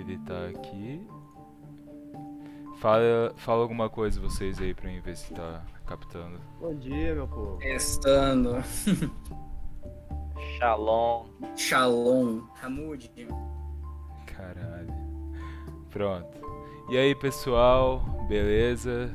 Habilitar 0.00 0.50
aqui. 0.50 1.06
Fala, 2.78 3.32
fala 3.36 3.62
alguma 3.62 3.90
coisa 3.90 4.20
vocês 4.20 4.58
aí 4.60 4.72
pra 4.72 4.88
mim 4.88 5.00
ver 5.00 5.16
se 5.16 5.32
tá 5.34 5.62
captando. 5.86 6.40
Bom 6.58 6.74
dia, 6.74 7.14
meu 7.14 7.28
povo. 7.28 7.58
Testando. 7.58 8.56
Shalom. 10.58 11.26
Shalom. 11.56 12.42
Hamud. 12.62 13.10
Caralho. 14.26 14.94
Pronto. 15.90 16.40
E 16.90 16.96
aí, 16.96 17.14
pessoal, 17.14 18.00
beleza? 18.26 19.14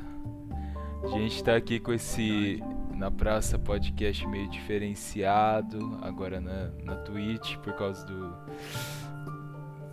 A 1.03 1.07
gente 1.07 1.43
tá 1.43 1.55
aqui 1.55 1.79
com 1.79 1.91
esse 1.91 2.61
na 2.93 3.11
praça 3.11 3.59
podcast 3.59 4.25
meio 4.27 4.49
diferenciado, 4.49 5.99
agora 6.01 6.39
na, 6.39 6.69
na 6.83 6.95
Twitch 6.95 7.57
por 7.57 7.73
causa 7.73 8.05
do 8.05 8.33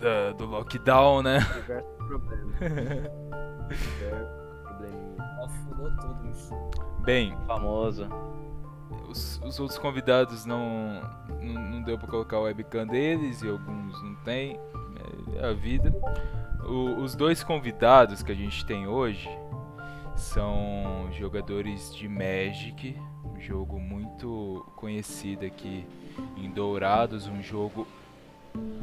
da- 0.02 0.32
do 0.32 0.46
lockdown, 0.46 1.22
né? 1.22 1.38
Diversos 1.38 1.96
problemas. 1.96 2.58
Diversos 2.58 4.62
probleminhas. 4.62 5.20
Ó, 5.40 5.48
fudou 5.48 5.90
tudo 6.00 6.30
isso. 6.30 6.54
Bem, 7.00 7.36
Famoso. 7.46 8.06
os, 9.08 9.40
os 9.44 9.58
outros 9.60 9.78
convidados 9.78 10.44
não, 10.44 11.00
não 11.40 11.62
não 11.70 11.82
deu 11.82 11.98
pra 11.98 12.06
colocar 12.08 12.38
o 12.38 12.42
webcam 12.42 12.86
deles 12.86 13.42
e 13.42 13.48
alguns 13.48 14.00
não 14.02 14.14
tem, 14.16 14.58
é 15.36 15.46
a 15.48 15.52
vida. 15.52 15.92
O- 16.64 17.00
os 17.02 17.14
dois 17.16 17.42
convidados 17.42 18.22
que 18.22 18.30
a 18.30 18.34
gente 18.34 18.64
tem 18.66 18.86
hoje 18.86 19.28
são 20.14 21.08
jogadores 21.12 21.92
de 21.94 22.08
Magic, 22.08 22.96
um 23.24 23.40
jogo 23.40 23.80
muito 23.80 24.64
conhecido 24.76 25.44
aqui 25.44 25.86
em 26.36 26.50
Dourados, 26.50 27.26
um 27.26 27.42
jogo 27.42 27.86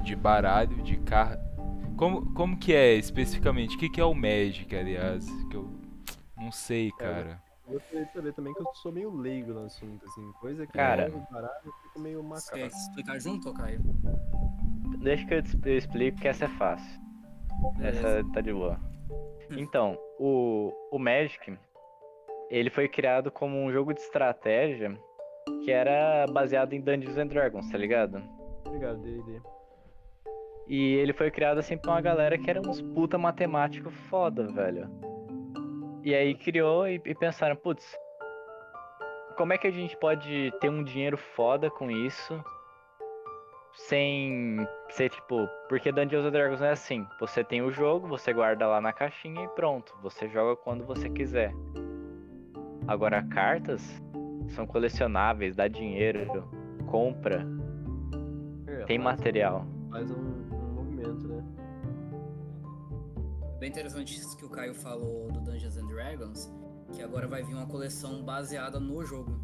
de 0.03 0.15
baralho, 0.15 0.81
de 0.83 0.97
carta. 0.97 1.41
Como, 1.97 2.33
como 2.33 2.57
que 2.57 2.73
é 2.73 2.93
especificamente? 2.95 3.75
O 3.75 3.79
que, 3.79 3.89
que 3.89 3.99
é 3.99 4.05
o 4.05 4.13
Magic, 4.13 4.73
aliás? 4.75 5.25
Que 5.49 5.57
eu 5.57 5.69
não 6.37 6.51
sei, 6.51 6.91
cara. 6.93 7.41
Eu 7.67 7.73
gostaria 7.73 8.05
de 8.05 8.13
saber 8.13 8.33
também 8.33 8.53
que 8.53 8.61
eu 8.61 8.73
sou 8.75 8.91
meio 8.91 9.15
leigo 9.15 9.53
no 9.53 9.65
assunto, 9.65 10.03
assim. 10.05 10.31
Coisa 10.39 10.65
que 10.65 10.73
Cara. 10.73 11.07
eu 11.09 11.21
baralho, 11.29 11.53
eu 11.65 11.71
fico 11.83 11.99
meio 11.99 12.23
Você 12.23 12.51
quer 12.53 12.67
explicar 12.67 13.19
junto, 13.19 13.53
Caio? 13.53 13.79
Deixa 15.01 15.25
que 15.27 15.33
eu 15.35 15.43
te- 15.43 15.59
eu 15.65 15.77
explico 15.77 16.19
que 16.19 16.27
essa 16.27 16.45
é 16.45 16.47
fácil. 16.47 16.99
Essa 17.79 18.23
tá 18.33 18.41
de 18.41 18.51
boa. 18.51 18.79
Então, 19.51 19.97
o, 20.17 20.71
o 20.91 20.97
Magic, 20.97 21.57
ele 22.49 22.69
foi 22.69 22.87
criado 22.87 23.29
como 23.29 23.57
um 23.63 23.71
jogo 23.71 23.93
de 23.93 23.99
estratégia 23.99 24.97
que 25.63 25.71
era 25.71 26.25
baseado 26.31 26.73
em 26.73 26.81
Dungeons 26.81 27.17
and 27.17 27.27
Dragons, 27.27 27.69
tá 27.69 27.77
ligado? 27.77 28.21
Obrigado, 28.65 28.99
D&D. 29.01 29.41
E 30.69 30.93
ele 30.93 31.13
foi 31.13 31.31
criado 31.31 31.57
assim 31.57 31.77
pra 31.77 31.91
uma 31.91 32.01
galera 32.01 32.37
que 32.37 32.49
era 32.49 32.61
uns 32.61 32.79
puta 32.79 33.17
matemático 33.17 33.89
foda, 33.89 34.45
velho. 34.47 34.87
E 36.03 36.13
aí 36.13 36.35
criou 36.35 36.87
e, 36.87 37.01
e 37.03 37.15
pensaram, 37.15 37.55
putz, 37.55 37.97
como 39.35 39.51
é 39.51 39.57
que 39.57 39.67
a 39.67 39.71
gente 39.71 39.97
pode 39.97 40.53
ter 40.61 40.69
um 40.69 40.83
dinheiro 40.83 41.17
foda 41.17 41.69
com 41.71 41.89
isso 41.89 42.39
sem 43.73 44.67
ser 44.89 45.09
tipo. 45.09 45.47
Porque 45.67 45.91
Dungeons 45.91 46.25
and 46.25 46.31
Dragons 46.31 46.59
não 46.59 46.67
é 46.67 46.71
assim. 46.71 47.05
Você 47.19 47.43
tem 47.43 47.61
o 47.61 47.71
jogo, 47.71 48.07
você 48.07 48.33
guarda 48.33 48.67
lá 48.67 48.81
na 48.81 48.93
caixinha 48.93 49.45
e 49.45 49.47
pronto. 49.49 49.95
Você 50.01 50.27
joga 50.27 50.55
quando 50.55 50.85
você 50.85 51.09
quiser. 51.09 51.53
Agora, 52.87 53.23
cartas 53.23 54.01
são 54.49 54.65
colecionáveis, 54.65 55.55
dá 55.55 55.67
dinheiro, 55.67 56.49
compra, 56.87 57.45
É, 58.67 58.83
tem 58.85 58.97
material. 58.97 59.65
Faz 59.91 60.09
um, 60.11 60.38
Bem 63.59 63.69
interessante 63.69 64.17
isso 64.17 64.37
que 64.37 64.45
o 64.45 64.49
Caio 64.49 64.73
falou 64.73 65.29
do 65.31 65.41
Dungeons 65.41 65.77
and 65.77 65.87
Dragons, 65.87 66.49
que 66.93 67.01
agora 67.01 67.27
vai 67.27 67.43
vir 67.43 67.53
uma 67.53 67.65
coleção 67.67 68.23
baseada 68.23 68.79
no 68.79 69.03
jogo. 69.05 69.37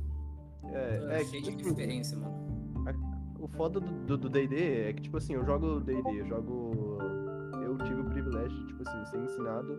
É, 0.72 1.20
é 1.22 1.26
cheio 1.26 1.44
que, 1.44 1.52
de 1.52 1.58
tipo, 1.58 1.70
referência, 1.70 2.18
mano. 2.18 2.46
o 3.40 3.48
foda 3.50 3.80
do- 3.80 4.30
D&D 4.30 4.90
é 4.90 4.94
que, 4.94 5.04
tipo 5.04 5.18
assim, 5.18 5.34
eu 5.34 5.44
jogo 5.44 5.80
D&D, 5.82 6.22
eu 6.22 6.28
jogo... 6.28 6.98
Eu 7.62 7.78
tive 7.80 8.02
o 8.02 8.06
privilégio 8.06 8.58
de, 8.58 8.68
tipo 8.68 8.82
assim, 8.88 9.06
ser 9.06 9.18
ensinado 9.20 9.78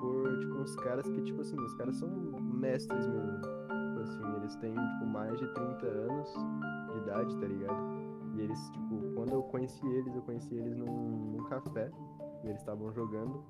por, 0.00 0.38
tipo, 0.38 0.54
uns 0.54 0.74
caras 0.76 1.06
que, 1.08 1.20
tipo 1.22 1.40
assim, 1.42 1.60
os 1.60 1.74
caras 1.74 1.96
são 1.96 2.08
mestres 2.08 3.06
mesmo. 3.06 3.38
Tipo 3.40 4.00
assim, 4.00 4.36
eles 4.36 4.56
têm, 4.56 4.74
tipo, 4.74 5.06
mais 5.06 5.38
de 5.38 5.46
30 5.52 5.86
anos 5.86 6.28
de 6.92 6.98
idade, 6.98 7.36
tá 7.38 7.46
ligado? 7.46 7.98
E 8.34 8.40
eles, 8.40 8.58
tipo, 8.70 9.14
quando 9.14 9.32
eu 9.32 9.42
conheci 9.42 9.86
eles, 9.86 10.14
eu 10.14 10.22
conheci 10.22 10.54
eles 10.54 10.76
num, 10.76 10.86
num 11.32 11.44
café, 11.44 11.90
e 12.44 12.48
eles 12.48 12.60
estavam 12.60 12.92
jogando. 12.92 13.42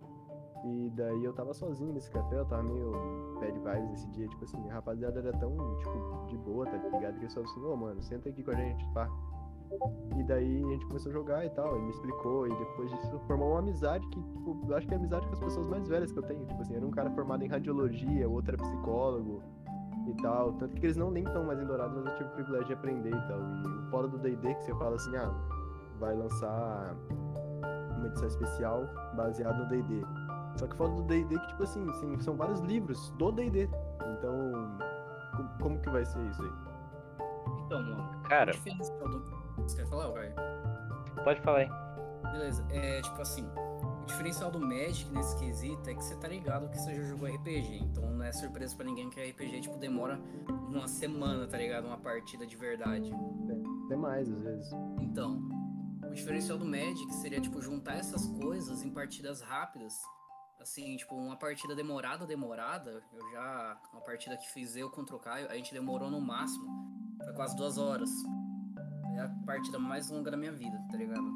E 0.69 0.91
daí 0.91 1.25
eu 1.25 1.33
tava 1.33 1.55
sozinho 1.55 1.93
nesse 1.93 2.11
café, 2.11 2.39
eu 2.39 2.45
tava 2.45 2.63
meio 2.63 2.93
bad 3.41 3.59
vibes 3.59 3.93
esse 3.93 4.09
dia, 4.11 4.29
tipo 4.29 4.45
assim, 4.45 4.69
a 4.69 4.75
rapaziada 4.75 5.19
era 5.21 5.33
tão, 5.33 5.57
tipo, 5.79 6.27
de 6.29 6.37
boa, 6.37 6.67
tá 6.67 6.77
ligado? 6.77 7.15
Que 7.15 7.25
eles 7.25 7.35
falaram 7.35 7.53
assim, 7.53 7.65
ô 7.65 7.77
mano, 7.77 8.03
senta 8.03 8.29
aqui 8.29 8.43
com 8.43 8.51
a 8.51 8.55
gente, 8.55 8.85
pá. 8.93 9.09
E 10.17 10.25
daí 10.25 10.65
a 10.65 10.69
gente 10.69 10.87
começou 10.87 11.11
a 11.11 11.13
jogar 11.13 11.45
e 11.45 11.51
tal, 11.51 11.75
ele 11.77 11.85
me 11.85 11.91
explicou, 11.91 12.47
e 12.47 12.51
depois 12.51 12.91
disso 12.91 13.19
formou 13.27 13.51
uma 13.51 13.59
amizade 13.61 14.07
que, 14.09 14.23
tipo, 14.23 14.59
eu 14.69 14.77
acho 14.77 14.87
que 14.87 14.95
é 14.95 14.97
amizade 14.97 15.27
com 15.27 15.33
as 15.33 15.41
pessoas 15.41 15.67
mais 15.69 15.87
velhas 15.89 16.11
que 16.11 16.19
eu 16.19 16.23
tenho. 16.23 16.45
Tipo 16.47 16.63
assim, 16.63 16.75
era 16.75 16.87
um 16.87 16.91
cara 16.91 17.11
formado 17.11 17.45
em 17.45 17.49
radiologia, 17.49 18.29
outro 18.29 18.55
era 18.55 18.63
psicólogo 18.63 19.43
e 20.07 20.15
tal. 20.23 20.53
Tanto 20.55 20.75
que 20.77 20.87
eles 20.87 20.97
não 20.97 21.11
nem 21.11 21.25
estão 21.25 21.45
mais 21.45 21.61
em 21.61 21.67
Dourados, 21.67 21.97
mas 21.97 22.07
eu 22.07 22.15
tive 22.15 22.31
o 22.31 22.33
privilégio 22.33 22.67
de 22.67 22.73
aprender 22.73 23.11
e 23.11 23.29
tal. 23.29 23.39
E 23.39 23.67
o 23.67 23.91
fora 23.91 24.09
do 24.09 24.19
DD 24.19 24.55
que 24.55 24.65
você 24.65 24.75
fala 24.75 24.97
assim, 24.97 25.17
ah, 25.17 25.35
vai 26.01 26.15
lançar 26.15 26.97
uma 27.97 28.07
edição 28.07 28.27
especial 28.27 28.85
baseada 29.15 29.59
no 29.59 29.69
DD. 29.69 30.03
Só 30.59 30.67
que 30.67 30.77
fora 30.77 30.91
do 30.91 31.03
D&D 31.03 31.39
que, 31.39 31.47
tipo 31.49 31.63
assim, 31.63 31.93
sim, 31.95 32.19
são 32.21 32.37
vários 32.37 32.61
livros 32.61 33.11
do 33.11 33.31
D&D. 33.33 33.69
Então, 34.19 34.79
co- 35.37 35.63
como 35.63 35.79
que 35.81 35.89
vai 35.91 36.05
ser 36.05 36.21
isso 36.31 36.43
aí? 36.43 36.51
Então, 37.67 37.83
mano, 37.83 38.23
Cara, 38.29 38.51
o 38.51 38.55
diferencial 38.55 39.09
do... 39.09 39.21
Você 39.59 39.77
quer 39.77 39.87
falar, 39.87 40.13
Caio? 40.13 40.35
pode 41.25 41.41
falar 41.43 41.59
aí. 41.59 41.69
Beleza, 42.33 42.65
é 42.71 43.01
tipo 43.03 43.21
assim, 43.21 43.45
o 44.03 44.07
diferencial 44.07 44.51
do 44.51 44.61
Magic 44.61 45.11
nesse 45.13 45.37
quesito 45.39 45.89
é 45.91 45.95
que 45.95 46.03
você 46.05 46.15
tá 46.17 46.29
ligado 46.29 46.69
que 46.69 46.79
você 46.79 46.95
já 46.95 47.03
jogou 47.03 47.29
RPG, 47.29 47.79
então 47.83 48.11
não 48.11 48.25
é 48.25 48.33
surpresa 48.33 48.75
pra 48.77 48.85
ninguém 48.85 49.09
que 49.11 49.21
RPG, 49.21 49.61
tipo, 49.63 49.77
demora 49.79 50.21
uma 50.69 50.87
semana, 50.89 51.47
tá 51.47 51.57
ligado? 51.57 51.87
Uma 51.87 51.99
partida 51.99 52.47
de 52.47 52.57
verdade. 52.57 53.13
Até 53.87 53.97
mais, 53.97 54.31
às 54.31 54.41
vezes. 54.41 54.71
Então, 55.01 55.41
o 56.05 56.15
diferencial 56.15 56.59
do 56.59 56.65
Magic 56.65 57.13
seria, 57.17 57.41
tipo, 57.41 57.61
juntar 57.61 57.95
essas 57.97 58.27
coisas 58.41 58.83
em 58.85 58.91
partidas 58.91 59.41
rápidas. 59.41 59.95
Assim, 60.69 60.99
tipo, 60.99 61.15
uma 61.15 61.35
partida 61.35 61.75
demorada, 61.75 62.27
demorada. 62.27 63.03
Eu 63.15 63.31
já. 63.31 63.81
Uma 63.91 64.03
partida 64.03 64.37
que 64.37 64.51
fiz 64.51 64.77
eu 64.77 64.91
contra 64.91 65.17
o 65.17 65.19
Caio, 65.19 65.49
a 65.49 65.55
gente 65.55 65.73
demorou 65.73 66.11
no 66.11 66.21
máximo. 66.21 66.67
Foi 67.25 67.33
quase 67.33 67.57
duas 67.57 67.79
horas. 67.79 68.11
É 69.17 69.21
a 69.21 69.29
partida 69.47 69.79
mais 69.79 70.11
longa 70.11 70.31
da 70.31 70.37
minha 70.37 70.53
vida, 70.53 70.79
tá 70.91 70.97
ligado? 70.99 71.27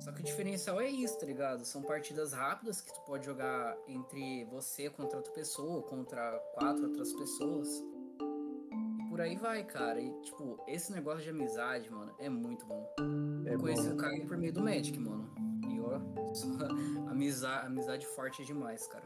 Só 0.00 0.12
que 0.12 0.20
o 0.20 0.24
diferencial 0.24 0.78
é 0.82 0.86
isso, 0.86 1.18
tá 1.18 1.24
ligado? 1.24 1.64
São 1.64 1.80
partidas 1.82 2.34
rápidas 2.34 2.82
que 2.82 2.92
tu 2.92 3.00
pode 3.06 3.24
jogar 3.24 3.74
entre 3.88 4.44
você 4.44 4.90
contra 4.90 5.16
outra 5.16 5.32
pessoa, 5.32 5.82
contra 5.84 6.38
quatro 6.52 6.88
outras 6.88 7.10
pessoas. 7.14 7.68
E 9.00 9.08
por 9.08 9.18
aí 9.22 9.34
vai, 9.36 9.64
cara. 9.64 9.98
E, 9.98 10.12
tipo, 10.20 10.62
esse 10.68 10.92
negócio 10.92 11.22
de 11.22 11.30
amizade, 11.30 11.90
mano, 11.90 12.14
é 12.18 12.28
muito 12.28 12.66
bom. 12.66 12.86
É 13.46 13.54
Eu 13.54 13.58
conheci 13.60 13.88
bom. 13.88 13.94
o 13.94 13.96
Caio 13.96 14.26
por 14.28 14.36
meio 14.36 14.52
do 14.52 14.60
Magic, 14.60 14.96
mano. 14.98 15.17
Amizade, 17.10 17.66
amizade 17.66 18.06
forte 18.06 18.44
demais, 18.44 18.86
cara. 18.86 19.04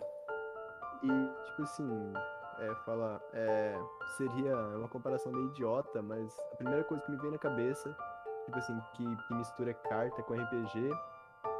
E, 1.03 1.47
tipo 1.47 1.63
assim, 1.63 2.13
é, 2.59 2.75
falar, 2.85 3.21
é, 3.33 3.79
seria 4.17 4.57
uma 4.77 4.89
comparação 4.89 5.33
meio 5.33 5.49
idiota, 5.49 6.03
mas 6.03 6.37
a 6.53 6.57
primeira 6.57 6.85
coisa 6.85 7.03
que 7.05 7.11
me 7.11 7.17
vem 7.19 7.31
na 7.33 7.39
cabeça, 7.39 7.97
tipo 8.45 8.59
assim, 8.59 8.79
que, 8.95 9.05
que 9.05 9.35
mistura 9.35 9.75
carta 9.75 10.23
com 10.23 10.35
RPG, 10.35 10.91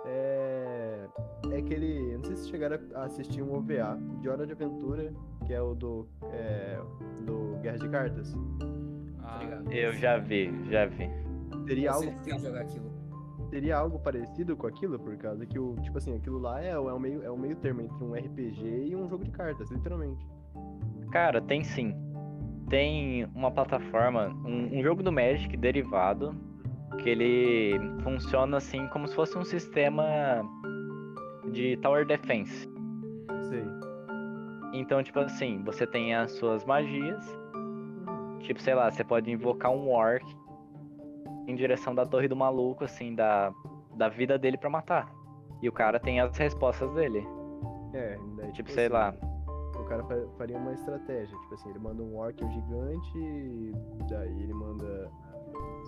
é, 0.05 1.09
é 1.51 1.57
aquele, 1.57 2.13
eu 2.13 2.19
não 2.19 2.25
sei 2.25 2.37
se 2.37 2.49
chegaram 2.49 2.79
a 2.95 3.05
assistir 3.05 3.43
um 3.43 3.55
OVA 3.55 3.99
de 4.21 4.29
Hora 4.29 4.47
de 4.47 4.53
Aventura, 4.53 5.13
que 5.47 5.53
é 5.53 5.61
o 5.61 5.75
do, 5.75 6.09
é, 6.25 6.81
do 7.25 7.59
Guerra 7.61 7.79
de 7.79 7.89
Cartas. 7.89 8.35
Ah, 9.23 9.39
ligado? 9.39 9.73
Eu 9.73 9.93
já 9.93 10.19
vi, 10.19 10.53
já 10.71 10.87
vi. 10.87 11.09
Teria 11.67 11.91
Eu 11.91 11.95
algo 11.95 12.21
quis 12.23 12.43
jogar 12.43 12.63
aquilo. 12.63 12.92
Teria 13.53 13.77
algo 13.77 13.99
parecido 13.99 14.57
com 14.57 14.67
aquilo, 14.67 14.99
por 14.99 15.15
causa 15.19 15.45
que 15.45 15.59
o, 15.59 15.77
tipo 15.83 15.99
assim, 15.99 16.17
aquilo 16.17 16.39
lá 16.39 16.59
é, 16.63 16.77
o- 16.79 16.89
é, 16.89 16.95
um 16.95 16.99
meio, 16.99 17.23
é 17.23 17.31
um 17.31 17.37
meio 17.37 17.55
termo 17.57 17.83
entre 17.83 18.03
um 18.03 18.15
RPG 18.15 18.87
e 18.89 18.97
um 18.97 19.07
jogo 19.11 19.23
de 19.25 19.31
cartas, 19.31 19.71
literalmente. 19.71 20.27
Cara, 21.11 21.39
tem 21.39 21.63
sim. 21.63 21.95
Tem 22.71 23.27
uma 23.35 23.51
plataforma, 23.51 24.29
um, 24.47 24.79
um 24.79 24.83
jogo 24.83 25.03
do 25.03 25.13
Magic 25.13 25.55
derivado, 25.59 26.35
que 27.03 27.11
ele 27.11 27.79
funciona 28.03 28.57
assim 28.57 28.87
como 28.89 29.07
se 29.07 29.15
fosse 29.15 29.37
um 29.37 29.45
sistema 29.45 30.41
de 31.53 31.77
Tower 31.77 32.07
Defense. 32.07 32.67
Sei. 33.51 33.65
Então, 34.73 35.03
tipo 35.03 35.19
assim, 35.21 35.63
você 35.63 35.87
tem 35.87 36.15
as 36.15 36.33
suas 36.33 36.65
magias. 36.65 37.23
Tipo, 38.41 38.63
sei 38.63 38.75
lá, 38.75 38.91
você 38.91 39.05
pode 39.05 39.31
invocar 39.31 39.71
um 39.71 39.91
orc 39.91 40.25
em 41.47 41.55
direção 41.55 41.95
da 41.95 42.05
torre 42.07 42.29
do 42.29 42.37
maluco, 42.37 42.85
assim, 42.85 43.15
da, 43.15 43.53
da 43.97 44.09
vida 44.09 44.39
dele 44.39 44.57
pra 44.57 44.71
matar. 44.71 45.13
E 45.61 45.69
o 45.69 45.73
cara 45.73 45.99
tem 46.01 46.21
as 46.21 46.37
respostas 46.37 46.93
dele. 46.95 47.27
É, 47.95 48.19
daí, 48.37 48.53
Tipo, 48.53 48.71
sei 48.71 48.89
lá. 48.89 49.15
O 49.79 49.85
cara 49.85 50.03
fa- 50.05 50.27
faria 50.39 50.57
uma 50.57 50.73
estratégia, 50.73 51.37
tipo 51.39 51.55
assim, 51.55 51.71
ele 51.71 51.79
manda 51.79 52.03
um 52.03 52.17
orc 52.17 52.39
gigante, 52.39 53.19
e 53.19 53.73
daí 54.09 54.43
ele 54.43 54.55
manda, 54.55 55.11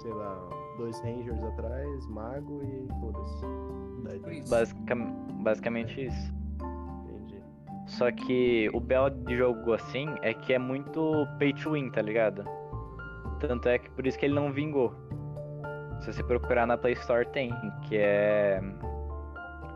sei 0.02 0.12
lá, 0.12 0.48
dois 0.78 1.00
rangers 1.00 1.42
atrás, 1.42 2.06
mago 2.08 2.60
e 2.62 2.88
foda-se. 3.00 3.46
Isso. 4.38 4.50
Basica- 4.50 4.96
basicamente 5.42 6.06
isso. 6.06 6.34
entendi. 7.08 7.42
Só 7.86 8.10
que 8.12 8.68
o 8.74 8.80
belo 8.80 9.10
de 9.10 9.36
jogo 9.36 9.72
assim 9.72 10.06
é 10.22 10.34
que 10.34 10.52
é 10.52 10.58
muito 10.58 11.26
pay 11.38 11.52
to 11.54 11.72
win, 11.72 11.90
tá 11.90 12.02
ligado? 12.02 12.44
Tanto 13.40 13.68
é 13.68 13.78
que 13.78 13.90
por 13.90 14.06
isso 14.06 14.18
que 14.18 14.26
ele 14.26 14.34
não 14.34 14.52
vingou. 14.52 14.92
Se 16.00 16.12
você 16.12 16.22
procurar 16.22 16.66
na 16.66 16.76
Play 16.76 16.92
Store 16.94 17.26
tem, 17.26 17.50
que 17.82 17.96
é 17.96 18.60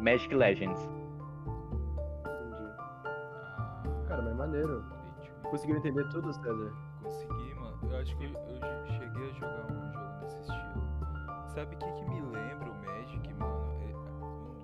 Magic 0.00 0.34
Legends. 0.34 0.78
Entendi. 0.84 2.64
ah, 2.78 4.04
Cara, 4.08 4.22
mas 4.22 4.36
maneiro. 4.36 4.84
Conseguiu 5.44 5.76
entender 5.78 6.06
tudo, 6.10 6.30
César? 6.34 6.72
Consegui, 7.02 7.54
mano. 7.54 7.78
Eu 7.90 7.96
acho 7.98 8.16
que 8.18 8.24
eu, 8.24 8.30
eu 8.32 8.60
che- 8.60 8.92
cheguei 8.98 9.30
a 9.30 9.32
jogar 9.32 9.64
um 9.72 9.92
jogo 9.92 10.20
nesse 10.22 10.40
estilo. 10.40 10.82
Sabe 11.54 11.74
o 11.74 11.78
que, 11.78 11.92
que 11.92 12.04
me 12.10 12.20
lembra 12.20 12.70
o 12.70 12.74
Magic, 12.84 13.34
mano? 13.34 13.68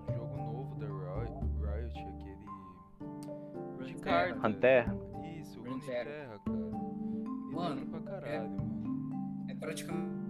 É 0.08 0.12
um 0.12 0.14
jogo 0.14 0.36
novo 0.36 0.74
da 0.78 0.86
Riot, 0.86 1.98
aquele. 2.00 3.86
De 3.86 3.94
carta. 4.02 4.34
Runeterra? 4.40 4.94
Isso, 5.40 5.60
o. 5.60 5.64
Runeterra, 5.64 6.38
cara. 6.44 6.58
Me 6.58 7.54
Mano, 7.54 7.86
pra 7.86 8.00
caralho, 8.00 8.50
mano. 8.50 9.44
É 9.48 9.54
praticamente. 9.54 10.23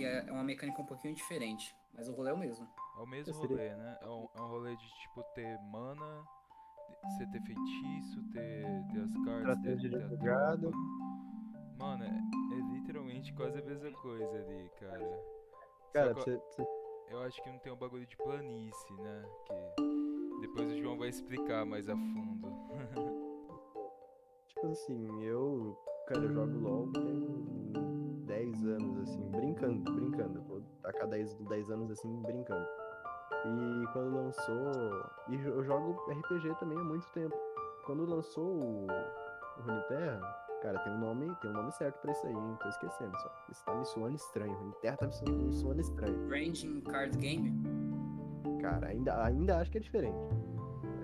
Que 0.00 0.06
é 0.06 0.24
é 0.26 0.32
uma 0.32 0.42
mecânica 0.42 0.80
um 0.80 0.86
pouquinho 0.86 1.14
diferente. 1.14 1.76
Mas 1.92 2.08
o 2.08 2.12
rolê 2.14 2.30
é 2.30 2.32
o 2.32 2.38
mesmo. 2.38 2.66
É 2.96 3.02
o 3.02 3.06
mesmo 3.06 3.34
Seria- 3.34 3.48
rolê, 3.48 3.74
né? 3.76 3.98
É 4.00 4.06
um, 4.08 4.28
é 4.34 4.40
um 4.40 4.48
rolê 4.48 4.74
de 4.74 4.86
tipo 5.02 5.22
ter 5.34 5.58
mana, 5.70 6.24
você 7.04 7.26
ter 7.26 7.42
feitiço, 7.42 8.22
ter, 8.32 8.64
ter 8.92 9.00
as 9.02 9.14
cartas, 9.26 9.62
ter, 9.62 9.90
ter 9.90 9.96
a 9.96 10.08
jogada. 10.08 10.58
tropa. 10.58 10.76
Mano, 11.78 12.04
é, 12.04 12.08
é 12.08 12.72
literalmente 12.78 13.30
quase 13.34 13.58
a 13.58 13.62
mesma 13.62 13.92
coisa 13.92 14.38
ali, 14.38 14.70
cara. 14.80 15.06
Só 15.06 15.92
Cara, 15.92 16.14
que 16.14 16.22
pra 16.24 16.32
eu- 16.32 16.38
você, 16.40 16.62
você- 16.62 16.68
eu 17.10 17.22
acho 17.24 17.42
que 17.42 17.50
não 17.50 17.58
tem 17.58 17.72
um 17.72 17.76
bagulho 17.76 18.06
de 18.06 18.16
planície, 18.16 18.94
né? 19.02 19.22
Que 19.46 20.40
depois 20.40 20.70
o 20.72 20.78
João 20.78 20.96
vai 20.96 21.10
explicar 21.10 21.66
mais 21.66 21.90
a 21.90 21.94
fundo. 21.94 22.48
tipo 24.48 24.66
assim, 24.66 25.22
eu, 25.24 25.76
cara, 26.06 26.20
eu 26.24 26.32
jogo 26.32 26.58
LOL 26.58 26.92
tem 26.92 27.02
10 27.02 27.24
anos, 27.24 27.40
assim, 27.50 27.59
brincando, 29.40 29.92
brincando. 29.92 30.42
Vou 30.42 30.62
tacar 30.82 31.08
10, 31.08 31.34
10 31.34 31.70
anos, 31.70 31.90
assim, 31.90 32.22
brincando. 32.22 32.66
E 33.44 33.86
quando 33.92 34.14
lançou. 34.14 34.72
E 35.28 35.34
eu 35.34 35.64
jogo 35.64 36.00
RPG 36.10 36.54
também 36.58 36.78
há 36.78 36.84
muito 36.84 37.08
tempo. 37.10 37.34
Quando 37.86 38.04
lançou 38.04 38.44
o, 38.44 38.86
o 38.86 39.62
Runeterra, 39.62 40.20
Cara, 40.62 40.78
tem 40.80 40.92
um 40.92 40.98
nome, 40.98 41.34
tem 41.40 41.50
um 41.50 41.54
nome 41.54 41.72
certo 41.72 41.98
pra 42.02 42.12
isso 42.12 42.26
aí, 42.26 42.34
hein? 42.34 42.58
Tô 42.60 42.68
esquecendo 42.68 43.16
só. 43.18 43.32
Isso 43.50 43.64
tá 43.64 43.74
me 43.74 43.84
soando 43.86 44.16
estranho. 44.16 44.52
O 44.52 44.72
Terra 44.72 44.96
tá 44.98 45.06
me 45.06 45.12
soando, 45.14 45.42
me 45.42 45.52
soando 45.54 45.80
estranho. 45.80 46.28
Ranging 46.28 46.82
Card 46.82 47.16
Game? 47.16 47.50
Cara, 48.60 48.88
ainda, 48.88 49.24
ainda 49.24 49.56
acho 49.56 49.70
que 49.70 49.78
é 49.78 49.80
diferente. 49.80 50.18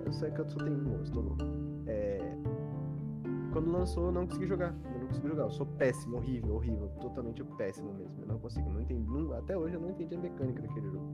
Eu 0.04 0.12
sei 0.12 0.30
que 0.30 0.40
eu 0.42 0.44
só 0.46 0.58
tenho 0.58 0.76
um, 0.76 1.02
estou 1.02 1.22
louco. 1.22 1.42
É... 1.86 2.18
Quando 3.50 3.72
lançou, 3.72 4.06
eu 4.06 4.12
não 4.12 4.26
consegui 4.26 4.46
jogar. 4.46 4.74
Eu 5.06 5.08
não 5.08 5.08
consegui 5.08 5.28
jogar. 5.28 5.42
Eu 5.44 5.50
sou 5.50 5.66
péssimo, 5.66 6.16
horrível, 6.16 6.54
horrível. 6.56 6.88
Totalmente 7.00 7.44
péssimo 7.56 7.92
mesmo. 7.94 8.14
Eu 8.22 8.26
não 8.26 8.38
consigo, 8.38 8.68
não 8.70 8.80
entendi. 8.80 9.08
não- 9.08 9.32
até 9.32 9.56
hoje 9.56 9.74
eu 9.74 9.80
não 9.80 9.90
entendi 9.90 10.14
a 10.14 10.18
mecânica 10.18 10.62
daquele 10.62 10.86
jogo. 10.90 11.06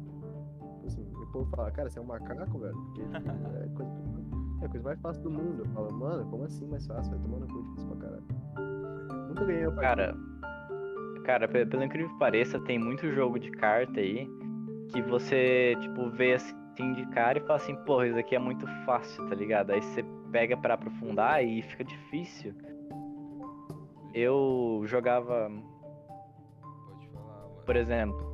Tipo 0.75 0.87
Assim, 0.87 1.03
o 1.03 1.27
povo 1.33 1.51
fala, 1.57 1.71
cara, 1.71 1.89
você 1.91 1.99
é 1.99 2.03
um 2.03 2.07
macaco, 2.07 2.59
velho? 2.59 2.75
Porque 2.75 3.03
tipo, 3.03 3.13
é, 3.57 3.65
a 3.65 3.69
coisa, 3.77 3.93
é 4.63 4.69
coisa 4.69 4.85
mais 4.85 5.01
fácil 5.01 5.23
do 5.23 5.31
mundo. 5.31 5.61
Eu 5.61 5.67
falo, 5.67 5.93
mano, 5.93 6.25
como 6.31 6.45
assim 6.45 6.67
mais 6.67 6.87
fácil? 6.87 7.11
Vai 7.13 7.21
tomando 7.21 7.47
cu 7.47 7.63
difícil 7.63 7.89
pra 7.89 7.97
caralho. 7.99 8.25
Nunca 9.29 9.45
ganhei 9.45 9.65
partida. 9.71 9.81
Cara, 9.81 10.17
cara, 11.25 11.49
pe- 11.49 11.67
pelo 11.67 11.85
incrível 11.85 12.09
que 12.11 12.19
pareça, 12.19 12.59
tem 12.61 12.79
muito 12.79 13.07
jogo 13.13 13.39
de 13.39 13.51
carta 13.53 14.01
aí 14.01 14.29
que 14.89 15.01
você, 15.03 15.75
tipo, 15.81 16.11
vê 16.11 16.35
assim 16.35 16.55
de 16.95 17.07
cara 17.11 17.39
e 17.39 17.41
fala 17.43 17.57
assim, 17.57 17.77
porra, 17.85 18.09
isso 18.09 18.19
aqui 18.19 18.35
é 18.35 18.39
muito 18.39 18.67
fácil, 18.85 19.27
tá 19.29 19.35
ligado? 19.35 19.71
Aí 19.71 19.81
você 19.83 20.03
pega 20.33 20.57
pra 20.57 20.75
aprofundar 20.75 21.45
e 21.45 21.63
fica 21.63 21.85
difícil. 21.85 22.55
Eu 24.15 24.83
jogava, 24.87 25.51
Pode 26.87 27.09
falar, 27.09 27.43
mano. 27.43 27.63
por 27.65 27.77
exemplo, 27.77 28.33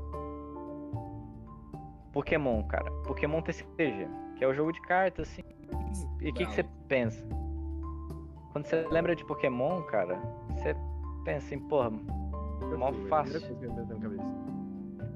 Pokémon, 2.12 2.62
cara. 2.64 2.90
Pokémon 3.06 3.40
TCG, 3.42 4.08
que 4.36 4.44
é 4.44 4.48
o 4.48 4.54
jogo 4.54 4.72
de 4.72 4.80
cartas, 4.82 5.28
assim. 5.28 5.42
E 6.20 6.30
o 6.30 6.34
que, 6.34 6.44
que 6.46 6.52
você 6.52 6.64
pensa? 6.88 7.24
Quando 8.52 8.66
você 8.66 8.86
lembra 8.90 9.14
de 9.14 9.24
Pokémon, 9.24 9.82
cara, 9.82 10.16
você 10.50 10.74
pensa 11.24 11.46
assim, 11.46 11.58
porra, 11.68 11.90
mó 12.76 12.92
fácil. 13.08 13.40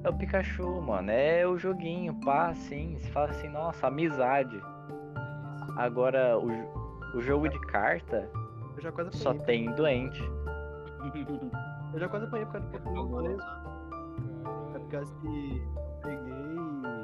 É 0.05 0.09
o 0.09 0.15
Pikachu, 0.15 0.81
mano. 0.81 1.11
É 1.11 1.47
o 1.47 1.57
joguinho, 1.59 2.15
pá, 2.21 2.49
assim. 2.49 2.97
Você 2.99 3.11
fala 3.11 3.31
assim, 3.31 3.49
nossa, 3.49 3.87
amizade. 3.87 4.61
Agora, 5.77 6.39
o, 6.39 6.49
o 7.17 7.21
jogo 7.21 7.49
de 7.49 7.59
carta 7.63 8.29
Eu 8.77 8.83
já 8.83 8.93
quase 8.93 9.17
só 9.17 9.33
tem 9.33 9.73
doente. 9.73 10.23
Eu 11.93 12.01
já 12.01 12.09
quase 12.09 12.27
apanhei 12.27 12.47
por 12.47 12.53
causa 12.53 12.69
do 12.69 12.73
Pokémon 12.79 13.07
Agora. 13.07 13.29
mesmo. 13.29 13.43
É 14.75 14.79
por 14.79 14.89
causa 14.89 15.15
que 15.17 15.63
eu 15.77 16.01
peguei 16.03 16.57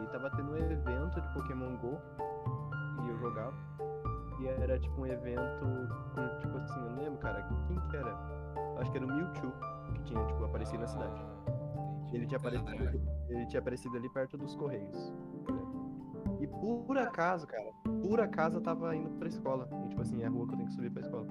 e 0.05 0.07
tava 0.13 0.31
tendo 0.31 0.53
um 0.53 0.57
evento 0.57 1.21
de 1.21 1.29
Pokémon 1.35 1.77
GO 1.77 1.99
e 3.05 3.09
eu 3.09 3.19
jogava. 3.19 3.55
E 4.41 4.47
era 4.47 4.79
tipo 4.79 5.01
um 5.01 5.07
evento 5.07 5.67
com, 6.15 6.39
tipo 6.39 6.57
assim, 6.59 6.81
eu 6.81 6.91
não 6.91 7.03
lembro, 7.03 7.19
cara, 7.19 7.43
quem 7.67 7.81
que 7.89 7.97
era? 7.97 8.17
Acho 8.79 8.91
que 8.93 8.99
era 8.99 9.07
o 9.07 9.09
Mewtwo 9.09 9.53
que 9.95 10.03
tinha, 10.05 10.25
tipo, 10.27 10.45
aparecido 10.45 10.81
na 10.81 10.87
cidade. 10.87 11.21
Ah, 11.21 11.51
entendi. 12.07 12.17
Ele 12.17 12.27
tinha 12.27 12.39
aparecido, 12.39 13.01
ele 13.29 13.47
tinha 13.47 13.61
aparecido 13.61 13.97
ali 13.97 14.09
perto 14.11 14.39
dos 14.39 14.55
Correios. 14.55 15.13
E 16.41 16.47
por 16.47 16.97
acaso, 16.97 17.47
cara, 17.47 17.73
por 18.03 18.21
acaso 18.21 18.59
eu 18.59 18.61
tava 18.63 18.95
indo 18.95 19.11
pra 19.19 19.27
escola. 19.29 19.69
E 19.85 19.89
tipo 19.89 20.03
assim, 20.03 20.23
é 20.23 20.27
a 20.27 20.31
rua 20.31 20.47
que 20.47 20.53
eu 20.53 20.57
tenho 20.57 20.69
que 20.69 20.75
subir 20.75 20.91
pra 20.91 21.03
escola. 21.03 21.27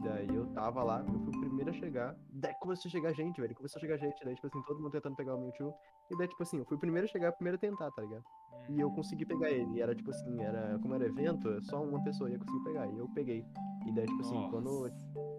E 0.00 0.02
daí 0.02 0.34
eu 0.34 0.46
tava 0.54 0.82
lá, 0.82 1.04
eu 1.06 1.18
fui 1.20 1.28
o 1.36 1.40
primeiro 1.40 1.70
a 1.70 1.74
chegar. 1.74 2.16
Daí 2.32 2.54
começou 2.54 2.88
a 2.88 2.92
chegar 2.92 3.12
gente, 3.12 3.38
velho. 3.40 3.54
Começou 3.54 3.78
a 3.78 3.80
chegar 3.80 3.98
gente. 3.98 4.24
Daí, 4.24 4.34
tipo 4.34 4.46
assim, 4.46 4.62
todo 4.62 4.78
mundo 4.80 4.90
tentando 4.92 5.14
pegar 5.14 5.34
o 5.34 5.40
Mewtwo. 5.40 5.74
E 6.10 6.16
daí, 6.16 6.26
tipo 6.26 6.42
assim, 6.42 6.58
eu 6.58 6.64
fui 6.64 6.76
o 6.76 6.80
primeiro 6.80 7.06
a 7.06 7.10
chegar, 7.10 7.30
o 7.30 7.32
primeiro 7.34 7.56
a 7.56 7.60
tentar, 7.60 7.90
tá 7.90 8.02
ligado? 8.02 8.24
E 8.70 8.80
eu 8.80 8.90
consegui 8.92 9.26
pegar 9.26 9.50
ele. 9.50 9.74
E 9.74 9.82
era 9.82 9.94
tipo 9.94 10.10
assim, 10.10 10.40
era. 10.40 10.78
Como 10.78 10.94
era 10.94 11.04
evento, 11.06 11.62
só 11.64 11.82
uma 11.82 12.02
pessoa 12.02 12.30
ia 12.30 12.38
conseguir 12.38 12.64
pegar. 12.64 12.86
E 12.88 12.96
eu 12.98 13.08
peguei. 13.14 13.44
E 13.86 13.92
daí, 13.92 14.06
tipo 14.06 14.20
assim, 14.22 14.48
quando. 14.50 14.64
Nossa. 14.70 14.94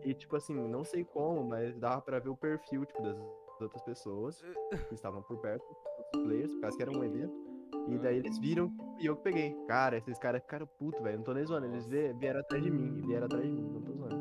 E 0.06 0.14
tipo 0.14 0.36
assim, 0.36 0.54
não 0.68 0.84
sei 0.84 1.04
como, 1.04 1.44
mas 1.44 1.76
dava 1.80 2.02
pra 2.02 2.20
ver 2.20 2.30
o 2.30 2.38
perfil, 2.38 2.86
tipo, 2.86 3.02
das 3.02 3.18
outras 3.60 3.82
pessoas 3.84 4.40
que 4.90 4.94
estavam 4.96 5.22
por 5.24 5.38
perto, 5.40 5.64
os 6.16 6.22
players, 6.24 6.52
por 6.54 6.62
causa 6.62 6.78
que 6.78 6.84
era 6.84 6.92
um 6.92 7.04
evento. 7.04 7.34
E 7.88 7.98
daí 7.98 8.18
eles 8.18 8.38
viram 8.38 8.72
e 9.00 9.06
eu 9.08 9.16
peguei. 9.16 9.56
Cara, 9.68 9.98
esses 9.98 10.20
caras 10.20 10.42
ficaram 10.44 10.68
putos, 10.78 11.02
velho. 11.02 11.18
Não 11.18 11.24
tô 11.24 11.34
nem 11.34 11.44
zoando. 11.46 11.66
Eles 11.66 11.88
vie- 11.88 12.14
vieram 12.14 12.40
atrás 12.42 12.64
de 12.64 12.70
mim. 12.70 13.00
e 13.00 13.02
Vieram 13.08 13.26
atrás 13.26 13.44
de 13.44 13.52
mim, 13.52 13.70
não 13.72 13.82
tô 13.82 13.92
zoando. 13.94 14.21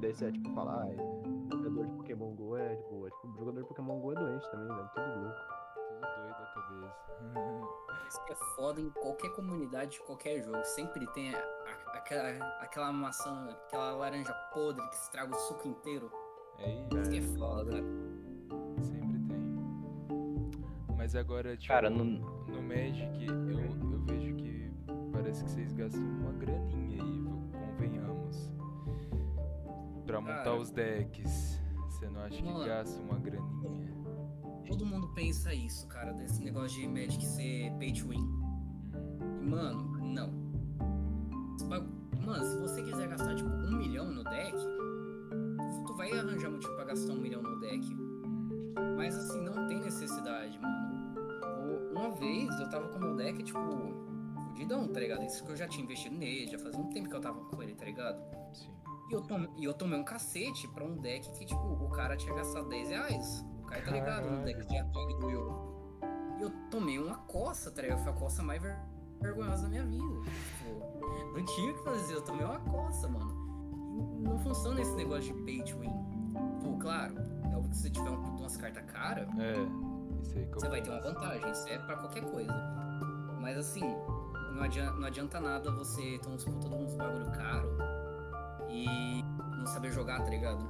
E 0.00 0.02
daí 0.02 0.14
você 0.14 0.24
é 0.26 0.32
tipo 0.32 0.50
falar, 0.54 0.82
ah, 0.84 1.52
jogador 1.52 1.86
de 1.86 1.92
Pokémon 1.96 2.34
GO 2.34 2.56
é 2.56 2.74
de 2.74 2.82
boa. 2.84 3.10
Tipo, 3.10 3.38
jogador 3.38 3.60
de 3.62 3.68
Pokémon 3.68 4.00
GO 4.00 4.12
é 4.12 4.14
doente 4.14 4.50
também, 4.50 4.66
velho. 4.68 4.90
Tudo 4.94 5.20
louco. 5.20 5.38
Tudo 5.74 6.00
doido 6.00 6.38
da 6.38 6.46
cabeça. 6.54 7.70
Isso 8.08 8.24
que 8.24 8.32
é 8.32 8.36
foda 8.56 8.80
em 8.80 8.90
qualquer 8.90 9.28
comunidade 9.34 9.90
de 9.92 10.00
qualquer 10.00 10.42
jogo. 10.42 10.64
Sempre 10.64 11.06
tem 11.08 11.34
a- 11.34 11.38
a- 11.38 11.98
aquela, 11.98 12.30
aquela 12.60 12.92
maçã, 12.92 13.48
aquela 13.50 13.92
laranja 13.92 14.32
podre 14.54 14.84
que 14.88 14.96
estraga 14.96 15.32
o 15.36 15.38
suco 15.38 15.68
inteiro. 15.68 16.10
É 16.58 16.72
Isso 16.72 17.10
que 17.10 17.16
é 17.16 17.20
isso, 17.20 17.38
foda, 17.38 17.70
cara. 17.70 17.84
sempre 18.82 19.18
tem. 19.28 20.96
Mas 20.96 21.14
agora, 21.14 21.56
tipo, 21.56 21.72
Cara, 21.72 21.88
no, 21.90 22.04
no 22.04 22.62
Magic, 22.62 23.26
eu, 23.26 23.34
eu 23.92 24.00
vejo 24.06 24.34
que 24.36 24.72
parece 25.12 25.44
que 25.44 25.50
vocês 25.50 25.72
gastam 25.72 26.02
uma 26.02 26.32
graninha 26.32 27.02
aí. 27.02 27.19
Pra 30.10 30.20
montar 30.20 30.42
Cara. 30.44 30.56
os 30.56 30.70
decks. 30.72 31.60
Você 31.88 32.08
não 32.08 32.20
acha 32.22 32.36
que 32.36 32.42
Mano. 32.42 32.64
gasta 32.66 33.00
uma 33.00 33.18
graninha? 33.18 33.94
Todo 34.66 34.84
mundo 34.84 35.08
pensa 35.14 35.52
isso, 35.54 35.86
cara, 35.86 36.12
desse 36.12 36.42
negócio 36.42 36.80
de 36.80 36.88
Magic 36.88 37.24
ser 37.24 37.70
pay 37.78 37.92
to 37.92 38.08
win. 38.08 38.28
E, 39.40 39.44
mano, 39.48 39.98
não. 40.00 40.30
Mano, 42.24 42.44
se 42.44 42.58
você 42.58 42.82
quiser 42.82 43.08
gastar, 43.08 43.34
tipo, 43.36 43.48
um 43.48 43.76
milhão 43.76 44.10
no 44.10 44.24
deck, 44.24 44.52
tu- 45.86 45.94
vai 45.96 46.10
arranjar 46.12 46.50
motivo 46.50 46.74
pra 46.74 46.84
gastar 46.86 47.12
um 47.12 47.20
milhão 47.20 47.42
no 47.42 47.58
deck. 47.60 47.86
Mas, 48.96 49.14
assim, 49.16 49.40
não 49.42 49.66
tem 49.68 49.80
necessidade, 49.80 50.58
mano. 50.60 50.90
Uma 51.92 52.10
vez 52.12 52.48
eu 52.60 52.68
tava 52.68 52.88
com 52.88 52.98
o 52.98 53.00
meu 53.00 53.16
deck, 53.16 53.42
tipo, 53.42 53.58
fudidão, 54.60 54.86
tá 54.88 55.00
ligado? 55.00 55.24
Isso 55.24 55.44
que 55.44 55.50
eu 55.52 55.56
já 55.56 55.66
tinha 55.66 55.84
investido 55.84 56.14
nele, 56.16 56.46
já 56.50 56.58
fazia 56.58 56.80
um 56.80 56.90
tempo 56.90 57.08
que 57.08 57.14
eu 57.16 57.20
tava 57.20 57.40
com 57.44 57.62
ele, 57.62 57.74
tá 57.74 57.84
ligado? 57.84 58.20
Sim. 58.52 58.70
E 59.10 59.12
eu, 59.14 59.24
e 59.56 59.64
eu 59.64 59.74
tomei 59.74 59.98
um 59.98 60.04
cacete 60.04 60.68
pra 60.68 60.84
um 60.84 60.96
deck 60.96 61.30
que, 61.32 61.44
tipo, 61.44 61.60
o 61.60 61.88
cara 61.90 62.16
tinha 62.16 62.34
gastado 62.34 62.68
10 62.68 62.88
reais. 62.90 63.44
O 63.62 63.66
cara 63.66 63.82
tá 63.82 63.90
ligado 63.90 64.30
no 64.30 64.44
deck 64.44 64.66
de 64.66 64.76
ataque 64.76 65.14
do 65.18 65.30
Yo. 65.30 65.70
E 66.38 66.42
eu 66.42 66.50
tomei 66.70 66.98
uma 66.98 67.16
coça, 67.18 67.70
tá 67.70 67.82
ligado? 67.82 68.02
Foi 68.02 68.12
a 68.12 68.14
coça 68.14 68.42
mais 68.42 68.60
ver- 68.62 68.78
vergonhosa 69.20 69.64
da 69.64 69.68
minha 69.68 69.84
vida. 69.84 70.20
Tipo, 70.58 71.34
não 71.36 71.44
tinha 71.44 71.72
o 71.72 71.74
que 71.76 71.82
fazer, 71.84 72.14
eu 72.14 72.22
tomei 72.22 72.44
uma 72.44 72.60
coça, 72.60 73.08
mano. 73.08 73.40
E 74.18 74.22
não 74.22 74.38
funciona 74.38 74.80
esse 74.80 74.94
negócio 74.94 75.34
de 75.34 75.42
pay 75.44 75.62
to 75.64 75.78
win. 75.78 75.90
Pô, 76.62 76.76
claro, 76.78 77.14
é 77.50 77.56
óbvio 77.56 77.70
que 77.70 77.76
se 77.76 77.82
você 77.82 77.90
tiver 77.90 78.10
um, 78.10 78.36
umas 78.36 78.56
cartas 78.56 78.84
caras, 78.90 79.28
É, 79.38 79.54
você 80.52 80.68
vai 80.68 80.80
ter 80.82 80.90
uma 80.90 81.00
vantagem, 81.00 81.50
isso 81.50 81.68
é 81.68 81.78
pra 81.78 81.96
qualquer 81.96 82.24
coisa. 82.30 82.52
Mas 83.40 83.56
assim, 83.58 83.82
não 84.60 84.66
adianta, 84.66 84.92
não 84.92 85.06
adianta 85.06 85.40
nada 85.40 85.70
você 85.70 86.20
uns 86.28 86.44
puta 86.44 86.68
de 86.68 86.74
uns 86.74 86.94
bagulho 86.94 87.30
caro 87.30 87.78
e 88.68 89.24
não 89.56 89.66
saber 89.66 89.90
jogar, 89.90 90.22
tá 90.22 90.28
ligado? 90.28 90.60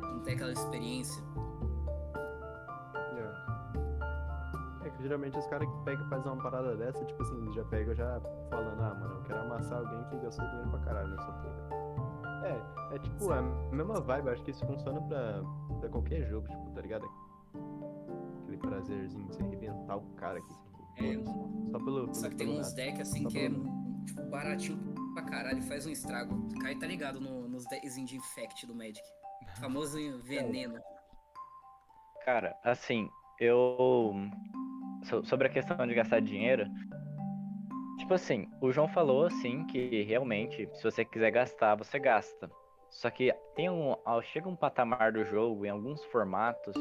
Não 0.00 0.18
ter 0.20 0.32
aquela 0.32 0.52
experiência. 0.52 1.22
É. 4.82 4.86
É 4.88 4.90
que 4.90 5.02
geralmente 5.02 5.38
os 5.38 5.46
caras 5.46 5.68
que 5.68 5.84
pegam 5.84 6.04
e 6.04 6.08
fazem 6.08 6.32
uma 6.32 6.42
parada 6.42 6.76
dessa, 6.76 7.04
tipo 7.04 7.22
assim, 7.22 7.52
já 7.52 7.64
pegam 7.66 7.94
já 7.94 8.20
falando, 8.50 8.82
ah, 8.82 8.94
mano, 8.94 9.14
eu 9.14 9.22
quero 9.22 9.40
amassar 9.40 9.78
alguém 9.78 10.02
que 10.10 10.18
gastou 10.18 10.44
dinheiro 10.48 10.70
pra 10.70 10.80
caralho 10.80 11.08
nessa 11.08 11.30
porra. 11.32 11.68
É, 12.44 12.96
é 12.96 12.98
tipo, 12.98 13.32
a 13.32 13.42
mesma 13.70 14.00
vibe, 14.00 14.30
acho 14.30 14.42
que 14.42 14.50
isso 14.50 14.66
funciona 14.66 15.00
pra, 15.02 15.42
pra 15.78 15.88
qualquer 15.88 16.24
jogo, 16.24 16.48
tipo, 16.48 16.70
tá 16.72 16.80
ligado? 16.80 17.08
Aquele 18.42 18.56
prazerzinho 18.56 19.26
de 19.26 19.36
você 19.36 19.42
arrebentar 19.44 19.96
o 19.96 20.02
cara 20.16 20.38
aqui. 20.38 20.67
É, 21.00 21.70
Só 21.70 21.78
pelo. 21.78 22.14
Só 22.14 22.28
que 22.28 22.36
tem 22.36 22.48
uns 22.48 22.72
decks 22.72 23.00
assim 23.00 23.22
Só 23.24 23.28
que 23.30 23.38
é 23.38 23.48
tipo, 23.48 24.22
baratinho 24.30 24.78
pra 25.14 25.22
caralho, 25.24 25.62
faz 25.62 25.86
um 25.86 25.90
estrago. 25.90 26.48
Cai, 26.60 26.74
tá 26.76 26.86
ligado 26.86 27.20
no- 27.20 27.48
nos 27.48 27.64
deckzinhos 27.66 28.10
de 28.10 28.16
Infect 28.16 28.66
do 28.66 28.74
Magic. 28.74 29.00
O 29.56 29.60
famoso 29.60 29.96
veneno. 30.22 30.78
cara, 32.24 32.56
assim, 32.64 33.08
eu. 33.40 34.14
so- 35.04 35.24
Sobre 35.24 35.46
a 35.46 35.50
questão 35.50 35.86
de 35.86 35.94
gastar 35.94 36.20
dinheiro. 36.20 36.66
Tipo 37.98 38.14
assim, 38.14 38.48
o 38.60 38.70
João 38.70 38.88
falou 38.88 39.26
assim 39.26 39.64
que 39.66 40.02
realmente, 40.04 40.68
se 40.74 40.82
você 40.84 41.04
quiser 41.04 41.30
gastar, 41.30 41.74
você 41.74 41.98
gasta. 41.98 42.50
Só 42.90 43.10
que 43.10 43.32
tem 43.54 43.68
um, 43.68 43.94
ao- 44.04 44.22
chega 44.22 44.48
um 44.48 44.56
patamar 44.56 45.12
do 45.12 45.24
jogo, 45.24 45.66
em 45.66 45.68
alguns 45.68 46.02
formatos, 46.06 46.74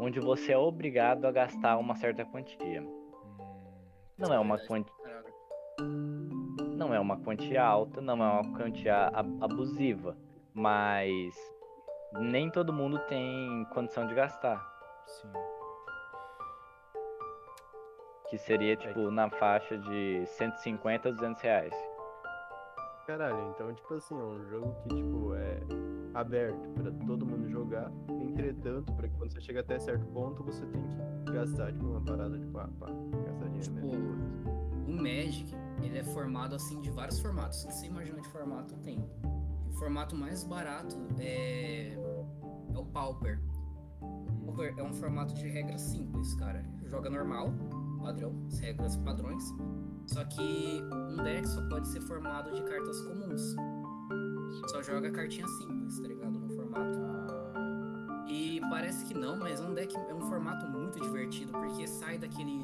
onde 0.00 0.18
você 0.20 0.52
é 0.52 0.58
obrigado 0.58 1.26
a 1.26 1.32
gastar 1.32 1.76
uma 1.78 1.94
certa 1.96 2.24
quantia. 2.24 2.82
Não 4.18 4.32
é 4.32 4.38
uma 4.38 4.58
quantia. 4.58 4.92
não 6.76 6.94
é 6.94 7.00
uma 7.00 7.16
quantia 7.18 7.62
alta, 7.64 8.00
não 8.00 8.14
é 8.14 8.40
uma 8.42 8.56
quantia 8.58 9.08
ab- 9.12 9.42
abusiva, 9.42 10.16
mas 10.52 11.34
nem 12.20 12.50
todo 12.50 12.72
mundo 12.72 12.98
tem 13.08 13.64
condição 13.72 14.06
de 14.06 14.14
gastar, 14.14 14.60
sim. 15.06 15.32
que 18.30 18.38
seria 18.38 18.76
tipo 18.76 19.10
na 19.10 19.28
faixa 19.30 19.76
de 19.78 20.24
150 20.26 21.08
a 21.08 21.12
200 21.12 21.42
reais. 21.42 21.74
Caralho, 23.06 23.50
então, 23.50 23.72
tipo 23.74 23.94
assim, 23.94 24.18
é 24.18 24.22
um 24.22 24.42
jogo 24.48 24.74
que, 24.82 24.88
tipo, 24.94 25.34
é. 25.34 25.60
aberto 26.14 26.68
pra 26.70 26.90
todo 27.06 27.26
mundo 27.26 27.48
jogar. 27.50 27.90
Entretanto, 28.08 28.92
pra 28.94 29.06
que 29.08 29.14
quando 29.18 29.30
você 29.30 29.40
chega 29.42 29.60
até 29.60 29.78
certo 29.78 30.06
ponto, 30.06 30.42
você 30.42 30.64
tem 30.66 30.80
que 30.82 30.96
gastar 31.34 31.72
tipo, 31.72 31.86
uma 31.86 32.00
parada 32.00 32.38
de 32.38 32.46
pá, 32.46 32.68
pá, 32.78 32.86
gastar 33.26 33.48
dinheiro 33.48 33.62
Tipo, 33.62 33.86
mesmo. 33.86 34.44
O 34.86 34.92
Magic, 34.92 35.54
ele 35.82 35.98
é 35.98 36.04
formado 36.04 36.54
assim 36.54 36.80
de 36.80 36.90
vários 36.90 37.18
formatos. 37.20 37.64
O 37.64 37.68
que 37.68 37.74
você 37.74 37.86
imagina 37.86 38.20
de 38.20 38.28
formato 38.28 38.74
tem. 38.78 38.98
O 39.68 39.72
formato 39.72 40.14
mais 40.14 40.44
barato 40.44 40.96
é, 41.18 41.94
é 41.94 42.78
o 42.78 42.84
Pauper. 42.86 43.40
O 44.00 44.46
Pauper 44.46 44.74
é 44.76 44.82
um 44.82 44.92
formato 44.92 45.34
de 45.34 45.48
regras 45.48 45.80
simples, 45.80 46.34
cara. 46.34 46.64
Joga 46.84 47.10
normal, 47.10 47.52
padrão, 48.00 48.32
as 48.46 48.58
regras 48.60 48.96
padrões. 48.98 49.42
Só 50.06 50.22
que 50.24 50.82
um 51.10 51.16
deck 51.24 51.48
só 51.48 51.66
pode 51.68 51.88
ser 51.88 52.02
formado 52.02 52.52
de 52.52 52.62
cartas 52.62 53.00
comuns. 53.02 53.56
Só 54.70 54.82
joga 54.82 55.10
cartinha 55.10 55.48
simples, 55.48 55.98
tá 55.98 56.08
ligado? 56.08 56.38
No 56.38 56.48
formato. 56.50 57.03
Parece 58.70 59.04
que 59.06 59.14
não, 59.14 59.36
mas 59.36 59.60
é 59.60 59.64
um 59.64 59.74
deck 59.74 59.94
é 59.96 60.14
um 60.14 60.20
formato 60.22 60.66
muito 60.66 61.00
divertido, 61.00 61.52
porque 61.52 61.86
sai 61.86 62.18
daquele. 62.18 62.60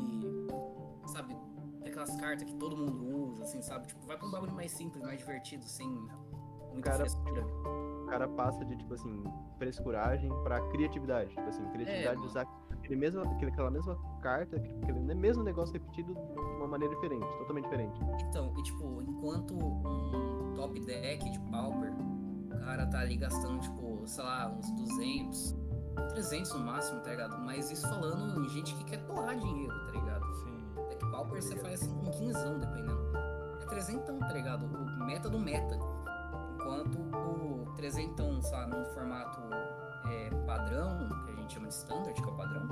Sabe, 1.06 1.36
daquelas 1.82 2.14
cartas 2.16 2.44
que 2.44 2.54
todo 2.54 2.76
mundo 2.76 3.32
usa, 3.32 3.42
assim, 3.42 3.62
sabe? 3.62 3.86
Tipo, 3.88 4.06
vai 4.06 4.16
pra 4.16 4.26
um 4.26 4.30
bagulho 4.30 4.52
mais 4.52 4.70
simples, 4.72 5.02
mais 5.02 5.18
divertido, 5.18 5.64
sem 5.64 5.88
muita 5.88 6.90
Cara, 6.90 6.98
frescura. 6.98 7.44
O 7.44 8.06
cara 8.06 8.28
passa 8.28 8.64
de, 8.64 8.76
tipo 8.76 8.94
assim, 8.94 9.22
frescuragem 9.58 10.30
pra 10.42 10.60
criatividade. 10.68 11.30
Tipo 11.30 11.48
assim, 11.48 11.64
criatividade 11.70 12.16
É, 12.16 12.20
de 12.20 12.26
usar 12.26 12.46
aquele 12.70 12.96
mesmo, 12.96 13.22
aquele, 13.22 13.50
aquela 13.50 13.70
mesma 13.70 13.96
carta, 14.20 14.56
aquele 14.56 15.00
mesmo 15.14 15.42
negócio 15.42 15.72
repetido 15.72 16.14
de 16.14 16.40
uma 16.58 16.66
maneira 16.66 16.94
diferente, 16.94 17.26
totalmente 17.38 17.64
diferente. 17.64 18.00
Então, 18.28 18.52
e 18.58 18.62
tipo, 18.62 19.02
enquanto 19.02 19.54
um 19.54 20.52
top 20.54 20.80
deck 20.80 21.28
de 21.28 21.38
Pauper, 21.50 21.92
o 21.92 22.58
cara 22.64 22.86
tá 22.86 23.00
ali 23.00 23.16
gastando, 23.16 23.60
tipo, 23.60 24.02
sei 24.06 24.24
lá, 24.24 24.50
uns 24.50 24.70
200, 24.72 25.54
300 26.08 26.52
no 26.54 26.60
máximo, 26.60 27.00
tá 27.00 27.10
ligado? 27.10 27.38
Mas 27.38 27.70
isso 27.70 27.88
falando 27.88 28.44
em 28.44 28.48
gente 28.48 28.74
que 28.74 28.84
quer 28.84 28.98
torrar 29.04 29.36
dinheiro, 29.36 29.74
tá 29.86 29.92
ligado? 29.92 30.34
Sim. 30.34 30.60
Deck 30.88 31.10
Pauper 31.10 31.42
você 31.42 31.56
faz 31.56 31.82
assim 31.82 31.94
com 31.94 32.10
15, 32.10 32.38
dependendo. 32.58 33.10
É 33.62 33.66
300, 33.66 34.18
tá 34.18 34.32
ligado? 34.32 34.64
O 34.66 35.04
meta 35.04 35.28
do 35.28 35.38
meta. 35.38 35.76
Enquanto 36.54 36.98
o 37.16 37.72
300, 37.76 38.44
sei 38.46 38.56
lá, 38.58 38.66
num 38.66 38.84
formato 38.86 39.40
é, 40.06 40.30
padrão, 40.46 41.08
que 41.26 41.32
a 41.32 41.34
gente 41.36 41.54
chama 41.54 41.68
de 41.68 41.74
standard, 41.74 42.14
que 42.20 42.28
é 42.28 42.32
o 42.32 42.36
padrão, 42.36 42.68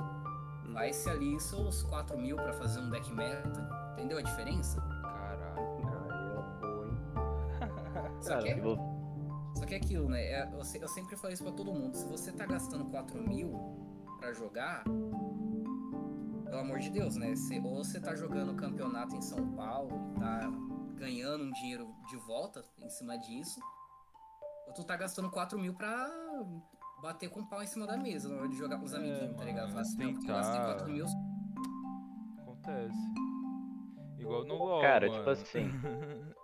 vai-se 0.73 1.09
ali 1.09 1.39
seus 1.39 1.83
4 1.83 2.17
mil 2.17 2.35
pra 2.35 2.53
fazer 2.53 2.79
um 2.79 2.89
deck 2.89 3.11
meta. 3.13 3.69
Entendeu 3.93 4.17
a 4.17 4.21
diferença? 4.21 4.81
Caralho. 5.01 5.59
Aí 5.59 5.81
é 5.81 6.61
boa, 6.61 6.85
hein? 6.87 6.97
Só 8.21 8.37
que, 8.37 8.49
é, 8.49 8.59
Eu 8.59 8.63
vou- 8.63 8.98
só 9.55 9.65
que 9.65 9.73
é 9.73 9.77
aquilo, 9.77 10.07
né? 10.09 10.21
É, 10.23 10.43
eu, 10.51 10.59
eu 10.81 10.87
sempre 10.87 11.15
falo 11.17 11.33
isso 11.33 11.43
pra 11.43 11.51
todo 11.53 11.73
mundo. 11.73 11.95
Se 11.95 12.05
você 12.07 12.31
tá 12.31 12.45
gastando 12.45 12.85
4 12.85 13.21
mil 13.27 13.51
pra 14.19 14.31
jogar, 14.33 14.83
pelo 16.45 16.59
amor 16.59 16.79
de 16.79 16.89
Deus, 16.89 17.15
né? 17.15 17.35
Você- 17.35 17.59
ou 17.59 17.83
você 17.83 17.99
tá 17.99 18.15
jogando 18.15 18.55
campeonato 18.55 19.15
em 19.15 19.21
São 19.21 19.51
Paulo 19.53 20.13
e 20.15 20.19
tá 20.19 20.39
ganhando 20.95 21.43
um 21.45 21.51
dinheiro 21.51 21.87
de 22.09 22.17
volta 22.17 22.63
em 22.79 22.89
cima 22.89 23.17
disso, 23.17 23.59
ou 24.67 24.73
tu 24.73 24.83
tá 24.83 24.97
gastando 24.97 25.29
4 25.29 25.57
mil 25.59 25.73
pra 25.73 26.09
bater 27.01 27.29
com 27.29 27.39
o 27.41 27.47
pau 27.47 27.63
em 27.63 27.67
cima 27.67 27.87
da 27.87 27.95
mesa 27.97 28.27
na 28.29 28.35
hora 28.39 28.49
de 28.49 28.57
jogar 28.57 28.77
com 28.77 28.85
os 28.85 28.93
É, 28.93 28.97
amiguinhos, 28.97 29.35
tá 29.37 29.43
ligado? 29.45 29.69
Fala 29.69 29.81
assim, 29.81 30.01
eu 30.03 30.13
gastei 30.27 30.59
tentar- 30.59 30.75
4 30.75 30.89
mil, 30.91 31.05
Acontece. 32.41 32.97
Igual 34.17 34.43
no 34.45 34.55
LoL, 34.55 34.81
Cara, 34.81 35.07
mano. 35.07 35.17
tipo 35.19 35.29
assim. 35.29 35.69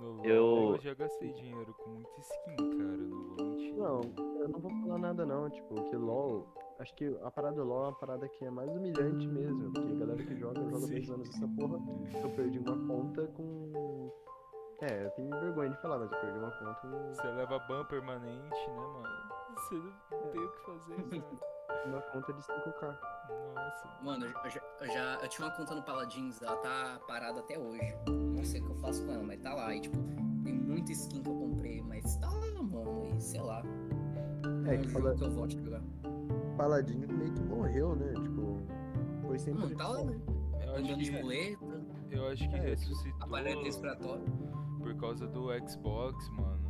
no 0.00 0.12
LoL 0.12 0.24
eu- 0.26 0.72
eu 0.74 0.78
já 0.80 0.94
gastei 0.94 1.32
dinheiro 1.32 1.74
com 1.74 1.90
muita 1.90 2.20
skin, 2.20 2.56
cara. 2.56 2.96
Não 2.96 3.36
vou 3.36 3.46
mentir. 3.46 3.76
Não, 3.76 4.00
eu 4.40 4.48
não 4.48 4.60
vou 4.60 4.70
falar 4.82 4.98
nada 4.98 5.26
não, 5.26 5.50
tipo, 5.50 5.74
que 5.90 5.96
LOL. 5.96 6.46
Acho 6.78 6.94
que 6.94 7.06
a 7.22 7.30
parada 7.30 7.56
do 7.56 7.64
LOL 7.64 7.84
é 7.84 7.88
uma 7.88 7.94
parada 7.98 8.28
que 8.28 8.44
é 8.44 8.50
mais 8.50 8.70
humilhante 8.70 9.26
mesmo, 9.28 9.72
porque 9.72 9.92
a 9.92 9.94
galera 9.94 10.22
que 10.22 10.36
joga, 10.36 10.60
joga 10.68 10.86
dois 10.86 11.10
anos 11.10 11.28
essa 11.30 11.48
porra. 11.48 11.78
Eu 12.22 12.30
perdi 12.36 12.58
uma 12.58 12.86
conta 12.86 13.26
com. 13.28 14.12
É, 14.82 15.06
eu 15.06 15.10
tenho 15.12 15.30
vergonha 15.30 15.70
de 15.70 15.80
falar, 15.80 15.98
mas 15.98 16.12
eu 16.12 16.18
perdi 16.20 16.38
uma 16.38 16.50
conta 16.50 16.74
com 16.82 17.14
Você 17.14 17.26
leva 17.28 17.58
ban 17.60 17.84
permanente, 17.86 18.70
né, 18.70 18.76
mano? 18.76 19.08
Você 19.54 19.74
não 19.74 20.30
tem 20.30 20.40
o 20.44 20.52
que 20.52 20.60
fazer, 20.66 20.96
cara. 21.24 21.55
Uma 21.86 22.00
conta 22.00 22.32
de 22.32 22.40
5k. 22.42 22.96
Nossa. 23.54 23.88
Mano, 24.02 24.26
eu 24.26 24.50
já, 24.50 24.60
eu 24.80 24.86
já 24.88 25.14
eu 25.22 25.28
tinha 25.28 25.46
uma 25.48 25.54
conta 25.56 25.74
no 25.74 25.82
Paladins, 25.82 26.42
ela 26.42 26.56
tá 26.56 27.00
parada 27.06 27.40
até 27.40 27.58
hoje. 27.58 27.96
Não 28.08 28.44
sei 28.44 28.60
o 28.60 28.64
que 28.64 28.70
eu 28.70 28.76
faço 28.76 29.04
com 29.04 29.12
ela, 29.12 29.22
mas 29.22 29.40
tá 29.40 29.54
lá. 29.54 29.74
E 29.74 29.80
tipo, 29.80 29.96
tem 30.44 30.54
muita 30.54 30.92
skin 30.92 31.22
que 31.22 31.28
eu 31.28 31.34
comprei, 31.34 31.82
mas 31.82 32.16
tá 32.16 32.28
lá, 32.30 32.62
mano. 32.62 33.14
E 33.16 33.20
sei 33.20 33.40
lá. 33.40 33.62
É, 34.66 34.74
é 34.74 34.78
um 34.78 34.82
que 34.82 34.88
fala, 34.88 35.14
que 35.14 35.24
eu 35.24 35.30
volto 35.30 35.56
a 35.56 35.60
jogar. 35.62 35.82
Paladino 36.56 37.06
meio 37.12 37.32
que 37.32 37.42
morreu, 37.42 37.96
né? 37.96 38.12
Tipo, 38.14 38.58
foi 39.26 39.38
sempre. 39.38 39.62
Mano, 39.62 39.76
tá 39.76 39.88
lá, 39.88 40.04
né? 40.04 40.20
Eu 40.62 40.72
acho 40.72 40.84
Andando 40.84 40.98
de 41.02 41.10
que, 41.10 41.22
muleta, 41.22 41.84
eu 42.10 42.28
acho 42.28 42.48
que 42.48 42.56
É, 42.56 42.60
ressuscitou 42.60 43.26
aparelho 43.26 43.62
respiratório. 43.62 44.24
por 44.78 44.94
causa 44.96 45.26
do 45.26 45.48
Xbox, 45.68 46.28
mano? 46.30 46.65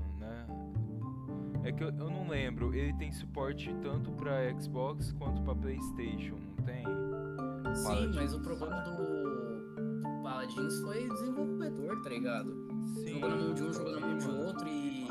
É 1.66 1.72
que 1.72 1.82
eu, 1.82 1.88
eu 1.88 2.08
não 2.10 2.28
lembro, 2.28 2.72
ele 2.72 2.92
tem 2.92 3.10
suporte 3.10 3.74
tanto 3.82 4.12
pra 4.12 4.56
Xbox 4.56 5.10
quanto 5.12 5.42
pra 5.42 5.52
Playstation, 5.52 6.36
não 6.36 6.64
tem? 6.64 6.84
Sim, 7.74 7.82
Paladins. 7.82 8.14
mas 8.14 8.34
o 8.34 8.40
problema 8.40 8.82
do, 8.82 10.22
Paladins 10.22 10.80
foi 10.82 11.08
desenvolvedor, 11.08 12.02
tá 12.02 12.08
ligado? 12.08 12.54
Sim. 12.94 13.18
Na 13.18 13.28
mão 13.28 13.52
de 13.52 13.62
um, 13.64 13.70
na 13.90 14.00
mão 14.00 14.16
de 14.16 14.30
outro 14.30 14.68
e 14.68 15.08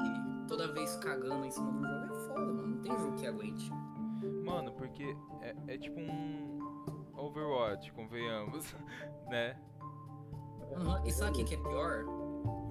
toda 0.47 0.71
vez 0.71 0.95
cagando 0.95 1.43
em 1.45 1.51
cima 1.51 1.71
do 1.73 1.81
jogo 1.85 2.05
é 2.05 2.27
foda, 2.27 2.53
mano. 2.53 2.67
Não 2.67 2.81
tem 2.81 2.97
jogo 2.97 3.17
que 3.17 3.27
aguente. 3.27 3.69
Mano, 4.45 4.71
porque 4.71 5.17
é, 5.41 5.55
é 5.67 5.77
tipo 5.77 5.99
um 5.99 6.57
Overwatch, 7.17 7.91
convenhamos, 7.91 8.73
né? 9.27 9.59
Uhum, 10.71 11.05
E 11.05 11.11
sabe 11.11 11.41
o 11.41 11.45
que 11.45 11.53
é 11.53 11.57
pior? 11.57 12.05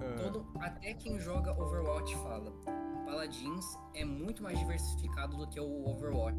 Ah, 0.01 0.23
Todo, 0.23 0.43
até 0.59 0.93
quem 0.95 1.19
joga 1.19 1.51
Overwatch 1.51 2.15
fala. 2.17 2.51
Paladins 3.05 3.77
é 3.93 4.03
muito 4.05 4.41
mais 4.43 4.57
diversificado 4.59 5.37
do 5.37 5.47
que 5.47 5.59
o 5.59 5.87
Overwatch. 5.89 6.37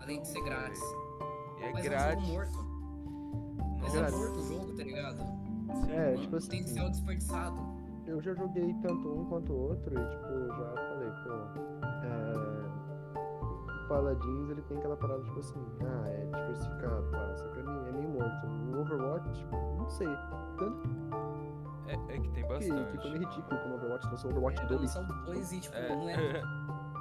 Além 0.00 0.20
de 0.20 0.28
ser 0.28 0.42
grátis. 0.44 0.80
é 1.60 1.72
Mas 1.72 1.84
é 1.84 1.88
um 1.88 1.90
grátis. 1.90 2.14
jogo 2.26 2.32
morto. 2.34 2.74
Mas 3.80 3.94
é 3.94 3.98
Grátis. 3.98 4.18
morto 4.18 4.38
o 4.38 4.42
jogo, 4.44 4.76
tá 4.76 4.82
ligado? 4.84 5.16
sim, 5.18 5.92
É, 5.92 6.04
mano. 6.10 6.18
tipo 6.22 6.36
assim, 6.36 6.48
Potencial 6.58 6.90
desperdiçado. 6.90 7.60
eu 8.06 8.20
já 8.20 8.34
joguei 8.34 8.74
tanto 8.82 9.08
um 9.08 9.24
quanto 9.26 9.52
o 9.52 9.56
outro 9.70 9.94
e, 9.98 10.08
tipo, 10.10 10.48
já 10.48 10.74
falei, 10.74 11.10
pô. 11.24 11.84
É... 12.06 12.54
O 13.84 13.88
Paladins, 13.88 14.48
ele 14.50 14.62
tem 14.62 14.78
aquela 14.78 14.96
parada, 14.96 15.22
tipo 15.24 15.38
assim, 15.38 15.62
ah, 15.82 16.08
é 16.08 16.24
diversificado, 16.26 17.06
pá, 17.10 17.34
só 17.36 17.48
que 17.48 17.58
é 17.60 17.62
meio, 17.62 17.86
é 17.86 17.92
meio 17.92 18.08
morto. 18.08 18.46
O 18.46 18.80
Overwatch, 18.80 19.32
tipo, 19.38 19.56
não 19.56 19.88
sei. 19.90 20.08
Tanto 20.58 20.88
É, 22.08 22.14
é 22.16 22.18
que 22.20 22.28
tem 22.30 22.42
que 22.42 22.48
bastante. 22.48 22.90
ficou 22.92 23.10
meio 23.10 23.22
ridículo 23.28 23.60
como 23.60 23.74
o 23.74 23.76
Overwatch 23.78 24.06
lançou 24.06 24.30
o 24.30 24.32
Overwatch 24.34 24.62
É, 24.62 24.66
2. 24.66 24.80
lançar 24.80 25.02
o 25.02 25.24
2 25.26 25.52
e, 25.52 25.60
tipo, 25.60 25.76
É, 25.76 25.96
não 25.96 26.08
é. 26.08 26.14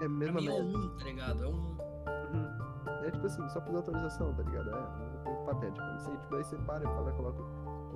É 0.01 0.07
mim 0.07 0.25
é 0.27 0.31
merda. 0.31 0.51
um, 0.51 0.97
tá 0.97 1.03
ligado? 1.05 1.43
É 1.43 1.47
um. 1.47 1.51
Uhum. 1.53 3.03
É 3.05 3.11
tipo 3.11 3.25
assim, 3.25 3.47
só 3.49 3.61
fazer 3.61 3.77
atualização, 3.77 4.33
tá 4.33 4.43
ligado? 4.43 4.69
É 4.69 5.29
um 5.29 5.45
patético. 5.45 5.85
Isso 5.97 6.09
aí, 6.09 6.17
tipo, 6.17 6.31
daí 6.31 6.43
você 6.43 6.57
para 6.57 6.83
e 6.83 6.87
fala, 6.87 7.11
coloca 7.13 7.41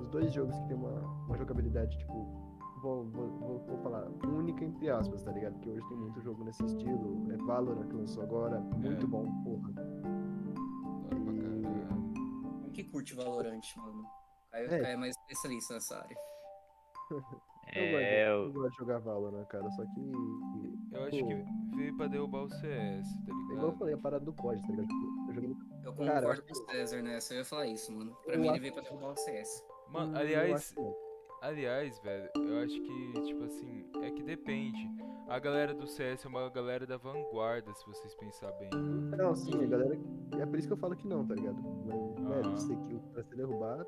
os 0.00 0.08
dois 0.08 0.32
jogos 0.32 0.54
que 0.58 0.66
tem 0.68 0.76
uma, 0.76 0.90
uma 1.26 1.36
jogabilidade, 1.36 1.96
tipo, 1.98 2.12
vou, 2.82 3.04
vou, 3.06 3.28
vou, 3.38 3.58
vou 3.66 3.78
falar, 3.78 4.06
única 4.26 4.64
entre 4.64 4.88
aspas, 4.90 5.22
tá 5.22 5.32
ligado? 5.32 5.54
Porque 5.54 5.70
hoje 5.70 5.88
tem 5.88 5.96
muito 5.98 6.20
jogo 6.20 6.44
nesse 6.44 6.64
estilo. 6.64 7.24
É 7.32 7.36
Valorant 7.38 7.88
que 7.88 7.94
lançou 7.96 8.22
agora, 8.22 8.60
muito 8.60 9.04
É. 9.04 9.08
bom, 9.08 9.24
porra. 9.44 9.72
Da 9.72 9.80
hora 11.06 11.20
pra 11.24 11.32
caralho. 11.34 12.12
Quem 12.62 12.72
que 12.72 12.84
curte 12.84 13.14
Valorant, 13.14 13.60
mano? 13.76 14.04
Aí 14.52 14.64
É. 14.64 14.68
vai 14.68 14.78
ficar 14.78 14.96
mais 14.98 15.16
especialista 15.16 15.74
nessa 15.74 15.96
área. 15.98 16.16
É, 17.74 17.82
eu, 18.30 18.44
gosto, 18.44 18.56
eu 18.56 18.62
gosto 18.62 18.70
de 18.70 18.76
jogar 18.78 18.98
Valorant, 19.00 19.44
cara, 19.46 19.70
só 19.72 19.84
que. 19.84 20.00
Eu 20.90 21.04
acho 21.04 21.20
pô, 21.20 21.26
que 21.26 21.44
veio 21.76 21.96
pra 21.98 22.06
derrubar 22.08 22.44
o 22.44 22.48
CS, 22.48 23.06
tá 23.26 23.30
É 23.30 23.34
igual 23.34 23.48
eu 23.50 23.56
ligado? 23.56 23.78
falei, 23.78 23.94
a 23.94 23.98
parada 23.98 24.24
do 24.24 24.32
COD, 24.32 24.62
tá 24.62 24.68
ligado? 24.68 24.88
Eu 25.28 25.34
joguei 25.34 25.56
Eu 25.84 25.92
concordo 25.92 26.42
com 26.42 26.52
o 26.52 26.54
César 26.54 27.02
nessa. 27.02 27.34
Eu 27.34 27.38
ia 27.40 27.44
falar 27.44 27.66
isso, 27.66 27.92
mano. 27.92 28.16
Pra 28.24 28.38
mim, 28.38 28.48
ele 28.48 28.58
veio 28.60 28.72
pra 28.72 28.82
derrubar 28.82 29.12
o 29.12 29.16
CS. 29.18 29.62
Mano, 29.90 30.12
Hum, 30.12 30.16
aliás, 30.16 30.74
aliás, 31.42 31.98
velho, 31.98 32.30
eu 32.36 32.58
acho 32.64 32.80
que, 32.80 33.12
tipo 33.26 33.44
assim, 33.44 33.84
é 34.02 34.10
que 34.12 34.22
depende. 34.22 34.90
A 35.28 35.38
galera 35.38 35.74
do 35.74 35.86
CS 35.86 36.24
é 36.24 36.28
uma 36.30 36.48
galera 36.48 36.86
da 36.86 36.96
vanguarda, 36.96 37.74
se 37.74 37.84
vocês 37.86 38.14
pensar 38.14 38.50
bem. 38.52 38.70
Não, 39.18 39.36
sim, 39.36 39.62
a 39.62 39.66
galera. 39.66 39.94
É 40.40 40.46
por 40.46 40.58
isso 40.58 40.68
que 40.68 40.72
eu 40.72 40.78
falo 40.78 40.96
que 40.96 41.06
não, 41.06 41.26
tá 41.26 41.34
ligado? 41.34 41.62
Mas, 41.84 42.00
velho, 42.24 42.32
Aham. 42.32 42.56
você 42.56 42.74
que 42.76 42.98
pra 43.12 43.22
se 43.24 43.36
derrubar 43.36 43.84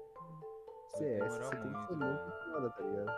CS, 0.97 1.39
você 1.39 1.57
tem 1.57 1.73
que 1.73 1.87
ser 1.87 1.97
muito, 1.97 2.33
foda, 2.53 2.71
tá 2.71 2.83
ligado? 2.83 3.11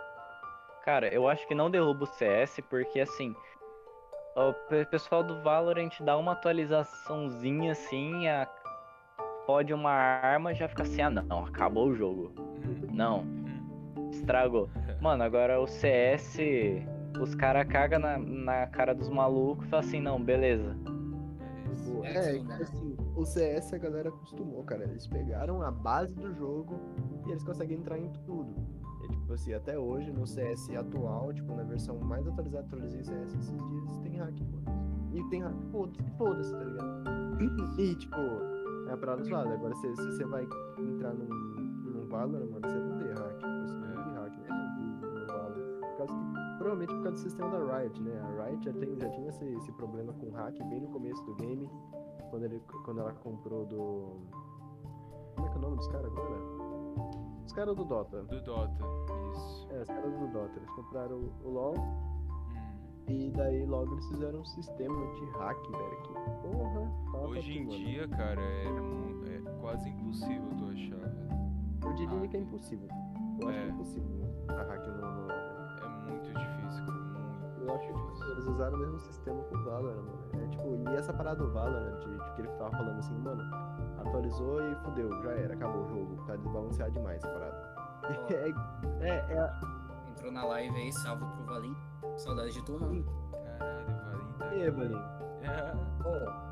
Cara, 0.84 1.14
eu 1.14 1.28
acho 1.28 1.46
que 1.46 1.54
não 1.54 1.70
derruba 1.70 2.04
o 2.04 2.06
CS 2.06 2.60
porque 2.62 3.00
assim. 3.00 3.34
O 4.34 4.52
pe- 4.68 4.86
pessoal 4.86 5.22
do 5.22 5.40
Valorant 5.42 5.90
dá 6.00 6.16
uma 6.16 6.32
atualizaçãozinha 6.32 7.72
assim, 7.72 8.26
a... 8.28 8.48
pode 9.46 9.74
uma 9.74 9.90
arma 9.92 10.54
já 10.54 10.66
fica 10.68 10.82
assim, 10.82 11.02
ah 11.02 11.10
não, 11.10 11.44
acabou 11.44 11.88
o 11.88 11.94
jogo. 11.94 12.32
Hum, 12.38 12.88
Não, 12.92 13.20
hum. 13.20 14.08
estragou. 14.10 14.70
Mano, 15.02 15.22
agora 15.22 15.60
o 15.60 15.66
CS 15.66 16.38
os 17.20 17.34
caras 17.34 17.66
cagam 17.68 17.98
na, 18.00 18.18
na 18.18 18.66
cara 18.68 18.94
dos 18.94 19.08
malucos 19.10 19.66
e 19.66 19.68
falam 19.68 19.86
assim, 19.86 20.00
não, 20.00 20.20
beleza. 20.22 20.74
É 22.04 22.08
É, 22.08 22.28
é, 22.30 22.32
tipo, 22.38 22.44
né? 22.48 22.58
assim, 22.62 22.91
o 23.14 23.24
CS 23.24 23.72
a 23.72 23.78
galera 23.78 24.08
acostumou, 24.08 24.62
cara. 24.64 24.84
Eles 24.84 25.06
pegaram 25.06 25.62
a 25.62 25.70
base 25.70 26.14
do 26.14 26.32
jogo 26.32 26.74
e 27.26 27.30
eles 27.30 27.42
conseguem 27.42 27.78
entrar 27.78 27.98
em 27.98 28.10
tudo. 28.26 28.54
É, 29.04 29.08
tipo 29.08 29.32
assim, 29.32 29.52
até 29.52 29.78
hoje 29.78 30.10
no 30.12 30.26
CS 30.26 30.70
atual, 30.70 31.32
tipo, 31.32 31.54
na 31.54 31.64
versão 31.64 31.98
mais 31.98 32.26
atualizada, 32.26 32.66
atualizei 32.66 33.02
CS 33.02 33.34
esses 33.34 33.50
dias, 33.50 33.98
tem 34.02 34.16
hack, 34.16 34.40
mano. 34.40 34.82
E 35.12 35.22
tem 35.28 35.42
hack, 35.42 35.54
foda-se, 35.70 36.02
foda-se, 36.16 36.52
tá 36.52 36.64
ligado? 36.64 37.02
E, 37.78 37.94
tipo, 37.96 38.16
é 38.88 38.92
a 38.92 38.96
parada 38.96 39.22
zoada. 39.24 39.52
Agora, 39.52 39.74
se, 39.74 39.96
se 39.96 40.06
você 40.06 40.24
vai 40.24 40.44
entrar 40.78 41.12
num, 41.14 41.26
num 41.26 42.06
Valorant, 42.06 42.48
mano, 42.50 42.60
você 42.60 42.78
não 42.78 42.98
vê 42.98 43.12
hack. 43.12 43.36
Tipo 43.36 43.46
assim, 43.46 43.78
não 43.80 44.04
vê 44.04 44.10
hack 44.12 44.38
né, 44.38 44.48
no 45.02 45.26
Valorant. 45.26 45.80
Por 45.80 45.96
causa 45.98 46.12
que, 46.14 46.58
provavelmente 46.58 46.94
por 46.94 47.02
causa 47.02 47.10
do 47.12 47.18
sistema 47.18 47.50
da 47.50 47.78
Riot, 47.78 48.02
né? 48.02 48.20
A 48.20 48.44
Riot 48.44 48.64
já, 48.64 48.72
tem, 48.72 48.96
já 48.98 49.08
tinha 49.10 49.28
esse, 49.28 49.44
esse 49.44 49.72
problema 49.72 50.12
com 50.14 50.30
hack 50.30 50.56
bem 50.68 50.80
no 50.80 50.88
começo 50.88 51.22
do 51.24 51.34
game, 51.34 51.68
quando, 52.32 52.44
ele, 52.44 52.60
quando 52.84 53.00
ela 53.02 53.12
comprou 53.12 53.66
do... 53.66 54.16
Como 55.36 55.46
é 55.46 55.50
que 55.50 55.54
é 55.56 55.58
o 55.58 55.60
nome 55.62 55.76
dos 55.76 55.86
caras 55.88 56.10
agora? 56.10 56.40
Os 57.44 57.52
caras 57.52 57.76
do 57.76 57.84
Dota. 57.84 58.22
Do 58.22 58.40
Dota, 58.42 58.84
isso. 59.34 59.68
É, 59.70 59.82
os 59.82 59.88
caras 59.88 60.18
do 60.18 60.26
Dota. 60.32 60.56
Eles 60.56 60.70
compraram 60.70 61.16
o, 61.16 61.32
o 61.44 61.50
LoL 61.50 61.74
Hum. 61.74 63.04
e 63.08 63.30
daí 63.32 63.66
logo 63.66 63.92
eles 63.94 64.06
fizeram 64.08 64.40
um 64.40 64.44
sistema 64.44 64.94
de 65.14 65.24
hack, 65.32 65.58
velho. 65.70 66.02
Que 66.02 66.12
porra. 66.40 67.26
Hoje 67.28 67.58
em 67.58 67.66
mano. 67.66 67.76
dia, 67.76 68.08
cara, 68.08 68.40
é, 68.40 68.66
é 68.66 69.60
quase 69.60 69.88
impossível 69.90 70.48
tu 70.56 70.64
achar, 70.70 70.96
velho. 71.08 71.32
Eu 71.84 71.92
diria 71.94 72.18
hack. 72.20 72.30
que 72.30 72.36
é 72.36 72.40
impossível. 72.40 72.88
Eu 73.40 73.48
acho 73.48 73.58
É. 73.58 73.62
que 73.62 73.68
é 73.68 73.72
impossível 73.74 74.24
a 74.48 74.62
hack 74.62 74.86
no, 74.86 75.00
LoL. 75.00 75.30
É 75.30 76.10
muito 76.10 76.28
difícil, 76.28 76.86
cara. 76.86 76.98
Muito 77.02 77.60
Eu 77.62 77.74
acho 77.74 77.86
difícil. 77.92 78.11
Eles 78.30 78.46
usaram 78.46 78.76
o 78.76 78.78
mesmo 78.78 78.98
sistema 79.00 79.42
com 79.44 79.56
o 79.56 79.64
Valorant, 79.64 79.96
mano. 79.96 80.44
É 80.44 80.46
tipo, 80.48 80.90
e 80.90 80.96
essa 80.96 81.12
parada 81.12 81.44
do 81.44 81.50
Valorant, 81.52 81.98
de, 82.00 82.18
de 82.18 82.32
que 82.34 82.40
ele 82.42 82.48
tava 82.48 82.70
falando 82.70 82.98
assim, 82.98 83.18
mano, 83.18 83.42
atualizou 83.98 84.62
e 84.70 84.74
fudeu, 84.76 85.22
já 85.22 85.30
era, 85.30 85.54
acabou 85.54 85.82
o 85.82 85.88
jogo, 85.88 86.24
tá 86.26 86.36
desbalanceado 86.36 86.92
demais 86.92 87.16
essa 87.16 87.28
parada. 87.28 87.74
Ó, 87.76 87.82
É, 89.02 89.08
é, 89.08 89.34
é, 89.34 90.10
entrou 90.10 90.32
na 90.32 90.44
live 90.44 90.76
aí, 90.76 90.92
salve 90.92 91.24
pro 91.24 91.44
Valim. 91.44 91.76
Saudade 92.16 92.52
de 92.52 92.62
tu, 92.64 92.78
mano. 92.78 93.04
Caralho, 93.32 93.88
o 93.88 94.08
Valim 94.08 94.32
tá 94.38 94.44
é, 94.46 94.68
aqui. 94.68 94.70
Valinho. 94.70 94.98
É. 95.42 95.92
Pô, 96.02 96.42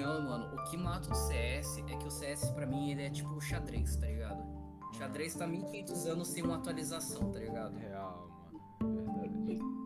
não, 0.00 0.22
mano, 0.22 0.54
o 0.54 0.64
que 0.64 0.76
mata 0.76 1.10
o 1.10 1.14
CS 1.14 1.78
é 1.78 1.96
que 1.96 2.06
o 2.06 2.10
CS 2.10 2.50
pra 2.50 2.66
mim 2.66 2.90
ele 2.90 3.02
é 3.02 3.10
tipo 3.10 3.40
xadrez, 3.40 3.96
tá 3.96 4.06
ligado? 4.06 4.42
Xadrez 4.92 5.34
tá 5.34 5.46
1500 5.46 6.06
anos 6.06 6.28
sem 6.28 6.42
uma 6.44 6.56
atualização, 6.56 7.30
tá 7.30 7.38
ligado? 7.38 7.76
Real. 7.76 8.13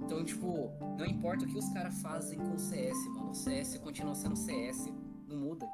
Então, 0.09 0.25
tipo, 0.25 0.71
não 0.97 1.05
importa 1.05 1.45
o 1.45 1.47
que 1.47 1.59
os 1.59 1.69
caras 1.69 2.01
fazem 2.01 2.39
com 2.39 2.55
o 2.55 2.59
CS, 2.59 2.97
mano. 3.09 3.31
O 3.31 3.35
CS 3.35 3.77
continua 3.77 4.15
sendo 4.15 4.37
CS, 4.37 4.87
não 5.27 5.37
muda. 5.37 5.69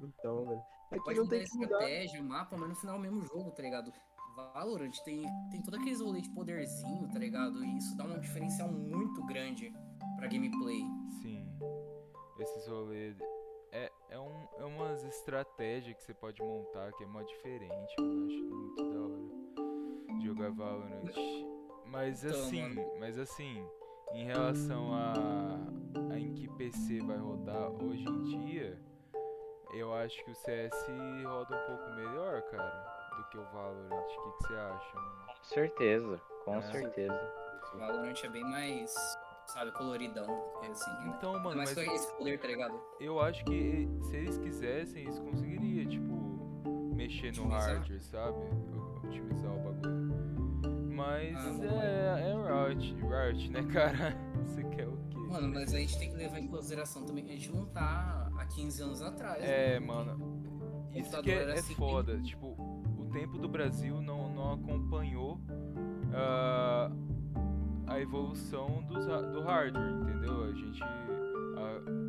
Então, 0.00 0.46
velho. 0.46 0.62
É 0.90 0.96
que 0.96 1.04
Pode 1.04 1.18
não 1.18 1.24
mudar 1.24 1.36
a 1.36 1.40
tem 1.40 1.48
mudar. 1.52 1.74
estratégia, 1.74 2.20
o 2.22 2.24
mapa, 2.24 2.56
mas 2.56 2.68
no 2.70 2.74
final 2.76 2.96
é 2.96 2.98
o 2.98 3.02
mesmo 3.02 3.20
jogo, 3.26 3.50
tá 3.50 3.62
ligado? 3.62 3.92
Valorant 4.54 4.96
tem, 5.04 5.26
tem 5.50 5.60
todo 5.60 5.74
aqueles 5.76 6.00
rolês 6.00 6.24
de 6.24 6.30
poderzinho, 6.30 7.06
tá 7.10 7.18
ligado? 7.18 7.62
E 7.62 7.76
isso 7.76 7.94
dá 7.94 8.04
um 8.04 8.18
diferencial 8.18 8.72
muito 8.72 9.22
grande 9.26 9.70
pra 10.16 10.28
gameplay. 10.28 10.80
Sim. 11.20 11.46
Esses 12.38 12.66
rolês. 12.66 13.18
É, 13.70 13.92
é, 14.08 14.18
um, 14.18 14.48
é 14.56 14.64
umas 14.64 15.04
estratégias 15.04 15.94
que 15.94 16.02
você 16.02 16.14
pode 16.14 16.40
montar 16.40 16.90
que 16.94 17.04
é 17.04 17.06
mó 17.06 17.20
diferente. 17.20 17.94
Eu 17.98 18.24
acho 18.24 18.44
muito 18.44 18.90
da 18.94 19.00
hora. 19.00 20.18
de 20.18 20.24
Jogar 20.24 20.50
Valorant. 20.52 21.55
Mas 21.90 22.24
Então, 22.24 22.40
assim, 22.40 22.62
mano. 22.74 22.90
mas 23.00 23.18
assim, 23.18 23.66
em 24.12 24.24
relação 24.24 24.92
a, 24.92 25.12
a 26.12 26.18
em 26.18 26.34
que 26.34 26.48
PC 26.56 27.00
vai 27.00 27.16
rodar 27.18 27.70
hoje 27.70 28.04
em 28.08 28.22
dia, 28.24 28.78
eu 29.74 29.92
acho 29.94 30.22
que 30.24 30.30
o 30.30 30.34
CS 30.34 30.74
roda 31.24 31.56
um 31.56 31.66
pouco 31.76 31.90
melhor, 31.94 32.42
cara, 32.42 33.08
do 33.16 33.24
que 33.30 33.38
o 33.38 33.44
Valorant. 33.52 34.04
O 34.04 34.06
que, 34.06 34.30
que 34.38 34.46
você 34.48 34.54
acha, 34.54 34.94
mano? 34.94 35.26
Com 35.26 35.44
certeza, 35.44 36.20
com 36.44 36.56
É. 36.56 36.60
certeza. 36.62 37.32
O 37.74 37.78
Valorant 37.78 38.24
é 38.24 38.28
bem 38.28 38.44
mais, 38.44 38.94
sabe, 39.46 39.70
coloridão, 39.72 40.44
assim. 40.68 40.90
né? 40.90 41.14
Então, 41.16 41.32
mano, 41.34 41.56
mas 41.56 41.74
mas 41.74 41.74
com 41.74 41.92
esse 41.94 42.12
poder, 42.16 42.38
tá 42.40 42.46
ligado? 42.48 42.80
eu 43.00 43.20
acho 43.20 43.44
que 43.44 43.88
se 44.02 44.16
eles 44.16 44.38
quisessem, 44.38 45.02
eles 45.04 45.18
conseguiriam, 45.18 45.88
tipo, 45.88 46.14
mexer 46.94 47.32
no 47.36 47.44
Otimizar? 47.46 47.74
hardware, 47.76 48.02
sabe? 48.02 48.38
Otimizar 49.04 49.52
o 49.52 49.58
bagulho. 49.58 49.95
Mas 51.06 51.36
Ah, 51.36 52.18
é, 52.18 52.30
é 52.30 52.68
Riot, 52.68 52.94
Riot, 52.96 53.50
né, 53.50 53.62
cara? 53.72 54.16
Você 54.44 54.64
quer 54.64 54.88
o 54.88 54.96
quê? 55.08 55.16
Mano, 55.18 55.48
mas 55.54 55.72
a 55.74 55.78
gente 55.78 55.98
tem 55.98 56.10
que 56.10 56.16
levar 56.16 56.38
em 56.40 56.48
consideração 56.48 57.04
também 57.04 57.24
que 57.24 57.32
a 57.32 57.34
gente 57.36 57.52
não 57.52 57.66
tá 57.66 58.30
há 58.36 58.44
15 58.46 58.82
anos 58.82 59.02
atrás. 59.02 59.42
É, 59.42 59.78
né? 59.78 59.86
mano. 59.86 60.42
Isso 60.94 61.20
que 61.22 61.30
é, 61.30 61.50
é 61.50 61.52
assim, 61.52 61.74
foda. 61.74 62.18
Tipo, 62.22 62.46
o 62.98 63.08
tempo 63.12 63.38
do 63.38 63.48
Brasil 63.48 64.00
não, 64.00 64.32
não 64.34 64.52
acompanhou 64.54 65.38
ah, 66.14 66.90
a 67.86 68.00
evolução 68.00 68.82
dos, 68.88 69.06
ha- 69.08 69.20
do 69.22 69.42
hardware, 69.42 69.90
entendeu? 69.92 70.44
A 70.44 70.52
gente. 70.52 70.82
a- 70.82 72.05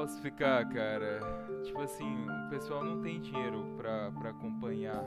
posso 0.00 0.14
explicar, 0.14 0.66
cara? 0.70 1.20
Tipo 1.64 1.80
assim, 1.82 2.26
o 2.46 2.48
pessoal 2.50 2.82
não 2.82 3.02
tem 3.02 3.20
dinheiro 3.20 3.62
pra, 3.76 4.10
pra 4.12 4.30
acompanhar 4.30 5.04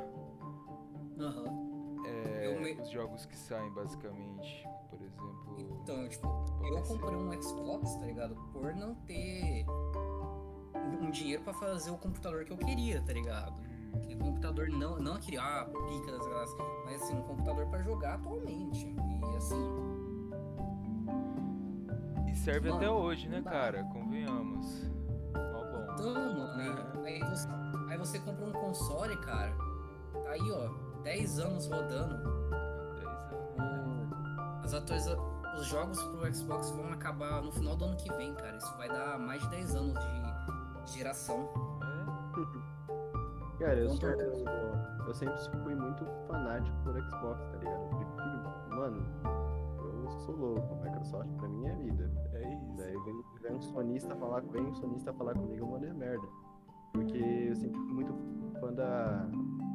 Aham. 1.20 2.04
é, 2.06 2.60
me- 2.60 2.80
os 2.80 2.90
jogos 2.92 3.26
que 3.26 3.36
saem, 3.36 3.72
basicamente. 3.72 4.68
Por 4.90 5.02
exemplo. 5.02 5.56
Então, 5.82 6.08
tipo, 6.08 6.28
eu 6.64 6.82
comprei 6.84 7.16
um 7.18 7.42
Xbox, 7.42 7.96
tá 7.96 8.06
ligado? 8.06 8.36
Por 8.54 8.76
não 8.76 8.94
ter 8.94 9.66
um 11.02 11.10
dinheiro 11.10 11.42
pra 11.44 11.54
fazer 11.54 11.90
o 11.90 11.98
computador 11.98 12.46
que 12.46 12.54
eu 12.54 12.58
queria, 12.58 13.02
tá 13.02 13.14
ligado? 13.14 13.52
Hum, 13.96 14.00
Que 14.02 14.16
computador 14.16 14.70
não, 14.70 14.98
não 15.00 15.16
aquele, 15.16 15.38
ah, 15.38 15.68
pica 15.90 16.12
das 16.12 16.28
graças, 16.28 16.56
mas 16.86 17.02
assim, 17.02 17.16
um 17.18 17.24
computador 17.24 17.66
pra 17.68 17.82
jogar 17.82 18.16
atualmente. 18.16 18.86
E 19.34 19.38
assim, 19.38 19.93
E 22.34 22.36
serve 22.36 22.70
Mano, 22.70 22.82
até 22.82 22.90
hoje, 22.90 23.30
né, 23.30 23.42
cara? 23.44 23.84
Convenhamos. 23.86 24.84
Mó 25.34 25.64
bom. 25.72 25.86
então, 25.94 26.14
mano, 26.14 27.06
É. 27.06 27.08
aí, 27.08 27.20
você, 27.30 27.48
aí 27.90 27.98
você 27.98 28.20
compra 28.20 28.46
um 28.46 28.52
console, 28.52 29.16
cara, 29.18 29.54
tá 30.12 30.30
aí, 30.32 30.52
ó, 30.52 30.70
10 31.04 31.40
anos 31.40 31.68
rodando. 31.68 32.18
10 34.88 35.08
anos. 35.08 35.34
As 35.54 35.60
os 35.60 35.68
jogos 35.68 36.02
pro 36.02 36.34
Xbox 36.34 36.72
vão 36.72 36.92
acabar 36.92 37.42
no 37.44 37.52
final 37.52 37.76
do 37.76 37.86
ano 37.86 37.96
que 37.96 38.12
vem, 38.14 38.34
cara. 38.34 38.58
Isso 38.58 38.76
vai 38.78 38.88
dar 38.90 39.20
mais 39.20 39.42
de 39.44 39.50
10 39.50 39.76
anos 39.76 39.94
de 39.94 40.92
geração. 40.98 41.48
É, 43.60 43.64
Cara, 43.64 43.76
eu, 43.80 43.94
Então, 43.94 44.10
sou, 44.10 44.18
tô- 44.18 44.24
eu, 44.24 45.08
eu 45.08 45.14
sempre 45.14 45.36
fui 45.64 45.76
muito 45.76 46.04
fanático 46.28 46.76
por 46.84 46.96
Xbox, 47.00 47.46
tá 47.52 47.58
ligado? 47.60 47.82
Eu 47.84 47.90
prefiro, 47.98 48.76
mano, 48.76 49.06
sou 50.26 50.36
louco, 50.36 50.76
Microsoft 50.84 51.30
pra 51.38 51.48
mim 51.48 51.66
é 51.68 51.76
vida. 51.76 52.12
é 52.34 52.54
isso. 52.54 52.74
Daí 52.78 52.98
vem, 53.04 53.24
vem 53.42 53.56
um 53.58 53.62
sonista 53.62 54.16
falar, 54.16 54.42
vem 54.42 54.62
um 54.66 54.74
sonista 54.76 55.14
falar 55.14 55.34
comigo, 55.34 55.64
eu 55.66 55.68
mando 55.68 55.86
é 55.86 55.94
merda. 55.94 56.28
Porque 56.94 57.18
eu 57.18 57.56
sempre 57.56 57.80
fui 57.82 57.94
muito 57.94 58.14
fã 58.60 58.72
da, 58.74 59.28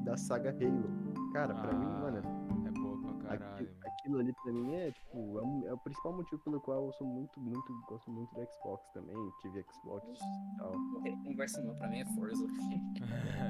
da 0.05 0.17
saga 0.17 0.51
Halo. 0.51 1.33
Cara, 1.33 1.55
pra 1.55 1.73
mim, 1.75 1.85
Ah, 1.87 2.01
mano, 2.01 2.19
É 2.67 2.71
boa 2.71 2.97
pra 3.03 3.37
caralho. 3.37 3.55
aquilo, 3.55 3.71
aquilo 3.85 4.19
ali 4.21 4.33
pra 4.43 4.53
mim 4.53 4.75
é, 4.75 4.91
tipo, 4.93 5.39
é, 5.39 5.43
um- 5.43 5.67
é 5.67 5.73
o 5.75 5.79
principal 5.79 6.13
motivo 6.13 6.41
pelo 6.43 6.61
qual 6.61 6.87
eu 6.87 6.93
sou 6.93 7.07
muito, 7.07 7.39
muito, 7.41 7.81
gosto 7.89 8.11
muito 8.11 8.33
do 8.35 8.41
Xbox 8.53 8.89
também. 8.95 9.17
Tive 9.43 9.65
Xbox 9.73 10.07
e 10.21 10.59
tal. 10.59 10.73
Não 10.73 11.03
tem 11.03 11.23
conversa 11.25 11.61
não, 11.63 11.75
pra 11.77 11.89
mim 11.89 12.01
é 12.01 12.05
Forza. 12.15 12.47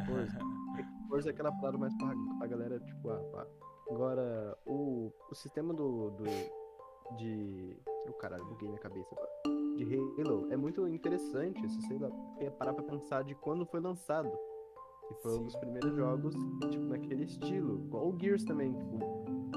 Forza. 0.07 0.39
Forza 1.09 1.29
é 1.31 1.33
aquela 1.33 1.53
parada 1.53 1.79
mais 1.79 1.95
pra, 1.99 2.13
pra 2.39 2.47
galera, 2.47 2.81
tipo, 2.81 3.11
ah, 3.11 3.21
pá. 3.33 3.47
Agora, 3.91 4.57
o, 4.67 5.11
o 5.31 5.35
sistema 5.35 5.73
do, 5.73 6.11
do. 6.11 6.25
De. 7.17 7.77
O 8.09 8.13
caralho, 8.15 8.45
buguei 8.47 8.69
minha 8.69 8.81
cabeça 8.81 9.09
agora. 9.15 9.29
De 9.77 9.85
Halo 10.21 10.49
é 10.51 10.57
muito 10.57 10.87
interessante, 10.89 11.69
se 11.69 11.81
você 11.83 11.99
lá- 11.99 12.11
parar 12.59 12.73
pra 12.73 12.83
pensar 12.83 13.23
de 13.23 13.35
quando 13.37 13.65
foi 13.67 13.81
lançado. 13.81 14.31
E 15.11 15.15
foi 15.23 15.39
um 15.39 15.45
dos 15.45 15.53
Sim. 15.55 15.61
primeiros 15.61 15.95
jogos, 15.95 16.35
tipo, 16.71 16.85
naquele 16.85 17.25
estilo. 17.25 17.79
Igual 17.87 18.09
o 18.09 18.19
Gears 18.19 18.45
também, 18.45 18.73
tipo. 18.75 18.99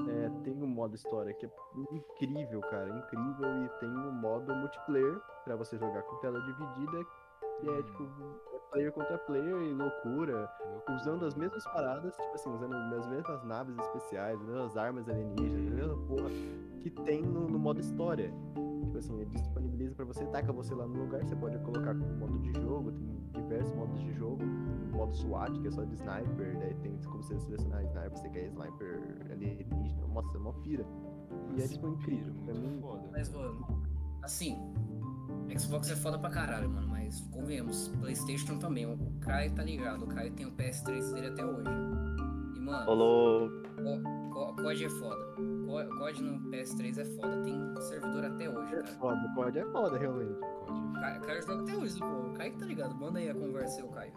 é, 0.08 0.28
tem 0.44 0.52
um 0.62 0.66
modo 0.66 0.94
história 0.94 1.32
que 1.34 1.46
é 1.46 1.50
incrível, 1.90 2.60
cara, 2.62 2.88
incrível. 2.90 3.64
E 3.64 3.68
tem 3.80 3.88
um 3.88 4.12
modo 4.12 4.54
multiplayer 4.54 5.18
pra 5.44 5.56
você 5.56 5.76
jogar 5.78 6.02
com 6.02 6.16
tela 6.16 6.40
dividida. 6.40 7.04
Que 7.60 7.68
é, 7.70 7.82
tipo, 7.82 8.02
é 8.52 8.60
player 8.72 8.90
contra 8.92 9.18
player 9.18 9.62
e 9.62 9.72
loucura, 9.74 10.48
usando 10.88 11.26
as 11.26 11.34
mesmas 11.34 11.62
paradas, 11.64 12.16
tipo 12.16 12.34
assim, 12.34 12.50
usando 12.50 12.74
as 12.74 13.06
mesmas 13.06 13.44
naves 13.44 13.76
especiais, 13.78 14.40
as 14.40 14.46
mesmas 14.46 14.76
armas 14.76 15.08
alienígenas, 15.08 15.72
a 15.72 15.74
mesma 15.74 15.96
porra 16.06 16.30
que 16.80 16.90
tem 16.90 17.22
no, 17.22 17.48
no 17.48 17.58
modo 17.58 17.80
história. 17.80 18.32
Tipo 18.80 18.98
assim, 18.98 19.20
ele 19.20 19.30
disponibiliza 19.30 19.94
pra 19.94 20.04
você, 20.04 20.24
taca 20.26 20.52
você 20.52 20.74
lá 20.74 20.86
no 20.86 21.04
lugar, 21.04 21.22
você 21.22 21.36
pode 21.36 21.58
colocar 21.60 21.94
como 21.94 22.14
modo 22.16 22.38
de 22.40 22.52
jogo, 22.60 22.92
tem 22.92 23.42
diversos 23.42 23.72
modos 23.74 24.00
de 24.00 24.12
jogo, 24.14 24.42
o 24.42 24.96
modo 24.96 25.14
SWAT, 25.14 25.58
que 25.60 25.68
é 25.68 25.70
só 25.70 25.84
de 25.84 25.94
sniper, 25.94 26.58
daí 26.58 26.74
tem 26.74 26.98
como 27.04 27.22
você 27.22 27.38
selecionar 27.38 27.82
sniper, 27.84 28.10
você 28.10 28.28
quer 28.30 28.46
sniper 28.48 29.00
alienígena, 29.30 30.06
nossa, 30.08 30.36
é 30.36 30.40
uma 30.40 30.52
pira. 30.54 30.84
E 31.56 31.62
é 31.62 31.68
tipo 31.68 31.88
incrível, 31.88 32.34
pra 32.44 32.54
muito 32.54 32.68
mim. 32.68 32.80
foda. 32.80 33.08
Mas, 33.12 33.30
mano, 33.30 33.66
assim, 34.22 34.58
Xbox 35.58 35.90
é 35.90 35.96
foda 35.96 36.18
pra 36.18 36.30
caralho, 36.30 36.68
mano, 36.68 36.88
mas 37.12 37.20
convenhamos, 37.30 37.88
Playstation 38.00 38.58
também. 38.58 38.86
O 38.86 38.96
Caio 39.20 39.52
tá 39.54 39.62
ligado, 39.62 40.04
o 40.04 40.08
Caio 40.08 40.32
tem 40.32 40.46
o 40.46 40.52
PS3 40.52 41.12
dele 41.12 41.26
até 41.28 41.44
hoje. 41.44 41.68
E, 42.56 42.60
mano, 42.60 43.62
Co- 44.32 44.54
COD 44.54 44.84
é 44.84 44.88
foda. 44.88 45.22
Co- 45.66 45.98
COD 45.98 46.22
no 46.22 46.50
PS3 46.50 46.98
é 46.98 47.04
foda, 47.04 47.42
tem 47.42 47.80
servidor 47.82 48.24
até 48.24 48.48
hoje, 48.48 48.72
É 48.74 48.76
cara. 48.76 48.86
foda, 48.94 49.20
o 49.26 49.34
COD 49.34 49.58
é 49.58 49.64
foda, 49.66 49.98
realmente. 49.98 50.40
Caio, 51.00 51.20
Caio 51.20 51.42
joga 51.42 51.62
até 51.62 51.76
hoje, 51.76 51.98
pô. 51.98 52.06
O 52.06 52.32
Caio 52.34 52.56
tá 52.58 52.64
ligado, 52.64 52.94
manda 52.94 53.18
aí 53.18 53.28
a 53.28 53.34
conversa 53.34 53.78
aí, 53.82 53.84
o 53.86 53.90
Caio. 53.90 54.12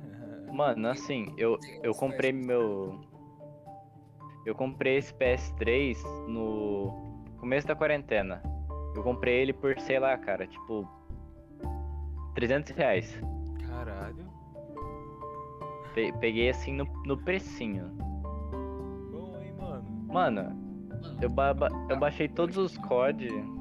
Mano, 0.52 0.88
assim, 0.88 1.32
eu, 1.36 1.58
eu 1.82 1.92
comprei 1.94 2.32
meu. 2.32 2.98
Eu 4.46 4.54
comprei 4.54 4.96
esse 4.96 5.12
PS3 5.14 6.02
no 6.26 7.22
começo 7.38 7.66
da 7.66 7.76
quarentena. 7.76 8.42
Eu 8.96 9.02
comprei 9.02 9.42
ele 9.42 9.52
por, 9.52 9.78
sei 9.80 9.98
lá, 9.98 10.16
cara, 10.16 10.46
tipo. 10.46 10.88
300 12.34 12.70
reais. 12.76 13.20
Caralho. 13.68 14.28
Pe- 15.94 16.12
peguei 16.20 16.50
assim 16.50 16.72
no, 16.74 16.84
no 17.04 17.16
precinho. 17.18 17.88
Bom, 19.10 19.36
hein, 19.40 19.52
mano. 19.58 19.84
Mano, 20.12 20.56
eu, 21.20 21.28
ba 21.28 21.52
ba- 21.54 21.68
eu 21.88 21.98
baixei 21.98 22.28
todos 22.28 22.56
os 22.56 22.76
COD. 22.78 23.28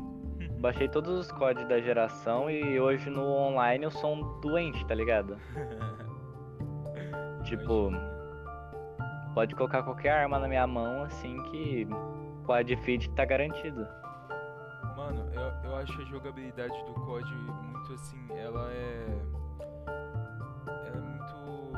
Baixei 0.60 0.90
todos 0.90 1.10
os 1.12 1.32
COD 1.32 1.64
da 1.66 1.80
geração 1.80 2.50
e 2.50 2.78
hoje 2.82 3.10
no 3.10 3.24
online 3.24 3.86
eu 3.86 3.92
sou 3.92 4.14
um 4.14 4.42
doente, 4.42 4.86
tá 4.88 4.94
ligado? 4.94 5.38
Tipo, 7.46 7.92
pode 9.34 9.56
colocar 9.56 9.84
qualquer 9.84 10.10
arma 10.12 10.38
na 10.38 10.48
minha 10.50 10.68
mão 10.68 11.04
assim 11.04 11.42
que 11.44 11.88
o 12.46 12.52
ad 12.52 12.76
feed 12.78 13.10
tá 13.12 13.24
garantido. 13.24 13.88
Mano, 15.10 15.26
eu, 15.34 15.42
eu 15.72 15.76
acho 15.78 16.00
a 16.00 16.06
jogabilidade 16.06 16.78
do 16.86 16.94
COD 16.94 17.34
muito 17.34 17.94
assim, 17.94 18.28
ela 18.30 18.72
é. 18.72 19.08
Ela 20.86 20.98
é 20.98 21.02
muito. 21.02 21.72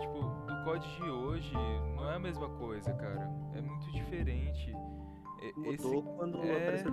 Tipo, 0.00 0.20
do 0.46 0.64
COD 0.64 0.96
de 0.96 1.10
hoje 1.10 1.52
não 1.96 2.08
é 2.08 2.14
a 2.14 2.18
mesma 2.20 2.48
coisa, 2.50 2.94
cara. 2.94 3.28
É 3.52 3.60
muito 3.60 3.90
diferente. 3.90 4.70
E- 5.42 5.52
Mudou 5.56 5.74
Esse. 5.74 6.02
quando 6.16 6.38
é- 6.44 6.62
apareceu 6.62 6.92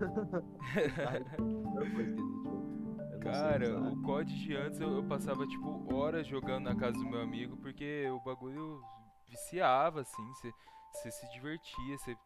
Cara, 3.22 3.78
o 3.80 4.02
COD 4.02 4.34
de 4.34 4.54
antes 4.56 4.78
eu, 4.80 4.96
eu 4.96 5.04
passava 5.04 5.46
tipo 5.46 5.94
horas 5.94 6.26
jogando 6.26 6.64
na 6.64 6.74
casa 6.76 6.98
do 6.98 7.08
meu 7.08 7.20
amigo 7.22 7.56
porque 7.58 8.06
o 8.10 8.18
bagulho 8.20 8.82
viciava 9.28 10.00
assim, 10.00 10.26
você 10.34 10.52
se 11.10 11.30
divertia, 11.32 11.96
você 11.98 12.16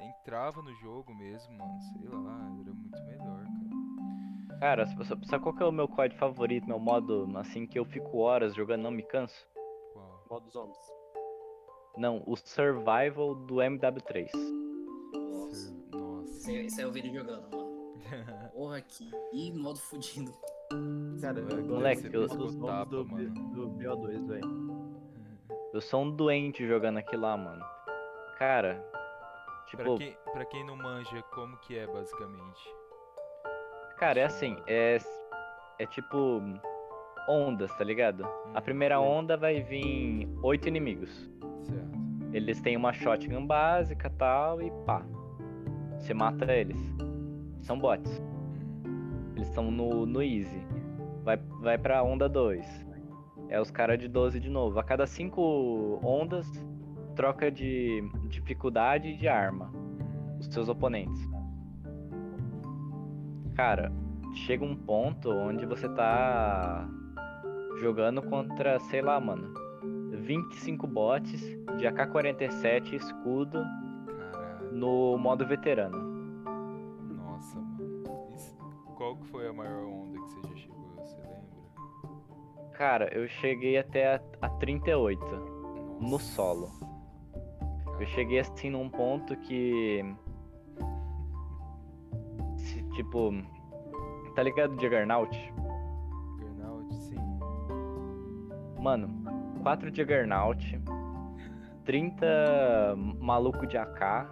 entrava 0.00 0.62
no 0.62 0.74
jogo 0.76 1.14
mesmo, 1.14 1.56
mano, 1.58 1.78
sei 1.92 2.08
lá, 2.08 2.38
era 2.60 2.72
muito 2.74 3.02
melhor, 3.04 3.44
cara. 3.44 4.58
Cara, 4.60 4.86
sa- 4.86 5.04
sa- 5.04 5.18
sabe 5.24 5.42
qual 5.42 5.54
que 5.54 5.62
é 5.62 5.66
o 5.66 5.72
meu 5.72 5.88
COD 5.88 6.14
favorito, 6.16 6.68
meu 6.68 6.78
modo 6.78 7.28
assim 7.36 7.66
que 7.66 7.78
eu 7.78 7.84
fico 7.84 8.18
horas 8.18 8.54
jogando 8.54 8.82
não 8.82 8.90
me 8.90 9.02
canso? 9.02 9.46
Qual? 9.92 10.24
Modo 10.30 10.50
zombies. 10.50 10.78
Não, 11.96 12.22
o 12.26 12.36
Survival 12.36 13.34
do 13.34 13.56
MW3. 13.56 14.30
nossa. 15.14 15.72
Nossa. 15.92 16.30
Esse, 16.38 16.52
esse 16.66 16.80
aí 16.80 16.86
eu 16.86 16.92
vi 16.92 17.00
ele 17.00 17.12
jogando, 17.12 17.42
mano. 17.54 17.72
Porra, 18.54 18.80
que 18.80 19.10
Ih, 19.32 19.52
modo 19.52 19.78
fudido. 19.78 20.32
Cara, 21.20 21.38
eu 21.40 21.64
moleque, 21.66 22.08
eu- 22.12 22.28
tapa, 22.28 22.84
do, 22.86 23.04
mano. 23.04 23.30
do 23.52 23.68
BO2, 23.70 24.26
velho. 24.26 24.72
Eu 25.74 25.80
sou 25.80 26.02
um 26.02 26.10
doente 26.10 26.66
jogando 26.66 26.98
aquilo 26.98 27.22
lá, 27.22 27.36
mano. 27.36 27.64
Cara, 28.38 28.82
Pra 29.76 29.84
tipo, 29.84 29.98
quem, 29.98 30.16
pra 30.32 30.44
quem 30.44 30.64
não 30.66 30.76
manja, 30.76 31.22
como 31.34 31.56
que 31.58 31.76
é 31.78 31.86
basicamente? 31.86 32.74
cara, 33.98 34.18
é 34.20 34.24
assim, 34.24 34.56
é 34.66 34.98
é 35.78 35.86
tipo 35.86 36.40
ondas, 37.28 37.72
tá 37.76 37.84
ligado? 37.84 38.24
A 38.54 38.58
Hum, 38.58 38.62
primeira 38.62 38.98
sim. 38.98 39.04
onda 39.04 39.36
vai 39.36 39.60
vir 39.62 40.28
oito 40.42 40.66
inimigos. 40.68 41.30
Certo. 41.62 41.92
Eles 42.32 42.60
têm 42.60 42.76
uma 42.76 42.92
shotgun 42.92 43.46
básica 43.46 44.10
tal 44.10 44.60
e 44.60 44.70
pá. 44.84 45.02
Você 45.98 46.12
mata 46.14 46.52
eles. 46.52 46.78
São 47.60 47.78
bots. 47.78 48.20
Hum, 48.84 49.32
Eles 49.36 49.48
estão 49.48 49.70
no, 49.70 50.04
no 50.04 50.20
easy. 50.22 50.60
Vai, 51.22 51.36
vai 51.60 51.78
pra 51.78 52.02
onda 52.02 52.28
2. 52.28 52.66
É 53.48 53.60
os 53.60 53.70
caras 53.70 53.98
de 53.98 54.08
12 54.08 54.40
de 54.40 54.50
novo. 54.50 54.78
A 54.80 54.82
cada 54.82 55.06
5 55.06 56.00
ondas, 56.02 56.46
troca 57.14 57.50
de 57.50 58.02
dificuldade 58.28 59.08
e 59.08 59.16
de 59.16 59.28
arma. 59.28 59.70
Os 60.40 60.46
seus 60.46 60.68
oponentes. 60.68 61.28
Cara, 63.54 63.92
chega 64.34 64.64
um 64.64 64.74
ponto 64.74 65.30
onde 65.30 65.66
você 65.66 65.88
tá 65.88 66.88
jogando 67.80 68.22
contra, 68.22 68.78
sei 68.80 69.02
lá, 69.02 69.20
mano, 69.20 69.52
25 70.22 70.86
bots 70.86 71.40
de 71.78 71.86
AK-47 71.86 72.94
escudo 72.94 73.62
Caralho. 74.32 74.72
no 74.72 75.18
modo 75.18 75.46
veterano. 75.46 75.98
Nossa, 77.14 77.58
mano. 77.60 78.32
Isso- 78.34 78.56
Qual 78.96 79.16
que 79.16 79.26
foi 79.26 79.48
a 79.48 79.52
maior 79.52 79.84
onda 79.84 80.18
que 80.18 80.30
você 80.32 80.48
já 80.48 80.54
chegou, 80.56 80.94
você 80.96 81.16
lembra? 81.18 82.70
Cara, 82.72 83.14
eu 83.16 83.28
cheguei 83.28 83.76
até 83.78 84.14
a, 84.16 84.20
a 84.40 84.48
38 84.48 85.24
no 86.00 86.10
Nossa. 86.12 86.24
solo. 86.24 86.70
Eu 87.98 88.06
cheguei 88.06 88.40
assim 88.40 88.70
num 88.70 88.88
ponto 88.88 89.36
que. 89.36 90.04
se, 92.56 92.82
tipo. 92.94 93.32
Tá 94.34 94.42
ligado 94.42 94.72
Juggernaut? 94.80 95.52
Burnout, 96.38 96.94
sim. 97.02 97.16
Mano, 98.80 99.08
4 99.62 99.94
Juggernaut, 99.94 100.80
30 101.84 102.26
maluco 103.20 103.66
de 103.66 103.76
AK, 103.76 104.30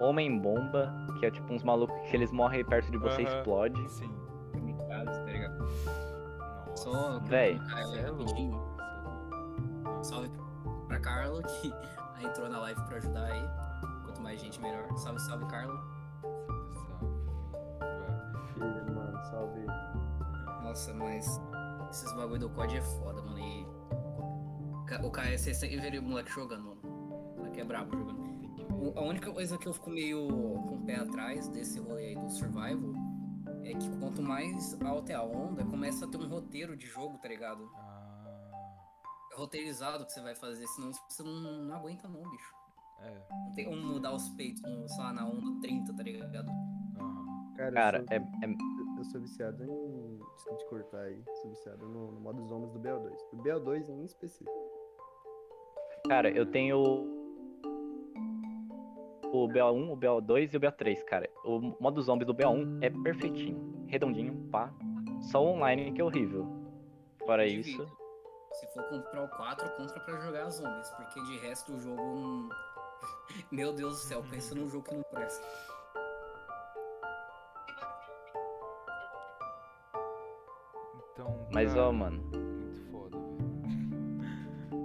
Homem-Bomba, 0.00 0.92
que 1.18 1.26
é 1.26 1.30
tipo 1.30 1.52
uns 1.52 1.62
malucos 1.64 1.98
que 2.10 2.16
eles 2.16 2.30
morrem 2.30 2.64
perto 2.64 2.90
de 2.90 2.98
você 2.98 3.22
e 3.22 3.26
Aham. 3.26 3.36
explode. 3.38 3.90
Sim. 3.90 4.10
Tá 4.88 4.98
ligado? 5.24 5.58
Nossa. 6.68 7.20
Véi. 7.24 7.58
É 7.76 7.98
é 8.00 8.10
louco. 8.10 8.68
Salve 10.02 10.30
pra 10.86 11.00
Carlo, 11.00 11.42
que 11.42 11.72
entrou 12.22 12.48
na 12.48 12.58
live 12.60 12.80
pra 12.84 12.96
ajudar 12.96 13.24
aí. 13.24 13.42
Quanto 14.04 14.20
mais 14.20 14.40
gente, 14.40 14.60
melhor. 14.60 14.86
Salve, 14.96 15.20
salve, 15.20 15.46
Carlo. 15.46 15.78
Salve, 16.72 17.14
salve. 18.56 18.92
Mano, 18.92 19.24
salve. 19.24 19.66
Nossa, 20.62 20.94
mas 20.94 21.40
esses 21.90 22.12
bagulho 22.14 22.40
do 22.40 22.50
COD 22.50 22.76
é 22.76 22.82
foda, 22.82 23.22
mano. 23.22 23.38
E 23.38 23.66
o 25.02 25.10
Caio, 25.10 25.38
você 25.38 25.54
sempre 25.54 25.78
vê 25.78 25.98
o 25.98 26.02
moleque 26.02 26.30
jogando, 26.30 26.64
mano. 26.64 26.80
O 26.82 27.36
moleque 27.38 27.60
é 27.60 27.64
brabo 27.64 27.96
jogando. 27.96 28.22
Ver. 28.22 28.38
A 28.96 29.00
única 29.02 29.32
coisa 29.32 29.58
que 29.58 29.66
eu 29.66 29.72
fico 29.72 29.90
meio 29.90 30.28
com 30.28 30.74
o 30.74 30.82
pé 30.84 30.96
atrás 30.96 31.48
desse 31.48 31.78
rolê 31.80 32.08
aí 32.08 32.14
do 32.14 32.30
Survival 32.30 32.94
é 33.64 33.74
que 33.74 33.90
quanto 33.98 34.22
mais 34.22 34.76
alta 34.82 35.12
é 35.12 35.14
a 35.14 35.22
onda, 35.22 35.64
começa 35.64 36.04
a 36.04 36.08
ter 36.08 36.16
um 36.16 36.28
roteiro 36.28 36.76
de 36.76 36.86
jogo, 36.86 37.18
tá 37.18 37.28
ligado? 37.28 37.70
Roteirizado 39.38 40.04
que 40.04 40.12
você 40.12 40.20
vai 40.20 40.34
fazer, 40.34 40.66
senão 40.66 40.90
você 40.92 41.22
não, 41.22 41.64
não 41.64 41.76
aguenta 41.76 42.08
não, 42.08 42.20
bicho. 42.28 42.52
é. 43.00 43.22
Não 43.46 43.52
tem 43.54 43.64
como 43.64 43.80
mudar 43.80 44.12
os 44.12 44.28
peitos, 44.30 44.60
no, 44.62 44.88
sei 44.88 44.98
lá, 45.04 45.12
na 45.12 45.26
onda 45.26 45.60
30, 45.60 45.94
tá 45.94 46.02
ligado? 46.02 46.50
Cara, 47.56 47.72
Cara, 47.72 47.98
eu, 47.98 48.04
sou, 48.06 48.14
é, 48.16 48.46
é- 48.46 48.98
eu 48.98 49.04
sou 49.04 49.20
viciado 49.20 49.64
em. 49.64 50.18
Desculpa 50.34 50.58
te 50.58 50.66
cortar 50.68 51.00
aí. 51.02 51.22
Sou 51.42 51.50
viciado 51.50 51.88
no, 51.88 52.12
no 52.12 52.20
modo 52.20 52.44
zombies 52.46 52.72
do 52.72 52.78
BO2. 52.78 53.16
Do 53.32 53.42
BO2 53.42 53.88
em 53.88 54.04
específico. 54.04 54.50
Cara, 56.08 56.30
eu 56.30 56.46
tenho 56.46 56.78
o 59.32 59.48
BO1, 59.48 59.90
o 59.92 59.96
BO2 59.96 60.54
e 60.54 60.56
o 60.56 60.60
BO3, 60.60 61.04
cara. 61.04 61.28
O 61.44 61.60
modo 61.80 62.00
zombies 62.00 62.26
do 62.26 62.34
BO1 62.34 62.78
é 62.82 62.90
perfeitinho, 62.90 63.84
redondinho, 63.88 64.48
pá. 64.50 64.72
Só 65.20 65.44
o 65.44 65.48
online 65.48 65.92
que 65.92 66.00
é 66.00 66.04
horrível. 66.04 66.46
Fora 67.26 67.44
isso. 67.46 67.84
Se 68.58 68.66
for 68.74 68.82
comprar 68.88 69.22
o 69.22 69.28
4, 69.28 69.68
compra 69.76 70.00
pra 70.00 70.16
jogar 70.20 70.50
zombies, 70.50 70.90
porque 70.90 71.20
de 71.22 71.38
resto 71.38 71.72
o 71.74 71.80
jogo. 71.80 72.02
não- 72.02 72.48
Meu 73.52 73.72
Deus 73.72 73.94
do 73.94 73.98
céu, 74.08 74.24
pensa 74.28 74.54
num 74.54 74.68
jogo 74.68 74.84
que 74.88 74.94
não 74.96 75.02
presta. 75.12 75.46
Então 81.12 81.46
Mas 81.52 81.76
ó, 81.76 81.92
mano, 81.92 82.22
Muito 82.22 82.90
foda, 82.90 83.18
velho. 83.18 84.78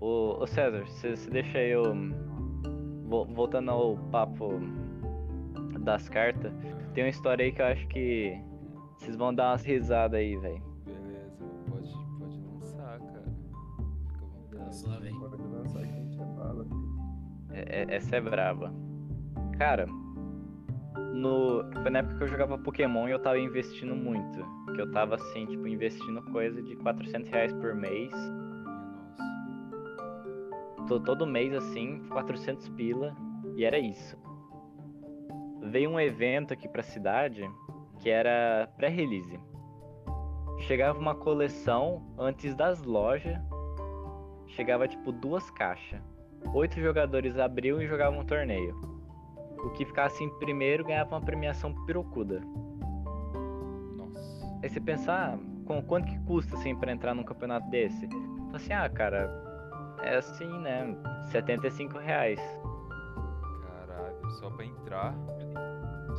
ô, 0.00 0.42
ô 0.42 0.46
César, 0.46 0.84
você 0.86 1.30
deixa 1.30 1.58
eu. 1.58 1.82
vo- 3.04 3.26
Voltando 3.26 3.70
ao 3.70 3.96
papo 4.10 4.48
das 5.80 6.08
cartas, 6.08 6.52
tem 6.94 7.04
uma 7.04 7.10
história 7.10 7.44
aí 7.44 7.52
que 7.52 7.60
eu 7.60 7.66
acho 7.66 7.86
que 7.88 8.38
vocês 8.98 9.16
vão 9.16 9.34
dar 9.34 9.50
umas 9.50 9.64
risadas 9.64 10.18
aí, 10.18 10.36
velho. 10.36 10.71
Essa 17.88 18.16
é 18.16 18.20
braba. 18.20 18.72
Cara, 19.58 19.86
no, 21.14 21.62
foi 21.82 21.90
na 21.90 22.00
época 22.00 22.16
que 22.18 22.24
eu 22.24 22.28
jogava 22.28 22.58
Pokémon 22.58 23.08
e 23.08 23.12
eu 23.12 23.18
tava 23.18 23.38
investindo 23.38 23.94
muito. 23.94 24.44
Que 24.74 24.80
eu 24.80 24.90
tava 24.90 25.14
assim, 25.16 25.46
tipo, 25.46 25.66
investindo 25.66 26.22
coisa 26.32 26.62
de 26.62 26.74
400 26.76 27.28
reais 27.30 27.52
por 27.52 27.74
mês. 27.74 28.12
To- 30.88 31.00
todo 31.00 31.26
mês 31.26 31.52
assim, 31.54 32.00
400 32.10 32.68
pila. 32.70 33.14
E 33.56 33.64
era 33.64 33.78
isso. 33.78 34.16
Veio 35.62 35.90
um 35.90 36.00
evento 36.00 36.52
aqui 36.52 36.68
pra 36.68 36.82
cidade 36.82 37.48
que 38.00 38.10
era 38.10 38.68
pré-release. 38.76 39.38
Chegava 40.60 40.98
uma 40.98 41.14
coleção 41.14 42.02
antes 42.18 42.54
das 42.54 42.82
lojas. 42.82 43.38
Chegava 44.48 44.88
tipo 44.88 45.12
duas 45.12 45.50
caixas. 45.50 46.00
Oito 46.54 46.80
jogadores 46.80 47.38
abriam 47.38 47.80
e 47.80 47.86
jogavam 47.86 48.20
um 48.20 48.24
torneio. 48.24 48.74
O 49.64 49.70
que 49.70 49.84
ficasse 49.84 50.22
em 50.22 50.28
primeiro 50.38 50.84
ganhava 50.84 51.14
uma 51.14 51.20
premiação 51.20 51.72
pirocuda. 51.86 52.40
Nossa. 53.96 54.20
Aí 54.62 54.68
você 54.68 54.80
pensar, 54.80 55.38
com 55.66 55.82
quanto 55.82 56.06
que 56.06 56.18
custa 56.24 56.56
assim 56.56 56.74
pra 56.76 56.92
entrar 56.92 57.14
num 57.14 57.22
campeonato 57.24 57.68
desse? 57.70 58.06
Fala 58.08 58.56
assim, 58.56 58.72
ah, 58.72 58.88
cara, 58.90 59.30
é 60.02 60.16
assim, 60.16 60.58
né? 60.58 60.94
75 61.30 61.98
reais. 61.98 62.40
Caralho, 63.62 64.30
só 64.40 64.50
pra 64.50 64.64
entrar. 64.64 65.14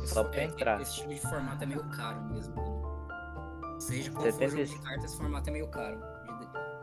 Só 0.06 0.24
pra 0.24 0.40
É, 0.40 0.44
entrar. 0.44 0.80
Esse 0.80 0.96
tipo 0.96 1.10
de 1.14 1.20
formato 1.20 1.62
é 1.62 1.66
meio 1.66 1.84
caro 1.90 2.20
mesmo. 2.24 2.54
mano. 2.56 2.84
Seja 3.80 4.10
qual 4.10 4.22
for 4.22 4.28
o 4.28 4.32
jogo 4.32 4.38
75. 4.50 4.78
de 4.78 4.84
cartas, 4.86 5.04
esse 5.04 5.16
formato 5.18 5.50
é 5.50 5.52
meio 5.52 5.68
caro. 5.68 5.98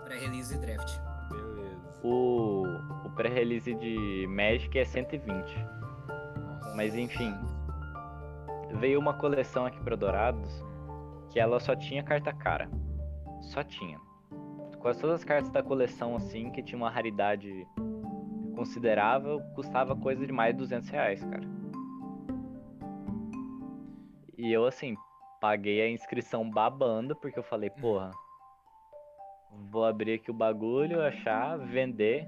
Pré-release 0.05 0.53
e 0.53 0.57
draft. 0.57 0.99
Beleza. 1.29 1.81
O 2.03 2.63
pré-release 3.15 3.73
de 3.75 4.25
Magic 4.27 4.77
é 4.77 4.85
120. 4.85 5.31
Nossa. 6.37 6.75
Mas 6.75 6.95
enfim, 6.95 7.33
veio 8.75 8.99
uma 8.99 9.13
coleção 9.13 9.65
aqui 9.65 9.79
pra 9.81 9.95
Dourados 9.95 10.63
que 11.29 11.39
ela 11.39 11.59
só 11.59 11.75
tinha 11.75 12.03
carta 12.03 12.33
cara. 12.33 12.69
Só 13.41 13.63
tinha. 13.63 13.99
Quase 14.79 14.99
todas 14.99 15.17
as 15.17 15.23
cartas 15.23 15.51
da 15.51 15.61
coleção, 15.61 16.15
assim, 16.15 16.49
que 16.49 16.63
tinha 16.63 16.77
uma 16.77 16.89
raridade 16.89 17.67
considerável, 18.55 19.39
custava 19.55 19.95
coisa 19.95 20.25
de 20.25 20.33
mais 20.33 20.53
de 20.53 20.59
200 20.59 20.89
reais, 20.89 21.23
cara. 21.23 21.43
E 24.37 24.51
eu, 24.51 24.65
assim, 24.65 24.95
paguei 25.39 25.81
a 25.81 25.89
inscrição 25.89 26.49
babando, 26.49 27.15
porque 27.15 27.37
eu 27.37 27.43
falei, 27.43 27.69
porra, 27.69 28.11
vou 29.69 29.85
abrir 29.85 30.13
aqui 30.13 30.31
o 30.31 30.33
bagulho, 30.33 31.01
achar, 31.01 31.57
vender 31.57 32.27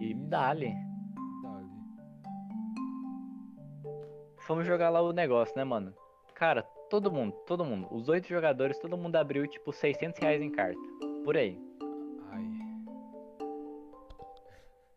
e 0.00 0.14
dali. 0.14 0.72
Dali. 1.42 1.70
Fomos 4.38 4.66
jogar 4.66 4.90
lá 4.90 5.00
o 5.00 5.12
negócio, 5.12 5.56
né, 5.56 5.64
mano? 5.64 5.94
Cara, 6.34 6.62
todo 6.88 7.12
mundo, 7.12 7.32
todo 7.46 7.64
mundo, 7.64 7.86
os 7.90 8.08
oito 8.08 8.26
jogadores, 8.28 8.78
todo 8.78 8.96
mundo 8.96 9.16
abriu, 9.16 9.46
tipo, 9.46 9.72
600 9.72 10.18
reais 10.20 10.40
em 10.42 10.50
carta. 10.50 10.80
Por 11.24 11.36
aí. 11.36 11.60
Ai, 12.30 12.44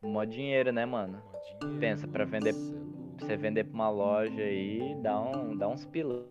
Mó 0.01 0.23
dinheiro, 0.23 0.71
né, 0.71 0.85
mano? 0.85 1.21
mó 1.31 1.39
dinheiro. 1.59 1.79
Pensa, 1.79 2.07
pra 2.07 2.25
vender- 2.25 2.53
é. 2.55 2.83
Pra 3.17 3.27
você 3.27 3.37
vender 3.37 3.63
pra 3.65 3.73
uma 3.75 3.89
loja 3.89 4.41
aí, 4.41 4.95
dá, 5.01 5.19
um, 5.19 5.55
dá 5.57 5.67
uns 5.67 5.85
pila. 5.85 6.25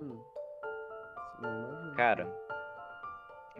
Hum. 0.00 0.18
Cara, 1.96 2.26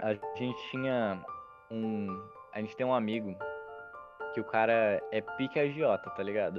a 0.01 0.13
gente 0.37 0.71
tinha 0.71 1.25
um. 1.71 2.07
A 2.53 2.61
gente 2.61 2.77
tem 2.77 2.85
um 2.87 2.93
amigo 2.95 3.35
que 4.39 4.41
o 4.41 4.45
cara 4.45 5.03
é 5.11 5.21
pique 5.21 5.59
agiota, 5.59 6.11
tá 6.11 6.23
ligado? 6.23 6.59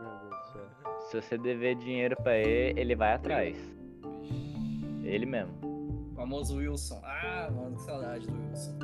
Meu 0.00 0.18
Deus 0.20 0.30
do 0.30 0.52
céu. 0.52 1.00
Se 1.10 1.20
você 1.20 1.36
dever 1.36 1.76
dinheiro 1.76 2.16
pra 2.22 2.36
ele, 2.38 2.80
ele 2.80 2.96
vai 2.96 3.12
atrás. 3.12 3.56
Ele 5.02 5.26
mesmo. 5.26 5.52
O 6.12 6.14
famoso 6.14 6.56
Wilson. 6.56 7.02
Ah, 7.04 7.50
mano, 7.54 7.76
que 7.76 7.82
saudade 7.82 8.26
do 8.26 8.34
Wilson. 8.48 8.78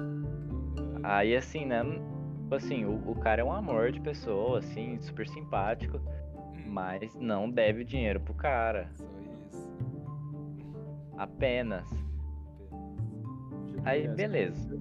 Aí 1.03 1.35
assim, 1.35 1.65
né? 1.65 1.83
Tipo 1.83 2.55
assim, 2.55 2.85
o, 2.85 3.11
o 3.11 3.15
cara 3.15 3.41
é 3.41 3.45
um 3.45 3.53
amor 3.53 3.91
de 3.91 4.01
pessoa, 4.01 4.59
assim, 4.59 5.01
super 5.01 5.27
simpático, 5.27 5.99
Hum, 5.99 6.65
mas 6.67 7.15
não 7.15 7.51
deve 7.51 7.85
dinheiro 7.85 8.21
pro 8.21 8.35
cara. 8.35 8.91
Só 8.97 9.05
isso. 9.49 9.73
Apenas. 11.17 11.89
Aí, 13.85 14.07
beleza. 14.09 14.79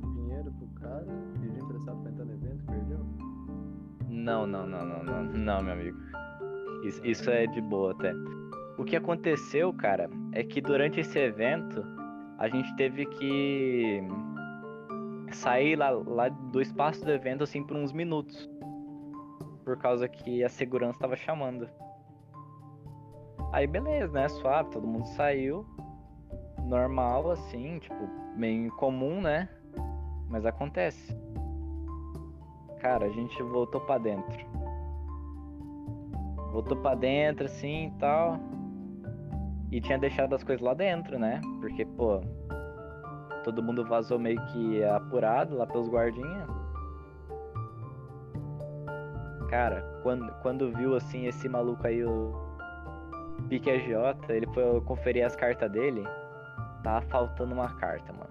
Não, 4.19 4.45
não, 4.45 4.67
não, 4.67 4.85
não, 4.85 5.03
não, 5.03 5.23
não, 5.33 5.63
meu 5.63 5.73
amigo. 5.73 5.97
Isso, 6.83 7.05
isso 7.05 7.29
é 7.29 7.47
de 7.47 7.61
boa 7.61 7.91
até. 7.91 8.13
O 8.77 8.83
que 8.83 8.95
aconteceu, 8.95 9.73
cara, 9.73 10.09
é 10.31 10.43
que 10.43 10.61
durante 10.61 10.99
esse 10.99 11.17
evento 11.17 11.83
a 12.37 12.47
gente 12.47 12.73
teve 12.75 13.05
que 13.05 14.01
sair 15.31 15.75
lá, 15.75 15.89
lá 15.89 16.29
do 16.29 16.61
espaço 16.61 17.03
do 17.03 17.11
evento 17.11 17.43
assim 17.43 17.63
por 17.63 17.75
uns 17.75 17.91
minutos. 17.91 18.49
Por 19.63 19.77
causa 19.77 20.07
que 20.07 20.43
a 20.43 20.49
segurança 20.49 20.99
tava 20.99 21.15
chamando. 21.15 21.69
Aí 23.51 23.67
beleza, 23.67 24.13
né? 24.13 24.27
Suave, 24.29 24.69
todo 24.71 24.87
mundo 24.87 25.05
saiu. 25.07 25.65
Normal, 26.65 27.31
assim, 27.31 27.79
tipo, 27.79 28.09
meio 28.35 28.71
comum, 28.75 29.21
né? 29.21 29.49
Mas 30.29 30.45
acontece. 30.45 31.15
Cara, 32.79 33.05
a 33.05 33.09
gente 33.09 33.41
voltou 33.43 33.81
pra 33.81 33.97
dentro. 33.97 34.45
Voltou 36.51 36.77
pra 36.77 36.95
dentro, 36.95 37.45
assim 37.45 37.87
e 37.87 37.91
tal. 37.99 38.39
E 39.71 39.81
tinha 39.81 39.99
deixado 39.99 40.33
as 40.33 40.43
coisas 40.43 40.65
lá 40.65 40.73
dentro, 40.73 41.19
né? 41.19 41.41
Porque, 41.59 41.85
pô, 41.85 42.21
todo 43.43 43.61
mundo 43.61 43.85
vazou 43.85 44.17
meio 44.17 44.39
que 44.47 44.83
apurado 44.83 45.57
lá 45.57 45.67
pelos 45.67 45.89
guardinhas. 45.89 46.49
Cara, 49.49 49.99
quando, 50.01 50.31
quando 50.41 50.71
viu, 50.71 50.95
assim, 50.95 51.25
esse 51.25 51.49
maluco 51.49 51.85
aí, 51.85 52.03
o 52.03 52.33
Pique 53.49 53.69
Agiota, 53.69 54.33
ele 54.33 54.47
foi 54.47 54.79
conferir 54.81 55.25
as 55.25 55.35
cartas 55.35 55.69
dele. 55.71 56.03
Tava 56.83 57.05
faltando 57.07 57.53
uma 57.53 57.69
carta, 57.75 58.13
mano. 58.13 58.29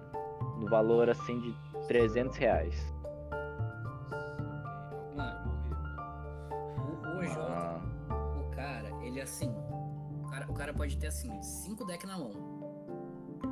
No 0.59 0.67
valor, 0.67 1.09
assim, 1.09 1.39
de 1.39 1.55
300 1.87 2.35
reais. 2.37 2.98
Ele 9.19 9.21
é 9.21 9.23
assim. 9.23 9.53
O 10.23 10.29
cara, 10.29 10.51
o 10.51 10.53
cara 10.53 10.73
pode 10.73 10.97
ter 10.97 11.07
assim, 11.07 11.41
cinco 11.41 11.85
decks 11.85 12.07
na 12.07 12.17
mão. 12.17 12.31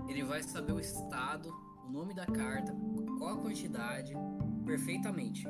Ele 0.07 0.24
vai 0.24 0.41
saber 0.41 0.72
o 0.72 0.80
estado, 0.80 1.49
o 1.86 1.89
nome 1.89 2.13
da 2.13 2.26
carta, 2.26 2.74
qual 3.18 3.36
a 3.36 3.41
quantidade, 3.41 4.13
perfeitamente. 4.65 5.45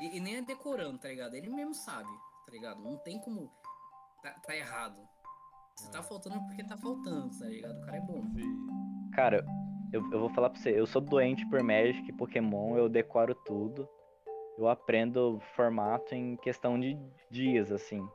E, 0.00 0.16
e 0.16 0.20
nem 0.20 0.36
é 0.36 0.42
decorando, 0.42 0.98
tá 0.98 1.08
ligado? 1.08 1.34
Ele 1.34 1.48
mesmo 1.48 1.74
sabe, 1.74 2.10
tá 2.44 2.52
ligado? 2.52 2.82
Não 2.82 2.96
tem 2.98 3.18
como. 3.20 3.50
Tá, 4.22 4.30
tá 4.30 4.54
errado. 4.54 5.00
Se 5.76 5.90
tá 5.90 6.02
faltando 6.02 6.36
é 6.36 6.40
porque 6.40 6.64
tá 6.64 6.76
faltando, 6.76 7.38
tá 7.38 7.46
ligado? 7.46 7.78
O 7.78 7.80
cara 7.82 7.96
é 7.96 8.00
bom. 8.00 8.22
Cara, 9.14 9.46
eu, 9.92 10.02
eu 10.12 10.20
vou 10.20 10.28
falar 10.30 10.50
pra 10.50 10.60
você, 10.60 10.78
eu 10.78 10.86
sou 10.86 11.00
doente 11.00 11.48
por 11.48 11.62
Magic 11.62 12.12
Pokémon, 12.12 12.76
eu 12.76 12.88
decoro 12.88 13.34
tudo. 13.34 13.88
Eu 14.58 14.68
aprendo 14.68 15.38
formato 15.54 16.14
em 16.14 16.36
questão 16.36 16.78
de 16.78 16.98
dias, 17.30 17.70
assim. 17.70 18.06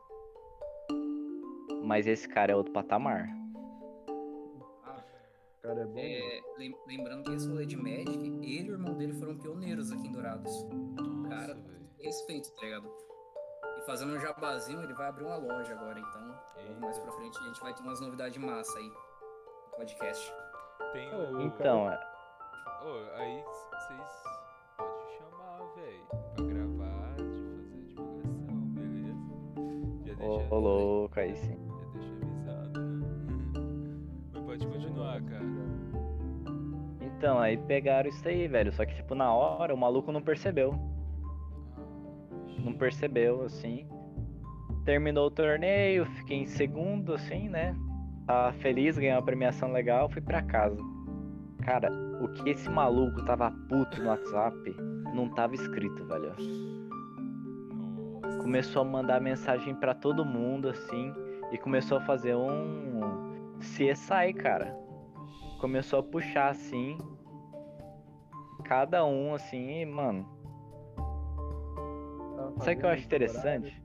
Mas 1.84 2.06
esse 2.06 2.28
cara 2.28 2.52
é 2.52 2.56
outro 2.56 2.74
patamar. 2.74 3.28
Ah, 4.86 4.98
O 5.60 5.62
cara 5.62 5.82
é 5.82 5.86
bom. 5.86 5.98
é, 5.98 6.42
lem- 6.58 6.78
lembrando 6.86 7.24
que 7.24 7.34
esse 7.36 7.48
rolê 7.48 7.66
de 7.66 7.78
Magic, 7.78 8.14
ele 8.44 8.68
e 8.68 8.72
o 8.72 8.74
irmão 8.74 8.94
dele 8.96 9.14
foram 9.14 9.38
pioneiros 9.38 9.92
aqui 9.92 10.08
em 10.08 10.12
Dourados. 10.12 10.64
Nossa, 10.66 11.30
Cara, 11.30 11.54
velho. 11.56 11.90
respeito, 12.02 12.54
tá 12.56 12.62
ligado? 12.62 12.92
E 13.78 13.82
fazendo 13.86 14.14
um 14.14 14.20
jabazinho, 14.20 14.84
ele 14.84 14.94
vai 14.94 15.08
abrir 15.08 15.24
uma 15.24 15.38
loja 15.38 15.74
agora, 15.74 15.98
então. 16.00 16.40
Eita. 16.58 16.80
Mais 16.82 17.00
pra 17.00 17.12
frente 17.14 17.38
a 17.40 17.44
gente 17.44 17.62
vai 17.62 17.74
ter 17.74 17.82
umas 17.84 18.00
novidades 18.02 18.38
massa 18.38 18.78
aí. 18.78 18.90
no 18.90 19.78
Podcast. 19.78 20.34
Tem 20.92 21.10
o. 21.14 21.42
Então, 21.42 21.90
é, 21.90 22.00
Ô, 22.84 23.16
aí 23.16 23.44
vocês 23.44 24.33
deixa. 30.24 30.56
Ô, 30.56 30.60
louco, 30.60 31.20
aí 31.20 31.36
sim. 31.36 31.58
Já 31.68 31.86
deixa 31.94 32.14
avisado, 32.14 32.80
né? 32.80 33.08
Mas 34.34 34.44
pode 34.44 34.68
continuar, 34.68 35.22
cara. 35.22 35.46
Então, 37.02 37.40
aí 37.40 37.58
pegaram 37.58 38.10
isso 38.10 38.28
aí, 38.28 38.48
velho. 38.48 38.72
Só 38.74 38.86
que, 38.86 38.96
tipo, 38.96 39.16
na 39.16 39.34
hora 39.34 39.74
o 39.74 39.78
maluco 39.78 40.12
não 40.12 40.22
percebeu. 40.22 40.74
Não 42.60 42.74
percebeu, 42.74 43.44
assim. 43.44 43.88
Terminou 44.86 45.28
o 45.28 45.32
torneio, 45.32 46.06
fiquei 46.06 46.38
em 46.38 46.46
segundo, 46.46 47.14
assim, 47.14 47.48
né? 47.48 47.76
Tava 48.28 48.54
feliz, 48.58 48.98
ganhei 48.98 49.14
uma 49.14 49.22
premiação 49.22 49.72
legal, 49.72 50.10
fui 50.10 50.22
pra 50.22 50.42
casa. 50.42 50.78
Cara, 51.62 51.90
o 52.22 52.28
que 52.34 52.50
esse 52.50 52.70
maluco 52.70 53.24
tava 53.24 53.52
puto 53.70 54.02
no 54.02 54.10
WhatsApp 54.10 54.76
não 55.14 55.30
tava 55.30 55.56
escrito, 55.56 56.06
velho. 56.06 56.34
Começou 58.44 58.82
a 58.82 58.86
mandar 58.86 59.20
mensagem 59.22 59.74
pra 59.74 59.94
todo 59.96 60.24
mundo, 60.26 60.68
assim, 60.70 61.14
e 61.52 61.58
começou 61.58 61.98
a 61.98 62.02
fazer 62.02 62.36
um 62.36 63.00
CSI, 63.60 64.34
cara. 64.38 64.78
Começou 65.60 66.00
a 66.00 66.04
puxar, 66.04 66.50
assim, 66.50 66.98
cada 68.66 69.06
um, 69.06 69.34
assim, 69.34 69.82
e, 69.82 69.86
mano. 69.86 70.28
Sabe 72.60 72.76
o 72.76 72.80
que 72.80 72.86
eu 72.86 72.90
acho 72.90 73.06
interessante? 73.06 73.82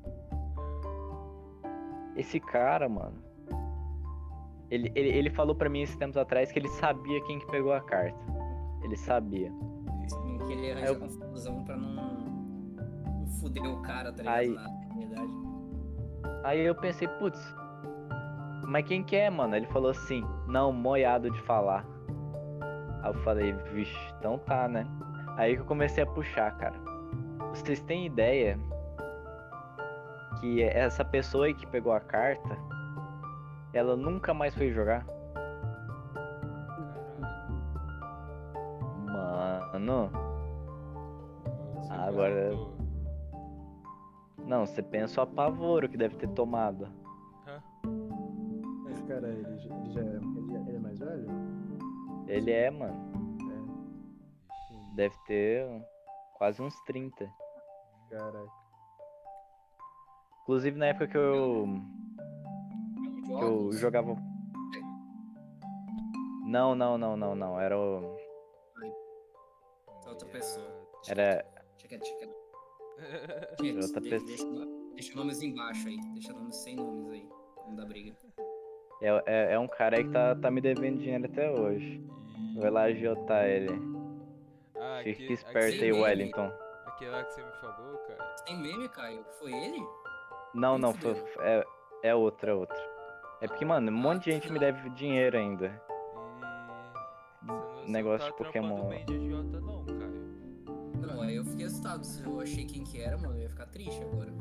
Esse 2.17 2.41
cara, 2.41 2.89
mano. 2.89 3.15
Ele, 4.71 4.93
ele, 4.95 5.09
ele 5.09 5.31
falou 5.31 5.55
pra 5.55 5.69
mim 5.71 5.83
esses 5.83 5.97
tempos 5.97 6.17
atrás 6.17 6.53
que 6.53 6.59
ele 6.59 6.69
sabia 6.69 7.23
quem 7.25 7.39
que 7.39 7.47
pegou 7.47 7.73
a 7.73 7.81
carta. 7.81 8.19
Ele 8.83 8.97
sabia. 8.97 9.51
Assim, 10.05 10.39
que 10.47 10.53
ele 10.53 10.73
arranja 10.73 10.87
eu- 10.93 10.99
confusão 10.99 11.65
pra 11.65 11.77
não, 11.77 12.28
não 13.39 13.49
fuder 13.49 13.65
o 13.71 13.83
cara, 13.83 14.13
tá 14.13 14.19
ligado? 14.23 14.35
Aí- 14.37 14.55
Na 14.55 14.95
verdade. 14.97 15.33
Aí 16.45 16.61
eu 16.61 16.75
pensei, 16.75 17.07
putz, 17.09 17.55
mas 18.67 18.85
quem 18.85 19.03
que 19.03 19.17
é, 19.17 19.31
mano? 19.31 19.57
Ele 19.57 19.67
falou 19.67 19.91
assim, 19.91 20.25
não, 20.47 20.73
moiado 20.73 21.31
de 21.31 21.41
falar. 21.43 21.85
Aí 23.03 23.11
eu 23.11 23.15
falei, 23.23 23.53
vixe, 23.73 23.97
então 24.19 24.39
tá, 24.39 24.69
né? 24.69 24.87
Aí 25.37 25.55
que 25.57 25.63
eu 25.63 25.67
comecei 25.67 26.03
a 26.03 26.07
puxar, 26.07 26.57
cara. 26.57 26.75
Vocês 27.51 27.81
têm 27.83 28.07
ideia 28.07 28.59
que 30.41 30.63
essa 30.63 31.05
pessoa 31.05 31.47
aí 31.47 31.55
que 31.55 31.67
pegou 31.67 31.93
a 31.93 32.01
carta, 32.01 32.57
ela 33.73 33.97
nunca 33.97 34.33
mais 34.35 34.55
foi 34.55 34.71
jogar? 34.71 35.05
Mano, 39.07 40.11
não, 44.49 44.67
você 44.67 44.83
pensa 44.83 45.21
o 45.21 45.25
apavoro 45.25 45.89
que 45.89 45.97
deve 45.97 46.17
ter 46.17 46.29
tomado. 46.31 46.89
Hã? 47.47 47.63
Esse 48.91 49.03
cara, 49.05 49.29
ele, 49.29 49.59
já- 49.59 49.75
ele 49.77 49.91
já 49.91 50.01
é, 50.01 50.05
ele, 50.05 50.55
ele 50.69 50.77
é 50.77 50.79
mais 50.81 50.99
velho? 50.99 51.27
Ele 52.27 52.51
é, 52.51 52.71
mano, 52.71 52.95
É. 54.91 54.95
deve 54.95 55.17
ter 55.27 55.67
quase 56.37 56.61
uns 56.63 56.75
30. 56.85 57.29
Caraca. 58.11 58.51
Inclusive 60.43 60.79
na 60.79 60.87
época 60.87 61.07
que 61.09 61.17
eu, 61.19 61.67
que 63.27 63.33
eu 63.33 63.73
jogava. 63.73 64.17
Não, 66.47 66.75
não, 66.75 66.97
não, 66.97 67.15
não, 67.17 67.35
não. 67.35 67.61
Era 67.61 67.79
o. 67.79 68.17
outra 70.07 70.27
pessoa. 70.31 70.67
Era. 71.07 71.45
Deixa 73.61 74.01
quieto, 74.01 74.01
deixa. 74.01 74.25
Deixa, 74.25 74.45
deixa, 74.95 75.17
nomes 75.17 75.43
embaixo 75.43 75.87
aí. 75.89 75.97
Deixa 76.15 76.33
nomes 76.33 76.57
sem 76.57 76.77
nomes 76.77 77.11
aí. 77.11 77.29
Não 77.67 77.77
dá 77.77 77.85
briga. 77.85 78.15
É, 79.01 79.23
é, 79.27 79.53
é 79.55 79.59
um 79.59 79.69
cara 79.69 79.97
aí 79.97 80.05
que 80.05 80.11
tá, 80.11 80.35
tá 80.35 80.51
me 80.51 80.61
devendo 80.61 80.99
dinheiro 80.99 81.27
até 81.27 81.51
hoje. 81.51 82.03
E- 82.57 82.61
Vou 82.61 82.71
lá 82.71 82.83
agiotar 82.85 83.47
ele. 83.47 83.71
Ah, 84.77 85.01
Fica 85.05 85.23
aque- 85.25 85.33
esperto 85.33 85.59
aí, 85.67 85.75
aquele- 85.91 85.93
Wellington. 86.03 86.51
Aquele 86.87 87.11
lá 87.11 87.23
que 87.25 87.33
você 87.35 87.43
me 87.45 87.53
falou, 87.61 87.99
cara. 87.99 88.25
Tem 88.47 88.57
meme, 88.61 88.89
Caio? 88.89 89.25
Foi 89.39 89.53
ele? 89.53 89.79
Não, 90.55 90.73
Quem 90.75 90.83
não, 90.83 90.95
foi, 90.95 91.15
é, 91.41 91.65
é 92.03 92.15
outro, 92.15 92.51
é 92.51 92.55
outro. 92.55 92.77
É 93.41 93.47
porque, 93.47 93.65
mano, 93.65 93.91
um 93.93 93.95
monte 93.95 94.25
de 94.25 94.33
gente 94.33 94.51
me 94.53 94.59
deve 94.59 94.91
dinheiro 94.91 95.37
ainda. 95.39 95.67
E. 95.69 95.89
Você 97.39 97.47
não, 97.47 97.61
você 97.85 97.91
Negócio 97.93 98.27
não 98.29 98.33
de 98.33 98.39
tá 98.39 98.45
Pokémon. 98.45 98.69
trampando 98.77 98.89
bem 98.91 99.05
de 99.07 99.15
agiota, 99.15 99.61
não, 99.61 99.85
Caio. 99.87 99.98
Não, 101.01 101.23
aí 101.23 101.37
eu 101.37 101.45
fiquei 101.45 101.67
assustado. 101.67 102.05
Se 102.05 102.23
eu 102.25 102.41
achei 102.41 102.65
quem 102.65 102.85
que 102.85 103.01
era, 103.01 103.17
mano, 103.17 103.35
eu 103.37 103.43
ia 103.43 103.49
ficar 103.49 103.67
triste 103.67 104.03
agora. 104.03 104.33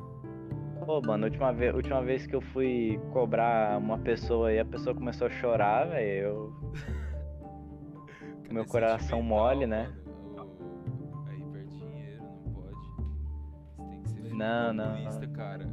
Pô, 0.85 1.01
mano, 1.01 1.25
a 1.25 1.27
última 1.27 1.51
vez, 1.51 1.73
última 1.75 2.01
vez 2.01 2.25
que 2.25 2.35
eu 2.35 2.41
fui 2.41 2.99
cobrar 3.11 3.77
uma 3.77 3.97
pessoa 3.97 4.51
e 4.53 4.59
a 4.59 4.65
pessoa 4.65 4.95
começou 4.95 5.27
a 5.27 5.29
chorar, 5.29 5.85
velho, 5.89 6.27
eu. 6.27 6.53
Meu 8.49 8.65
coração 8.65 9.19
sentimental, 9.19 9.23
mole, 9.23 9.67
né? 9.67 9.93
mano? 10.35 10.49
O- 10.53 11.27
Aí 11.29 11.43
perde 11.51 11.75
dinheiro, 11.77 12.23
não 12.23 12.53
pode. 12.53 12.77
Você 13.75 13.83
tem 13.89 14.01
que 14.03 14.09
ser 14.09 14.33
Não, 14.33 14.73
não, 14.73 14.85
comunista, 14.95 15.27
cara. 15.27 15.65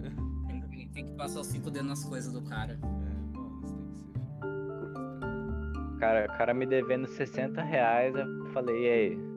Tem, 0.48 0.60
que- 0.62 0.86
tem 0.88 1.06
que 1.06 1.12
passar 1.16 1.40
os 1.40 1.46
cinco 1.46 1.70
dedos 1.70 1.88
nas 1.88 2.04
coisas 2.04 2.32
do 2.32 2.42
cara. 2.42 2.72
É, 2.82 3.36
mano, 3.36 3.60
você 3.62 3.74
tem 3.74 3.90
que 3.92 3.98
ser 3.98 4.08
filho. 4.08 5.98
Cara, 6.00 6.24
o 6.24 6.36
cara 6.36 6.52
me 6.52 6.66
devendo 6.66 7.06
60 7.06 7.62
reais, 7.62 8.14
eu 8.16 8.46
falei, 8.46 8.82
e 8.84 8.88
aí? 8.90 9.33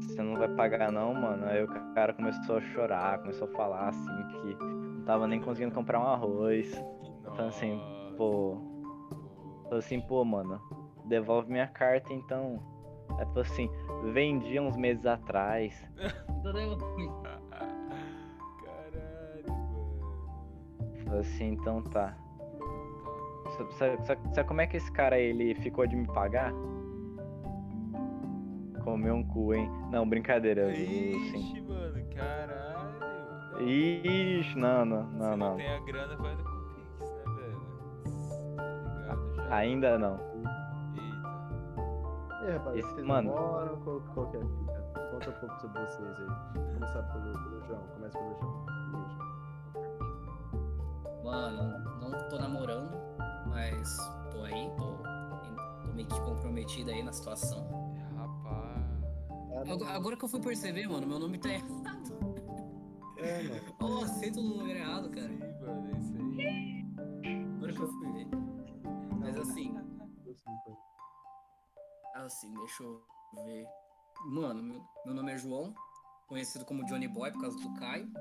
Você 0.00 0.22
não 0.22 0.36
vai 0.38 0.48
pagar 0.48 0.90
não, 0.90 1.12
mano? 1.14 1.46
Aí 1.46 1.62
o 1.62 1.68
cara 1.94 2.12
começou 2.12 2.56
a 2.56 2.60
chorar, 2.60 3.18
começou 3.20 3.48
a 3.48 3.52
falar 3.52 3.88
assim 3.88 4.28
que 4.28 4.54
não 4.64 5.04
tava 5.04 5.26
nem 5.26 5.40
conseguindo 5.40 5.74
comprar 5.74 6.00
um 6.00 6.04
arroz. 6.06 6.72
Então 7.32 7.48
assim, 7.48 7.80
pô. 8.16 8.56
Falei 9.64 9.78
assim, 9.78 10.00
pô, 10.00 10.24
mano, 10.24 10.60
devolve 11.04 11.50
minha 11.50 11.66
carta 11.68 12.12
então. 12.12 12.58
Aí 13.18 13.24
falou 13.26 13.42
assim, 13.42 13.70
vendi 14.12 14.58
uns 14.58 14.76
meses 14.76 15.04
atrás. 15.06 15.80
Caralho, 18.64 19.46
mano. 19.46 20.94
Falei 21.04 21.20
assim, 21.20 21.48
então 21.52 21.82
tá. 21.82 22.08
Tá. 22.08 22.16
Sabe, 23.56 23.74
sabe- 23.74 24.06
sabe- 24.06 24.34
sabe 24.34 24.48
como 24.48 24.60
é 24.60 24.66
que 24.66 24.76
esse 24.76 24.90
cara 24.92 25.18
ele 25.18 25.54
ficou 25.56 25.86
de 25.86 25.94
me 25.96 26.06
pagar? 26.06 26.52
Comeu 28.84 29.14
um 29.14 29.22
cu, 29.26 29.54
hein? 29.54 29.70
Não, 29.90 30.08
brincadeira. 30.08 30.72
Ixi, 30.72 31.60
mano, 31.62 32.04
caralho. 32.14 33.00
Não, 33.52 33.60
Ixi, 33.60 34.58
não, 34.58 34.84
não, 34.84 35.06
Se 35.10 35.16
não, 35.16 35.30
não 35.30 35.36
não. 35.50 35.56
tem 35.56 35.68
a 35.68 35.80
grana, 35.80 36.16
vai 36.16 36.34
no 36.34 36.44
Cupix, 36.44 37.00
né, 37.00 37.22
velho? 37.36 37.60
Tá 38.56 38.64
ligado 38.96 39.34
já? 39.36 39.54
Ainda 39.56 39.98
não. 39.98 40.14
Eita. 40.34 40.60
E 42.42 42.46
aí, 42.46 42.52
rapaz, 42.56 42.76
Esse- 42.78 42.88
vocês 42.94 43.06
mano. 43.06 43.34
namoram? 43.34 43.76
Qual, 43.82 44.00
qual 44.14 44.26
que 44.30 44.36
é 44.36 44.40
a 44.40 44.44
fita? 44.44 44.80
Conta 45.10 45.30
um 45.30 45.32
pouco 45.40 45.60
sobre 45.60 45.80
vocês 45.84 46.08
aí. 46.18 46.26
Vamos 46.54 46.72
começar 46.74 47.02
pelo, 47.02 47.32
pelo 47.32 47.60
João. 47.66 47.82
Começa 47.94 48.18
pelo 48.18 48.34
João? 48.40 48.60
Mano, 51.24 51.78
não 52.00 52.28
tô 52.28 52.38
namorando, 52.38 52.96
mas 53.46 53.96
tô 54.32 54.42
aí, 54.44 54.70
tô, 54.76 54.94
tô 55.86 55.92
meio 55.94 56.08
que 56.08 56.20
comprometido 56.22 56.90
aí 56.90 57.02
na 57.02 57.12
situação. 57.12 57.89
Não. 59.64 59.88
Agora, 59.88 60.16
que 60.16 60.24
eu 60.24 60.28
fui 60.28 60.40
perceber, 60.40 60.88
mano, 60.88 61.06
meu 61.06 61.18
nome 61.18 61.38
tá 61.38 61.50
errado. 61.50 62.10
É, 63.18 63.42
mano. 63.42 63.70
Oh, 63.82 64.04
aceito 64.04 64.40
no 64.40 64.58
lugar 64.58 64.76
errado, 64.76 65.10
cara. 65.10 65.28
Sim, 65.28 65.60
mano, 65.60 65.88
é 65.88 65.98
isso 65.98 66.14
aí. 66.16 66.86
Agora 67.56 67.72
que 67.72 67.80
eu 67.80 67.88
fui 67.88 68.12
ver. 68.12 68.28
Mas 69.18 69.36
assim, 69.36 69.74
Assim, 72.14 72.52
deixa 72.54 72.82
eu 72.82 73.02
ver. 73.44 73.66
Mano, 74.26 74.62
meu, 74.62 74.82
meu 75.06 75.14
nome 75.14 75.32
é 75.32 75.38
João, 75.38 75.74
conhecido 76.26 76.64
como 76.66 76.84
Johnny 76.84 77.08
Boy 77.08 77.32
por 77.32 77.40
causa 77.40 77.56
do 77.56 77.72
Caio. 77.74 78.12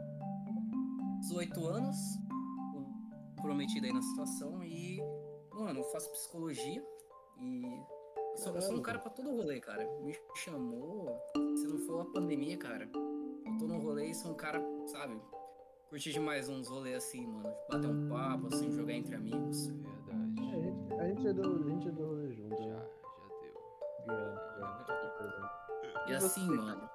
18 1.20 1.68
anos, 1.68 1.98
comprometido 3.36 3.86
aí 3.86 3.92
na 3.94 4.02
situação 4.02 4.64
e, 4.64 5.02
mano, 5.54 5.82
eu 5.82 5.84
faço 5.92 6.10
psicologia 6.12 6.82
e 7.38 7.84
eu 8.32 8.38
sou, 8.38 8.56
eu 8.56 8.62
sou 8.62 8.76
um 8.76 8.82
cara 8.82 9.00
pra 9.00 9.12
todo 9.12 9.36
rolê, 9.36 9.60
cara. 9.60 9.86
Me 10.02 10.16
chamou, 10.36 11.20
se 11.56 11.68
não 11.68 11.78
for 11.80 12.02
a 12.02 12.06
pandemia, 12.06 12.58
cara. 12.58 12.90
Eu 12.94 13.58
tô 13.58 13.68
num 13.68 13.80
rolê 13.80 14.08
e 14.08 14.16
sou 14.16 14.32
um 14.32 14.36
cara, 14.36 14.62
sabe, 14.88 15.20
curti 15.90 16.12
demais 16.12 16.48
uns 16.48 16.68
rolês 16.68 16.98
assim, 16.98 17.26
mano. 17.26 17.54
Bater 17.70 17.90
um 17.90 18.10
papo, 18.10 18.48
assim, 18.48 18.72
jogar 18.72 18.94
entre 18.94 19.16
amigos. 19.16 19.68
Verdade. 19.68 20.40
É, 20.40 20.56
a 20.56 20.62
gente, 20.62 20.94
a 20.94 21.08
gente 21.08 21.28
é 21.28 21.34
do, 21.34 21.66
a 21.66 21.70
gente 21.70 21.88
é 21.88 21.92
do 21.92 22.06
rolê 22.06 22.32
junto. 22.32 22.64
Já, 22.64 22.70
né? 22.70 22.90
já 24.08 24.14
deu. 24.14 24.16
É, 24.16 24.38
é, 25.84 26.04
é, 26.08 26.12
E 26.12 26.16
assim, 26.16 26.48
mano. 26.48 26.90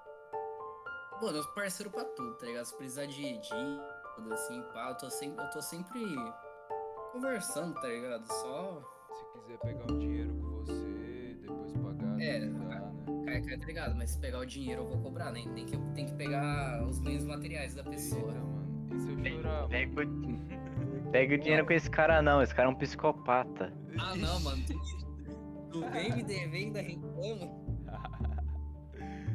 Mano, 1.20 1.38
eu 1.38 1.42
sou 1.42 1.52
parceiro 1.52 1.90
pra 1.90 2.04
tudo, 2.04 2.34
tá 2.34 2.46
ligado? 2.46 2.64
Se 2.64 2.74
precisar 2.76 3.06
de 3.06 3.38
dívida, 3.38 4.34
assim, 4.34 4.62
pá, 4.72 4.90
eu 4.90 4.96
tô 4.96 5.10
sempre, 5.10 5.44
eu 5.44 5.50
tô 5.50 5.62
sempre 5.62 6.00
conversando, 7.12 7.74
tá 7.80 7.88
ligado? 7.88 8.26
Só. 8.26 8.82
Se 9.12 9.24
quiser 9.38 9.58
pegar 9.58 9.92
um 9.92 9.98
dinheiro 9.98 10.43
É, 12.24 12.46
não 12.46 12.68
dá, 12.68 12.74
né? 12.80 12.92
Cai, 13.26 13.42
cai, 13.42 13.58
tá 13.58 13.66
ligado? 13.66 13.94
Mas 13.96 14.10
se 14.10 14.18
pegar 14.18 14.38
o 14.40 14.46
dinheiro 14.46 14.82
eu 14.82 14.88
vou 14.88 14.98
cobrar, 14.98 15.30
né? 15.32 15.42
Tem 15.54 15.64
que, 15.66 15.76
tem 15.94 16.06
que 16.06 16.14
pegar 16.14 16.84
os 16.86 16.98
bens 17.00 17.24
materiais 17.24 17.74
da 17.74 17.82
pessoa. 17.84 18.32
Eita, 18.32 18.40
mano. 18.40 18.94
E 18.94 18.98
se 19.00 19.10
eu 19.10 19.18
chorar? 19.42 19.68
Pega 19.68 20.02
o... 20.02 21.10
Pega 21.12 21.34
o 21.34 21.38
dinheiro 21.38 21.66
com 21.66 21.72
esse 21.72 21.88
cara 21.90 22.20
não, 22.22 22.42
esse 22.42 22.54
cara 22.54 22.68
é 22.68 22.72
um 22.72 22.74
psicopata. 22.74 23.72
Ah, 23.98 24.16
não, 24.16 24.40
mano. 24.40 24.62
Tem, 24.66 24.76
Não 25.72 25.90
vem 25.92 26.12
me 26.16 26.22
dever 26.24 26.56
ainda 26.66 26.80
reclama. 26.80 27.64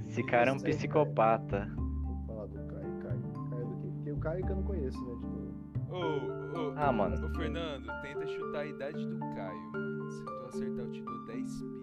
Esse 0.07 0.23
cara 0.23 0.49
é 0.49 0.53
um 0.53 0.59
psicopata. 0.59 1.71
Vou 1.75 2.25
falar 2.25 2.47
do 2.47 2.55
Caio. 2.67 2.99
Caio, 2.99 3.49
Caio 3.49 3.67
do 3.67 3.77
quê? 3.81 3.87
Porque 3.95 4.11
o 4.11 4.17
Caio 4.17 4.45
que 4.45 4.51
eu 4.51 4.55
não 4.55 4.63
conheço, 4.63 4.99
né? 5.05 5.15
Tipo, 5.15 5.49
Ô, 5.91 5.97
ô, 5.97 6.73
Ah, 6.75 6.91
mano. 6.91 7.15
ô, 7.25 7.29
Fernando, 7.35 7.85
tenta 8.01 8.27
chutar 8.27 8.59
a 8.61 8.65
idade 8.65 9.05
do 9.07 9.19
Caio, 9.19 9.71
mano. 9.71 10.11
Se 10.11 10.25
tu 10.25 10.31
acertar, 10.47 10.85
eu 10.85 10.91
te 10.91 11.01
dou 11.01 11.25
10 11.27 11.61
pila. 11.61 11.78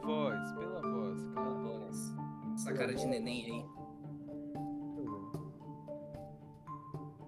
Pela 0.00 0.06
voz, 0.06 0.52
pela 0.52 0.80
voz, 0.80 1.28
cara. 1.34 1.50
Nossa, 1.50 2.16
Essa 2.54 2.72
cara 2.74 2.94
de 2.94 3.06
neném 3.06 3.44
aí. 3.44 3.66
Deixa 4.94 5.00
eu 5.00 5.04
ver. 5.04 5.40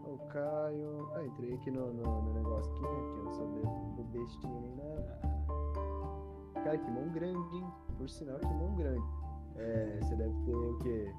Ó, 0.04 0.10
O 0.10 0.18
Caio. 0.28 1.10
Ah, 1.14 1.24
entrei 1.24 1.54
aqui 1.54 1.70
no, 1.70 1.92
no, 1.92 2.22
no 2.22 2.34
negócio 2.34 2.72
aqui, 2.72 2.82
né? 2.82 2.88
Que 2.88 3.18
eu 3.18 3.24
não 3.24 3.32
sou 3.32 3.46
o 3.98 4.04
bestinha 4.12 4.60
nem 4.60 4.76
nada. 4.76 5.20
Cara, 6.64 6.78
que 6.78 6.90
mão 6.90 7.08
grande, 7.10 7.56
hein? 7.56 7.66
Por 7.96 8.08
sinal, 8.08 8.38
que 8.38 8.46
mão 8.46 8.74
grande. 8.76 9.06
É, 9.56 9.98
você 10.00 10.16
deve 10.16 10.34
ter 10.44 10.54
o 10.54 10.78
quê? 10.78 11.14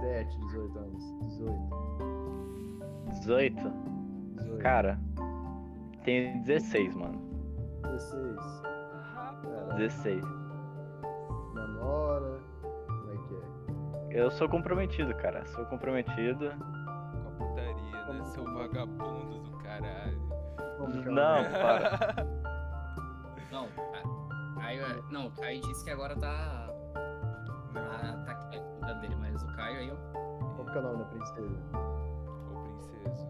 17, 0.00 0.38
18 0.40 0.78
anos. 0.78 1.04
18. 1.22 1.54
18? 3.10 3.72
18. 4.36 4.62
Cara, 4.62 4.98
tenho 6.04 6.42
16, 6.42 6.94
mano. 6.94 7.18
16. 7.84 8.36
Cara, 9.68 9.78
16. 9.78 10.22
namora. 11.54 12.40
Como 12.86 13.12
é 13.12 13.16
que 13.28 14.14
é? 14.14 14.20
Eu 14.22 14.30
sou 14.30 14.48
comprometido, 14.48 15.14
cara. 15.14 15.44
Sou 15.46 15.64
comprometido. 15.66 16.50
Com 16.50 17.28
a 17.28 17.48
putaria, 17.48 18.12
né? 18.12 18.24
Seu 18.24 18.44
vagabundo 18.44 19.38
do 19.40 19.58
caralho. 19.58 20.18
É 20.58 21.10
Não, 21.10 21.44
para. 21.52 22.26
Não, 23.50 23.68
Caio 24.58 24.82
é. 24.84 25.02
Não, 25.10 25.26
o 25.26 25.30
Caio 25.32 25.60
disse 25.62 25.84
que 25.84 25.90
agora 25.90 26.16
tá. 26.16 26.68
Tá, 27.74 28.22
tá 28.24 28.32
aqui 28.32 28.60
cuidando 28.60 29.00
dele, 29.00 29.16
mas 29.16 29.42
o 29.42 29.46
Caio 29.56 29.78
aí, 29.78 29.90
ó. 29.90 29.96
Como 30.56 30.70
que 30.70 30.76
é 30.76 30.80
o 30.80 30.82
nome 30.82 30.98
da 30.98 31.04
princesa? 31.04 31.62
Ô, 32.52 32.60
princesa. 32.62 33.26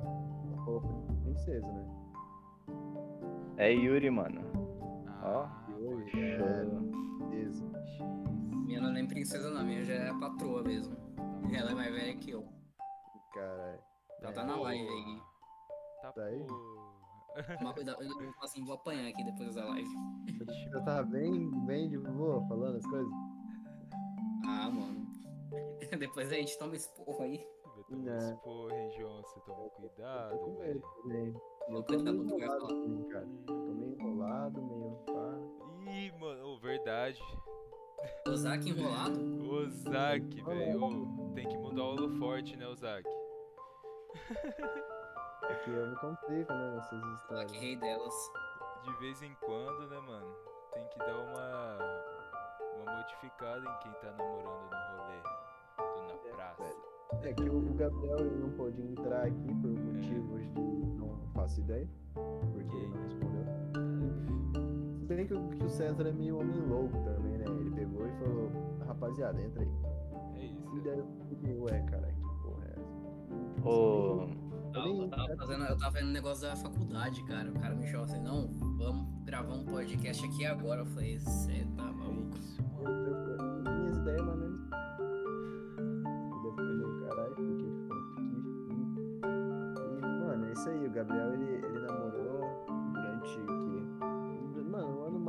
Pô, 0.65 0.83
princesa, 1.25 1.67
né? 1.67 1.87
É 3.59 3.73
Yuri, 3.73 4.11
mano. 4.11 4.41
Ah, 5.23 5.47
Yuri, 5.47 5.58
é. 5.87 7.45
X. 7.45 7.63
Minha 8.67 8.81
não 8.81 8.91
é 8.91 8.93
nem 8.93 9.07
princesa, 9.07 9.51
não. 9.51 9.65
Minha 9.65 9.85
já 9.85 9.95
é 9.95 10.19
patroa 10.19 10.63
mesmo. 10.63 10.97
Ela 11.53 11.71
é 11.71 11.75
mais 11.75 11.95
velha 11.95 12.17
que 12.17 12.31
eu. 12.31 12.47
Caralho. 13.33 13.79
Ela 14.21 14.33
tá 14.33 14.45
na 14.45 14.57
live 14.61 14.89
aí. 14.89 15.23
Tá 16.03 16.13
Tá 16.13 16.25
aí? 16.25 16.47
Toma 17.59 17.73
cuidado, 17.73 18.03
eu 18.03 18.09
vou, 18.09 18.35
assim, 18.43 18.65
vou 18.65 18.75
apanhar 18.75 19.09
aqui 19.09 19.23
depois 19.23 19.55
da 19.55 19.65
live. 19.65 19.89
Eu 20.73 20.85
tava 20.85 21.03
bem, 21.05 21.51
bem 21.67 21.89
de 21.89 21.99
boa 21.99 22.45
falando 22.49 22.77
as 22.77 22.87
coisas. 22.87 23.13
Ah, 24.47 24.71
mano. 24.71 25.07
depois 25.99 26.33
a 26.33 26.35
gente 26.35 26.59
toma 26.59 26.75
esse 26.75 26.89
porro 26.95 27.23
aí. 27.23 27.47
É. 27.91 28.17
esse 28.19 28.35
porra, 28.43 28.75
hein, 28.75 28.91
João? 28.99 29.23
Você 29.23 29.41
toma 29.41 29.71
cuidado, 29.71 30.57
velho. 30.59 30.83
Eu 31.69 31.83
cara. 33.09 33.29
Tô 33.47 33.55
meio 33.55 33.95
enrolado, 33.95 34.63
meio 34.63 34.97
pá. 35.07 35.68
Ih, 35.89 36.13
mano, 36.21 36.59
verdade. 36.61 37.21
O 38.27 38.37
Zac 38.37 38.69
enrolado? 38.69 39.19
Ô, 39.51 39.67
Zac, 39.69 40.21
velho. 40.43 41.33
Tem 41.35 41.49
que 41.49 41.57
mudar 41.57 41.83
o 41.83 41.91
holoforte, 41.93 42.57
né, 42.57 42.67
o 42.67 42.75
Zac? 42.75 43.05
É 45.49 45.55
que 45.65 45.71
eu 45.71 45.89
me 45.89 45.97
complico, 45.97 46.53
né, 46.53 46.75
nessas 46.77 47.03
histórias. 47.21 47.53
rei 47.53 47.77
delas. 47.77 48.15
De 48.85 48.93
vez 49.01 49.23
em 49.23 49.35
quando, 49.45 49.89
né, 49.89 49.99
mano? 50.01 50.35
Tem 50.75 50.87
que 50.89 50.99
dar 50.99 51.17
uma. 51.17 51.79
Uma 52.77 52.97
modificada 52.97 53.59
em 53.59 53.79
quem 53.83 53.93
tá 54.01 54.13
namorando 54.13 54.71
no 54.71 55.03
rolê. 55.03 55.21
Tô 55.77 56.03
na 56.07 56.15
É, 56.15 56.33
praça. 56.33 56.77
É 57.23 57.33
que 57.33 57.43
o 57.49 57.61
Gabriel 57.75 58.19
ele 58.21 58.37
não 58.37 58.51
pôde 58.53 58.81
entrar 58.83 59.25
aqui 59.27 59.55
por 59.61 59.71
motivos 59.71 60.43
de 60.43 60.61
não 60.61 61.19
faço 61.35 61.61
ideia. 61.61 61.89
Porque 62.15 62.77
ele 62.77 62.89
não 62.89 63.03
respondeu. 63.03 64.58
Bem 65.09 65.27
que 65.27 65.35
o, 65.35 65.49
que 65.49 65.65
o 65.65 65.69
César 65.71 66.07
é 66.07 66.13
meio 66.13 66.39
homem 66.39 66.61
louco 66.69 66.99
também, 67.03 67.39
né? 67.39 67.45
Ele 67.47 67.71
pegou 67.71 68.07
e 68.07 68.11
falou, 68.19 68.51
rapaziada, 68.87 69.41
entra 69.41 69.63
aí. 69.63 69.71
É 70.37 70.45
isso. 70.47 70.77
E 70.77 70.81
daí 70.83 70.99
eu 70.99 71.07
fiquei, 71.31 71.57
ué, 71.57 71.81
cara, 71.91 72.07
que 72.13 72.21
porra 72.43 72.65
é 72.67 72.73
essa? 72.73 73.69
Ô, 73.69 74.29
Eu, 74.75 74.83
nem- 74.85 75.01
eu 75.01 75.09
tava 75.09 75.37
fazendo, 75.37 75.65
eu 75.65 75.79
tava 75.79 75.93
fazendo 75.93 76.09
um 76.09 76.13
negócio 76.13 76.47
da 76.47 76.55
faculdade, 76.57 77.23
cara. 77.25 77.51
O 77.51 77.55
cara 77.59 77.75
me 77.75 77.87
chamou 77.87 78.05
assim, 78.05 78.21
não, 78.23 78.49
vamos 78.77 79.07
gravar 79.25 79.55
um 79.55 79.65
podcast 79.65 80.25
aqui 80.27 80.45
agora. 80.45 80.83
Eu 80.83 80.87
falei, 80.87 81.19
cê 81.19 81.67
tá 81.75 81.85
É 81.89 81.93
maluco. 81.93 82.37
minhas 83.81 83.97
ideias, 83.97 84.21
fiquei 86.33 86.65
meio 86.65 87.01
caralho, 87.09 87.35
ficou 87.35 87.69
E, 89.97 90.01
mano, 90.03 90.45
é 90.47 90.53
isso 90.53 90.69
aí. 90.69 90.87
O 90.87 90.91
Gabriel, 90.91 91.33
ele, 91.33 91.45
ele 91.67 91.79
namorou 91.87 92.43
durante 92.93 93.41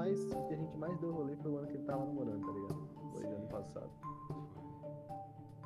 mais. 0.10 0.32
O 0.32 0.48
que 0.48 0.54
a 0.54 0.58
gente 0.58 0.78
mais 0.78 0.98
deu 1.00 1.12
rolê 1.12 1.36
foi 1.38 1.52
o 1.52 1.58
ano 1.58 1.68
que 1.68 1.74
ele 1.74 1.84
tava 1.84 2.06
namorando, 2.06 2.46
tá 2.46 2.52
ligado? 2.52 2.76
Foi 3.14 3.26
ano 3.26 3.48
passado. 3.48 3.90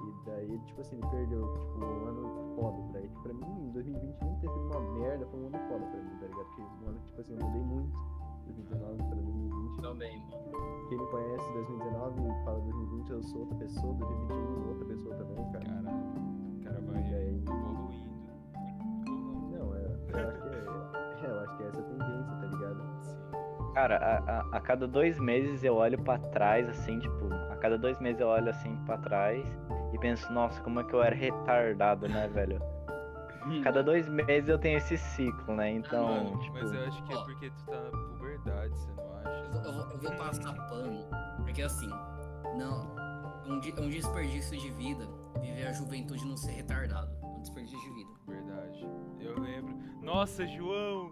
E 0.03 0.25
daí, 0.25 0.59
tipo 0.65 0.81
assim, 0.81 0.97
ele 0.97 1.07
perdeu, 1.07 1.57
tipo, 1.59 1.85
um 1.85 2.07
ano 2.07 2.55
foda 2.55 2.77
pra 2.91 2.99
ele. 2.99 3.11
Pra 3.21 3.33
mim, 3.33 3.71
2020 3.71 4.21
nem 4.21 4.35
ter 4.35 4.49
sido 4.49 4.65
uma 4.65 4.79
merda, 4.99 5.25
foi 5.27 5.39
um 5.39 5.47
ano 5.47 5.57
foda 5.69 5.85
pra 5.85 6.01
mim, 6.01 6.17
tá 6.19 6.27
ligado? 6.27 6.45
Porque 6.45 6.61
um 6.61 6.89
ano, 6.89 6.99
tipo 7.05 7.21
assim, 7.21 7.33
eu 7.33 7.45
mudei 7.45 7.61
muito. 7.61 8.23
2019 8.45 8.97
pra 8.97 9.15
2020. 9.15 9.81
Também, 9.81 10.19
mano. 10.19 10.87
Quem 10.89 10.97
me 10.97 11.07
conhece 11.07 11.53
2019 11.53 12.21
e 12.21 12.43
fala 12.43 12.59
2020, 12.59 13.09
eu 13.09 13.23
sou 13.23 13.39
outra 13.41 13.55
pessoa, 13.57 13.93
2021 13.93 14.67
outra 14.67 14.85
pessoa 14.85 15.15
também, 15.15 15.51
cara. 15.51 15.65
Caralho. 15.65 15.87
O 15.87 16.63
cara 16.63 16.81
vai 16.81 16.99
evoluindo. 16.99 17.43
Não. 19.05 19.23
Não, 19.51 19.75
é, 19.75 19.85
eu 19.85 19.93
acho 19.93 20.05
que 20.05 20.15
é, 20.15 20.19
é, 20.19 21.31
eu 21.31 21.39
acho 21.39 21.57
que 21.57 21.63
é 21.63 21.67
essa 21.67 21.79
a 21.79 21.83
tendência, 21.83 22.03
tá? 22.03 22.03
Sim. 22.03 22.12
Cara, 23.74 23.97
a, 23.97 24.32
a, 24.39 24.57
a 24.57 24.61
cada 24.61 24.88
dois 24.88 25.19
meses 25.19 25.63
eu 25.63 25.76
olho 25.76 26.01
pra 26.01 26.17
trás, 26.17 26.67
assim, 26.69 26.99
tipo, 26.99 27.34
a 27.51 27.55
cada 27.57 27.78
dois 27.78 27.99
meses 27.99 28.19
eu 28.21 28.28
olho 28.28 28.49
assim 28.49 28.76
pra 28.86 28.97
trás 28.97 29.45
e 29.93 29.97
penso, 29.99 30.32
nossa, 30.32 30.61
como 30.61 30.80
é 30.80 30.84
que 30.84 30.93
eu 30.93 31.01
era 31.03 31.15
retardado, 31.15 32.07
né, 32.07 32.28
velho? 32.28 32.61
Cada 33.61 33.84
dois 33.84 34.07
meses 34.07 34.47
eu 34.47 34.57
tenho 34.57 34.78
esse 34.78 34.97
ciclo, 34.97 35.53
né? 35.55 35.69
Então, 35.69 36.05
Mano, 36.07 36.39
tipo. 36.39 36.53
mas 36.53 36.71
eu 36.74 36.88
acho 36.88 37.03
que 37.03 37.13
é 37.13 37.17
porque 37.24 37.49
tu 37.49 37.65
tá 37.65 37.82
na 37.82 37.89
puberdade, 37.91 38.74
você 38.74 38.91
não 38.93 39.17
acha? 39.17 39.43
Eu, 39.45 39.51
vou- 39.51 39.61
eu 39.63 39.91
eu 39.91 39.99
vou 39.99 40.11
passar 40.17 40.53
pano, 40.69 41.05
porque 41.43 41.61
assim, 41.61 41.89
não, 42.57 42.95
um, 43.45 43.59
é 43.59 43.82
um 43.82 43.89
desperdício 43.89 44.57
de 44.57 44.69
vida 44.71 45.05
viver 45.41 45.67
a 45.67 45.74
juventude 45.74 46.26
não 46.26 46.38
ser 46.38 46.51
retardado. 46.51 47.11
É 47.21 47.26
um 47.26 47.41
desperdício 47.41 47.80
de 47.82 47.89
vida. 47.95 48.11
Verdade. 48.26 48.88
Eu 49.19 49.38
lembro. 49.39 49.76
Nossa, 50.01 50.47
João! 50.47 51.11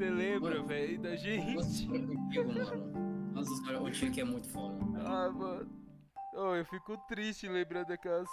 Você 0.00 0.08
lembra, 0.08 0.54
Mano, 0.54 0.66
velho, 0.66 0.98
da 0.98 1.14
gente? 1.14 1.86
mano. 1.86 3.32
Nossa, 3.34 3.52
história 3.52 3.82
o 3.82 3.90
que 4.10 4.20
é 4.22 4.24
muito 4.24 4.48
foda. 4.48 4.74
Ah, 5.04 5.30
mano. 5.30 5.70
Oh, 6.34 6.54
eu 6.54 6.64
fico 6.64 6.96
triste 7.06 7.46
lembrando 7.46 7.88
daquelas. 7.88 8.26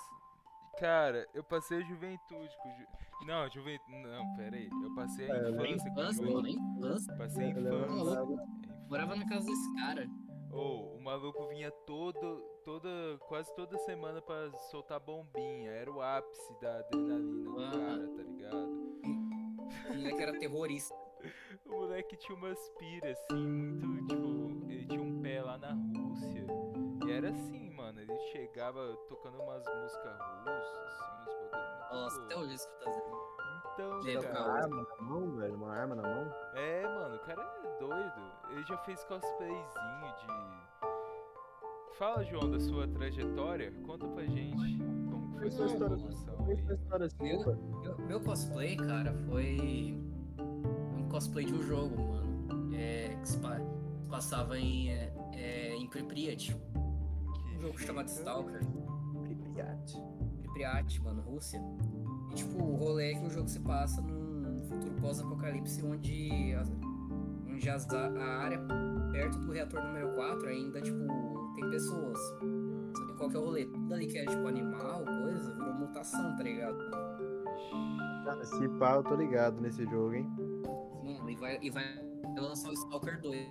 Cara, 0.79 1.27
eu 1.33 1.43
passei 1.43 1.79
a 1.79 1.81
juventude 1.81 2.55
com. 2.63 2.69
Ju... 2.69 2.85
Não, 3.25 3.49
juventude. 3.49 3.91
Não, 4.01 4.35
pera 4.37 4.55
aí. 4.55 4.69
Eu 4.81 4.95
passei 4.95 5.29
a 5.29 5.35
É, 5.35 5.51
Na 5.51 5.67
infância 5.67 5.91
com 5.91 5.99
infância, 5.99 6.25
mano, 6.25 6.47
infância. 6.47 7.15
Passei 7.17 7.43
a 7.43 7.49
Eu 7.49 7.61
lembro- 7.61 7.83
infância. 7.85 8.15
Maluco. 8.15 8.47
Morava 8.89 9.15
na 9.17 9.27
casa 9.27 9.45
desse 9.45 9.73
cara. 9.75 10.07
Ou 10.53 10.95
o 10.95 11.03
maluco 11.03 11.49
vinha 11.49 11.69
todo, 11.85 12.39
toda, 12.63 12.89
quase 13.27 13.53
toda 13.57 13.77
semana 13.79 14.21
pra 14.21 14.53
soltar 14.71 15.01
bombinha. 15.01 15.69
Era 15.71 15.91
o 15.91 16.01
ápice 16.01 16.61
da 16.61 16.79
adrenalina 16.79 17.43
do 17.43 17.59
Ah. 17.59 17.71
cara, 17.71 18.07
tá 18.15 18.23
ligado? 18.23 18.87
O 19.89 19.93
moleque 19.95 20.21
era 20.21 20.39
terrorista. 20.39 20.95
O 21.69 21.71
moleque 21.81 22.15
tinha 22.17 22.37
umas 22.37 22.69
piras, 22.79 23.17
assim, 23.29 23.47
muito, 23.47 24.07
tipo, 24.15 24.71
ele 24.71 24.85
tinha 24.85 25.01
um 25.01 25.21
pé 25.21 25.41
lá 25.41 25.57
na 25.57 25.71
Rússia. 25.73 26.45
E 27.05 27.11
era 27.11 27.29
assim, 27.29 27.69
mano, 27.71 27.99
ele 28.01 28.17
chegava 28.31 28.95
tocando 29.07 29.37
umas 29.41 29.63
músicas 29.65 30.17
russas, 30.45 30.87
assim, 30.87 31.21
uns 31.21 31.51
bagulho 31.51 32.01
Nossa, 32.01 32.23
até 32.23 32.35
hoje 32.35 32.53
isso 32.55 32.69
que 32.69 32.83
tá 32.85 32.89
dizendo. 32.91 33.27
Então, 33.73 33.99
Uma 33.99 34.21
cara, 34.23 34.51
arma 34.63 34.87
na 34.97 35.01
mão, 35.03 35.31
velho, 35.35 35.55
uma 35.55 35.73
arma 35.75 35.95
na 35.95 36.01
mão. 36.01 36.33
é, 36.55 36.83
mano, 36.83 37.15
o 37.15 37.19
cara 37.19 37.41
é 37.63 37.79
doido. 37.79 38.31
Ele 38.49 38.63
já 38.63 38.77
fez 38.79 39.03
cosplayzinho 39.05 40.15
de... 40.19 41.97
Fala, 41.97 42.23
João, 42.23 42.49
da 42.49 42.59
sua 42.59 42.87
trajetória. 42.87 43.71
Conta 43.85 44.07
pra 44.07 44.23
gente 44.25 44.79
como 45.09 45.37
foi 45.39 45.49
sua 45.51 45.67
sua 45.67 45.77
história. 45.77 45.97
foi 45.97 46.45
a 46.47 46.49
aí. 46.49 46.73
história 46.75 47.07
Meu- 47.19 47.39
sua? 47.41 47.55
Meu, 47.55 47.97
meu 47.99 48.19
cosplay, 48.21 48.77
cara, 48.77 49.13
foi 49.27 49.99
cosplay 51.07 51.45
de 51.45 51.53
um 51.53 51.61
jogo, 51.63 51.95
mano. 52.01 52.75
É, 52.75 53.15
que 53.21 53.27
se 53.29 53.37
pa- 53.37 53.59
passava 54.09 54.57
em, 54.57 54.89
é, 54.91 55.13
é, 55.33 55.75
em 55.75 55.87
Pripyat. 55.87 56.55
Um 57.55 57.59
jogo 57.61 57.79
chamado 57.79 58.07
Stalker. 58.07 58.61
Pripyat. 59.23 59.93
Pripyat, 60.41 61.01
mano, 61.01 61.21
Rússia. 61.21 61.59
E 62.31 62.35
tipo, 62.35 62.63
o 62.63 62.75
rolê 62.75 63.13
é 63.13 63.15
que 63.19 63.25
o 63.25 63.29
jogo 63.29 63.47
se 63.47 63.59
passa 63.59 64.01
num 64.01 64.61
futuro 64.65 64.93
pós-apocalipse 65.01 65.83
onde, 65.85 66.53
as- 66.53 66.71
onde 67.49 67.69
as, 67.69 67.87
a 67.89 68.23
área 68.43 68.59
perto 69.11 69.39
do 69.39 69.51
reator 69.51 69.81
número 69.83 70.13
4 70.13 70.47
ainda, 70.49 70.81
tipo, 70.81 70.97
tem 71.55 71.69
pessoas. 71.69 72.19
Sabe 72.97 73.13
qual 73.17 73.29
que 73.29 73.35
é 73.35 73.39
o 73.39 73.45
rolê? 73.45 73.65
Tudo 73.65 73.93
ali 73.93 74.07
que 74.07 74.17
é, 74.17 74.25
tipo, 74.25 74.45
animal, 74.47 75.03
coisa, 75.23 75.53
virou 75.55 75.73
mutação, 75.73 76.35
tá 76.35 76.43
ligado? 76.43 76.77
Cara, 78.25 78.43
se 78.45 78.67
pá, 78.77 78.95
eu 78.95 79.03
tô 79.03 79.15
ligado 79.15 79.59
nesse 79.61 79.85
jogo, 79.85 80.13
hein? 80.13 80.29
E 81.37 81.39
vai, 81.39 81.59
e 81.61 81.69
vai 81.69 81.83
lançar 82.35 82.69
o 82.69 82.73
Stalker 82.73 83.21
2. 83.21 83.47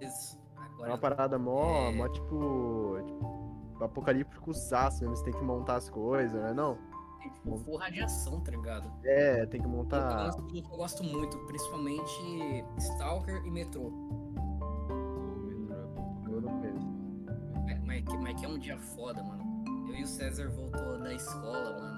Isso. 0.00 0.38
É 0.56 0.60
Agora, 0.64 0.90
uma 0.92 0.98
parada 0.98 1.38
mó, 1.38 1.88
É. 1.90 1.92
mó 1.92 2.08
tipo, 2.08 2.96
tipo 3.04 3.84
apocalíptico 3.84 4.52
zaço 4.52 5.00
mesmo, 5.02 5.16
você 5.16 5.24
tem 5.24 5.32
que 5.34 5.42
montar 5.44 5.76
as 5.76 5.90
coisas, 5.90 6.40
né 6.40 6.52
não? 6.52 6.78
tem, 7.20 7.32
tipo, 7.32 7.56
full 7.58 7.76
radiação, 7.78 8.40
tá 8.40 8.52
ligado? 8.52 8.88
É, 9.04 9.44
tem 9.46 9.60
que 9.60 9.66
É 9.66 9.70
montar. 9.70 10.30
que 10.46 10.58
eu 10.58 10.76
gosto 10.76 11.02
muito, 11.02 11.36
principalmente 11.46 12.64
Stalker 12.78 13.44
e 13.44 13.50
metrô 13.50 13.92
é 16.64 16.68
Eu. 16.68 16.78
Mas, 17.84 18.08
mas 18.20 18.34
que 18.40 18.44
é 18.46 18.48
um 18.48 18.58
dia 18.58 18.78
foda, 18.78 19.22
mano. 19.22 19.42
Eu 19.88 19.94
e 19.96 20.02
o 20.04 20.06
César 20.06 20.48
voltou 20.50 20.98
da 20.98 21.12
escola, 21.12 21.76
mano. 21.78 21.97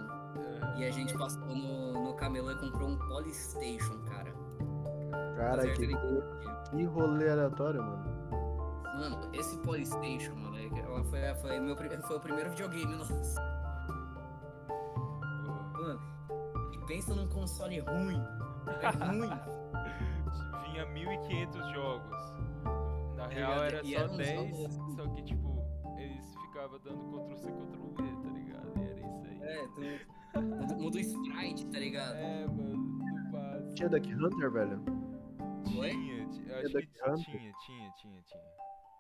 E 0.77 0.85
a 0.85 0.91
gente 0.91 1.17
passou 1.17 1.45
no, 1.47 1.93
no 2.05 2.15
camelô 2.15 2.51
e 2.53 2.57
comprou 2.57 2.89
um 2.89 2.97
Polystation, 2.97 3.99
cara. 4.05 4.33
Cara, 5.37 5.63
que, 5.73 5.87
que 6.71 6.85
rolê 6.85 7.31
aleatório, 7.31 7.83
mano. 7.83 8.05
Mano, 8.97 9.31
esse 9.33 9.57
Polystation, 9.59 10.35
mano, 10.35 10.57
ela 10.59 11.05
foi, 11.05 11.35
foi, 11.37 11.59
meu, 11.61 11.77
foi 11.77 12.17
o 12.17 12.21
primeiro 12.21 12.51
videogame 12.51 12.95
nosso. 12.97 13.41
Mano, 15.75 16.01
e 16.73 16.79
pensa 16.87 17.15
num 17.15 17.29
console 17.29 17.81
ruim. 17.81 18.23
É 18.83 18.91
ruim. 19.07 19.31
Vinha 20.73 20.87
1500 20.87 21.73
jogos. 21.73 22.35
Na 23.17 23.25
Tá 23.25 23.27
real 23.29 23.51
ligado? 23.53 23.65
era 23.65 23.87
E 23.87 23.93
só 23.95 24.01
eram 24.01 24.11
uns 24.13 24.17
10, 24.19 24.51
jogos 24.57 24.65
assim. 24.67 24.97
só 24.97 25.09
que 25.09 25.23
tipo, 25.23 25.65
eles 25.99 26.35
ficavam 26.37 26.81
dando 26.81 26.99
Ctrl 27.11 27.37
C, 27.37 27.53
Ctrl 27.53 27.87
V, 27.97 28.23
tá 28.23 28.29
ligado? 28.31 28.73
E 28.79 28.85
era 28.85 29.01
isso 29.01 29.27
aí. 29.27 29.43
É, 29.43 29.67
tu, 29.69 30.20
muda, 30.39 30.97
o 30.97 31.01
sprite, 31.01 31.67
tá 31.67 31.79
ligado? 31.79 32.17
É, 32.17 32.47
mano. 32.47 33.75
Tinha 33.75 33.89
Duck 33.89 34.13
Hunter, 34.15 34.51
velho. 34.51 34.83
Oi? 35.79 35.91
Tinha, 35.91 36.27
tinha, 36.29 36.59
acho 36.59 36.73
Duck 36.73 36.87
que 36.87 37.03
Hunter? 37.11 37.25
tinha, 37.25 37.53
tinha, 37.67 37.91
tinha, 37.93 38.23
tinha. 38.23 38.43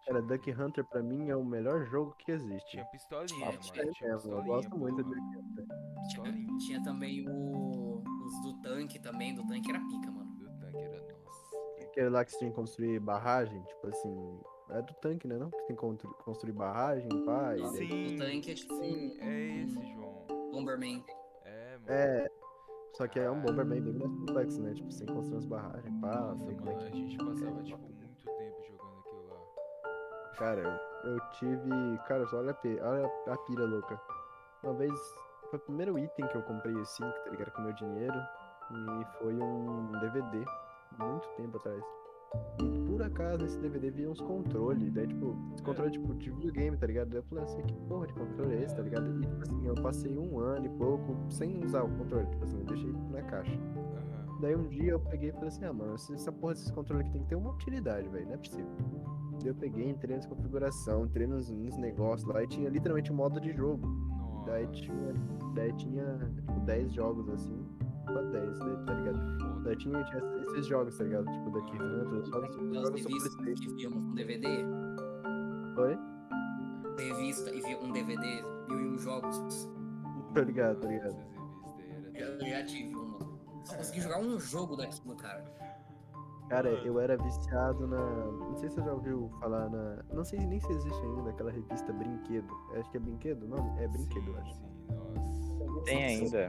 Cara, 0.06 0.22
Duck 0.22 0.50
Hunter 0.50 0.84
pra 0.84 1.02
mim 1.02 1.28
é 1.28 1.36
o 1.36 1.44
melhor 1.44 1.84
jogo 1.86 2.14
que 2.18 2.32
existe. 2.32 2.70
Tinha 2.70 2.84
pistolinha, 2.86 3.26
Tinha, 3.28 3.46
mano. 3.46 3.58
tinha 3.60 3.90
Tinha 3.92 4.10
eu 4.10 4.16
pistolinha, 4.16 4.44
gosto 4.46 4.78
muito 4.78 4.96
de 5.04 5.10
Duck 5.10 5.20
Hunter. 5.20 5.66
Tinha, 6.08 6.58
tinha 6.58 6.82
também 6.82 7.28
o, 7.28 8.02
os 8.02 8.42
do 8.42 8.60
tanque 8.62 8.98
também, 8.98 9.34
do 9.34 9.46
tanque 9.46 9.70
era 9.70 9.78
pica, 9.80 10.10
mano. 10.10 10.30
Do 10.36 10.48
tanque 10.58 10.78
era 10.78 10.96
nossa. 11.00 11.84
Aquele 11.84 12.08
lá 12.08 12.24
que 12.24 12.32
você 12.32 12.38
tinha 12.38 12.50
que 12.50 12.56
construir 12.56 12.98
barragem, 13.00 13.62
tipo 13.64 13.86
assim. 13.88 14.40
É 14.70 14.80
do 14.82 14.94
tanque, 14.94 15.26
né? 15.26 15.36
Não? 15.36 15.50
Que 15.50 15.58
tem 15.66 15.66
que 15.74 15.74
constru- 15.76 16.14
construir 16.24 16.52
barragem, 16.52 17.08
pá. 17.24 17.56
e 17.56 17.60
Não, 17.60 17.72
daí- 17.72 17.88
Sim, 17.88 18.14
o 18.14 18.18
tanque 18.18 18.50
é 18.52 18.54
tipo 18.54 18.74
sim, 18.76 19.16
um- 19.18 19.20
é 19.20 19.62
esse, 19.62 19.86
João. 19.94 20.26
Bomberman. 20.52 21.04
É. 21.90 22.24
É. 22.24 22.30
Só 22.92 23.06
que 23.06 23.18
é 23.18 23.30
um 23.30 23.40
Bomberman 23.40 23.80
bem 23.80 23.94
mais 23.94 24.12
complexo, 24.14 24.60
né? 24.62 24.74
Tipo, 24.74 24.90
sem 24.92 25.06
construir 25.06 25.38
as 25.38 25.46
barragens, 25.46 26.00
pá. 26.00 26.08
Nossa, 26.08 26.50
é 26.50 26.54
mano, 26.54 26.70
a 26.70 26.90
que. 26.90 26.96
gente 26.96 27.16
passava, 27.18 27.62
tipo, 27.62 27.78
muito 27.78 28.24
tempo 28.24 28.62
jogando 28.62 28.98
aquilo 29.00 29.28
lá. 29.28 30.34
Cara, 30.36 30.80
eu, 31.04 31.10
eu 31.10 31.20
tive. 31.32 31.98
Cara, 32.06 32.26
só 32.26 32.38
olha 32.38 32.52
a, 32.52 32.88
olha 32.88 33.10
a 33.28 33.36
pira 33.38 33.64
louca. 33.64 34.00
Uma 34.62 34.74
vez. 34.74 34.92
Foi 35.50 35.58
o 35.58 35.62
primeiro 35.62 35.98
item 35.98 36.28
que 36.28 36.36
eu 36.36 36.42
comprei 36.42 36.78
assim, 36.80 37.02
tá 37.02 37.30
ligado? 37.30 37.50
Com 37.52 37.62
meu 37.62 37.72
dinheiro. 37.72 38.18
E 38.70 39.18
foi 39.18 39.34
um 39.34 39.92
DVD. 39.98 40.44
Muito 40.98 41.28
tempo 41.36 41.56
atrás. 41.56 41.82
E 42.58 42.78
por 42.86 43.02
acaso 43.02 43.42
nesse 43.42 43.58
DVD 43.58 43.90
vinha 43.90 44.10
uns 44.10 44.20
controles. 44.20 44.92
Daí, 44.92 45.06
tipo, 45.06 45.36
esse 45.52 45.62
controle 45.62 45.90
tipo, 45.90 46.14
de 46.14 46.30
videogame, 46.30 46.76
tá 46.76 46.86
ligado? 46.86 47.08
Daí 47.08 47.18
eu 47.18 47.24
falei 47.24 47.44
assim, 47.44 47.62
que 47.62 47.74
porra 47.88 48.06
de 48.06 48.12
controle 48.14 48.54
é 48.54 48.62
esse, 48.62 48.76
tá 48.76 48.82
ligado? 48.82 49.10
E 49.10 49.20
tipo 49.20 49.42
assim, 49.42 49.66
eu 49.66 49.74
passei 49.74 50.18
um 50.18 50.38
ano 50.38 50.66
e 50.66 50.68
pouco 50.70 51.16
sem 51.30 51.64
usar 51.64 51.82
o 51.82 51.88
controle. 51.96 52.26
Tipo 52.26 52.44
assim, 52.44 52.58
eu 52.58 52.64
deixei 52.64 52.92
na 53.10 53.22
caixa. 53.22 53.58
Daí 54.40 54.56
um 54.56 54.68
dia 54.68 54.92
eu 54.92 55.00
peguei 55.00 55.28
e 55.28 55.32
falei 55.32 55.48
assim, 55.48 55.64
ah, 55.64 55.72
mano, 55.72 55.94
essa 55.94 56.32
porra 56.32 56.54
desses 56.54 56.70
controles 56.70 57.04
aqui 57.04 57.12
tem 57.12 57.22
que 57.22 57.28
ter 57.28 57.34
uma 57.34 57.50
utilidade, 57.50 58.08
velho, 58.08 58.26
não 58.26 58.34
é 58.34 58.38
possível. 58.38 58.70
Daí 59.38 59.48
eu 59.48 59.54
peguei, 59.54 59.90
entrei 59.90 60.16
nas 60.16 60.26
configuração, 60.26 61.04
entrei 61.04 61.26
nos, 61.26 61.50
nos 61.50 61.76
negócios 61.76 62.26
lá 62.26 62.42
e 62.42 62.46
tinha 62.46 62.68
literalmente 62.68 63.12
um 63.12 63.16
modo 63.16 63.38
de 63.40 63.52
jogo. 63.52 63.86
Nossa. 63.86 64.50
Daí 64.50 64.66
tinha, 64.68 65.14
daí 65.54 65.72
tinha 65.74 66.30
tipo 66.34 66.52
10 66.60 66.92
jogos 66.92 67.28
assim, 67.28 67.59
pra 68.04 68.22
10, 68.22 68.58
daí, 68.58 68.76
tá 68.86 68.94
ligado? 68.94 69.62
Daí 69.62 69.76
tinha, 69.76 70.04
tinha 70.04 70.42
esses 70.42 70.66
jogos, 70.66 70.96
tá 70.96 71.04
ligado? 71.04 71.26
Tipo 71.30 71.50
Duck 71.50 71.76
Hunter, 71.76 72.18
os 72.18 72.28
jogos, 72.28 72.54
jogos 72.54 73.02
Playstation. 73.02 73.54
que 73.54 73.74
viam 73.74 73.92
um 73.92 74.14
DVD. 74.14 74.48
Oi? 75.78 75.98
Revista 76.98 77.50
e 77.50 77.60
via 77.60 77.78
um 77.78 77.92
DVD, 77.92 78.42
mil 78.68 78.80
e 78.80 78.88
um 78.88 78.98
jogos. 78.98 79.68
Tá 80.34 80.42
ligado, 80.42 80.80
tá 80.80 80.88
ligado. 80.88 81.16
Eu 82.14 82.40
já 82.46 82.64
tive 82.64 82.94
uma. 82.94 83.18
Só 83.64 83.76
consegui 83.76 84.00
jogar 84.00 84.20
um 84.20 84.38
jogo 84.38 84.76
daquilo, 84.76 85.16
cara. 85.16 85.44
Cara, 86.48 86.68
eu 86.68 86.98
era 86.98 87.16
viciado 87.16 87.86
na. 87.86 87.96
Não 87.96 88.56
sei 88.56 88.68
se 88.68 88.74
você 88.74 88.82
já 88.82 88.92
ouviu 88.92 89.30
falar 89.40 89.70
na. 89.70 90.02
Não 90.12 90.24
sei 90.24 90.44
nem 90.46 90.58
se 90.58 90.72
existe 90.72 91.00
ainda 91.00 91.30
aquela 91.30 91.50
revista 91.50 91.92
Brinquedo. 91.92 92.52
Acho 92.74 92.90
que 92.90 92.96
é 92.96 93.00
Brinquedo 93.00 93.44
o 93.44 93.48
nome? 93.48 93.80
É 93.80 93.86
Brinquedo, 93.86 94.28
eu 94.28 94.34
sim, 94.34 94.40
acho. 94.40 94.54
Sim, 94.54 94.68
nossa. 95.16 95.39
Tem 95.84 96.04
ainda. 96.04 96.46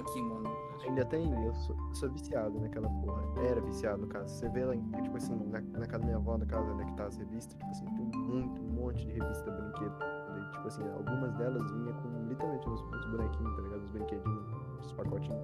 Aqui, 0.00 0.22
mano. 0.22 0.50
Ainda 0.86 1.04
tem? 1.04 1.44
Eu 1.46 1.54
sou, 1.54 1.76
sou 1.94 2.10
viciado 2.10 2.58
naquela 2.60 2.88
porra. 2.88 3.22
Era 3.44 3.60
viciado, 3.60 3.98
no 4.02 4.06
caso. 4.08 4.28
Você 4.34 4.48
vê 4.48 4.64
lá, 4.64 4.74
tipo 5.02 5.16
assim, 5.16 5.34
na, 5.50 5.60
na 5.60 5.86
casa 5.86 5.98
da 5.98 6.04
minha 6.06 6.16
avó, 6.16 6.38
na 6.38 6.46
casa 6.46 6.72
onde 6.72 6.82
é 6.82 6.86
que 6.86 6.94
tá 6.94 7.04
as 7.04 7.16
revistas, 7.16 7.54
tipo 7.56 7.70
assim, 7.70 7.84
tem 7.96 8.06
muito, 8.20 8.60
um 8.62 8.68
monte 8.72 9.06
de 9.06 9.12
revista 9.12 9.50
brinquedo. 9.50 9.94
Daí, 9.98 10.50
tipo 10.52 10.66
assim, 10.68 10.82
algumas 10.90 11.34
delas 11.34 11.70
vinha 11.72 11.92
com 11.94 12.26
literalmente 12.28 12.68
uns, 12.68 12.80
uns 12.82 13.06
bonequinhos, 13.10 13.56
tá 13.56 13.62
ligado? 13.62 13.82
Uns 13.82 13.90
brinquedinhos, 13.90 14.46
uns 14.80 14.92
pacotinhos. 14.92 15.42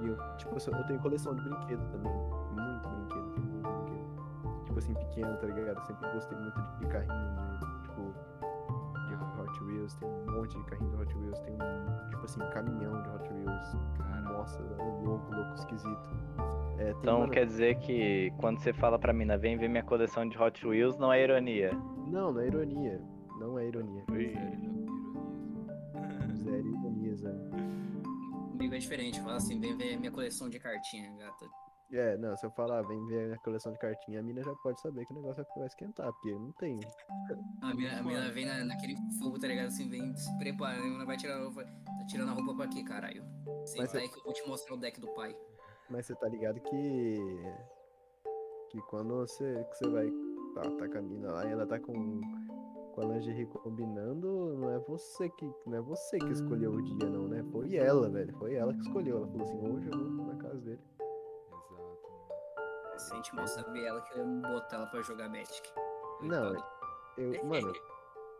E 0.00 0.06
eu, 0.08 0.16
tipo, 0.36 0.54
eu, 0.54 0.60
sou- 0.60 0.74
eu 0.74 0.86
tenho 0.86 1.00
coleção 1.00 1.34
de 1.34 1.42
brinquedo 1.42 1.90
também. 1.90 2.12
Muito 2.52 2.88
brinquedo, 2.88 3.40
muito 3.40 3.68
brinquedo. 3.68 4.64
Tipo 4.64 4.78
assim, 4.78 4.94
pequeno, 4.94 5.36
tá 5.38 5.46
ligado? 5.46 5.76
Eu 5.78 5.82
sempre 5.84 6.10
gostei 6.12 6.38
muito 6.38 6.60
de, 6.62 6.78
de 6.78 6.86
carrinho, 6.86 7.57
de 7.57 7.57
Hot 9.48 9.64
Wheels. 9.64 9.94
Tem 9.94 10.08
um 10.08 10.32
monte 10.32 10.56
de 10.58 10.64
carrinho 10.64 10.90
de 10.90 10.96
Hot 11.02 11.16
Wheels. 11.16 11.38
Tem 11.40 11.54
um, 11.54 12.08
tipo 12.10 12.24
assim, 12.24 12.40
caminhão 12.50 13.02
de 13.02 13.08
Hot 13.08 13.32
Wheels. 13.32 13.76
Nossa, 14.24 14.62
é 14.62 14.82
um 14.82 15.04
louco, 15.04 15.34
louco, 15.34 15.54
esquisito. 15.54 16.10
É, 16.78 16.84
tem, 16.84 16.96
Então 17.00 17.20
mano, 17.20 17.32
quer 17.32 17.46
dizer 17.46 17.78
que 17.78 18.32
quando 18.38 18.58
você 18.60 18.72
fala 18.72 18.98
pra 18.98 19.12
mina, 19.12 19.36
vem 19.36 19.56
ver 19.56 19.68
minha 19.68 19.82
coleção 19.82 20.28
de 20.28 20.40
Hot 20.40 20.66
Wheels, 20.66 20.98
não 20.98 21.12
é 21.12 21.22
ironia. 21.22 21.72
Não, 22.06 22.32
não 22.32 22.40
é 22.40 22.46
ironia. 22.46 23.00
Não 23.40 23.58
é 23.58 23.66
ironia. 23.66 24.04
Zero 26.34 26.68
ironias, 26.68 27.20
né? 27.22 27.32
Comigo 28.52 28.74
é 28.74 28.78
diferente. 28.78 29.20
Fala 29.20 29.36
assim, 29.36 29.60
vem 29.60 29.76
ver 29.76 29.98
minha 29.98 30.10
coleção 30.10 30.48
de 30.48 30.58
cartinha, 30.58 31.10
gata. 31.16 31.46
É, 31.90 32.18
não, 32.18 32.36
se 32.36 32.44
eu 32.44 32.50
falar, 32.50 32.82
vem 32.82 33.02
ver 33.06 33.32
a 33.32 33.38
coleção 33.38 33.72
de 33.72 33.78
cartinha, 33.78 34.20
a 34.20 34.22
mina 34.22 34.42
já 34.42 34.54
pode 34.56 34.78
saber 34.80 35.06
que 35.06 35.12
o 35.12 35.16
negócio 35.16 35.44
vai 35.56 35.66
esquentar, 35.66 36.12
porque 36.12 36.32
não 36.32 36.52
tenho. 36.52 36.80
A 37.62 37.72
mina, 37.72 37.98
a 37.98 38.02
mina 38.02 38.30
vem 38.30 38.44
na, 38.44 38.62
naquele 38.62 38.94
fogo, 39.18 39.38
tá 39.38 39.46
ligado? 39.46 39.68
Assim, 39.68 39.88
vem 39.88 40.14
se 40.14 40.36
preparando. 40.38 40.82
A 40.82 40.90
mina 40.90 41.06
vai 41.06 41.16
tirar 41.16 41.36
a 41.38 41.44
roupa. 41.44 41.64
Tá 41.64 42.06
tirando 42.06 42.28
a 42.28 42.32
roupa 42.32 42.54
pra 42.54 42.68
quê, 42.68 42.84
caralho? 42.84 43.24
Senta 43.64 43.82
Mas 43.82 43.94
é- 43.94 43.98
aí 44.00 44.08
que 44.08 44.18
eu 44.18 44.24
vou 44.24 44.34
te 44.34 44.46
mostrar 44.46 44.74
o 44.74 44.78
deck 44.78 45.00
do 45.00 45.08
pai. 45.14 45.34
Mas 45.88 46.04
você 46.04 46.14
tá 46.14 46.28
ligado 46.28 46.60
que. 46.60 47.16
Que 48.70 48.78
quando 48.82 49.14
você, 49.16 49.64
que 49.70 49.78
você 49.78 49.88
vai. 49.88 50.10
Tá, 50.54 50.62
tá 50.72 50.88
com 50.88 50.98
a 50.98 51.02
mina 51.02 51.32
lá 51.32 51.46
e 51.46 51.52
ela 51.52 51.66
tá 51.66 51.80
com. 51.80 52.20
Com 52.94 53.00
a 53.00 53.04
lingerie 53.04 53.46
combinando, 53.46 54.58
não 54.58 54.70
é 54.70 54.78
você 54.80 55.30
que. 55.30 55.50
Não 55.66 55.78
é 55.78 55.80
você 55.80 56.18
que 56.18 56.32
escolheu 56.32 56.72
o 56.72 56.82
dia, 56.82 57.08
não, 57.08 57.28
né? 57.28 57.42
Foi 57.50 57.76
ela, 57.76 58.10
velho. 58.10 58.36
Foi 58.36 58.54
ela 58.54 58.74
que 58.74 58.80
escolheu. 58.80 59.16
Ela 59.16 59.26
falou 59.28 59.42
assim, 59.42 59.58
hoje 59.58 59.88
eu 59.90 59.98
vou 60.16 60.26
na 60.26 60.36
casa 60.36 60.58
dele. 60.60 60.80
Exato, 62.98 63.00
mano. 63.00 63.00
Se 63.00 63.12
a 63.12 63.16
gente 63.16 63.34
mal 63.34 63.46
saber 63.46 63.84
ela 63.84 64.00
que 64.02 64.12
eu 64.12 64.18
ia 64.18 64.24
botar 64.48 64.76
ela 64.76 64.86
pra 64.86 65.02
jogar 65.02 65.28
Magic. 65.28 65.62
Não, 66.22 66.54
eu. 67.16 67.44
Mano, 67.44 67.72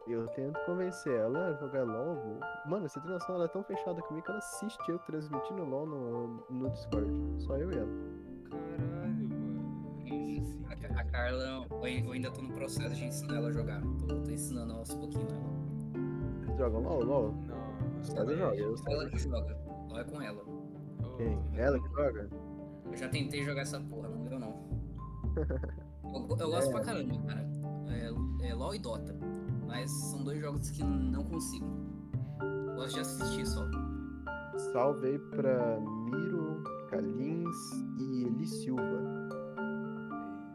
eu 0.07 0.27
tento 0.29 0.59
convencer 0.65 1.13
ela 1.19 1.49
a 1.49 1.53
jogar 1.55 1.85
LOL. 1.85 2.15
vou- 2.15 2.41
Mano, 2.67 2.89
você 2.89 3.01
tem 3.01 3.11
noção, 3.11 3.35
ela 3.35 3.45
é 3.45 3.49
tão 3.49 3.63
fechada 3.63 4.01
comigo 4.03 4.25
que 4.25 4.31
ela 4.31 4.39
assiste 4.39 4.79
eu 4.89 4.99
transmitindo 5.01 5.65
LOL 5.65 5.87
no, 5.87 6.27
no 6.49 6.71
Discord. 6.71 7.11
Só 7.39 7.57
eu 7.57 7.73
e 7.73 7.77
ela. 7.77 7.89
Caralho, 8.51 9.29
mano. 9.29 9.99
Isso 10.07 10.53
sim, 10.53 10.65
A, 10.97 11.01
a 11.01 11.05
Carla, 11.05 11.67
eu 11.71 12.13
ainda 12.13 12.31
tô 12.31 12.41
no 12.41 12.55
processo 12.55 12.95
de 12.95 13.05
ensinar 13.05 13.37
ela 13.37 13.49
a 13.49 13.53
jogar. 13.53 13.83
Tô, 13.99 14.07
tô 14.07 14.31
ensinando 14.31 14.73
aos 14.75 14.95
pouquinhos 14.95 15.33
ela. 15.33 15.59
Vocês 16.47 16.59
jogam 16.59 16.81
LOL? 16.83 17.05
LOL? 17.05 17.33
Não, 17.47 18.03
César 18.03 18.37
joga, 18.37 18.57
eu. 18.57 18.75
Ela 18.89 19.11
que 19.11 19.19
joga. 19.19 19.59
Ela 19.91 20.01
é 20.01 20.05
com 20.05 20.23
ela. 20.23 20.45
Quem? 21.17 21.39
Ela 21.57 21.79
que 21.81 21.89
joga? 21.89 22.29
Eu 22.91 22.97
já 22.97 23.09
tentei 23.09 23.43
jogar 23.45 23.63
essa 23.63 23.79
porra. 23.81 24.09
Eu, 26.05 26.37
eu 26.39 26.51
gosto 26.51 26.69
É. 26.69 26.73
pra 26.73 26.81
caramba, 26.81 27.19
cara. 27.27 27.49
É, 27.89 28.49
é 28.49 28.55
LOL 28.55 28.75
e 28.75 28.79
Dota. 28.79 29.15
Mas 29.67 29.91
são 29.91 30.25
dois 30.25 30.41
jogos 30.41 30.71
que 30.71 30.83
não 30.83 31.25
consigo. 31.25 31.67
Gosto 32.75 32.95
de 32.95 33.01
assistir 33.01 33.47
só. 33.47 33.65
salve 34.73 35.07
aí 35.09 35.19
pra 35.19 35.79
Miro, 35.81 36.63
Kalins 36.89 37.57
e 37.99 38.25
Eli 38.25 38.47
Silva. 38.47 38.83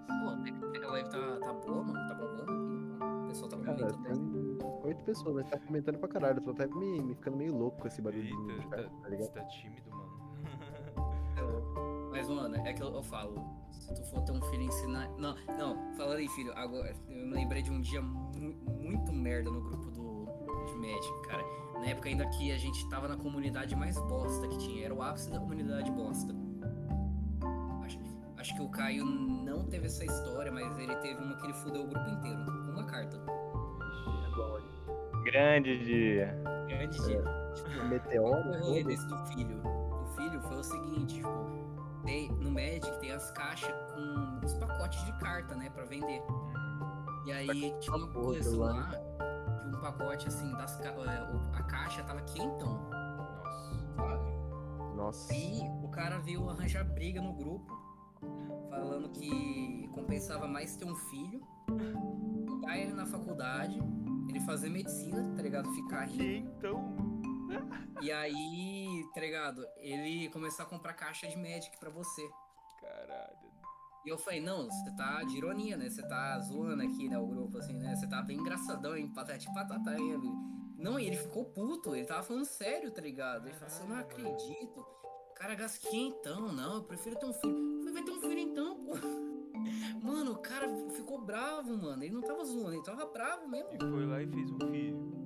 Pô, 0.07 0.29
a 0.29 0.91
live 0.91 1.09
tá, 1.09 1.38
tá 1.41 1.53
boa, 1.53 1.84
mano. 1.84 1.93
Tá 2.07 2.15
bombando 2.15 2.43
aqui. 2.43 3.23
O 3.23 3.27
pessoal 3.27 3.49
tá 3.49 3.57
Cara, 3.57 3.77
comentando. 3.93 4.31
tem 4.31 4.57
oito 4.86 5.03
pessoas, 5.03 5.36
mas 5.36 5.49
tá 5.49 5.59
comentando 5.59 5.97
pra 5.99 6.09
caralho. 6.09 6.38
Eu 6.39 6.43
tô 6.43 6.51
até 6.51 6.67
me, 6.67 7.01
me 7.01 7.15
ficando 7.15 7.38
meio 7.38 7.55
louco 7.55 7.81
com 7.81 7.88
esse 7.88 8.01
barulho. 8.01 8.23
Eita, 8.51 8.67
cara, 8.69 8.84
tá, 8.89 9.09
tá 9.09 9.27
tá 9.41 9.43
tímido, 9.45 9.89
mano. 9.91 10.03
Mano, 12.34 12.55
é 12.55 12.73
que 12.73 12.81
eu, 12.81 12.93
eu 12.93 13.03
falo, 13.03 13.36
se 13.71 13.93
tu 13.93 14.03
for 14.05 14.21
ter 14.23 14.31
um 14.31 14.41
filho 14.41 14.63
ensinar. 14.63 15.09
Não, 15.17 15.36
não, 15.57 15.93
falando 15.95 16.19
em 16.19 16.29
filho, 16.29 16.51
agora 16.55 16.95
eu 17.09 17.25
me 17.27 17.34
lembrei 17.34 17.61
de 17.61 17.71
um 17.71 17.81
dia 17.81 18.01
mu- 18.01 18.55
muito 18.81 19.11
merda 19.13 19.51
no 19.51 19.61
grupo 19.61 19.91
do 19.91 20.23
de 20.67 20.75
Magic, 20.75 21.21
cara. 21.27 21.43
Na 21.79 21.88
época 21.88 22.07
ainda 22.07 22.25
que 22.27 22.51
a 22.51 22.57
gente 22.57 22.88
tava 22.89 23.07
na 23.07 23.17
comunidade 23.17 23.75
mais 23.75 23.97
bosta 23.99 24.47
que 24.47 24.57
tinha, 24.57 24.86
era 24.86 24.93
o 24.93 25.01
ápice 25.01 25.29
da 25.29 25.39
comunidade 25.39 25.91
bosta. 25.91 26.34
Acho, 27.84 27.99
acho 28.38 28.55
que 28.55 28.61
o 28.61 28.69
Caio 28.69 29.05
não 29.05 29.65
teve 29.65 29.88
essa 29.88 30.05
história, 30.05 30.51
mas 30.51 30.77
ele 30.79 30.95
teve 30.97 31.21
uma 31.21 31.36
que 31.36 31.45
ele 31.45 31.53
fudeu 31.53 31.84
o 31.84 31.88
grupo 31.88 32.09
inteiro, 32.09 32.45
com 32.45 32.71
uma 32.71 32.86
carta. 32.86 33.17
É. 33.17 33.43
Grande 35.23 35.84
dia. 35.84 36.36
Grande 36.67 36.97
dia. 37.05 37.23
O 37.81 37.88
Meteoro, 37.88 38.49
O 38.49 38.59
rolê 38.59 38.84
desse 38.84 39.07
do 39.07 39.17
filho. 39.27 39.61
Do 39.61 40.05
filho 40.15 40.41
foi 40.41 40.57
o 40.57 40.63
seguinte, 40.63 41.15
tipo, 41.15 41.29
tem, 42.04 42.30
no 42.32 42.51
Magic 42.51 42.99
tem 42.99 43.12
as 43.12 43.32
caixas 43.32 43.74
com 43.93 44.45
os 44.45 44.54
pacotes 44.56 45.04
de 45.06 45.12
carta, 45.20 45.56
né, 45.56 45.70
pra 45.70 45.86
vender. 45.86 46.22
E 47.26 47.32
aí 47.32 47.74
tinha 47.80 47.95
uma 47.95 48.08
coisa 48.08 48.58
lá, 48.58 48.91
de 49.70 49.76
um 49.76 49.80
pacote 49.80 50.28
assim, 50.28 50.51
das, 50.54 50.80
é, 50.82 50.88
a 51.54 51.64
caixa 51.64 52.04
tava 52.04 52.22
quentão, 52.22 52.89
Nossa. 52.89 53.95
sabe? 53.95 54.95
Nossa. 54.95 55.34
E 55.34 55.62
o 55.82 55.88
cara 55.89 56.20
veio 56.20 56.49
arranjar 56.49 56.84
briga 56.84 57.22
no 57.22 57.34
grupo, 57.34 57.74
falando 58.70 59.10
que 59.10 59.89
compensava 59.93 60.47
mais 60.47 60.76
ter 60.76 60.86
um 60.86 60.95
filho, 60.95 61.41
botar 62.45 62.78
ele 62.78 62.93
na 62.93 63.06
faculdade, 63.06 63.82
ele 64.28 64.39
fazer 64.41 64.70
medicina, 64.70 65.34
tá 65.36 65.41
ligado? 65.41 65.70
Ficar 65.74 66.06
rico. 66.06 66.20
Que 66.20 66.38
então? 66.38 67.12
E 68.01 68.12
aí, 68.12 69.04
tá 69.14 69.22
ligado? 69.22 69.66
Ele 69.78 70.30
começou 70.30 70.66
a 70.66 70.68
comprar 70.68 70.93
caixa 70.93 71.28
de 71.28 71.38
Magic 71.38 71.78
pra 71.80 71.89
você. 71.89 72.28
Caralho. 72.82 73.54
E 74.06 74.10
eu 74.10 74.18
falei, 74.18 74.41
não, 74.41 74.66
você 74.66 74.91
tá 74.97 75.24
de 75.24 75.38
ironia, 75.38 75.78
né? 75.78 75.89
Você 75.89 76.06
tá 76.06 76.38
zoando 76.39 76.84
aqui, 76.84 77.08
né? 77.08 77.18
O 77.18 77.26
grupo, 77.26 77.58
assim, 77.58 77.78
né? 77.80 77.95
Você 77.95 78.06
tá 78.06 78.22
bem 78.22 78.38
engraçadão, 78.38 78.97
hein? 78.97 79.08
Patati 79.08 79.51
patatá, 79.54 79.97
hein, 79.97 80.14
amigo? 80.14 80.36
Não, 80.78 80.99
e 80.99 81.08
ele 81.08 81.16
ficou 81.16 81.45
puto, 81.45 81.95
ele 81.95 82.06
tava 82.06 82.24
falando 82.24 82.43
sério, 82.43 82.91
tá 82.91 83.01
ligado? 83.01 83.47
Ele 83.47 83.54
falou 83.54 83.68
assim, 83.68 83.84
eu 83.84 83.89
não 83.89 83.95
acredito. 83.97 84.86
Cara 85.36 85.56
gasta 85.56 85.88
quinhentão, 85.88 86.51
não, 86.51 86.76
eu 86.76 86.84
prefiro 86.84 87.18
ter 87.18 87.26
um 87.26 87.34
filho. 87.34 87.58
Eu 87.58 87.80
falei, 87.80 87.93
vai 87.93 88.04
ter 88.04 88.12
um 88.12 88.22
filho 88.22 88.39
então, 88.39 88.76
pô. 88.84 88.93
Mano, 90.04 90.34
o 90.34 90.38
cara 90.39 90.68
ficou 90.89 91.22
bravo, 91.22 91.78
mano. 91.78 92.04
Ele 92.04 92.14
não 92.14 92.22
tava 92.22 92.43
zoando, 92.43 92.74
ele 92.74 92.84
tava 92.84 93.06
bravo 93.06 93.47
mesmo. 93.47 93.70
E 93.74 93.80
foi 93.80 94.06
lá 94.06 94.22
e 94.22 94.28
fez 94.28 94.51
um 94.51 94.60
filho. 94.60 95.22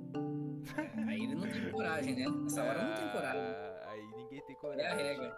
Aí 1.08 1.24
ele 1.24 1.36
não 1.36 1.48
tem 1.50 1.72
coragem, 1.72 2.16
né? 2.16 2.26
Nessa 2.44 2.64
hora 2.64 2.84
não 2.84 2.96
tem 2.96 3.10
coragem. 3.10 3.42
Ah, 3.42 3.90
Aí 3.90 4.08
ninguém 4.16 4.42
tem 4.46 4.56
coragem. 4.56 4.86
É 4.86 4.92
a 4.92 4.96
regra. 4.96 5.38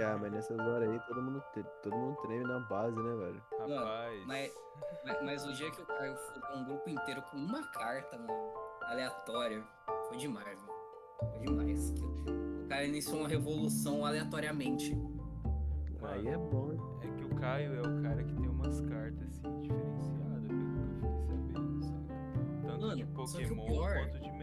Ah, 0.00 0.16
mas 0.20 0.30
nessas 0.30 0.58
horas 0.60 0.88
aí 0.88 1.00
todo 1.08 1.20
mundo, 1.20 1.42
te- 1.52 1.64
todo 1.82 1.96
mundo 1.96 2.16
treme 2.22 2.44
na 2.44 2.60
base, 2.60 2.94
né, 2.96 3.16
velho? 3.16 3.42
Rapaz. 3.58 4.26
Mas, 4.26 4.52
mas, 5.04 5.22
mas 5.24 5.44
o 5.46 5.52
dia 5.52 5.68
que 5.72 5.82
o 5.82 5.86
Caio 5.86 6.14
fudeu 6.16 6.56
um 6.56 6.64
grupo 6.66 6.88
inteiro 6.88 7.20
com 7.22 7.36
uma 7.36 7.66
carta, 7.72 8.16
mano, 8.16 8.52
aleatória, 8.82 9.64
foi 10.06 10.16
demais, 10.18 10.56
mano. 10.62 10.78
Foi 11.32 11.40
demais. 11.40 11.90
O 12.64 12.68
cara 12.68 12.84
iniciou 12.84 13.18
uma 13.20 13.28
revolução 13.28 14.06
aleatoriamente. 14.06 14.96
Aí 16.02 16.28
é 16.28 16.36
bom? 16.36 17.00
É 17.02 17.08
que 17.16 17.24
o 17.24 17.34
Caio 17.34 17.74
é 17.74 17.80
o 17.80 18.02
cara 18.02 18.22
que 18.22 18.34
tem 18.34 18.48
umas 18.48 18.80
cartas 18.82 19.22
assim 19.30 19.60
diferenciadas, 19.62 20.46
pelo 20.46 20.68
que 20.68 21.04
eu 21.04 21.10
fiquei 21.10 21.52
sabendo, 21.58 21.84
saca? 21.84 22.14
Tanto 22.68 22.80
Mano, 22.86 22.96
de 22.96 23.02
só 23.26 23.38
que 23.38 23.44
o 23.46 23.48
Pokémon 23.48 23.66
pior- 23.66 23.94
quanto 23.96 24.20
de. 24.20 24.37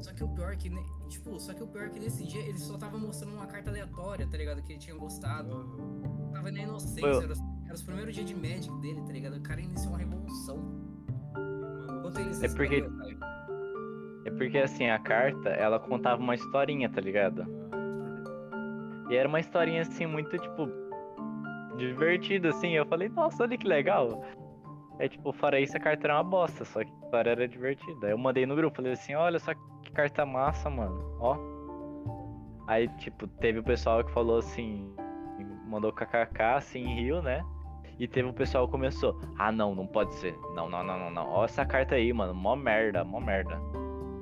Só 0.00 0.12
que 0.12 0.22
o 0.24 0.28
pior 0.28 0.52
é 0.52 0.56
que, 0.56 0.70
tipo, 1.08 1.38
só 1.40 1.52
que 1.52 1.62
o 1.62 1.66
pior 1.66 1.86
é 1.86 1.88
que 1.90 1.98
nesse 1.98 2.24
dia 2.26 2.40
ele 2.42 2.58
só 2.58 2.76
tava 2.78 2.96
mostrando 2.98 3.34
uma 3.34 3.46
carta 3.46 3.70
aleatória, 3.70 4.26
tá 4.30 4.36
ligado? 4.36 4.62
Que 4.62 4.72
ele 4.72 4.78
tinha 4.80 4.96
gostado. 4.96 5.52
Aham. 5.52 6.30
Tava 6.32 6.50
na 6.52 6.60
inocência, 6.60 7.00
Foi- 7.00 7.24
era, 7.24 7.32
os- 7.32 7.40
era 7.64 7.74
os 7.74 7.82
primeiros 7.82 8.14
dias 8.14 8.26
de 8.26 8.34
Magic 8.34 8.70
dele, 8.80 9.00
tá 9.02 9.12
ligado? 9.12 9.36
O 9.36 9.42
cara 9.42 9.60
iniciou 9.60 9.90
uma 9.92 9.98
revolução. 9.98 10.56
Mano, 10.56 11.98
Enquanto 11.98 12.18
ele 12.20 12.30
É 12.44 12.48
porque- 12.48 12.82
Caio. 12.82 13.18
É 14.24 14.30
porque 14.30 14.58
assim, 14.58 14.88
a 14.88 14.98
carta, 14.98 15.48
ela 15.50 15.78
contava 15.80 16.20
uma 16.22 16.34
historinha, 16.34 16.88
tá 16.90 17.00
ligado? 17.00 17.44
E 19.10 19.16
era 19.16 19.26
uma 19.28 19.40
historinha 19.40 19.82
assim, 19.82 20.06
muito, 20.06 20.36
tipo, 20.38 20.68
divertida, 21.76 22.50
assim. 22.50 22.72
Eu 22.72 22.86
falei, 22.86 23.08
nossa, 23.08 23.42
olha 23.42 23.56
que 23.56 23.66
legal. 23.66 24.22
É 24.98 25.08
tipo, 25.08 25.32
fora 25.32 25.60
isso, 25.60 25.76
a 25.76 25.80
carta 25.80 26.06
era 26.06 26.16
uma 26.16 26.24
bosta, 26.24 26.64
só 26.64 26.84
que 26.84 26.90
a 26.90 27.04
história 27.04 27.30
era 27.30 27.48
divertida. 27.48 28.08
Aí 28.08 28.12
eu 28.12 28.18
mandei 28.18 28.44
no 28.44 28.54
grupo, 28.56 28.76
falei 28.76 28.92
assim, 28.92 29.14
olha 29.14 29.38
só 29.38 29.54
que 29.54 29.60
carta 29.98 30.24
massa, 30.24 30.70
mano. 30.70 31.16
Ó. 31.18 31.36
Aí, 32.68 32.86
tipo, 32.98 33.26
teve 33.26 33.58
o 33.58 33.64
pessoal 33.64 34.04
que 34.04 34.12
falou 34.12 34.38
assim, 34.38 34.94
mandou 35.66 35.92
kkk, 35.92 36.40
assim, 36.56 36.84
riu, 36.94 37.20
né? 37.20 37.44
E 37.98 38.06
teve 38.06 38.28
o 38.28 38.32
pessoal 38.32 38.66
que 38.66 38.70
começou, 38.70 39.20
ah 39.36 39.50
não, 39.50 39.74
não 39.74 39.88
pode 39.88 40.14
ser. 40.14 40.38
Não, 40.54 40.70
não, 40.70 40.84
não, 40.84 40.96
não, 40.96 41.10
não. 41.10 41.28
Ó 41.28 41.44
essa 41.44 41.66
carta 41.66 41.96
aí, 41.96 42.12
mano. 42.12 42.32
Mó 42.32 42.54
merda, 42.54 43.02
mó 43.02 43.18
merda. 43.18 43.60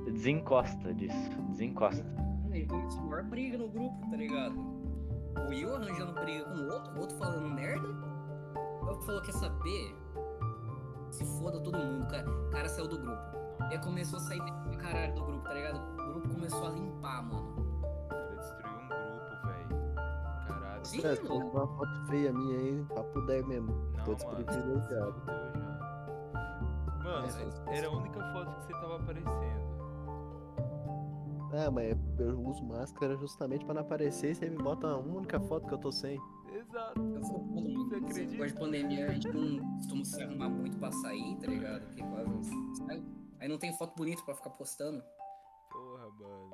Desencosta 0.07 0.95
disso, 0.95 1.43
desencosta. 1.51 2.07
Ele 2.51 2.67
começou 2.67 3.03
a 3.03 3.05
maior 3.05 3.25
briga 3.25 3.59
no 3.59 3.69
grupo, 3.69 4.11
tá 4.11 4.17
ligado? 4.17 4.59
O 4.59 5.49
Will 5.51 5.75
arranjando 5.75 6.15
briga 6.15 6.45
com 6.45 6.55
o 6.55 6.73
outro, 6.73 6.95
o 6.95 7.01
outro 7.01 7.19
falando 7.19 7.55
merda. 7.55 7.87
Eu 8.89 8.99
falou, 9.03 9.21
quer 9.21 9.33
saber? 9.33 9.95
Se 11.11 11.23
foda 11.39 11.61
todo 11.61 11.77
mundo, 11.77 12.07
cara. 12.09 12.27
O 12.31 12.51
cara 12.51 12.67
saiu 12.67 12.89
do 12.89 12.99
grupo. 12.99 13.46
Ele 13.71 13.79
começou 13.83 14.19
a 14.19 14.23
sair 14.23 14.39
pra 14.43 14.77
caralho 14.77 15.15
do 15.15 15.25
grupo, 15.25 15.43
tá 15.45 15.55
ligado? 15.55 15.77
O 16.01 16.05
grupo 16.13 16.29
começou 16.29 16.67
a 16.67 16.71
limpar, 16.71 17.23
mano. 17.25 17.57
Cara 18.09 18.37
destruiu 18.37 18.77
um 18.77 18.89
grupo, 18.89 19.47
velho. 19.47 19.95
Caralho. 20.47 20.85
Sim, 20.87 21.01
Cara, 21.03 21.17
você 21.17 21.23
mano. 21.23 21.41
colocou 21.41 21.61
uma 21.65 21.77
foto 21.77 22.07
feia 22.07 22.33
minha 22.33 22.59
aí, 22.59 22.85
papo 22.95 23.21
10 23.23 23.47
mesmo. 23.47 23.67
Não, 23.97 24.05
Tô 24.05 24.27
mano, 24.27 24.45
desprivilegiado. 24.45 25.15
Mano, 27.05 27.27
É, 27.69 27.79
era 27.79 27.87
a 27.87 27.91
única 27.91 28.21
foto 28.33 28.55
que 28.57 28.63
você 28.67 28.73
tava 28.73 28.97
aparecendo. 28.97 29.67
Ah, 31.53 31.71
mas 31.71 31.97
eu 32.19 32.39
uso 32.41 32.65
máscara 32.65 33.17
justamente 33.17 33.65
pra 33.65 33.75
não 33.75 33.83
aparecer 33.83 34.33
e 34.33 34.35
você 34.35 34.51
me 34.51 34.57
bota 34.63 34.89
uma 34.89 34.99
única 35.19 35.39
foto 35.41 35.67
que 35.67 35.75
eu 35.75 35.79
tô 35.79 35.93
sem. 35.93 36.21
Exato. 36.53 37.01
Eu 37.01 37.23
sou 37.25 37.39
todo 37.39 37.63
mundo. 37.63 37.89
Você 37.89 37.97
acredita? 37.97 38.33
negócio 38.33 38.53
de 38.55 38.61
pandemia, 38.61 39.07
a 39.07 39.13
gente 39.13 39.29
não 39.33 39.77
costuma 39.77 40.05
se 40.05 40.23
arrumar 40.23 40.49
muito 40.49 40.77
pra 40.79 40.91
sair, 40.93 41.37
tá 41.37 41.47
ligado? 41.47 41.83
Porque 41.87 42.03
quase 42.03 42.29
não 42.29 42.75
sai. 42.75 43.05
Aí 43.47 43.49
não 43.49 43.59
tem 43.59 43.73
foto 43.73 43.95
bonita 43.95 44.21
pra 44.25 44.35
ficar 44.35 44.51
postando. 44.51 45.01
Porra, 45.71 46.11
mano. 46.19 46.51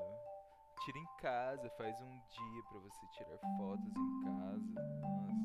Tira 0.85 0.99
em 0.99 1.07
casa, 1.23 1.71
faz 1.79 1.99
um 2.03 2.11
dia 2.11 2.63
pra 2.69 2.81
você 2.81 3.07
tirar 3.13 3.39
fotos 3.57 3.87
em 3.97 4.23
casa. 4.23 4.75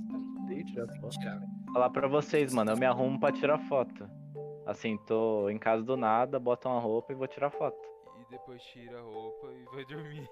Nossa, 0.09 0.53
tá 0.53 0.63
tirar 0.65 0.99
foto. 0.99 1.17
Tirar. 1.17 1.41
Falar 1.71 1.89
pra 1.89 2.07
vocês, 2.09 2.53
mano, 2.53 2.71
eu 2.71 2.77
me 2.77 2.85
arrumo 2.85 3.17
pra 3.17 3.31
tirar 3.31 3.59
foto. 3.59 4.09
Assim, 4.65 4.97
tô 5.05 5.49
em 5.49 5.57
casa 5.57 5.83
do 5.83 5.95
nada, 5.95 6.37
boto 6.37 6.67
uma 6.67 6.81
roupa 6.81 7.13
e 7.13 7.15
vou 7.15 7.29
tirar 7.29 7.49
foto. 7.49 7.79
E 8.19 8.29
depois 8.29 8.61
tira 8.63 8.99
a 8.99 9.03
roupa 9.03 9.47
e 9.53 9.63
vai 9.73 9.85
dormir. 9.85 10.29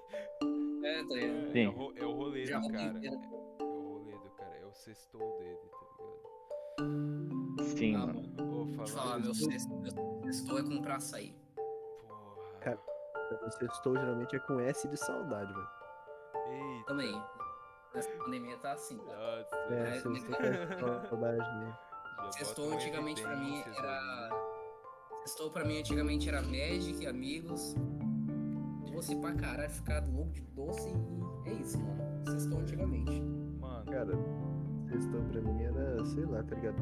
É, 0.84 1.02
tá 1.02 1.14
ligado? 1.14 1.46
É, 1.46 1.50
Sim. 1.50 1.64
é, 1.64 1.68
o, 1.70 1.96
é 1.96 2.04
o 2.04 2.12
rolê 2.12 2.44
Já 2.44 2.58
do 2.58 2.68
cara. 2.70 3.00
É, 3.02 3.06
é 3.06 3.64
o 3.64 3.88
rolê 3.88 4.12
do 4.12 4.30
cara. 4.36 4.54
É 4.58 4.66
o 4.66 4.74
sextou 4.74 5.38
dele, 5.38 5.56
tá 5.56 5.78
ligado? 6.84 7.25
Sim, 7.66 7.94
Ah, 7.96 8.06
mano. 8.06 8.22
eu 8.38 8.86
falar, 8.86 8.86
falando. 9.08 9.24
meu 9.24 9.34
sexto, 9.34 9.74
meu 9.74 10.32
sexto 10.32 10.58
é 10.58 10.62
comprar 10.62 10.96
açaí. 10.96 11.34
Porra. 11.56 12.58
Cara. 12.60 12.78
Você 13.44 13.64
estou 13.64 13.96
geralmente 13.96 14.36
é 14.36 14.38
com 14.38 14.60
S 14.60 14.86
de 14.88 14.96
saudade, 14.96 15.52
velho. 15.52 15.68
Eita. 16.48 16.86
Também. 16.86 17.22
Nessa 17.94 18.10
pandemia 18.10 18.56
tá 18.58 18.72
assim, 18.72 18.98
cara. 18.98 19.18
Nossa. 19.40 19.56
É, 19.56 19.74
É, 19.74 19.82
né? 19.90 19.96
estou 19.96 20.12
com 20.12 21.06
saudade 21.08 21.58
mesmo. 21.58 21.76
já 22.18 22.32
Sextou 22.32 22.72
antigamente 22.72 23.22
pra 23.22 23.36
mim 23.36 23.62
era. 23.76 24.30
Sextou 25.24 25.50
pra 25.50 25.64
mim 25.64 25.78
antigamente 25.80 26.28
era 26.28 26.40
Magic, 26.42 27.04
amigos. 27.06 27.74
Doce 28.92 29.16
pra 29.16 29.34
caralho, 29.34 29.70
ficar 29.70 30.04
louco 30.06 30.30
de 30.32 30.40
doce 30.42 30.88
e 31.44 31.48
é 31.50 31.52
isso, 31.54 31.78
mano. 31.78 32.26
Sextou 32.30 32.58
antigamente. 32.60 33.20
Mano, 33.60 33.84
Cara, 33.90 34.12
sextou 34.88 35.20
pra 35.22 35.40
mim 35.40 35.62
era, 35.62 36.04
sei 36.06 36.24
lá, 36.24 36.42
tá 36.42 36.54
ligado? 36.56 36.76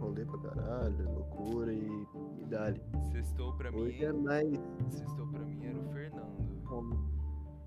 Rolê 0.00 0.24
pra 0.24 0.38
caralho, 0.38 1.04
loucura 1.12 1.72
e, 1.72 2.06
e 2.40 2.44
dali. 2.46 2.80
sextou 3.12 3.52
pra 3.54 3.70
mim. 3.70 3.78
Hoje 3.82 4.04
é 4.04 4.12
mais. 4.12 4.58
Sextou 4.90 5.26
pra 5.28 5.40
mim 5.44 5.64
era 5.64 5.78
o 5.78 5.92
Fernando. 5.92 6.62
como- 6.64 7.16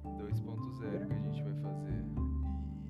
2.0 0.04 1.08
que 1.08 1.14
a 1.14 1.18
gente 1.20 1.44
vai 1.44 1.54
fazer. 1.62 2.06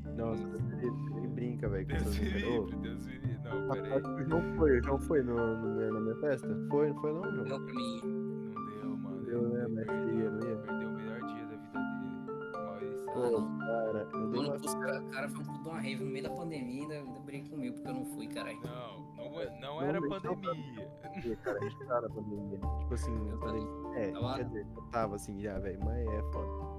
E... 0.05 0.15
Nossa, 0.17 0.43
ele, 0.81 1.17
ele 1.17 1.27
brinca, 1.27 1.69
velho. 1.69 1.87
Deus 1.87 2.19
me 2.19 2.29
livre, 2.29 2.75
Deus 2.77 3.05
me 3.05 3.13
livre. 3.19 3.39
Não, 3.43 3.71
Ah, 3.71 3.73
peraí. 3.73 4.01
que 4.01 4.09
o 4.09 4.25
João 4.29 4.41
foi, 4.57 4.79
o 4.79 4.83
João 4.83 4.99
foi 4.99 5.23
no, 5.23 5.35
no 5.35 5.93
na 5.93 5.99
minha 5.99 6.15
festa? 6.17 6.47
Foi, 6.69 6.89
não 6.89 7.01
foi 7.01 7.13
não, 7.13 7.23
João? 7.23 7.45
Deu 7.45 7.59
pra 7.65 7.73
mim. 7.73 8.01
Não 8.03 8.65
deu, 8.81 8.97
mano. 8.97 9.23
Deu, 9.25 9.49
né, 9.49 9.67
mas 9.67 9.85
não 9.87 10.09
ia? 10.19 10.29
Ah. 13.25 13.59
Cara, 13.59 14.09
eu 14.13 14.29
dei 14.29 14.39
uma... 14.41 14.59
cara, 14.59 15.01
cara 15.11 15.29
foi 15.29 15.39
um 15.39 15.45
puto 15.45 15.63
de 15.63 15.69
uma 15.69 15.79
rave 15.79 16.03
no 16.03 16.09
meio 16.11 16.23
da 16.23 16.29
pandemia 16.29 16.79
e 16.79 16.81
ainda, 16.81 16.93
ainda 16.95 17.19
comigo 17.49 17.75
porque 17.75 17.89
eu 17.89 17.93
não 17.93 18.05
fui, 18.05 18.27
caralho. 18.27 18.59
Não, 18.61 18.99
não, 19.15 19.59
não 19.61 19.81
era 19.81 19.99
não 19.99 20.09
pandemia. 20.09 20.89
Cara, 21.43 21.57
a 21.59 21.69
tá 21.85 22.01
na 22.01 22.09
pandemia. 22.09 22.59
Tipo 22.79 22.93
assim, 22.93 23.29
eu 23.29 23.37
falei, 23.39 23.67
é, 23.95 24.11
Tava- 24.11 24.35
quer 24.35 24.45
dizer, 24.45 24.67
eu 24.75 24.81
tava 24.83 25.15
assim 25.15 25.41
já, 25.41 25.59
velho, 25.59 25.79
mas 25.83 26.07
é 26.07 26.21
foda. 26.31 26.69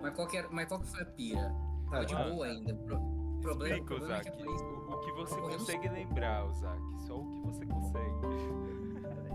Mas 0.00 0.14
qual 0.14 0.26
que, 0.26 0.36
era, 0.36 0.48
mas 0.50 0.66
qual 0.68 0.80
que 0.80 0.86
foi 0.88 1.02
a 1.02 1.06
pira? 1.06 1.54
Tava 1.90 2.04
de 2.06 2.14
Mano, 2.14 2.34
boa 2.34 2.46
ainda. 2.46 2.74
Pro, 2.74 2.98
problema, 3.40 3.74
Explica, 3.76 3.84
problema 3.84 4.16
é 4.16 4.20
que 4.20 4.28
Ozaki. 4.30 4.42
a 4.42 4.44
polícia- 4.44 4.66
O, 4.66 4.92
o 4.94 5.00
que 5.00 5.12
você 5.12 5.40
correndo 5.40 5.58
consegue 5.58 5.88
lembrar, 5.88 6.44
Ozaki. 6.46 7.00
Só 7.06 7.18
o 7.20 7.24
que 7.32 7.40
você 7.46 7.66
consegue. 7.66 8.12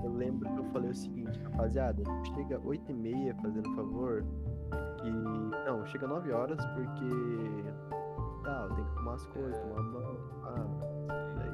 Eu 0.04 0.14
lembro 0.14 0.50
que 0.50 0.58
eu 0.60 0.64
falei 0.66 0.92
o 0.92 0.96
seguinte, 0.96 1.40
rapaziada, 1.40 2.04
chega 2.36 2.60
8 2.64 2.92
e 2.92 2.94
meia, 2.94 3.36
fazendo 3.36 3.74
favor, 3.76 4.24
que... 5.12 5.66
Não, 5.66 5.86
chega 5.86 6.08
9 6.08 6.32
horas, 6.32 6.58
porque... 6.74 7.74
Tá, 8.44 8.66
eu 8.70 8.76
tenho 8.76 8.88
que 8.88 8.96
arrumar 8.96 9.14
as 9.14 9.26
coisas, 9.28 9.58
É. 9.58 9.62
tomar 9.62 9.82
banho, 9.92 10.20
ah, 10.44 10.66
daí 11.38 11.50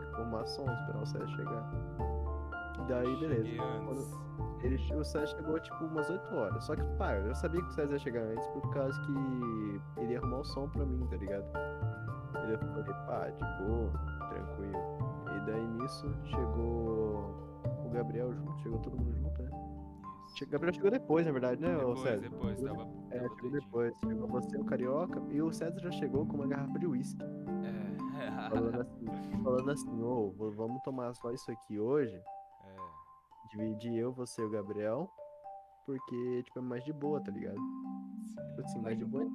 tem 0.00 0.10
que 0.10 0.14
arrumar 0.20 0.46
som, 0.46 0.64
esperar 0.64 1.02
o 1.02 1.06
César 1.06 1.28
chegar. 1.28 1.70
Daí, 2.88 3.16
beleza. 3.20 3.62
Quando-. 3.84 4.28
Ele, 4.62 4.76
o 4.94 5.04
César 5.04 5.26
chegou 5.26 5.60
tipo 5.60 5.84
umas 5.84 6.08
8 6.10 6.34
horas. 6.34 6.64
Só 6.64 6.74
que, 6.74 6.82
pá, 6.96 7.14
eu 7.14 7.34
sabia 7.34 7.60
que 7.62 7.68
o 7.68 7.72
César 7.72 7.92
ia 7.92 7.98
chegar 7.98 8.22
antes 8.22 8.46
por 8.48 8.68
causa 8.70 9.00
que 9.02 10.00
ele 10.00 10.12
ia 10.12 10.18
arrumar 10.18 10.38
o 10.38 10.44
som 10.44 10.68
pra 10.68 10.84
mim, 10.84 11.06
tá 11.08 11.16
ligado? 11.16 11.44
Ele 12.42 12.54
eu 12.54 12.58
falei, 12.58 12.84
pá, 13.06 13.28
de 13.30 13.64
boa, 13.64 13.90
tranquilo. 14.28 14.78
E 15.36 15.40
daí 15.46 15.66
nisso 15.66 16.12
chegou 16.24 17.34
o 17.84 17.90
Gabriel 17.92 18.32
junto, 18.34 18.58
chegou 18.62 18.78
todo 18.80 18.96
mundo 18.96 19.12
junto, 19.16 19.42
né? 19.42 19.50
Gabriel 20.48 20.74
chegou 20.74 20.90
depois, 20.90 21.26
na 21.26 21.32
verdade, 21.32 21.60
né, 21.60 21.74
Depois, 21.76 22.00
César? 22.00 22.20
depois, 22.20 22.60
tava. 22.62 22.88
É, 23.10 23.18
tava 23.20 23.34
chegou 23.34 23.50
depois. 23.50 23.94
Chegou 23.98 24.28
você, 24.28 24.56
o 24.56 24.64
Carioca, 24.64 25.22
e 25.30 25.42
o 25.42 25.52
César 25.52 25.78
já 25.80 25.90
chegou 25.92 26.26
com 26.26 26.36
uma 26.36 26.46
garrafa 26.46 26.78
de 26.78 26.86
uísque. 26.86 27.22
É. 27.22 28.48
Falando 28.50 28.80
assim, 28.80 29.06
falando 29.42 29.70
assim, 29.70 30.02
ô, 30.02 30.30
v- 30.30 30.56
vamos 30.56 30.82
tomar 30.82 31.14
só 31.14 31.30
isso 31.32 31.50
aqui 31.50 31.78
hoje. 31.78 32.14
É. 32.16 32.76
Dividir 33.50 33.94
eu, 33.94 34.12
você 34.12 34.42
e 34.42 34.44
o 34.44 34.50
Gabriel. 34.50 35.08
Porque, 35.86 36.42
tipo, 36.42 36.58
é 36.58 36.62
mais 36.62 36.84
de 36.84 36.92
boa, 36.92 37.18
tá 37.22 37.30
ligado? 37.32 37.56
Tipo 37.56 38.60
assim, 38.60 38.78
mais 38.80 38.98
de 38.98 39.04
boa. 39.06 39.26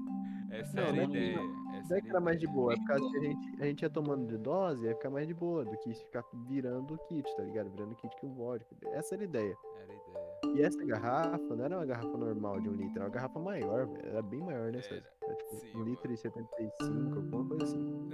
Essa 0.51 0.75
Não, 0.75 0.83
era 0.83 0.91
a 0.91 0.95
não- 0.95 1.03
ideia. 1.05 1.41
Não 1.41 1.75
Essa 1.79 1.93
é 1.93 1.97
era 1.97 2.01
que 2.01 2.07
a 2.07 2.11
era 2.11 2.21
mais 2.21 2.39
de 2.39 2.45
boa, 2.47 2.73
é 2.73 2.77
por 2.77 2.85
causa 2.85 3.09
que 3.09 3.17
a 3.17 3.21
gente, 3.21 3.61
a 3.61 3.65
gente 3.65 3.81
ia 3.81 3.89
tomando 3.89 4.27
de 4.27 4.37
dose, 4.37 4.85
ia 4.85 4.93
ficar 4.95 5.09
mais 5.09 5.27
de 5.27 5.33
boa 5.33 5.65
do 5.65 5.75
que 5.79 5.95
ficar 5.95 6.23
virando 6.45 6.93
o 6.93 6.97
kit, 7.07 7.35
tá 7.35 7.41
ligado? 7.41 7.71
Virando 7.71 7.95
kit 7.95 8.15
com 8.21 8.31
vodka. 8.35 8.75
Essa 8.91 9.15
era 9.15 9.23
a 9.23 9.25
ideia. 9.25 9.57
Era 9.81 9.91
a 9.91 9.95
ideia. 9.95 10.22
E 10.55 10.61
essa 10.61 10.83
garrafa 10.85 11.55
não 11.55 11.65
era 11.65 11.77
uma 11.77 11.85
garrafa 11.85 12.17
normal 12.17 12.59
de 12.61 12.69
um 12.69 12.73
litro, 12.73 12.95
era 12.97 13.05
uma 13.05 13.09
garrafa 13.09 13.39
maior, 13.39 13.87
velho. 13.87 14.05
Era 14.07 14.21
bem 14.21 14.39
maior, 14.41 14.71
né, 14.71 14.81
César? 14.81 15.09
Era 15.23 15.35
tipo 15.35 15.55
Sim, 15.55 15.77
um 15.77 15.83
litro 15.83 16.03
mano. 16.03 16.13
e 16.13 16.17
75, 16.17 17.15
alguma 17.15 17.45
coisa 17.47 17.63
assim. 17.63 18.09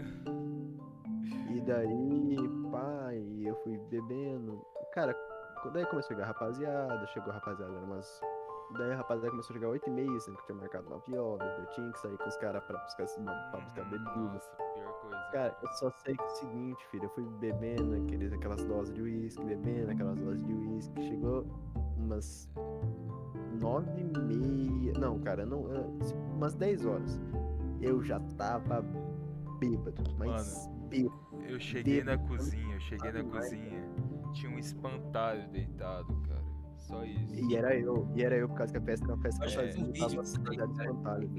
E 1.55 1.61
daí, 1.61 2.35
e 3.39 3.47
eu 3.47 3.55
fui 3.63 3.77
bebendo. 3.89 4.61
Cara, 4.93 5.15
daí 5.73 5.85
começou 5.85 5.99
a 5.99 6.03
chegar 6.13 6.23
a 6.23 6.27
rapaziada, 6.27 7.07
chegou 7.07 7.31
a 7.31 7.35
rapaziada, 7.35 7.73
era 7.73 7.85
umas. 7.85 8.21
Daí 8.77 8.91
a 8.91 8.97
rapaziada 8.97 9.31
começou 9.31 9.53
a 9.53 9.57
chegar 9.57 9.69
8 9.69 9.87
e 9.89 9.91
meia, 9.91 10.19
sendo 10.19 10.37
que 10.37 10.45
tinha 10.45 10.57
marcado 10.57 10.89
9 10.89 11.17
horas, 11.17 11.59
eu 11.59 11.65
tinha 11.71 11.91
que 11.91 11.99
sair 11.99 12.17
com 12.17 12.27
os 12.27 12.37
caras 12.37 12.63
pra 12.65 12.77
buscar, 12.79 13.05
pra 13.51 13.59
buscar 13.61 13.85
Hum, 13.85 13.89
bebida. 13.89 14.33
Nossa, 14.33 14.49
pior 14.75 14.93
coisa. 15.01 15.29
Cara, 15.31 15.57
eu 15.61 15.67
só 15.73 15.91
sei 15.91 16.15
que 16.15 16.21
é 16.21 16.25
o 16.25 16.29
seguinte, 16.29 16.87
filho, 16.87 17.05
eu 17.05 17.09
fui 17.09 17.23
bebendo 17.39 17.95
aqueles, 17.95 18.31
aquelas 18.31 18.63
doses 18.65 18.93
de 18.93 19.01
uísque, 19.01 19.43
bebendo 19.43 19.91
aquelas 19.91 20.17
doses 20.19 20.43
de 20.45 20.53
uísque, 20.53 21.01
chegou 21.01 21.45
umas 21.97 22.49
nove 23.59 23.89
e 24.01 24.19
meia, 24.19 24.93
não, 24.99 25.19
cara, 25.19 25.45
não, 25.45 25.71
eh, 25.73 25.85
umas 26.35 26.53
10 26.53 26.85
horas, 26.85 27.19
eu 27.81 28.03
já 28.03 28.19
tava 28.37 28.81
bêbado, 29.59 30.03
mas 30.17 30.67
bêbado. 30.89 31.19
Eu 31.47 31.59
cheguei 31.59 32.03
na 32.03 32.11
bêbado, 32.15 32.27
cozinha, 32.29 32.75
eu 32.75 32.79
cheguei 32.81 33.11
na 33.11 33.17
sabe 33.19 33.29
mais, 33.31 33.43
cozinha. 33.45 33.89
Tinha 34.33 34.51
um 34.51 34.59
espantalho 34.59 35.47
deitado, 35.49 36.15
cara. 36.27 36.38
Só 36.89 37.05
isso. 37.05 37.35
E 37.35 37.55
era 37.55 37.75
eu, 37.75 38.07
e 38.15 38.23
era 38.23 38.35
eu 38.35 38.49
por 38.49 38.57
causa 38.57 38.73
que 38.73 38.79
a 38.79 38.81
festa 38.81 39.05
era 39.05 39.13
uma 39.13 39.21
festa 39.21 39.45
que 39.45 39.51
sozinho, 39.51 39.89
um 39.89 39.93
tava 39.93 40.15
cara. 40.15 40.71
espantalho. 40.71 41.29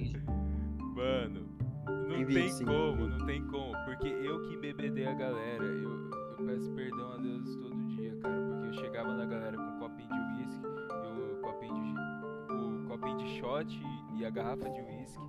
Mano, 0.94 1.48
não 1.86 2.06
Tem 2.06 2.16
tem, 2.16 2.24
vídeo, 2.26 2.50
sim, 2.50 2.64
como, 2.64 2.96
tem. 2.96 3.08
não 3.08 3.26
tem 3.26 3.46
como. 3.48 3.72
Porque 3.84 4.08
eu 4.08 4.42
que 4.42 4.54
embebedei 4.54 5.06
a 5.06 5.14
galera. 5.14 5.64
Eu, 5.64 6.10
eu 6.38 6.46
peço 6.46 6.70
perdão 6.72 7.12
a 7.12 7.16
Deus 7.16 7.56
todo 7.56 7.84
dia, 7.88 8.16
cara. 8.20 8.40
Porque 8.48 8.66
eu 8.68 8.72
chegava 8.74 9.12
na 9.12 9.24
galera 9.26 9.56
com 9.56 9.62
um 9.62 9.78
copinho 9.80 10.08
de 10.08 10.42
uísque, 10.42 10.64
e 10.64 11.32
o 11.32 11.40
copinho 11.40 11.74
de, 11.74 12.54
o 12.54 12.88
copinho 12.88 13.16
de 13.18 13.26
shot 13.40 13.82
e 14.16 14.24
a 14.24 14.30
garrafa 14.30 14.70
de 14.70 14.80
uísque. 14.82 15.20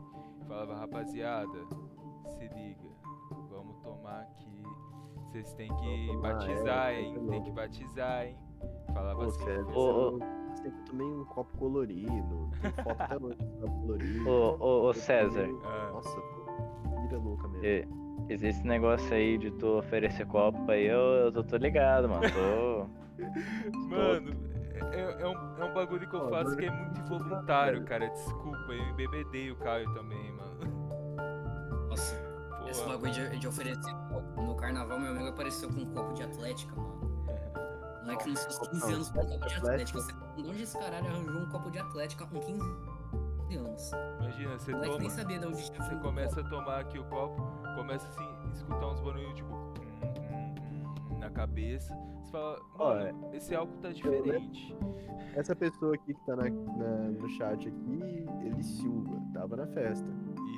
Falava, 0.47 0.75
rapaziada, 0.75 1.65
se 2.27 2.47
liga, 2.49 2.89
vamos 3.49 3.75
tomar 3.79 4.21
aqui. 4.21 4.61
Vocês 5.31 5.51
têm 5.53 5.73
que 5.77 6.17
batizar, 6.21 6.91
é, 6.91 7.01
hein? 7.01 7.25
Tem 7.29 7.41
que 7.41 7.51
batizar, 7.51 8.25
hein? 8.27 8.37
Falava 8.93 9.15
Pô, 9.19 9.21
assim. 9.29 9.43
sério, 9.43 9.61
Ô, 9.63 9.67
pessoal. 9.67 9.95
ô. 9.95 10.17
eu 10.51 10.55
sempre 10.57 10.81
tomei 10.85 11.07
um 11.07 11.25
copo 11.25 11.57
colorido, 11.57 12.49
tem 12.61 12.71
foto 12.83 13.01
até 13.01 13.17
hoje 13.17 13.37
copo 13.59 13.81
colorido. 13.81 14.29
Ô, 14.29 14.87
ô, 14.89 14.93
César, 14.93 15.47
tomei- 15.47 15.61
Ah. 15.65 15.89
Nossa, 15.93 16.21
pô, 16.21 17.01
vira 17.01 17.17
louca 17.17 17.47
mesmo. 17.47 17.65
e- 17.65 17.87
esse 18.29 18.65
negócio 18.65 19.13
aí 19.13 19.37
de 19.37 19.51
tu 19.51 19.77
oferecer 19.79 20.25
copo 20.27 20.69
aí, 20.71 20.85
eu, 20.85 20.99
eu 20.99 21.31
tô, 21.31 21.43
tô 21.43 21.57
ligado, 21.57 22.07
mano. 22.07 22.21
Tô. 22.31 23.01
Mano, 23.89 24.31
é, 24.93 25.21
é 25.21 25.27
um, 25.27 25.61
é 25.61 25.65
um 25.65 25.73
bagulho 25.73 26.07
que 26.09 26.15
eu 26.15 26.29
faço 26.29 26.55
que 26.55 26.65
é 26.65 26.71
muito 26.71 26.93
tá 26.95 27.01
involuntário, 27.15 27.83
cara. 27.85 28.09
Desculpa, 28.09 28.71
eu 28.71 28.83
embebedei 28.89 29.51
o 29.51 29.55
Caio 29.57 29.91
também, 29.93 30.31
mano. 30.33 30.51
Nossa, 31.89 32.15
esse 32.67 32.83
bagulho 32.87 33.11
de, 33.11 33.37
de 33.37 33.47
oferecer 33.47 33.93
copo. 34.09 34.41
No 34.41 34.55
carnaval, 34.55 34.99
meu 34.99 35.11
amigo 35.11 35.27
apareceu 35.29 35.69
com 35.69 35.81
um 35.81 35.93
copo 35.93 36.13
de 36.13 36.23
atlética, 36.23 36.73
mano. 36.75 37.00
Moleque, 38.01 38.29
nos 38.29 38.39
seus 38.39 38.57
15 38.69 38.93
anos 38.93 39.09
com 39.11 39.19
um 39.21 39.27
copo 39.27 39.47
de 39.47 39.55
atlética. 39.55 39.99
Você, 40.01 40.13
de 40.35 40.49
onde 40.49 40.63
esse 40.63 40.77
caralho 40.77 41.07
arranjou 41.07 41.41
um 41.41 41.49
copo 41.49 41.71
de 41.71 41.79
atlética 41.79 42.25
com 42.25 42.39
15 42.39 42.61
anos? 43.57 43.91
Imagina, 44.19 44.57
você 44.59 44.71
moleque 44.71 44.89
nem 44.97 44.99
toma, 44.99 45.09
sabia 45.09 45.39
de 45.39 45.45
onde 45.45 45.55
você 45.61 45.95
começa 45.97 46.41
a 46.41 46.43
tomar 46.49 46.79
aqui 46.79 46.97
o 46.99 47.03
copo, 47.05 47.41
começa 47.75 48.07
assim, 48.07 48.23
a 48.23 48.51
escutar 48.53 48.87
uns 48.87 49.01
barulhos 49.01 49.33
tipo 49.35 49.53
hum, 49.53 49.73
hum, 50.31 50.55
hum, 51.11 51.19
na 51.19 51.29
cabeça. 51.29 51.93
Você 52.23 52.31
fala, 52.31 52.59
mano, 52.77 53.29
esse 53.35 53.53
álcool 53.53 53.77
tá 53.79 53.91
diferente. 53.91 54.75
Essa 55.35 55.55
pessoa 55.55 55.95
aqui 55.95 56.13
que 56.13 56.25
tá 56.25 56.35
na, 56.35 56.49
na- 56.49 57.09
no 57.09 57.29
chat 57.29 57.67
aqui, 57.67 58.25
ele 58.45 58.63
Silva, 58.63 59.21
tava 59.33 59.55
na 59.57 59.67
festa. 59.67 60.07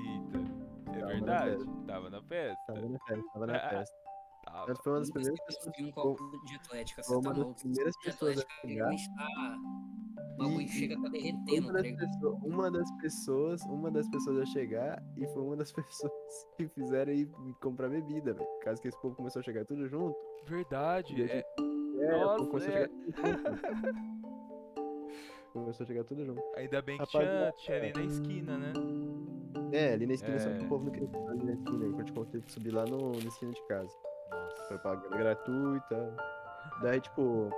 Eita, 0.06 0.38
é 0.38 1.00
Tava 1.00 1.02
na 1.02 1.08
verdade, 1.08 1.66
tava 1.88 2.10
na 2.10 2.22
festa. 2.24 2.64
Tava 2.68 2.88
na 2.89 3.00
festa, 3.00 3.24
tava 3.34 3.48
na 3.48 3.60
festa. 3.70 3.96
Tava. 4.54 4.66
Ela 4.72 4.76
foi 4.84 4.91
uma 4.93 4.99
das 4.99 5.10
primeiras 5.10 5.39
pessoas 5.45 5.68
um 5.68 5.72
que 5.72 5.91
copo 5.93 6.45
de 6.45 6.56
atlética. 6.56 7.04
Você 7.04 7.10
tá 7.12 7.18
uma 7.20 7.30
das 7.30 7.39
maluco? 7.39 7.60
primeiras 7.60 7.95
De 7.95 8.06
pessoas 8.06 8.38
a 8.39 8.43
tá. 8.43 9.58
O 10.34 10.38
bagulho 10.38 10.68
chega 10.68 10.93
a 10.93 10.97
tá 10.97 11.01
Uma 11.01 11.10
derretendo, 11.10 11.68
tá 11.68 11.74
das, 11.74 11.91
pessoas, 11.97 12.43
uma 12.43 12.72
das 12.72 12.91
pessoas, 13.01 13.62
uma 13.64 13.91
das 13.91 14.10
pessoas 14.10 14.38
a 14.39 14.45
chegar 14.45 15.04
e 15.18 15.28
foi 15.28 15.41
uma 15.41 15.56
das 15.56 15.72
pessoas 15.74 16.14
que 16.56 16.68
fizeram 16.70 17.12
ir 17.14 17.30
comprar 17.62 17.89
bebida, 17.89 18.34
velho. 18.34 18.47
Caso 18.62 18.80
que 18.82 18.88
esse 18.88 19.01
povo 19.01 19.16
começou 19.16 19.39
a 19.39 19.43
chegar 19.43 19.66
tudo 19.66 19.88
junto. 19.88 20.16
Verdade, 20.45 21.24
é, 21.24 21.45
É, 21.99 22.16
o 22.16 22.20
Nossa, 22.22 22.38
povo 22.38 22.49
começou 22.51 22.72
é. 22.74 22.76
a 22.76 22.88
chegar 22.88 22.89
tudo 23.16 23.28
junto. 23.28 24.14
começou 25.54 25.84
a 25.84 25.88
chegar 25.88 26.04
tudo 26.04 26.26
junto. 26.26 26.41
ainda 26.56 26.82
bem 26.82 26.97
que 26.99 27.06
tinha, 27.08 27.54
tinha 27.58 27.78
ali 27.78 27.93
na 27.93 28.04
esquina, 28.04 28.58
né? 28.58 28.74
É, 29.72 29.93
ali 29.93 30.06
na 30.06 30.14
esquina, 30.14 30.39
só 30.39 30.49
que 30.49 30.62
É. 30.62 30.66
o 30.66 30.70
povo 30.70 30.86
não 30.86 30.91
queria 30.91 31.08
ficar 31.08 31.30
ali 31.32 31.43
na 31.43 31.54
esquina. 31.54 31.86
A 31.86 31.89
gente 32.04 32.26
teve 32.32 32.45
que 32.45 32.51
subir 32.51 32.72
lá 32.72 32.86
no, 32.86 33.12
na 33.12 33.18
esquina 33.28 33.51
de 33.51 33.68
casa. 33.68 33.95
Pagando 34.82 35.10
gratuita. 35.18 36.16
Daí, 36.82 36.99
tipo. 37.01 37.49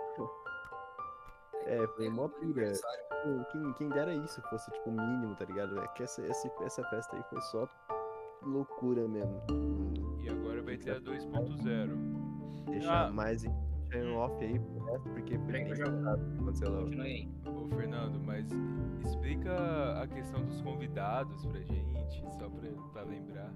É, 1.66 1.88
foi 1.96 2.10
mó 2.10 2.28
pira. 2.28 2.72
Pô, 3.24 3.43
Quem, 3.52 3.74
quem 3.74 3.89
dera 3.89 4.14
isso 4.14 4.41
fosse, 4.50 4.70
tipo, 4.72 4.89
o 4.89 4.93
mínimo, 4.93 5.36
tá 5.36 5.46
ligado? 5.46 5.80
É 5.80 5.88
que 5.89 6.04
essa, 6.04 6.22
essa, 6.26 6.48
essa 6.62 6.84
festa 6.89 7.16
aí 7.16 7.24
foi 7.30 7.41
só 7.41 7.68
loucura 8.43 9.08
mesmo. 9.08 9.41
E 10.22 10.30
agora 10.30 10.62
vai 10.62 10.78
ter 10.78 10.91
a 10.91 11.00
2.0. 11.00 12.66
Deixar 12.70 13.08
Ah. 13.08 13.12
mais 13.12 13.43
em 13.43 13.66
em 13.93 14.14
off 14.18 14.43
aí 14.43 14.60
pro 14.60 14.84
resto, 14.86 15.10
porque 15.10 15.38
Peraí 15.38 15.70
eu 15.70 15.76
já- 15.76 15.86
aconteceu 15.86 16.70
lá. 16.72 16.80
Continue 16.82 17.02
aí. 17.06 17.30
Ô 17.48 17.68
Fernando, 17.70 18.20
mas 18.20 18.46
explica 19.06 20.02
a 20.02 20.08
questão 20.08 20.43
dos 20.43 20.60
convidados 20.62 21.46
pra 21.46 21.62
gente, 21.62 22.22
só 22.38 22.50
pra, 22.50 22.70
pra 22.91 23.04
lembrar. 23.04 23.54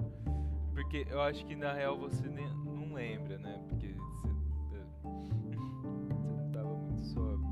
Porque 0.74 1.06
eu 1.10 1.20
acho 1.22 1.46
que 1.46 1.56
na 1.58 1.74
real 1.74 1.98
você 1.98 2.26
nem, 2.30 2.48
não 2.90 2.96
lembra, 2.96 3.38
né? 3.38 3.62
Porque 3.70 3.88
você, 3.94 4.28
você 4.28 4.86
não 5.04 6.52
tava 6.52 6.76
muito 6.76 7.02
sóbrio. 7.06 7.48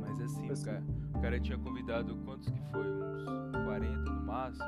Mas 0.00 0.20
assim, 0.20 0.48
o 0.48 0.52
Assim. 0.52 0.64
cara, 0.66 0.82
o 1.14 1.20
cara 1.20 1.40
tinha 1.40 1.58
convidado 1.58 2.16
quantos 2.24 2.48
que 2.50 2.60
foi? 2.70 2.86
Uns 2.86 3.64
40 3.64 4.10
no 4.10 4.22
máximo? 4.26 4.64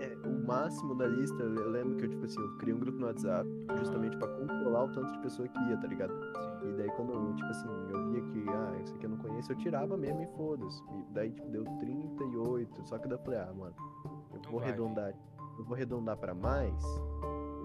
É, 0.00 0.16
o 0.26 0.46
máximo 0.46 0.94
da 0.94 1.06
lista, 1.06 1.42
eu 1.42 1.70
lembro 1.70 1.96
que 1.96 2.06
eu, 2.06 2.08
tipo 2.10 2.24
assim, 2.24 2.40
eu 2.40 2.56
criei 2.56 2.74
um 2.74 2.80
grupo 2.80 2.98
no 2.98 3.06
WhatsApp, 3.06 3.46
justamente 3.78 4.16
pra 4.16 4.28
controlar 4.28 4.84
o 4.84 4.88
tanto 4.88 5.12
de 5.12 5.18
pessoa 5.18 5.46
que 5.46 5.58
ia, 5.68 5.76
tá 5.76 5.86
ligado? 5.86 6.12
Sim. 6.14 6.70
E 6.70 6.72
daí 6.72 6.90
quando, 6.92 7.34
tipo 7.34 7.48
assim, 7.50 7.68
eu 7.90 8.10
via 8.10 8.22
que, 8.22 8.44
ah, 8.48 8.80
isso 8.82 8.94
aqui 8.94 9.04
eu 9.04 9.10
não 9.10 9.18
conheço, 9.18 9.52
eu 9.52 9.56
tirava 9.56 9.96
mesmo 9.98 10.22
e 10.22 10.26
foda-se. 10.38 10.82
E 10.84 11.12
daí, 11.12 11.30
tipo, 11.32 11.46
deu 11.50 11.64
38. 11.64 12.86
Só 12.88 12.96
que 12.98 13.08
daí 13.08 13.18
eu 13.18 13.22
falei, 13.22 13.40
ah, 13.40 13.52
mano, 13.54 13.74
eu 14.32 14.40
Não 14.42 14.50
vou 14.50 14.60
vai, 14.60 14.68
arredondar. 14.70 15.14
Eu 15.58 15.64
vou 15.64 15.74
arredondar 15.74 16.16
pra 16.16 16.34
mais. 16.34 16.82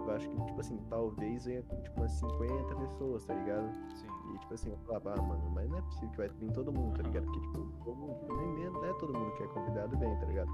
Eu 0.05 0.15
acho 0.15 0.29
que, 0.29 0.41
tipo 0.45 0.59
assim, 0.59 0.77
talvez 0.89 1.45
venha 1.45 1.61
tipo 1.63 1.99
umas 1.99 2.11
50 2.11 2.75
pessoas, 2.75 3.25
tá 3.25 3.33
ligado? 3.33 3.69
Sim. 3.95 4.07
E 4.33 4.39
tipo 4.39 4.53
assim, 4.53 4.69
eu 4.69 4.77
falava, 4.79 5.13
ah, 5.17 5.21
mano, 5.21 5.49
mas 5.53 5.69
não 5.69 5.77
é 5.77 5.81
possível 5.81 6.09
que 6.11 6.17
vai 6.17 6.29
vir 6.29 6.51
todo 6.51 6.71
mundo, 6.71 6.93
tá 6.93 7.01
Aham. 7.01 7.07
ligado? 7.09 7.25
Porque, 7.25 7.39
tipo, 7.41 7.83
todo 7.83 7.95
mundo, 7.97 8.17
nem 8.37 8.53
mesmo, 8.55 8.77
não 8.79 8.85
é 8.85 8.93
todo 8.93 9.13
mundo 9.17 9.31
que 9.35 9.43
é 9.43 9.47
convidado 9.47 9.97
vem, 9.97 10.15
tá 10.19 10.25
ligado? 10.25 10.49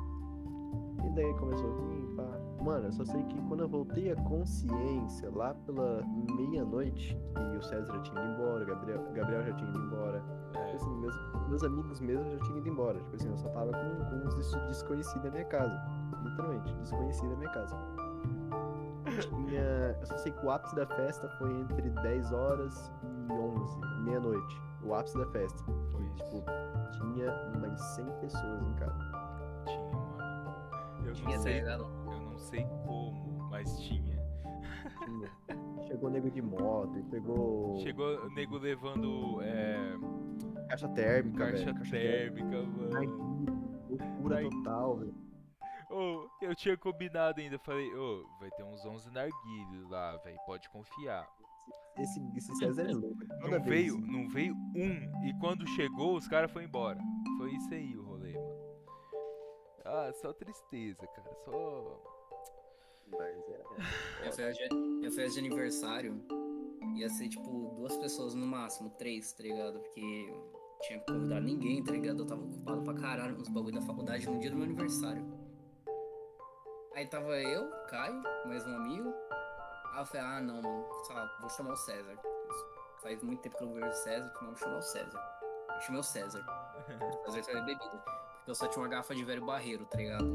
E 1.06 1.10
daí 1.16 1.34
começou 1.34 1.70
a 1.70 1.76
vir, 1.82 2.16
pá. 2.16 2.64
Mano, 2.64 2.88
eu 2.88 2.92
só 2.92 3.04
sei 3.04 3.24
que 3.24 3.42
quando 3.48 3.62
eu 3.62 3.68
voltei 3.68 4.12
a 4.12 4.16
consciência, 4.24 5.30
lá 5.34 5.54
pela 5.66 6.04
meia-noite, 6.38 7.18
e 7.54 7.58
o 7.58 7.62
César 7.64 7.92
já 7.92 8.02
tinha 8.04 8.24
ido 8.24 8.34
embora, 8.34 8.64
o 8.64 8.68
Gabriel, 8.68 9.12
Gabriel 9.14 9.44
já 9.44 9.54
tinha 9.54 9.70
ido 9.70 9.80
embora, 9.80 10.20
tipo 10.54 10.60
É, 10.60 10.76
assim, 10.76 10.96
meus, 11.00 11.16
meus 11.50 11.64
amigos 11.64 12.00
mesmo 12.00 12.30
já 12.32 12.38
tinham 12.46 12.60
ido 12.60 12.70
embora. 12.70 13.00
Tipo 13.00 13.16
assim, 13.16 13.30
eu 13.30 13.38
só 13.38 13.50
tava 13.50 13.72
com, 13.72 14.06
com 14.06 14.16
uns 14.28 14.36
des- 14.36 14.68
desconhecidos 14.68 15.24
na 15.24 15.32
minha 15.32 15.46
casa. 15.46 15.82
Literalmente, 16.24 16.74
desconhecido 16.76 17.30
na 17.32 17.36
minha 17.38 17.50
casa. 17.50 17.76
Tinha. 19.30 19.96
Eu 20.00 20.06
só 20.06 20.18
sei 20.18 20.32
que 20.32 20.46
o 20.46 20.52
ápice 20.52 20.76
da 20.76 20.86
festa 20.88 21.28
foi 21.38 21.52
entre 21.60 21.90
10 21.90 22.32
horas 22.32 22.92
e 23.04 23.32
11, 23.32 23.80
meia-noite. 24.04 24.62
O 24.84 24.94
ápice 24.94 25.18
da 25.18 25.26
festa. 25.28 25.64
foi 25.92 26.04
E, 26.04 26.10
tipo, 26.16 26.44
tinha 26.92 27.32
umas 27.56 27.80
100 27.96 28.06
pessoas 28.22 28.64
em 28.64 28.74
casa. 28.76 29.12
Tinha, 29.66 29.92
mano. 29.92 31.06
Eu 31.06 31.14
Tinha, 31.14 31.36
não 31.36 31.44
sei, 31.44 31.62
eu 31.62 31.78
não 31.78 32.38
sei 32.38 32.64
como, 32.86 33.48
mas 33.50 33.80
tinha. 33.80 34.22
Tinha. 35.06 35.32
Chegou 35.88 36.10
nego 36.10 36.30
de 36.32 36.42
moto 36.42 36.98
e 36.98 37.04
pegou 37.04 37.78
Chegou 37.80 38.18
o 38.26 38.30
nego 38.34 38.58
levando 38.58 39.42
é, 39.42 39.98
caixa 40.70 40.88
térmica, 40.90 41.46
caixa 41.46 41.66
velho. 41.66 41.78
Caixa 41.78 41.92
térmica, 41.92 42.62
mano. 42.64 42.90
térmica. 42.90 43.24
Loucura 43.90 44.38
Ai. 44.38 44.50
total, 44.50 44.98
velho. 44.98 45.14
Ô, 45.92 46.30
eu 46.42 46.56
tinha 46.56 46.78
combinado 46.78 47.42
ainda, 47.42 47.60
falei, 47.60 47.94
ô, 47.94 48.26
vai 48.40 48.50
ter 48.52 48.64
uns 48.64 48.86
11 48.86 49.12
narguilhos 49.12 49.90
lá, 49.90 50.16
velho, 50.18 50.38
pode 50.46 50.70
confiar. 50.70 51.28
Esse, 51.98 52.20
esse 52.38 52.56
César 52.56 52.84
é 52.90 52.94
louco. 52.94 53.18
Toda 53.42 53.60
Não 53.60 53.66
vez. 53.66 53.66
veio, 53.66 53.98
não 54.00 54.30
veio 54.30 54.54
um, 54.56 55.26
e 55.28 55.34
quando 55.40 55.68
chegou, 55.68 56.16
os 56.16 56.28
caras 56.28 56.50
foram 56.52 56.66
embora. 56.66 57.00
Foi 57.38 57.52
isso 57.54 57.74
aí 57.74 57.96
o 57.98 58.04
rolê, 58.04 58.34
mano. 58.34 58.72
Ah, 59.84 60.12
só 60.22 60.32
tristeza, 60.32 61.06
cara, 61.08 61.36
só... 61.44 62.02
Mas 63.08 63.38
é- 63.50 63.64
Minha 64.22 64.32
festa, 64.32 64.54
de, 64.70 64.76
minha 64.76 65.12
festa 65.12 65.32
de 65.34 65.40
aniversário 65.40 66.24
ia 66.96 67.10
ser 67.10 67.28
tipo 67.28 67.74
duas 67.76 67.98
pessoas 67.98 68.34
no 68.34 68.46
máximo, 68.48 68.90
três, 68.92 69.34
tá 69.34 69.44
ligado? 69.44 69.80
Porque 69.80 70.00
eu 70.30 70.52
tinha 70.84 71.00
que 71.00 71.12
convidar 71.12 71.42
ninguém, 71.42 71.84
tá 71.84 71.92
ligado? 71.92 72.20
Eu 72.24 72.26
tava 72.26 72.42
ocupado 72.42 72.82
pra 72.84 72.94
caralho 72.94 73.36
com 73.36 73.42
os 73.42 73.50
bagulho 73.50 73.74
da 73.76 73.82
faculdade 73.82 74.30
no 74.30 74.40
dia 74.40 74.50
do 74.50 74.56
meu 74.56 74.66
aniversário. 74.66 75.26
Aí 76.96 77.06
tava 77.08 77.38
eu, 77.42 77.70
Caio, 77.90 78.22
mais 78.46 78.66
um 78.68 78.76
amigo. 78.76 79.14
Aí 79.94 80.02
eu 80.02 80.06
falei, 80.06 80.26
ah 80.26 80.42
não, 80.42 80.62
mano, 80.62 80.86
sei 81.06 81.16
lá, 81.16 81.38
vou 81.40 81.50
chamar 81.50 81.74
o 81.74 81.78
César. 81.78 82.18
Faz 83.02 83.24
muito 83.24 83.42
tempo 83.42 83.58
que 83.58 83.64
eu 83.64 83.68
não 83.68 83.76
vejo 83.76 83.88
o 83.88 83.94
César, 83.94 84.32
então 84.36 84.48
vou 84.48 84.56
chamar 84.58 84.78
o 84.78 84.82
César. 84.82 85.20
Eu 85.76 85.82
chamei 85.82 86.00
o 86.00 86.04
César. 86.04 86.46
O 87.28 87.32
César 87.32 87.52
tava 87.54 87.66
bebida. 87.66 87.90
Porque 87.90 88.52
eu 88.52 88.56
só 88.56 88.68
tinha 88.68 88.82
uma 88.84 88.90
garrafa 88.90 89.16
de 89.16 89.24
velho 89.24 89.46
barreiro, 89.46 89.86
tá 89.86 89.98
ligado? 89.98 90.26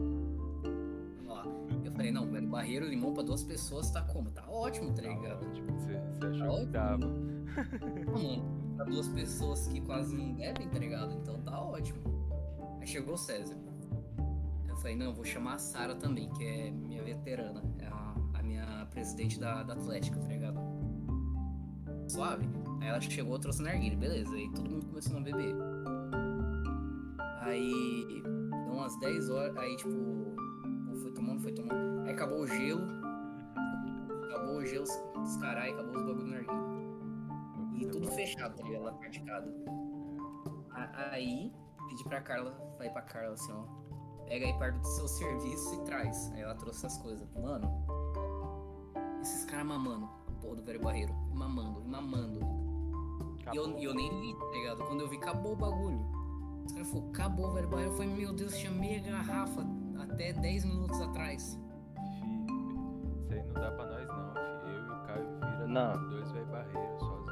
Ó, 1.28 1.42
eu 1.84 1.92
falei, 1.92 2.10
não, 2.10 2.26
velho 2.30 2.48
barreiro, 2.48 2.86
limão 2.86 3.12
pra 3.12 3.22
duas 3.22 3.42
pessoas 3.42 3.90
tá 3.90 4.02
como? 4.02 4.30
Tá 4.30 4.44
ótimo, 4.48 4.94
tá 4.94 5.02
Tá 5.02 5.08
ligado? 5.08 5.46
ótimo, 5.46 5.72
você, 5.80 5.98
você 5.98 6.26
achou 6.26 6.66
que 6.66 6.76
ótimo. 6.78 7.26
Ah, 7.56 8.18
mano, 8.18 8.76
pra 8.76 8.84
duas 8.84 9.08
pessoas 9.08 9.66
que 9.68 9.80
quase 9.80 10.14
não 10.14 10.34
bebem, 10.34 10.68
tá 10.68 10.78
ligado? 10.78 11.12
Então 11.14 11.40
tá 11.42 11.58
ótimo. 11.58 11.98
Aí 12.80 12.86
chegou 12.86 13.14
o 13.14 13.18
César. 13.18 13.56
Eu 14.76 14.80
falei, 14.82 14.94
não, 14.96 15.14
vou 15.14 15.24
chamar 15.24 15.54
a 15.54 15.58
Sara 15.58 15.94
também, 15.96 16.28
que 16.30 16.44
é 16.44 16.70
minha 16.70 17.02
veterana. 17.02 17.62
É 17.78 17.86
a, 17.86 18.14
a 18.38 18.42
minha 18.42 18.86
presidente 18.90 19.40
da, 19.40 19.62
da 19.62 19.72
Atlética, 19.72 20.20
tá 20.20 20.28
ligado? 20.28 20.60
Suave. 22.08 22.46
Aí 22.82 22.88
ela 22.88 23.00
chegou, 23.00 23.38
trouxe 23.38 23.62
narguilha, 23.62 23.96
beleza. 23.96 24.32
Aí 24.34 24.50
todo 24.54 24.70
mundo 24.70 24.86
começou 24.86 25.16
a 25.16 25.20
beber. 25.20 25.54
Aí 27.40 28.22
deu 28.22 28.72
umas 28.74 28.98
10 29.00 29.30
horas, 29.30 29.56
aí 29.56 29.76
tipo, 29.76 29.90
foi 31.00 31.10
tomando, 31.12 31.40
foi 31.40 31.52
tomando. 31.52 32.02
Aí 32.06 32.12
acabou 32.12 32.40
o 32.40 32.46
gelo. 32.46 32.82
Acabou 34.28 34.56
o 34.58 34.66
gelo, 34.66 34.84
os 34.84 35.36
carai, 35.38 35.70
acabou 35.72 35.96
os 35.96 36.02
bagulho 36.02 36.26
narguilha. 36.26 36.66
E 37.80 37.86
tudo 37.86 38.08
fechado, 38.12 38.54
tá 38.56 38.62
ligado? 38.64 38.88
A- 40.70 41.10
Aí, 41.12 41.50
pedi 41.88 42.04
pra 42.04 42.20
Carla, 42.20 42.52
falei 42.76 42.90
pra 42.92 43.02
Carla 43.02 43.32
assim, 43.32 43.52
ó. 43.52 43.85
Pega 44.28 44.46
aí 44.46 44.52
parte 44.58 44.78
do 44.78 44.86
seu 44.86 45.06
serviço 45.08 45.74
e 45.74 45.78
traz. 45.84 46.30
Aí 46.32 46.40
ela 46.42 46.54
trouxe 46.54 46.86
as 46.86 46.98
coisas. 46.98 47.26
Mano, 47.40 47.70
esses 49.22 49.44
caras 49.44 49.66
mamando, 49.66 50.08
a 50.28 50.40
porra 50.40 50.56
do 50.56 50.62
velho 50.62 50.80
barreiro. 50.80 51.14
Mamando, 51.32 51.82
mamando. 51.84 52.40
E 53.52 53.56
eu, 53.56 53.78
e 53.78 53.84
eu 53.84 53.94
nem 53.94 54.10
vi, 54.20 54.34
tá 54.34 54.46
ligado? 54.52 54.84
Quando 54.84 55.00
eu 55.02 55.08
vi, 55.08 55.16
acabou 55.16 55.52
o 55.52 55.56
bagulho. 55.56 56.00
Os 56.66 56.72
caras 56.72 56.88
falaram, 56.88 57.10
acabou, 57.10 57.52
velho 57.52 57.68
barreiro. 57.68 57.92
Eu 57.92 57.96
falei, 57.96 58.12
meu 58.14 58.32
Deus, 58.32 58.56
tinha 58.56 58.72
meia 58.72 59.00
garrafa 59.00 59.64
até 60.00 60.32
10 60.32 60.64
minutos 60.64 61.00
atrás. 61.00 61.42
Isso 61.42 63.32
aí 63.32 63.42
não 63.46 63.54
dá 63.54 63.70
pra 63.70 63.86
nós 63.86 64.08
não, 64.08 64.32
fi. 64.34 64.40
Eu 64.66 64.82
e 64.82 64.90
o 64.90 65.06
Caio 65.06 65.26
vira 65.38 65.66
Não. 65.68 66.08
dois 66.08 66.30
velho 66.32 66.46
barreiros 66.46 66.98
sozinhos. 66.98 67.26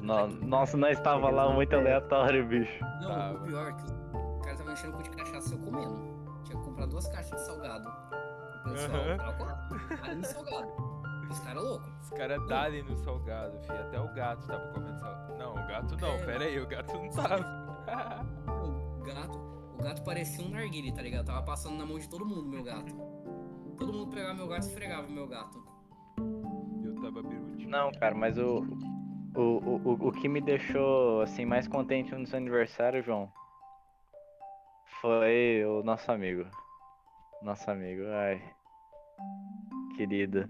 Não, 0.00 0.28
No- 0.28 0.46
Nossa, 0.46 0.76
nós 0.78 0.98
tava 1.00 1.28
lá 1.30 1.52
muito 1.52 1.74
aleatório, 1.76 2.46
bicho. 2.46 2.82
Não, 3.02 3.08
Tava. 3.08 3.38
o 3.38 3.42
pior 3.42 3.68
é 3.68 3.72
que 3.74 3.82
o 3.92 4.40
cara 4.40 4.56
tava 4.56 4.72
enchendo 4.72 4.94
o 4.94 4.96
cu 4.96 5.02
de 5.02 5.10
cachaça 5.48 5.54
e 5.54 5.58
eu 5.58 5.64
comendo. 5.64 6.18
Tinha 6.44 6.58
que 6.58 6.64
comprar 6.64 6.86
duas 6.86 7.06
caixas 7.08 7.40
de 7.40 7.46
salgado. 7.46 7.88
O 7.88 8.70
pessoal, 8.70 9.00
alho 10.02 10.16
no 10.18 10.24
salgado. 10.24 10.98
Esse 11.30 11.42
cara 11.42 11.58
é 11.58 11.62
louco. 11.62 11.84
Os 12.00 12.10
caras 12.10 12.46
dalem 12.48 12.82
no 12.84 12.96
salgado, 12.96 13.58
fi. 13.60 13.72
Até 13.72 14.00
o 14.00 14.14
gato 14.14 14.46
tava 14.46 14.68
comendo 14.72 14.98
salgado. 14.98 15.38
Não, 15.38 15.52
o 15.52 15.66
gato 15.68 15.96
não, 16.00 16.08
É. 16.08 16.24
pera 16.24 16.44
aí, 16.44 16.60
o 16.60 16.66
gato 16.66 16.94
não 16.96 17.08
tava. 17.10 17.68
O 18.98 19.02
gato, 19.04 19.38
o 19.78 19.82
gato 19.82 20.02
parecia 20.04 20.44
um 20.44 20.50
narguile, 20.50 20.92
tá 20.92 21.02
ligado? 21.02 21.26
Tava 21.26 21.42
passando 21.42 21.76
na 21.76 21.84
mão 21.86 21.98
de 21.98 22.08
todo 22.08 22.24
mundo, 22.24 22.46
meu 22.48 22.62
gato. 22.62 22.94
Todo 23.78 23.92
mundo 23.92 24.10
pegava 24.10 24.34
meu 24.34 24.48
gato 24.48 24.64
e 24.64 24.68
esfregava 24.68 25.06
meu 25.06 25.26
gato. 25.28 25.62
Eu 26.84 26.94
tava 26.96 27.22
birutinho. 27.22 27.68
Não, 27.70 27.92
cara, 27.92 28.14
mas 28.14 28.38
o, 28.38 28.66
o, 29.36 29.40
o, 29.40 29.80
o- 29.84 30.08
o 30.08 30.12
que 30.12 30.28
me 30.28 30.40
deixou 30.40 31.20
assim 31.22 31.44
mais 31.44 31.68
contente 31.68 32.14
no 32.14 32.26
seu 32.26 32.38
aniversário, 32.38 33.02
João, 33.02 33.30
foi 35.00 35.64
o 35.64 35.82
nosso 35.82 36.10
amigo. 36.10 36.44
Nosso 37.42 37.70
amigo, 37.70 38.02
ai. 38.08 38.42
Querida. 39.96 40.48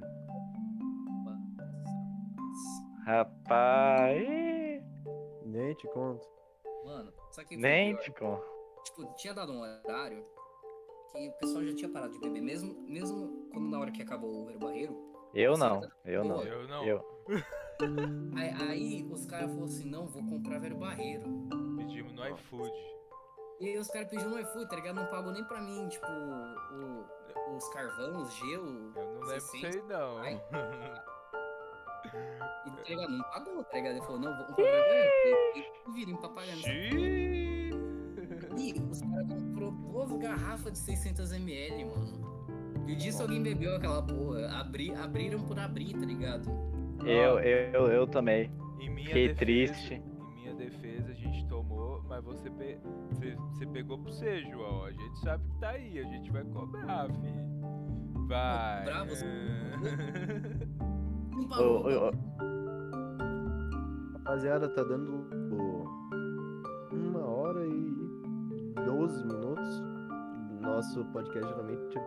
Rapaz. 3.05 4.83
Nem 5.45 5.75
te 5.75 5.87
conto. 5.89 6.27
Mano, 6.85 7.13
só 7.31 7.45
que 7.45 7.57
Nem 7.57 7.95
pior. 7.95 8.03
te 8.03 8.11
conto. 8.13 8.45
Tipo, 8.85 9.15
tinha 9.17 9.35
dado 9.35 9.53
um 9.53 9.61
horário 9.61 10.25
que 11.13 11.29
o 11.29 11.33
pessoal 11.33 11.65
já 11.65 11.75
tinha 11.75 11.91
parado 11.91 12.13
de 12.13 12.21
beber, 12.21 12.43
mesmo, 12.43 12.75
mesmo 12.87 13.49
quando 13.51 13.69
na 13.71 13.79
hora 13.81 13.91
que 13.91 14.03
acabou 14.03 14.43
o 14.43 14.47
Vero 14.47 14.59
Barreiro. 14.59 15.09
Eu 15.35 15.57
não, 15.57 15.83
eu 16.05 16.25
não. 16.25 16.43
Eu 16.43 16.69
não. 16.69 16.85
Eu. 16.85 17.05
Aí, 18.37 18.51
aí 18.69 19.09
os 19.11 19.27
caras 19.27 19.51
falaram 19.51 19.65
assim, 19.65 19.89
não, 19.89 20.07
vou 20.07 20.25
comprar 20.27 20.59
Vero 20.59 20.77
Barreiro. 20.77 21.25
Pedimos 21.77 22.13
no 22.15 22.27
iFood. 22.29 22.98
E 23.61 23.67
aí 23.67 23.79
os 23.79 23.89
caras 23.89 24.09
pediram 24.09 24.31
no 24.31 24.39
iFood, 24.41 24.69
tá 24.69 24.77
ligado? 24.77 24.97
Não 24.97 25.07
pagou 25.07 25.33
nem 25.33 25.43
pra 25.45 25.61
mim, 25.61 25.89
tipo, 25.89 26.07
o- 26.07 27.05
os 27.57 27.69
carvão, 27.71 28.23
os 28.23 28.33
gelo. 28.37 28.93
Eu 28.95 29.05
não 29.05 29.21
lembro 29.21 29.35
disso 29.35 29.53
16. 29.53 29.77
aí 29.77 29.83
não. 29.89 30.19
Ai. 30.19 30.41
E, 32.67 32.71
tá 32.71 32.83
ligado? 32.89 33.11
Não 33.11 33.25
pagou, 33.25 33.65
tá 33.65 33.77
ligado? 33.77 33.93
Ele 33.97 34.05
falou, 34.07 34.21
não, 34.21 34.37
vou 34.37 34.47
comprar. 34.47 34.65
E 35.57 35.65
virem 35.93 36.17
pra 36.17 36.29
pagar. 36.29 36.55
E 38.57 38.73
os 38.91 39.01
caras 39.01 39.27
comprou 39.29 39.71
duas 39.73 40.13
garrafas 40.19 40.73
de 40.73 40.79
600ml, 40.79 41.85
mano. 41.87 42.85
E 42.87 42.95
disso 42.95 43.23
alguém 43.23 43.43
bebeu 43.43 43.75
aquela 43.77 44.03
porra. 44.03 44.49
Abri, 44.61 44.93
abriram 44.95 45.41
por 45.45 45.59
abrir, 45.59 45.93
tá 45.95 46.07
ligado? 46.07 46.49
Eu, 47.05 47.39
eu, 47.41 47.87
eu 47.89 48.07
também. 48.07 48.51
Em 48.81 48.89
minha 48.91 49.07
Fiquei 49.09 49.29
defesa, 49.29 49.39
triste. 49.75 49.95
Em 49.95 50.35
minha 50.35 50.55
defesa 50.55 51.11
a 51.11 51.15
gente 51.15 51.47
tomou, 51.49 52.03
mas 52.05 52.23
você, 52.25 52.49
pe... 52.51 52.79
você, 53.37 53.67
pegou 53.67 53.99
pro 53.99 54.13
você, 54.13 54.43
João. 54.43 54.85
A 54.85 54.93
gente 54.93 55.19
sabe 55.21 55.45
que 55.49 55.59
tá 55.59 55.71
aí, 55.71 55.99
a 55.99 56.05
gente 56.05 56.31
vai 56.31 56.45
cobrar, 56.45 57.09
fi. 57.09 57.35
Vai. 58.27 58.85
Bravo, 58.85 59.11
você- 59.11 59.27
Não 61.39 61.59
Ô, 61.61 61.83
ô, 61.87 62.09
ô, 62.09 62.11
Rapaziada, 64.19 64.69
tá 64.69 64.83
dando 64.83 65.25
uma 66.93 67.25
hora 67.27 67.65
e 67.67 68.75
12 68.85 69.25
minutos. 69.25 69.83
Nosso 70.61 71.05
podcast 71.07 71.49
geralmente 71.49 71.97
é 71.97 72.03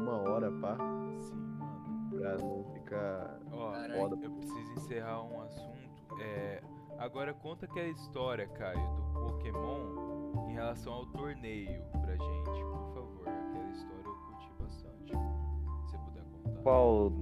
uma 0.00 0.16
hora, 0.16 0.50
pá. 0.52 0.76
Sim, 1.20 1.34
mano. 1.58 2.10
Pra 2.10 2.36
não 2.38 2.64
ficar. 2.72 3.38
Ó, 3.52 3.72
foda. 3.98 4.16
Eu 4.22 4.30
preciso 4.30 4.72
encerrar 4.74 5.22
um 5.24 5.42
assunto. 5.42 6.20
É, 6.20 6.62
agora 6.98 7.34
conta 7.34 7.66
aquela 7.66 7.88
história, 7.88 8.46
Caio, 8.48 8.78
do 8.96 9.02
Pokémon 9.12 10.21
em 10.52 10.54
relação 10.54 10.92
ao 10.92 11.06
torneio 11.06 11.80
pra 11.92 12.12
gente, 12.12 12.64
por 12.64 12.92
favor. 12.94 13.28
Aquela 13.28 13.70
história 13.70 14.04
eu 14.04 14.14
curti 14.14 14.50
bastante. 14.60 15.12
Se 15.12 15.90
você 15.90 15.98
puder 15.98 16.24
contar. 16.44 16.62
Qual, 16.62 17.12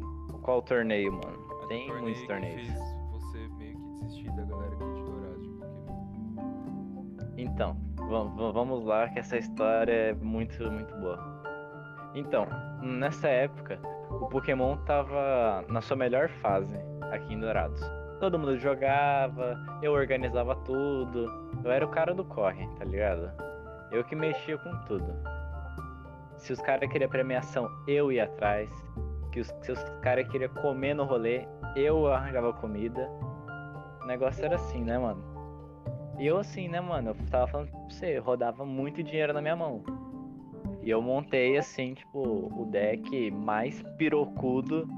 qual 0.43 0.63
torneio, 0.63 1.13
mano? 1.13 1.39
Tem 1.69 1.87
torneio 1.87 2.03
muitos 2.03 2.21
que 2.23 2.27
torneios. 2.27 2.61
fez 2.63 2.81
você 3.13 3.49
meio 3.57 3.77
que 3.77 4.05
desistir 4.05 4.31
da 4.37 4.43
galera 4.45 4.75
aqui 4.75 4.85
de 4.95 5.03
Dourados 5.05 5.43
de 5.43 5.49
Pokémon. 5.51 7.31
Então, 7.37 7.77
va- 8.09 8.25
va- 8.25 8.51
vamos 8.53 8.85
lá 8.85 9.09
que 9.09 9.19
essa 9.21 9.37
história 9.39 9.93
é 9.93 10.15
muito, 10.15 10.63
muito 10.71 10.95
boa. 10.97 11.41
Então, 12.15 12.47
nessa 12.83 13.29
época, 13.29 13.79
o 14.11 14.27
Pokémon 14.27 14.77
tava 14.79 15.65
na 15.69 15.81
sua 15.81 15.97
melhor 15.97 16.29
fase 16.43 16.77
aqui 17.13 17.35
em 17.35 17.39
Dourados. 17.41 17.81
Todo 18.19 18.37
mundo 18.39 18.59
jogava, 18.59 19.57
eu 19.81 19.93
organizava 19.93 20.57
tudo. 20.57 21.27
Eu 21.65 21.71
era 21.71 21.85
o 21.85 21.91
cara 21.91 22.15
do 22.15 22.25
corre, 22.25 22.67
tá 22.79 22.85
ligado? 22.85 23.31
Eu 23.91 24.05
que 24.05 24.15
mexia 24.15 24.57
com 24.57 24.75
tudo. 24.87 25.13
Se 26.39 26.53
os 26.53 26.61
caras 26.61 26.91
queriam 26.91 27.11
premiação, 27.11 27.69
eu 27.87 28.11
ia 28.11 28.25
atrás. 28.25 28.71
Que 29.31 29.41
os, 29.41 29.49
se 29.61 29.73
os 29.73 29.83
caras 30.01 30.27
queriam 30.29 30.53
comer 30.55 30.95
no 30.95 31.05
rolê, 31.05 31.47
eu 31.77 32.07
arranjava 32.13 32.53
comida. 32.53 33.09
O 34.03 34.07
negócio 34.07 34.45
era 34.45 34.57
assim, 34.57 34.83
né, 34.83 34.99
mano? 34.99 35.23
E 36.19 36.27
eu 36.27 36.39
assim, 36.39 36.69
né, 36.69 36.81
mano? 36.81 37.11
Eu 37.11 37.17
tava 37.31 37.47
falando 37.47 37.71
pra 37.71 37.81
você, 37.89 38.19
rodava 38.19 38.65
muito 38.65 39.03
dinheiro 39.03 39.33
na 39.33 39.41
minha 39.41 39.57
mão. 39.57 39.83
E 40.83 40.91
eu 40.91 41.03
montei, 41.03 41.59
assim, 41.59 41.95
tipo, 41.95 42.19
o 42.19 42.67
deck 42.67 43.31
mais 43.31 43.83
pirocudo 43.99 44.89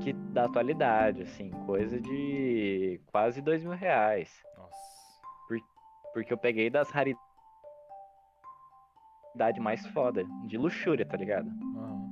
que 0.00 0.12
da 0.12 0.44
atualidade, 0.44 1.22
assim, 1.22 1.50
coisa 1.66 2.00
de 2.00 3.00
quase 3.10 3.40
dois 3.40 3.62
mil 3.62 3.72
reais. 3.72 4.44
Porque 6.14 6.32
eu 6.32 6.38
peguei 6.38 6.70
das 6.70 6.88
raridades 6.90 7.18
mais 9.60 9.84
foda, 9.88 10.24
de 10.46 10.56
luxúria, 10.56 11.04
tá 11.04 11.16
ligado? 11.16 11.48
Aham. 11.76 12.08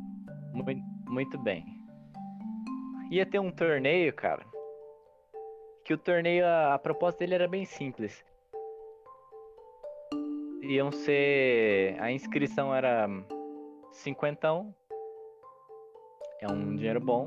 Muito, 0.52 0.82
muito 1.08 1.38
bem. 1.38 1.64
Ia 3.10 3.24
ter 3.24 3.38
um 3.38 3.50
torneio, 3.50 4.12
cara. 4.12 4.44
Que 5.84 5.94
o 5.94 5.98
torneio, 5.98 6.44
a, 6.44 6.74
a 6.74 6.78
proposta 6.78 7.20
dele 7.20 7.34
era 7.34 7.48
bem 7.48 7.64
simples. 7.64 8.24
Iam 10.62 10.90
ser. 10.92 11.96
A 12.00 12.10
inscrição 12.12 12.74
era 12.74 13.08
50. 13.92 14.66
É 16.40 16.48
um 16.50 16.76
dinheiro 16.76 17.00
bom. 17.00 17.26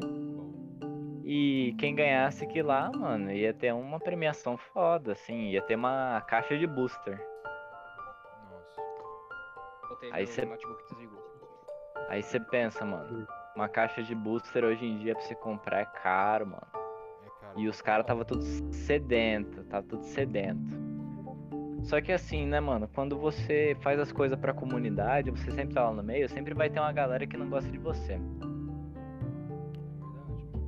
E 1.27 1.73
quem 1.79 1.95
ganhasse 1.95 2.45
que 2.45 2.61
lá, 2.61 2.91
mano, 2.95 3.31
ia 3.31 3.51
ter 3.51 3.73
uma 3.73 3.99
premiação 3.99 4.55
foda, 4.57 5.13
assim. 5.13 5.49
Ia 5.49 5.61
ter 5.63 5.75
uma 5.75 6.21
caixa 6.27 6.55
de 6.55 6.67
booster. 6.67 7.17
Nossa. 8.51 8.81
Botei 9.89 10.11
Aí 10.13 10.23
meu 10.25 10.27
cê- 10.27 10.45
notebook 10.45 10.83
desligou. 10.87 11.19
Aí 12.09 12.21
você 12.21 12.39
pensa, 12.39 12.85
mano. 12.85 13.27
Uma 13.55 13.67
caixa 13.67 14.03
de 14.03 14.13
booster 14.13 14.63
hoje 14.63 14.85
em 14.85 14.99
dia 14.99 15.15
pra 15.15 15.23
você 15.23 15.33
comprar 15.33 15.79
é 15.81 15.85
caro, 15.85 16.45
mano. 16.45 16.67
É 17.25 17.29
caro. 17.41 17.59
E 17.59 17.67
os 17.67 17.81
caras 17.81 18.05
tava 18.05 18.23
tudo 18.23 18.43
sedento, 18.43 19.63
tava 19.63 19.81
tudo 19.87 20.03
sedento. 20.03 20.85
Só 21.85 22.01
que 22.01 22.11
assim, 22.11 22.45
né, 22.45 22.59
mano, 22.59 22.87
quando 22.93 23.17
você 23.17 23.75
faz 23.81 23.99
as 23.99 24.11
coisas 24.11 24.37
pra 24.39 24.53
comunidade, 24.53 25.31
você 25.31 25.49
sempre 25.51 25.73
tá 25.73 25.85
lá 25.85 25.93
no 25.93 26.03
meio, 26.03 26.29
sempre 26.29 26.53
vai 26.53 26.69
ter 26.69 26.79
uma 26.79 26.91
galera 26.91 27.25
que 27.25 27.35
não 27.37 27.49
gosta 27.49 27.71
de 27.71 27.77
você. 27.79 28.19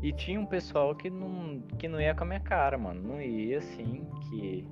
E 0.02 0.12
tinha 0.14 0.40
um 0.40 0.46
pessoal 0.46 0.96
que 0.96 1.10
não, 1.10 1.62
que 1.78 1.88
não 1.88 2.00
ia 2.00 2.14
com 2.14 2.24
a 2.24 2.28
minha 2.28 2.40
cara, 2.40 2.78
mano. 2.78 3.02
Não 3.02 3.22
ia, 3.22 3.58
assim, 3.58 4.06
que. 4.30 4.68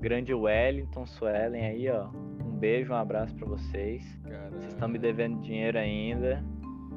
Grande 0.00 0.34
Wellington, 0.34 1.06
Suelen 1.06 1.64
aí, 1.64 1.88
ó. 1.90 2.08
Um 2.44 2.56
beijo, 2.58 2.92
um 2.92 2.96
abraço 2.96 3.34
pra 3.34 3.46
vocês. 3.48 4.04
Cara. 4.22 4.50
Vocês 4.50 4.72
estão 4.74 4.88
me 4.88 4.98
devendo 4.98 5.40
dinheiro 5.40 5.78
ainda. 5.78 6.44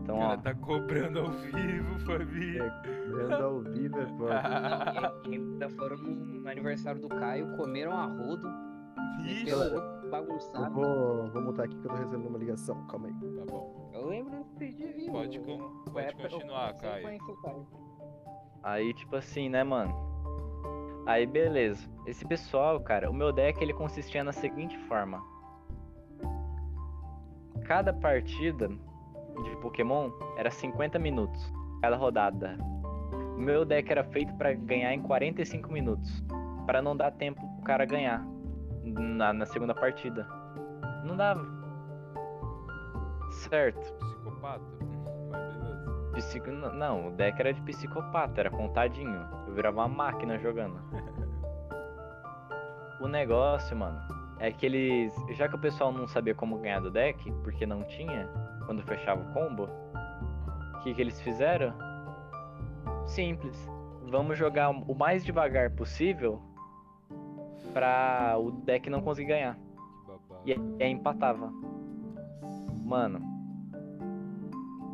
Então, 0.03 0.15
O 0.15 0.19
ó. 0.19 0.27
cara 0.29 0.37
tá 0.41 0.53
cobrando 0.53 1.19
ao 1.19 1.31
vivo, 1.31 1.99
Fabi. 2.05 2.57
Vendo 3.15 3.33
ao 3.33 3.61
vivo 3.61 3.99
é 3.99 4.05
foda. 4.17 5.13
E 5.27 5.35
ainda 5.35 5.69
foram 5.69 5.97
no 5.97 6.47
aniversário 6.49 7.01
do 7.01 7.09
Caio, 7.09 7.55
comeram 7.57 7.93
a 7.93 8.05
rodo, 8.05 8.47
Bagunçado. 10.09 10.73
vou, 10.73 11.27
vou 11.31 11.41
montar 11.41 11.63
aqui 11.63 11.75
que 11.75 11.85
eu 11.85 11.91
tô 11.91 11.97
recebendo 11.97 12.27
uma 12.29 12.37
ligação. 12.39 12.85
Calma 12.87 13.07
aí. 13.07 13.13
Tá 13.13 13.45
bom. 13.51 13.89
Eu 13.93 14.07
lembro 14.07 14.45
dia 14.57 14.93
vivo. 14.93 15.11
Pode, 15.11 15.39
com- 15.39 15.91
pode 15.91 16.15
continuar, 16.15 16.73
Caio. 16.75 17.19
Aí, 18.63 18.93
tipo 18.93 19.15
assim, 19.15 19.49
né, 19.49 19.63
mano? 19.63 19.93
Aí, 21.05 21.25
beleza. 21.25 21.89
Esse 22.05 22.25
pessoal, 22.25 22.79
cara, 22.79 23.09
o 23.09 23.13
meu 23.13 23.31
deck 23.31 23.61
ele 23.61 23.73
consistia 23.73 24.23
na 24.23 24.33
seguinte 24.33 24.77
forma: 24.87 25.23
cada 27.65 27.93
partida 27.93 28.67
de 28.67 29.55
Pokémon 29.61 30.09
era 30.37 30.49
50 30.49 30.97
minutos, 30.99 31.53
cada 31.81 31.95
rodada. 31.95 32.57
O 33.35 33.39
meu 33.39 33.63
deck 33.63 33.89
era 33.91 34.03
feito 34.03 34.33
pra 34.35 34.53
ganhar 34.53 34.93
em 34.93 35.01
45 35.01 35.71
minutos, 35.71 36.23
Pra 36.65 36.81
não 36.81 36.97
dar 36.97 37.11
tempo 37.11 37.39
pro 37.55 37.63
cara 37.63 37.85
ganhar 37.85 38.25
na, 38.93 39.33
na 39.33 39.45
segunda 39.45 39.73
partida. 39.73 40.27
Não 41.03 41.15
dava. 41.15 41.45
Certo. 43.31 43.93
Psicopata? 43.93 44.63
Mas 45.29 45.53
beleza. 45.53 46.11
Psico... 46.13 46.51
Não, 46.51 47.07
o 47.07 47.11
deck 47.11 47.39
era 47.39 47.53
de 47.53 47.61
psicopata, 47.61 48.41
era 48.41 48.49
contadinho. 48.49 49.27
Eu 49.47 49.53
virava 49.53 49.77
uma 49.77 49.87
máquina 49.87 50.37
jogando. 50.39 50.79
o 52.99 53.07
negócio, 53.07 53.75
mano, 53.75 53.99
é 54.39 54.51
que 54.51 54.65
eles. 54.65 55.13
Já 55.31 55.47
que 55.47 55.55
o 55.55 55.59
pessoal 55.59 55.91
não 55.91 56.07
sabia 56.07 56.33
como 56.33 56.59
ganhar 56.59 56.79
do 56.79 56.91
deck, 56.91 57.31
porque 57.43 57.65
não 57.65 57.83
tinha, 57.83 58.27
quando 58.65 58.81
fechava 58.83 59.21
o 59.21 59.33
combo, 59.33 59.69
o 60.75 60.79
que, 60.79 60.93
que 60.93 61.01
eles 61.01 61.21
fizeram? 61.21 61.73
Simples. 63.05 63.69
Vamos 64.09 64.37
jogar 64.37 64.69
o 64.69 64.95
mais 64.95 65.23
devagar 65.23 65.71
possível 65.71 66.41
pra 67.77 68.35
o 68.39 68.49
deck 68.49 68.89
não 68.89 69.03
conseguir 69.03 69.27
ganhar. 69.27 69.55
E, 70.43 70.53
aí 70.83 70.89
empatava. 70.89 71.51
Mano, 72.83 73.21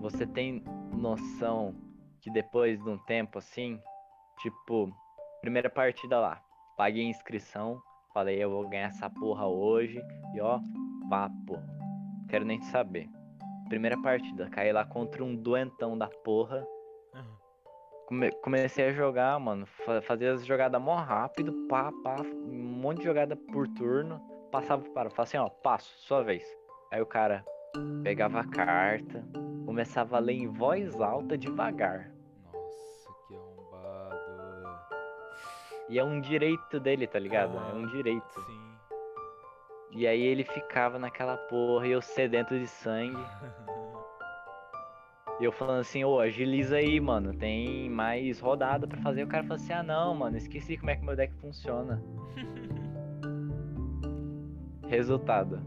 você 0.02 0.28
tem 0.28 0.62
noção 0.92 1.74
que 2.20 2.30
depois 2.30 2.84
de 2.84 2.90
um 2.90 2.98
tempo 2.98 3.38
assim, 3.38 3.80
tipo, 4.40 4.94
primeira 5.40 5.70
partida 5.70 6.20
lá, 6.20 6.42
paguei 6.76 7.06
a 7.06 7.10
inscrição, 7.10 7.82
falei 8.14 8.44
eu 8.44 8.50
vou 8.50 8.68
ganhar 8.68 8.88
essa 8.88 9.10
porra 9.10 9.48
hoje 9.48 10.02
e 10.36 10.42
ó, 10.42 10.60
papo, 11.10 11.58
quero 12.28 12.44
nem 12.44 12.62
saber. 12.64 13.10
Primeira 13.70 13.98
partida, 14.02 14.50
caí 14.50 14.74
lá 14.74 14.84
contra 14.84 15.24
um 15.24 15.34
doentão 15.38 15.98
da 15.98 16.10
porra. 16.10 16.68
Come- 18.14 18.32
comecei 18.44 18.90
a 18.90 18.94
jogar, 18.94 19.40
mano, 19.40 19.66
fa 19.66 20.00
fazer 20.04 20.28
as 20.28 20.46
jogadas 20.46 20.80
mó 20.80 20.94
rápido, 20.98 21.52
pá, 21.68 21.92
pá, 22.04 22.18
um 22.22 22.54
monte 22.80 23.00
de 23.00 23.06
jogada 23.06 23.36
por 23.36 23.68
turno, 23.68 24.22
passava 24.52 24.84
para, 24.84 25.10
falava 25.10 25.24
assim, 25.24 25.38
ó, 25.38 25.50
passo, 25.50 25.92
sua 25.98 26.22
vez. 26.22 26.44
Aí 26.92 27.02
o 27.02 27.08
cara 27.08 27.44
pegava 28.04 28.40
a 28.42 28.44
carta, 28.44 29.26
começava 29.66 30.18
a 30.18 30.20
ler 30.20 30.34
em 30.34 30.48
voz 30.48 31.02
alta 31.02 31.36
devagar. 31.36 32.12
Nossa, 32.44 33.10
que 33.28 33.34
arrombado. 33.36 34.16
E 35.90 35.98
é 35.98 36.04
um 36.04 36.22
direito 36.22 36.80
dele, 36.80 37.08
tá 37.08 37.18
ligado? 37.18 37.58
É 37.58 37.74
um 37.74 37.86
Ah, 37.86 37.92
direito. 37.92 38.42
Sim. 38.46 38.78
E 39.90 40.06
aí 40.06 40.22
ele 40.22 40.44
ficava 40.44 41.00
naquela 41.00 41.36
porra 41.36 41.88
e 41.88 41.92
eu 41.92 42.02
sedento 42.02 42.60
de 42.60 42.68
sangue. 42.68 43.18
E 45.40 45.44
eu 45.44 45.52
falando 45.52 45.80
assim, 45.82 46.04
ô, 46.04 46.20
agiliza 46.20 46.78
aí, 46.78 47.00
mano. 47.00 47.34
Tem 47.34 47.90
mais 47.90 48.40
rodada 48.40 48.88
pra 48.88 49.02
fazer. 49.02 49.24
O 49.24 49.28
cara 49.28 49.44
falou 49.44 49.56
assim, 49.56 49.74
ah 49.74 49.84
não, 49.84 50.16
mano, 50.16 50.38
esqueci 50.38 50.78
como 50.78 50.92
é 50.92 50.96
que 50.96 51.04
meu 51.04 51.16
deck 51.16 51.34
funciona. 51.36 52.02
Resultado. 54.88 55.60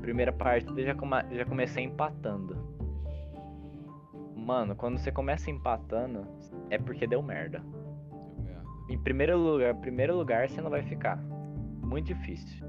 Primeira 0.00 0.32
partida 0.32 0.82
já, 0.82 0.94
come- 0.94 1.24
já 1.32 1.44
comecei 1.44 1.84
empatando. 1.84 2.56
Mano, 4.34 4.76
quando 4.76 4.98
você 4.98 5.10
começa 5.10 5.50
empatando, 5.50 6.26
é 6.70 6.78
porque 6.78 7.06
deu 7.06 7.22
merda. 7.22 7.62
Deu 8.10 8.44
merda. 8.44 8.62
Em 8.88 8.98
primeiro 8.98 9.36
lugar, 9.38 9.74
primeiro 9.76 10.16
lugar 10.16 10.48
você 10.48 10.60
não 10.60 10.70
vai 10.70 10.82
ficar. 10.82 11.16
Muito 11.82 12.06
difícil. 12.06 12.64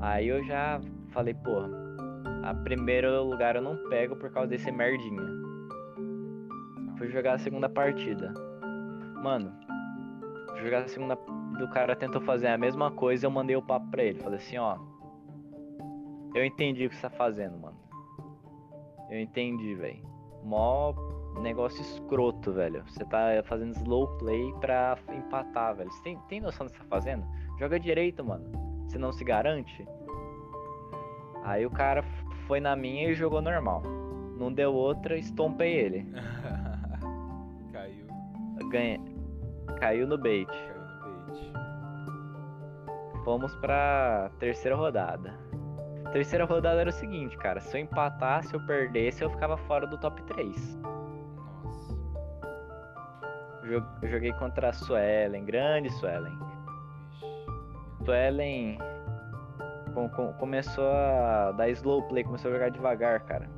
Aí 0.00 0.28
eu 0.28 0.44
já 0.44 0.80
falei, 1.12 1.34
porra, 1.34 1.68
a 2.42 2.54
primeiro 2.54 3.22
lugar 3.24 3.56
eu 3.56 3.62
não 3.62 3.76
pego 3.88 4.16
por 4.16 4.30
causa 4.30 4.48
desse 4.48 4.70
merdinha. 4.70 5.22
Fui 6.98 7.08
jogar 7.08 7.34
a 7.34 7.38
segunda 7.38 7.68
partida. 7.68 8.32
Mano, 9.22 9.52
jogar 10.62 10.84
a 10.84 10.88
segunda 10.88 11.16
partida, 11.16 11.64
o 11.64 11.70
cara 11.70 11.96
tentou 11.96 12.20
fazer 12.20 12.48
a 12.48 12.58
mesma 12.58 12.90
coisa, 12.90 13.26
eu 13.26 13.30
mandei 13.30 13.56
o 13.56 13.62
papo 13.62 13.90
pra 13.90 14.02
ele. 14.02 14.20
Falei 14.20 14.38
assim, 14.38 14.58
ó. 14.58 14.78
Eu 16.34 16.44
entendi 16.44 16.86
o 16.86 16.90
que 16.90 16.96
você 16.96 17.02
tá 17.02 17.10
fazendo, 17.10 17.56
mano. 17.58 17.76
Eu 19.08 19.20
entendi, 19.20 19.74
velho. 19.74 20.02
Mó 20.42 20.92
negócio 21.40 21.80
escroto, 21.80 22.52
velho. 22.52 22.82
Você 22.86 23.04
tá 23.04 23.42
fazendo 23.44 23.74
slow 23.76 24.06
play 24.18 24.52
pra 24.60 24.98
empatar, 25.12 25.76
velho. 25.76 25.90
Você 25.90 26.02
tem, 26.02 26.18
tem 26.28 26.40
noção 26.40 26.66
do 26.66 26.72
que 26.72 26.78
você 26.78 26.84
tá 26.84 26.88
fazendo? 26.88 27.24
Joga 27.58 27.78
direito, 27.78 28.24
mano. 28.24 28.44
Você 28.86 28.98
não 28.98 29.12
se 29.12 29.24
garante? 29.24 29.86
Aí 31.44 31.66
o 31.66 31.70
cara 31.70 32.02
foi 32.46 32.58
na 32.58 32.74
minha 32.74 33.10
e 33.10 33.14
jogou 33.14 33.42
normal. 33.42 33.82
Não 34.38 34.52
deu 34.52 34.74
outra, 34.74 35.16
estompei 35.16 35.74
ele. 35.74 36.06
Caiu, 37.72 38.06
Ganhei. 38.70 39.00
Caiu 39.78 40.06
no 40.06 40.16
bait. 40.18 40.46
caiu 40.46 40.74
no 40.74 40.74
bait. 40.74 41.54
Vamos 43.24 43.54
pra 43.56 44.30
terceira 44.38 44.76
rodada. 44.76 45.34
Terceira 46.12 46.44
rodada 46.44 46.80
era 46.80 46.90
o 46.90 46.92
seguinte, 46.92 47.36
cara. 47.38 47.60
Se 47.60 47.76
eu 47.76 47.80
empatasse, 47.82 48.54
eu 48.54 48.60
perdesse, 48.66 49.22
eu 49.22 49.30
ficava 49.30 49.56
fora 49.56 49.86
do 49.86 49.98
top 49.98 50.22
3. 50.24 50.78
Nossa. 51.64 51.98
Eu 53.64 54.08
joguei 54.08 54.32
contra 54.34 54.68
a 54.68 54.72
Suelen, 54.72 55.44
grande 55.44 55.90
Suelen. 55.90 56.38
Suelen 58.04 58.78
com- 59.94 60.08
com- 60.08 60.32
começou 60.34 60.90
a 60.90 61.52
dar 61.52 61.68
slow 61.70 62.02
play, 62.08 62.24
começou 62.24 62.50
a 62.50 62.54
jogar 62.54 62.70
devagar, 62.70 63.24
cara. 63.24 63.48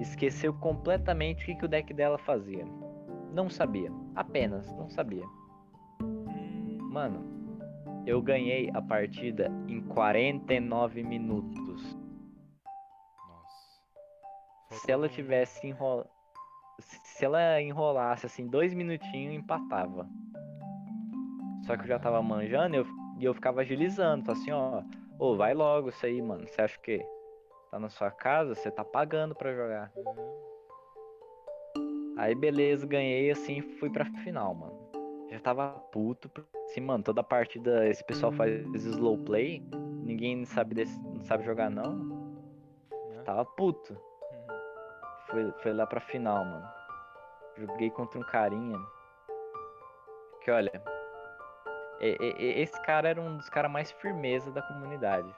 Esqueceu 0.00 0.52
completamente 0.52 1.42
o 1.42 1.46
que, 1.46 1.54
que 1.54 1.64
o 1.64 1.68
deck 1.68 1.94
dela 1.94 2.18
fazia. 2.18 2.66
Não 3.32 3.48
sabia. 3.48 3.90
Apenas, 4.14 4.70
não 4.76 4.90
sabia. 4.90 5.24
Mano, 6.90 7.24
eu 8.06 8.20
ganhei 8.20 8.70
a 8.74 8.82
partida 8.82 9.50
em 9.68 9.80
49 9.82 11.02
minutos. 11.02 11.96
Nossa. 13.28 14.84
Se 14.84 14.90
ela 14.90 15.08
tivesse 15.08 15.66
enrolado. 15.66 16.08
Se 16.78 17.24
ela 17.24 17.60
enrolasse 17.62 18.26
assim, 18.26 18.46
dois 18.46 18.74
minutinhos, 18.74 19.34
empatava. 19.34 20.06
Só 21.62 21.74
que 21.74 21.84
eu 21.84 21.88
já 21.88 21.98
tava 21.98 22.22
manjando 22.22 22.76
e 22.76 22.78
eu, 22.78 22.86
e 23.18 23.24
eu 23.24 23.34
ficava 23.34 23.60
agilizando. 23.60 24.30
Assim, 24.30 24.52
ó. 24.52 24.82
Ô, 25.18 25.36
vai 25.36 25.54
logo 25.54 25.88
isso 25.88 26.04
aí, 26.04 26.20
mano. 26.20 26.46
Você 26.46 26.60
acha 26.60 26.78
que 26.78 27.04
tá 27.70 27.78
na 27.78 27.88
sua 27.88 28.10
casa? 28.10 28.54
Você 28.54 28.70
tá 28.70 28.84
pagando 28.84 29.34
pra 29.34 29.54
jogar. 29.54 29.92
Aí 32.16 32.34
beleza, 32.34 32.86
ganhei 32.86 33.30
assim 33.30 33.60
fui 33.60 33.90
pra 33.90 34.06
final, 34.06 34.54
mano. 34.54 34.86
Já 35.30 35.38
tava 35.40 35.68
puto. 35.92 36.30
Assim, 36.64 36.80
mano, 36.80 37.04
toda 37.04 37.22
partida 37.22 37.86
esse 37.86 38.04
pessoal 38.04 38.32
faz 38.32 38.64
slow 38.74 39.18
play. 39.18 39.62
Ninguém 40.02 40.44
sabe, 40.44 40.74
desse, 40.74 40.98
não 41.00 41.20
sabe 41.24 41.44
jogar 41.44 41.70
não. 41.70 41.94
Né? 41.94 43.22
Tava 43.24 43.44
puto. 43.44 43.92
Uhum. 43.92 44.58
Foi, 45.28 45.52
foi 45.62 45.72
lá 45.72 45.86
pra 45.86 46.00
final, 46.00 46.44
mano. 46.44 46.66
Joguei 47.58 47.90
contra 47.90 48.18
um 48.18 48.22
carinha. 48.22 48.78
Que 50.42 50.50
olha. 50.50 50.95
Esse 52.00 52.80
cara 52.82 53.08
era 53.08 53.20
um 53.20 53.36
dos 53.36 53.48
caras 53.48 53.70
mais 53.70 53.90
firmeza 53.92 54.50
da 54.50 54.62
comunidade. 54.62 55.28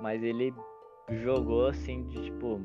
Mas 0.00 0.22
ele 0.22 0.54
jogou 1.10 1.66
assim 1.66 2.04
de 2.04 2.22
tipo. 2.22 2.60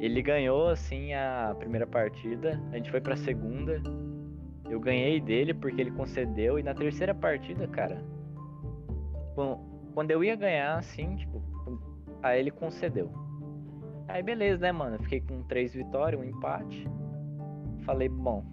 Ele 0.00 0.22
ganhou 0.22 0.68
assim 0.68 1.12
a 1.14 1.54
primeira 1.58 1.86
partida. 1.86 2.60
A 2.72 2.76
gente 2.76 2.90
foi 2.90 3.00
pra 3.00 3.16
segunda. 3.16 3.82
Eu 4.68 4.80
ganhei 4.80 5.20
dele 5.20 5.52
porque 5.52 5.80
ele 5.80 5.90
concedeu. 5.90 6.58
E 6.58 6.62
na 6.62 6.74
terceira 6.74 7.14
partida, 7.14 7.66
cara. 7.68 8.02
quan- 9.34 9.58
Quando 9.94 10.10
eu 10.12 10.22
ia 10.24 10.36
ganhar, 10.36 10.78
assim, 10.78 11.16
tipo. 11.16 11.42
Aí 12.22 12.38
ele 12.40 12.50
concedeu. 12.50 13.10
Aí 14.08 14.22
beleza, 14.22 14.62
né, 14.62 14.72
mano? 14.72 14.98
Fiquei 15.02 15.20
com 15.20 15.42
três 15.44 15.72
vitórias, 15.74 16.20
um 16.20 16.24
empate. 16.24 16.86
Falei, 17.84 18.08
bom. 18.08 18.44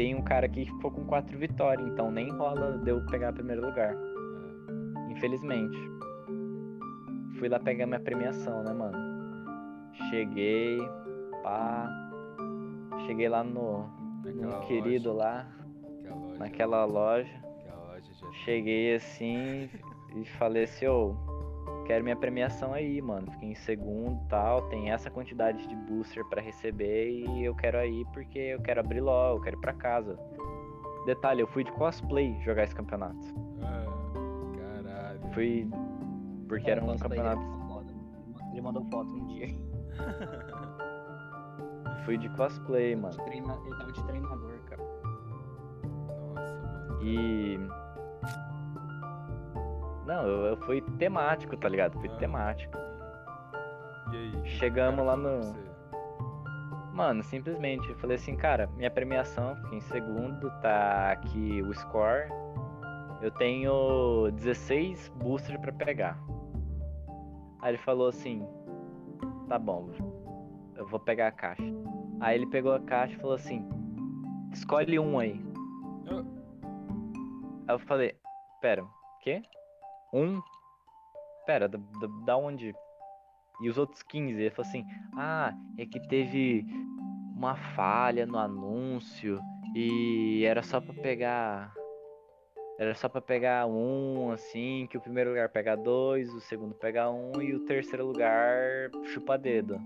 Tem 0.00 0.14
um 0.14 0.22
cara 0.22 0.46
aqui 0.46 0.64
que 0.64 0.72
ficou 0.72 0.90
com 0.90 1.04
quatro 1.04 1.36
vitórias, 1.36 1.86
então 1.86 2.10
nem 2.10 2.30
rola 2.30 2.78
de 2.78 2.88
eu 2.88 3.04
pegar 3.04 3.34
primeiro 3.34 3.60
lugar. 3.60 3.94
Infelizmente. 5.10 5.76
Fui 7.38 7.50
lá 7.50 7.60
pegar 7.60 7.84
minha 7.86 8.00
premiação, 8.00 8.64
né, 8.64 8.72
mano? 8.72 8.96
Cheguei, 10.08 10.78
pá. 11.42 11.86
Cheguei 13.04 13.28
lá 13.28 13.44
no, 13.44 13.90
no 14.24 14.60
querido 14.60 15.12
lá, 15.12 15.46
Naquela 15.82 16.16
loja. 16.16 16.38
naquela 16.38 16.84
loja. 16.86 17.44
Loja. 17.90 18.32
Cheguei 18.46 18.94
assim 18.94 19.68
e 20.16 20.24
falei 20.24 20.64
assim, 20.64 20.86
ô, 20.86 21.14
quero 21.90 22.04
minha 22.04 22.14
premiação 22.16 22.72
aí, 22.72 23.02
mano. 23.02 23.28
Fiquei 23.32 23.48
em 23.50 23.54
segundo 23.56 24.22
e 24.24 24.28
tal. 24.28 24.62
Tem 24.68 24.92
essa 24.92 25.10
quantidade 25.10 25.66
de 25.66 25.74
booster 25.74 26.24
pra 26.26 26.40
receber 26.40 27.10
e 27.10 27.44
eu 27.44 27.52
quero 27.54 27.78
aí 27.78 28.04
porque 28.12 28.38
eu 28.38 28.60
quero 28.62 28.78
abrir 28.78 29.00
logo, 29.00 29.38
eu 29.38 29.42
quero 29.42 29.56
ir 29.56 29.60
pra 29.60 29.72
casa. 29.72 30.16
Detalhe, 31.04 31.40
eu 31.40 31.48
fui 31.48 31.64
de 31.64 31.72
cosplay 31.72 32.38
jogar 32.44 32.62
esse 32.62 32.74
campeonato. 32.76 33.18
Ah, 33.62 33.86
caralho. 34.56 35.20
Fui. 35.34 35.68
Porque 36.48 36.70
era 36.70 36.84
um 36.84 36.96
campeonato. 36.96 37.42
foda. 37.66 37.92
Ele 38.52 38.60
mandou 38.60 38.84
foto 38.84 39.10
um 39.10 39.26
dia. 39.26 39.48
Fui 42.04 42.16
de 42.16 42.28
cosplay, 42.30 42.94
mano. 42.96 43.14
Treina- 43.24 43.58
Ele 43.66 43.76
tava 43.76 43.92
de 43.92 44.04
treinador, 44.04 44.58
cara. 44.66 44.82
Nossa, 45.82 46.66
mano. 46.66 47.02
E. 47.02 47.58
Não, 50.10 50.26
eu, 50.26 50.46
eu 50.46 50.56
fui 50.56 50.80
temático, 50.98 51.56
tá 51.56 51.68
ligado? 51.68 51.96
Fui 52.00 52.08
Ah. 52.08 52.16
temático. 52.16 52.76
E 54.12 54.16
aí? 54.16 54.34
o 54.34 54.42
que 54.42 54.50
Chegamos 54.50 55.00
o 55.00 55.04
lá 55.04 55.16
no-? 55.16 55.54
Mano, 56.92 57.22
simplesmente, 57.22 57.88
eu 57.88 57.94
falei 57.94 58.16
assim, 58.16 58.34
cara, 58.34 58.66
minha 58.76 58.90
premiação, 58.90 59.54
fiquei 59.54 59.78
em 59.78 59.82
segundo, 59.82 60.50
tá 60.60 61.12
aqui 61.12 61.62
o 61.62 61.72
score. 61.72 62.28
Eu 63.22 63.30
tenho 63.30 64.32
16 64.32 65.08
boosters 65.10 65.60
pra 65.60 65.72
pegar. 65.72 66.18
Aí 67.62 67.70
ele 67.70 67.78
falou 67.78 68.08
assim, 68.08 68.44
tá 69.48 69.60
bom, 69.60 69.90
eu 70.74 70.86
vou 70.88 70.98
pegar 70.98 71.28
a 71.28 71.32
caixa. 71.32 71.62
Aí 72.18 72.36
ele 72.36 72.46
pegou 72.46 72.72
a 72.74 72.80
caixa 72.80 73.14
e 73.14 73.18
falou 73.20 73.36
assim, 73.36 73.64
escolhe 74.52 74.98
um 74.98 75.20
aí. 75.20 75.40
Ah. 76.10 76.24
Aí 77.68 77.74
eu 77.76 77.78
falei, 77.78 78.16
pera, 78.60 78.84
quê? 79.20 79.40
Um? 80.12 80.40
Pera, 81.46 81.68
da, 81.68 81.78
da, 81.78 82.06
da 82.24 82.36
onde? 82.36 82.74
E 83.62 83.68
os 83.68 83.76
outros 83.78 84.02
15? 84.02 84.40
Ele 84.40 84.50
falou 84.50 84.68
assim, 84.68 84.84
ah, 85.16 85.52
é 85.78 85.84
que 85.84 86.00
teve 86.08 86.64
uma 87.36 87.56
falha 87.74 88.26
no 88.26 88.38
anúncio 88.38 89.40
e 89.74 90.44
era 90.44 90.62
só 90.62 90.80
pra 90.80 90.94
pegar. 90.94 91.72
Era 92.78 92.94
só 92.94 93.08
pra 93.10 93.20
pegar 93.20 93.66
um, 93.66 94.30
assim, 94.30 94.86
que 94.90 94.96
o 94.96 95.00
primeiro 95.00 95.30
lugar 95.30 95.50
pega 95.50 95.76
dois, 95.76 96.32
o 96.32 96.40
segundo 96.40 96.74
pega 96.74 97.10
um 97.10 97.40
e 97.42 97.54
o 97.54 97.66
terceiro 97.66 98.06
lugar 98.06 98.90
chupa 99.12 99.36
dedo, 99.36 99.78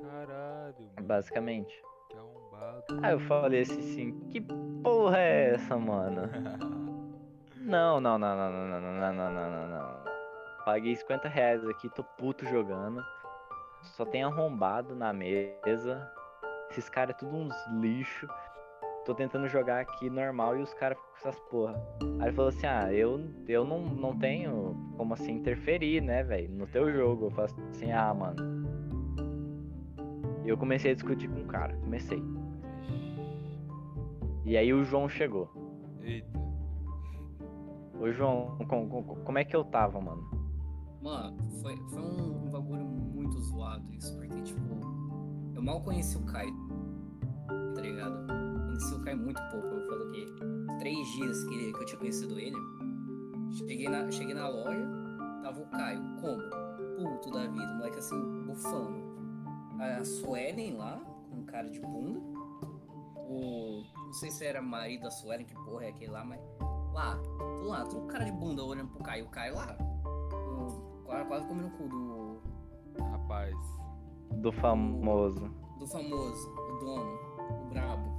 Caralho, 0.00 0.76
mano. 0.94 1.08
basicamente. 1.08 1.74
Que 2.08 2.16
arrombado. 2.16 2.84
Aí 3.02 3.12
eu 3.12 3.18
falei 3.20 3.62
assim, 3.62 3.80
assim, 3.80 4.12
que 4.30 4.40
porra 4.80 5.18
é 5.18 5.54
essa, 5.54 5.76
mano? 5.76 6.22
Não, 7.68 8.00
não, 8.00 8.18
não, 8.18 8.34
não, 8.34 8.50
não, 8.50 8.80
não, 8.80 8.80
não, 8.80 9.12
não, 9.12 9.30
não, 9.30 9.50
não, 9.50 9.68
não. 9.68 10.04
Paguei 10.64 10.96
50 10.96 11.28
reais 11.28 11.68
aqui, 11.68 11.90
tô 11.90 12.02
puto 12.02 12.46
jogando. 12.46 13.04
Só 13.82 14.06
tem 14.06 14.24
arrombado 14.24 14.96
na 14.96 15.12
mesa. 15.12 16.10
Esses 16.70 16.88
caras 16.88 17.14
é 17.14 17.18
tudo 17.18 17.36
uns 17.36 17.54
lixo. 17.78 18.26
Tô 19.04 19.14
tentando 19.14 19.46
jogar 19.48 19.80
aqui 19.80 20.08
normal 20.08 20.56
e 20.56 20.62
os 20.62 20.72
caras 20.72 20.96
ficam 20.96 21.10
com 21.12 21.28
essas 21.28 21.40
porra. 21.50 21.74
Aí 22.20 22.28
ele 22.28 22.32
falou 22.32 22.48
assim, 22.48 22.66
ah, 22.66 22.90
eu, 22.90 23.20
eu 23.46 23.66
não, 23.66 23.80
não 23.80 24.18
tenho 24.18 24.74
como 24.96 25.12
assim 25.12 25.32
interferir, 25.32 26.00
né, 26.00 26.22
velho, 26.22 26.50
no 26.50 26.66
teu 26.66 26.90
jogo. 26.90 27.26
Eu 27.26 27.30
falo 27.32 27.48
assim, 27.68 27.92
ah, 27.92 28.14
mano. 28.14 28.66
E 30.42 30.48
eu 30.48 30.56
comecei 30.56 30.92
a 30.92 30.94
discutir 30.94 31.28
com 31.28 31.42
o 31.42 31.46
cara, 31.46 31.76
comecei. 31.76 32.22
E 34.46 34.56
aí 34.56 34.72
o 34.72 34.82
João 34.84 35.06
chegou. 35.06 35.50
Eita. 36.00 36.47
Ô 38.00 38.12
João, 38.12 38.56
com- 38.68 38.88
com- 38.88 39.02
como 39.24 39.38
é 39.38 39.44
que 39.44 39.54
eu 39.56 39.64
tava, 39.64 40.00
mano? 40.00 40.22
Mano, 41.02 41.36
foi, 41.60 41.76
foi 41.90 42.00
um, 42.02 42.46
um 42.46 42.50
bagulho 42.50 42.84
muito 42.84 43.38
zoado 43.40 43.92
isso, 43.94 44.14
porque, 44.16 44.40
tipo, 44.42 44.60
eu 45.54 45.62
mal 45.62 45.80
conheci 45.82 46.16
o 46.16 46.22
Caio, 46.24 46.54
tá 47.74 47.80
ligado? 47.80 48.26
Conheci 48.66 48.94
o 48.94 49.00
Caio 49.04 49.18
muito 49.18 49.40
pouco, 49.50 49.66
eu 49.66 50.08
o 50.08 50.10
quê? 50.12 50.26
Três 50.78 51.08
dias 51.08 51.44
que, 51.44 51.72
que 51.72 51.78
eu 51.80 51.86
tinha 51.86 51.98
conhecido 51.98 52.38
ele. 52.38 52.56
Cheguei 53.52 53.88
na, 53.88 54.10
cheguei 54.10 54.34
na 54.34 54.48
loja, 54.48 54.86
tava 55.42 55.60
o 55.60 55.66
Caio, 55.66 56.00
como? 56.20 56.42
Puto 56.96 57.30
da 57.30 57.46
vida, 57.46 57.74
moleque 57.74 57.98
assim, 57.98 58.44
bufando. 58.46 59.18
A 59.80 60.04
Suelen 60.04 60.76
lá, 60.76 60.98
com 61.30 61.44
cara 61.44 61.68
de 61.70 61.80
bunda. 61.80 62.20
O. 63.28 63.82
Não 64.06 64.12
sei 64.14 64.30
se 64.30 64.44
era 64.44 64.60
marido 64.60 65.02
da 65.02 65.10
Suelen, 65.10 65.46
que 65.46 65.54
porra 65.64 65.84
é 65.84 65.88
aquele 65.90 66.10
lá, 66.10 66.24
mas. 66.24 66.40
Lá, 66.98 67.16
tô 67.60 67.68
lá, 67.68 67.84
tô 67.84 68.00
com 68.00 68.06
cara 68.08 68.24
de 68.24 68.32
bunda 68.32 68.64
olhando 68.64 68.88
pro 68.88 69.04
Caio, 69.04 69.26
o 69.26 69.28
Caio 69.28 69.54
lá. 69.54 69.76
o- 70.32 70.88
Quase, 71.04 71.28
quase 71.28 71.46
comendo 71.46 71.68
o 71.68 71.70
cu 71.70 71.88
do. 71.88 72.42
Rapaz. 73.12 73.54
Do 74.32 74.50
famoso. 74.50 75.48
do 75.78 75.86
famoso, 75.86 76.50
o 76.50 76.78
dono, 76.80 77.18
o 77.62 77.66
brabo. 77.70 78.10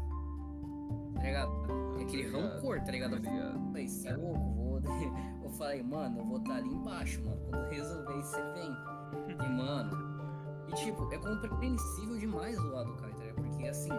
Tá 1.15 1.21
ligado? 1.23 1.51
É 1.99 2.03
aquele 2.03 2.31
Tá 2.31 2.37
ligado, 2.37 2.53
rancor, 2.55 2.81
tá 2.85 2.91
ligado? 2.93 3.21
tá 3.21 3.29
ligado. 3.29 3.55
Eu 3.57 3.65
falei, 3.67 3.87
cê 3.89 4.07
é 4.07 4.15
louco, 4.15 4.39
vou. 4.39 4.79
Eu 5.43 5.49
falei, 5.49 5.83
mano, 5.83 6.19
eu 6.19 6.25
vou 6.25 6.37
estar 6.37 6.55
ali 6.55 6.69
embaixo, 6.73 7.21
mano. 7.25 7.37
Quando 7.49 7.69
resolver 7.69 8.17
isso, 8.19 8.29
você 8.31 8.53
vem. 8.53 8.71
E, 9.27 9.49
mano. 9.51 9.91
E 10.69 10.71
tipo, 10.75 11.11
é 11.11 11.17
compreensível 11.17 12.17
demais 12.17 12.57
o 12.57 12.71
lado 12.71 12.91
do 12.91 12.95
cara, 12.95 13.11
tá 13.13 13.19
ligado? 13.25 13.43
Porque 13.43 13.67
assim, 13.67 13.89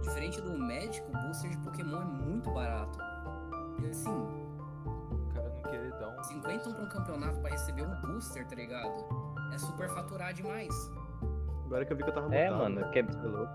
diferente 0.00 0.40
do 0.40 0.56
médico, 0.58 1.06
o 1.10 1.22
booster 1.26 1.50
de 1.50 1.58
Pokémon 1.58 2.00
é 2.00 2.04
muito 2.06 2.50
barato. 2.52 2.98
E 3.82 3.86
assim, 3.88 4.10
O 4.14 5.34
cara 5.34 5.48
não 5.48 5.62
querer 5.70 5.90
dar 5.98 6.08
um. 6.18 6.22
50 6.22 6.70
pra 6.70 6.82
um 6.84 6.88
campeonato 6.88 7.40
pra 7.40 7.50
receber 7.50 7.82
um 7.86 8.00
booster, 8.00 8.46
tá 8.46 8.54
ligado? 8.54 9.04
É 9.52 9.58
super 9.58 9.88
faturar 9.90 10.32
demais. 10.34 10.74
Agora 11.66 11.84
que 11.84 11.92
eu 11.92 11.96
vi 11.96 12.02
que 12.04 12.10
eu 12.10 12.14
tava 12.14 12.34
É, 12.34 12.44
mutado, 12.50 12.58
mano, 12.62 12.80
né? 12.80 12.88
que- 12.92 13.02
Você 13.02 13.18
é 13.18 13.22
louco. 13.28 13.52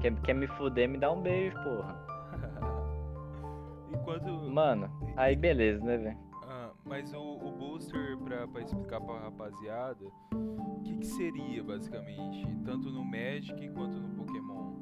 Quer, 0.00 0.14
quer 0.20 0.34
me 0.34 0.46
fuder, 0.46 0.88
me 0.88 0.98
dá 0.98 1.10
um 1.10 1.20
beijo, 1.20 1.56
porra. 1.62 1.96
Enquanto. 3.92 4.28
Mano, 4.50 4.90
aí 5.16 5.34
beleza, 5.34 5.84
né, 5.84 5.96
velho? 5.96 6.18
Ah, 6.46 6.70
mas 6.84 7.12
o, 7.12 7.20
o 7.20 7.50
booster, 7.52 8.16
pra, 8.18 8.46
pra 8.46 8.60
explicar 8.62 9.00
pra 9.00 9.18
rapaziada, 9.18 10.04
o 10.32 10.80
que, 10.84 10.96
que 10.98 11.06
seria 11.06 11.62
basicamente? 11.64 12.46
Tanto 12.64 12.90
no 12.90 13.04
Magic 13.04 13.68
quanto 13.70 13.98
no 13.98 14.08
Pokémon. 14.24 14.74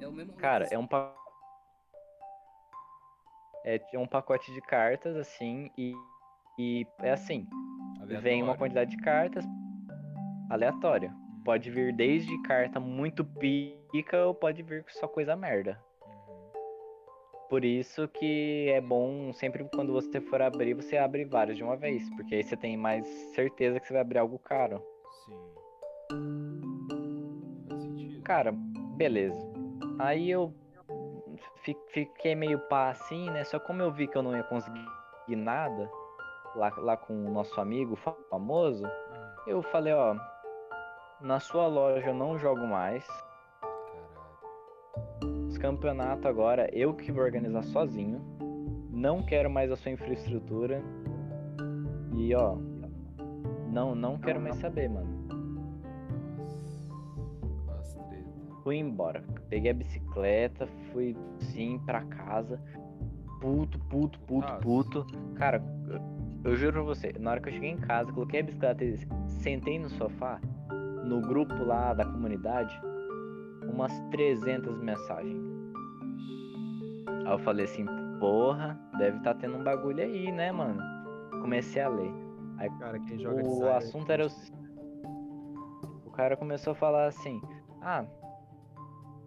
É 0.00 0.08
o 0.08 0.12
mesmo. 0.12 0.34
Cara, 0.34 0.66
é 0.70 0.78
um 0.78 0.86
pa... 0.86 1.14
É 3.64 3.80
é 3.92 3.98
um 3.98 4.06
pacote 4.06 4.52
de 4.52 4.60
cartas, 4.62 5.16
assim, 5.16 5.70
e, 5.78 5.94
e 6.58 6.86
é 7.00 7.10
assim, 7.12 7.46
vem 8.20 8.42
uma 8.42 8.52
Aleatório. 8.52 8.58
quantidade 8.58 8.90
de 8.90 8.96
cartas 8.98 9.44
aleatória. 10.50 11.10
Hum, 11.10 11.42
Pode 11.44 11.70
vir 11.70 11.94
desde 11.94 12.36
carta 12.42 12.78
muito 12.80 13.24
pica 13.24 14.26
ou 14.26 14.34
pode 14.34 14.62
vir 14.62 14.84
só 14.90 15.06
coisa 15.08 15.34
merda. 15.36 15.78
uhum. 16.06 16.50
Por 17.48 17.64
isso 17.64 18.06
que 18.08 18.68
é 18.70 18.80
bom 18.80 19.32
sempre 19.32 19.64
quando 19.74 19.92
você 19.92 20.20
for 20.20 20.40
abrir, 20.42 20.74
você 20.74 20.96
abre 20.96 21.24
vários 21.24 21.56
de 21.56 21.62
uma 21.64 21.76
vez, 21.76 22.08
porque 22.16 22.34
aí 22.36 22.42
você 22.42 22.56
tem 22.56 22.76
mais 22.76 23.06
certeza 23.34 23.78
que 23.80 23.86
você 23.86 23.92
vai 23.94 24.02
abrir 24.02 24.18
algo 24.18 24.38
caro. 24.38 24.82
Sim. 25.24 25.54
Faz 27.68 27.82
sentido. 27.82 28.22
Cara, 28.22 28.52
beleza. 28.96 29.38
Aí 29.98 30.30
eu 30.30 30.52
fiquei 31.88 32.34
meio 32.34 32.58
pá 32.68 32.90
assim, 32.90 33.30
né? 33.30 33.44
Só 33.44 33.58
como 33.58 33.82
eu 33.82 33.90
vi 33.90 34.06
que 34.06 34.16
eu 34.16 34.22
não 34.22 34.36
ia 34.36 34.42
conseguir 34.44 34.84
nada 35.28 35.90
lá, 36.54 36.72
lá 36.78 36.96
com 36.96 37.26
o 37.26 37.30
nosso 37.30 37.60
amigo 37.60 37.96
famoso, 38.30 38.84
Hum, 38.84 38.90
eu 39.46 39.62
falei, 39.62 39.92
ó, 39.92 40.16
na 41.20 41.40
sua 41.40 41.66
loja 41.66 42.08
eu 42.08 42.14
não 42.14 42.38
jogo 42.38 42.66
mais. 42.66 43.06
caralho. 43.60 45.46
Os 45.46 45.58
campeonatos 45.58 46.26
agora 46.26 46.68
eu 46.72 46.94
que 46.94 47.10
vou 47.12 47.22
organizar 47.24 47.62
sozinho. 47.62 48.20
Não 48.90 49.22
quero 49.22 49.50
mais 49.50 49.70
a 49.70 49.76
sua 49.76 49.90
infraestrutura. 49.92 50.82
E 52.16 52.34
ó, 52.34 52.56
não, 53.70 53.94
não 53.94 54.18
quero 54.18 54.40
mais 54.40 54.56
saber, 54.56 54.88
mano. 54.88 55.13
Fui 58.64 58.78
embora. 58.78 59.22
Peguei 59.50 59.70
a 59.70 59.74
bicicleta, 59.74 60.66
fui 60.90 61.14
sim 61.38 61.78
pra 61.84 62.00
casa. 62.06 62.58
Puto, 63.38 63.78
puto, 63.78 64.18
puto, 64.20 64.48
Nossa. 64.48 64.60
puto. 64.62 65.06
Cara, 65.34 65.62
eu, 66.42 66.56
juro 66.56 66.72
pra 66.72 66.82
você, 66.82 67.14
na 67.20 67.32
hora 67.32 67.40
que 67.40 67.50
eu 67.50 67.52
cheguei 67.52 67.70
em 67.70 67.76
casa, 67.76 68.10
coloquei 68.10 68.40
a 68.40 68.42
bicicleta 68.42 68.82
e 68.82 68.98
sentei 69.28 69.78
no 69.78 69.90
sofá, 69.90 70.40
no 71.04 71.20
grupo 71.20 71.54
lá 71.62 71.92
da 71.92 72.06
comunidade, 72.06 72.74
umas 73.70 73.92
300 74.10 74.80
mensagens. 74.80 75.44
Aí 77.26 77.32
eu 77.32 77.38
falei 77.40 77.66
assim, 77.66 77.84
porra, 78.18 78.80
deve 78.96 79.20
tá 79.20 79.34
tendo 79.34 79.58
um 79.58 79.62
bagulho 79.62 80.02
aí, 80.02 80.32
né, 80.32 80.50
mano? 80.50 80.80
Comecei 81.42 81.82
a 81.82 81.88
ler. 81.88 82.12
Cara, 82.78 82.98
quem 83.00 83.18
joga 83.18 83.42
O 83.42 83.54
Silent 83.56 83.76
assunto 83.76 84.10
era 84.10 84.26
o. 84.26 84.30
O 86.06 86.10
cara 86.10 86.34
começou 86.36 86.72
a 86.72 86.76
falar 86.76 87.06
assim: 87.06 87.42
Ah, 87.82 88.06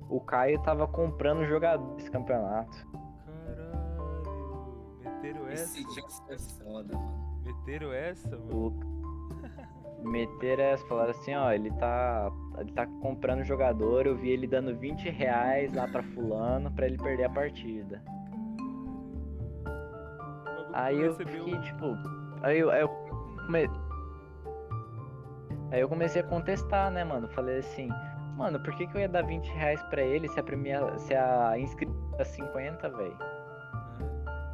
o 0.09 0.19
Caio 0.21 0.61
tava 0.61 0.87
comprando 0.87 1.45
jogador 1.45 1.95
desse 1.95 2.09
campeonato. 2.11 2.87
Caralho. 3.45 3.77
Meteram 5.03 5.47
essa? 5.47 5.63
Esse 5.79 5.95
Jackson 5.95 6.23
é 6.29 6.37
foda, 6.37 6.93
mano. 6.97 7.41
Meteram 7.45 7.93
essa, 7.93 8.29
mano? 8.29 8.67
O... 10.03 10.07
Meteram 10.07 10.63
essa, 10.63 10.85
falaram 10.87 11.11
assim: 11.11 11.33
Ó, 11.35 11.51
ele 11.51 11.71
tá. 11.71 12.31
Ele 12.59 12.71
tá 12.71 12.85
comprando 13.01 13.43
jogador. 13.43 14.05
Eu 14.05 14.15
vi 14.15 14.29
ele 14.29 14.47
dando 14.47 14.75
20 14.75 15.09
reais 15.09 15.73
lá 15.73 15.87
pra 15.87 16.03
Fulano 16.03 16.71
pra 16.71 16.85
ele 16.85 16.97
perder 16.97 17.25
a 17.25 17.29
partida. 17.29 18.01
Aí 20.73 20.99
eu 21.01 21.15
fiquei 21.15 21.59
tipo. 21.61 21.85
Aí 22.41 22.59
eu, 22.59 22.69
aí 22.69 22.81
eu 22.81 22.89
come- 22.89 23.69
Aí 25.71 25.81
eu 25.81 25.89
comecei 25.89 26.21
a 26.21 26.25
contestar, 26.25 26.91
né, 26.91 27.03
mano? 27.03 27.27
Falei 27.29 27.57
assim, 27.59 27.89
mano, 28.37 28.59
por 28.59 28.73
que, 28.75 28.85
que 28.85 28.95
eu 28.95 29.01
ia 29.01 29.09
dar 29.09 29.23
20 29.23 29.47
reais 29.47 29.81
pra 29.83 30.01
ele 30.01 30.29
se 30.29 30.39
a, 30.39 30.43
premia... 30.43 30.97
se 30.99 31.13
a 31.15 31.57
inscrita 31.57 31.93
é 32.19 32.23
50, 32.23 32.89
velho? 32.89 33.17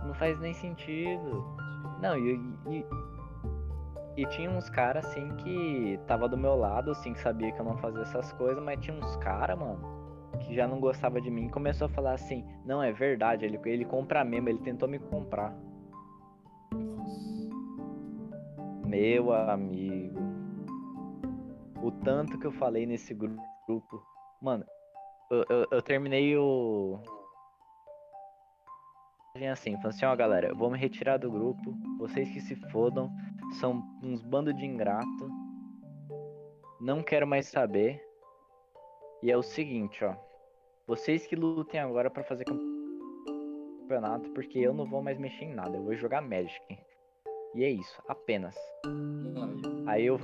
Não 0.05 0.13
faz 0.13 0.39
nem 0.39 0.53
sentido. 0.53 1.43
Não, 2.01 2.17
e, 2.17 2.39
e, 2.69 2.85
e 4.17 4.25
tinha 4.27 4.49
uns 4.49 4.69
caras 4.69 5.05
assim 5.05 5.35
que 5.35 5.99
tava 6.07 6.29
do 6.29 6.37
meu 6.37 6.55
lado, 6.55 6.91
assim, 6.91 7.13
que 7.13 7.19
sabia 7.19 7.51
que 7.51 7.59
eu 7.59 7.65
não 7.65 7.77
fazia 7.77 8.01
essas 8.01 8.31
coisas, 8.33 8.63
mas 8.63 8.79
tinha 8.79 8.95
uns 8.95 9.15
caras, 9.17 9.59
mano, 9.59 9.79
que 10.39 10.55
já 10.55 10.65
não 10.67 10.79
gostava 10.79 11.19
de 11.19 11.29
mim 11.29 11.47
e 11.47 11.49
começou 11.49 11.85
a 11.85 11.89
falar 11.89 12.13
assim, 12.13 12.45
não, 12.65 12.81
é 12.81 12.91
verdade, 12.91 13.45
ele, 13.45 13.59
ele 13.65 13.85
compra 13.85 14.23
mesmo, 14.23 14.47
ele 14.47 14.59
tentou 14.59 14.87
me 14.87 14.99
comprar. 14.99 15.53
Meu 18.85 19.33
amigo. 19.33 20.21
O 21.81 21.91
tanto 21.91 22.39
que 22.39 22.47
eu 22.47 22.51
falei 22.51 22.85
nesse 22.85 23.13
gru- 23.13 23.35
grupo. 23.67 24.03
Mano, 24.41 24.65
eu, 25.31 25.45
eu, 25.49 25.67
eu 25.71 25.81
terminei 25.81 26.37
o. 26.37 26.99
Assim, 29.51 29.71
falando 29.77 29.87
assim, 29.87 30.05
ó 30.05 30.15
galera, 30.15 30.49
eu 30.49 30.55
vou 30.55 30.69
me 30.69 30.77
retirar 30.77 31.17
do 31.17 31.31
grupo. 31.31 31.73
Vocês 31.97 32.29
que 32.29 32.39
se 32.41 32.55
fodam. 32.69 33.11
São 33.59 33.83
uns 34.01 34.21
bandos 34.21 34.55
de 34.55 34.65
ingrato. 34.65 35.29
Não 36.79 37.01
quero 37.01 37.25
mais 37.25 37.47
saber. 37.47 38.01
E 39.21 39.31
é 39.31 39.37
o 39.37 39.43
seguinte, 39.43 40.03
ó. 40.03 40.15
Vocês 40.85 41.25
que 41.25 41.35
lutem 41.35 41.79
agora 41.79 42.09
pra 42.09 42.23
fazer 42.23 42.43
campeonato, 42.43 44.29
porque 44.31 44.59
eu 44.59 44.73
não 44.73 44.85
vou 44.85 45.01
mais 45.01 45.17
mexer 45.17 45.45
em 45.45 45.53
nada. 45.53 45.77
Eu 45.77 45.83
vou 45.83 45.95
jogar 45.95 46.21
Magic. 46.21 46.77
E 47.55 47.63
é 47.63 47.69
isso, 47.69 48.01
apenas. 48.07 48.55
Aí 49.85 50.05
eu, 50.05 50.19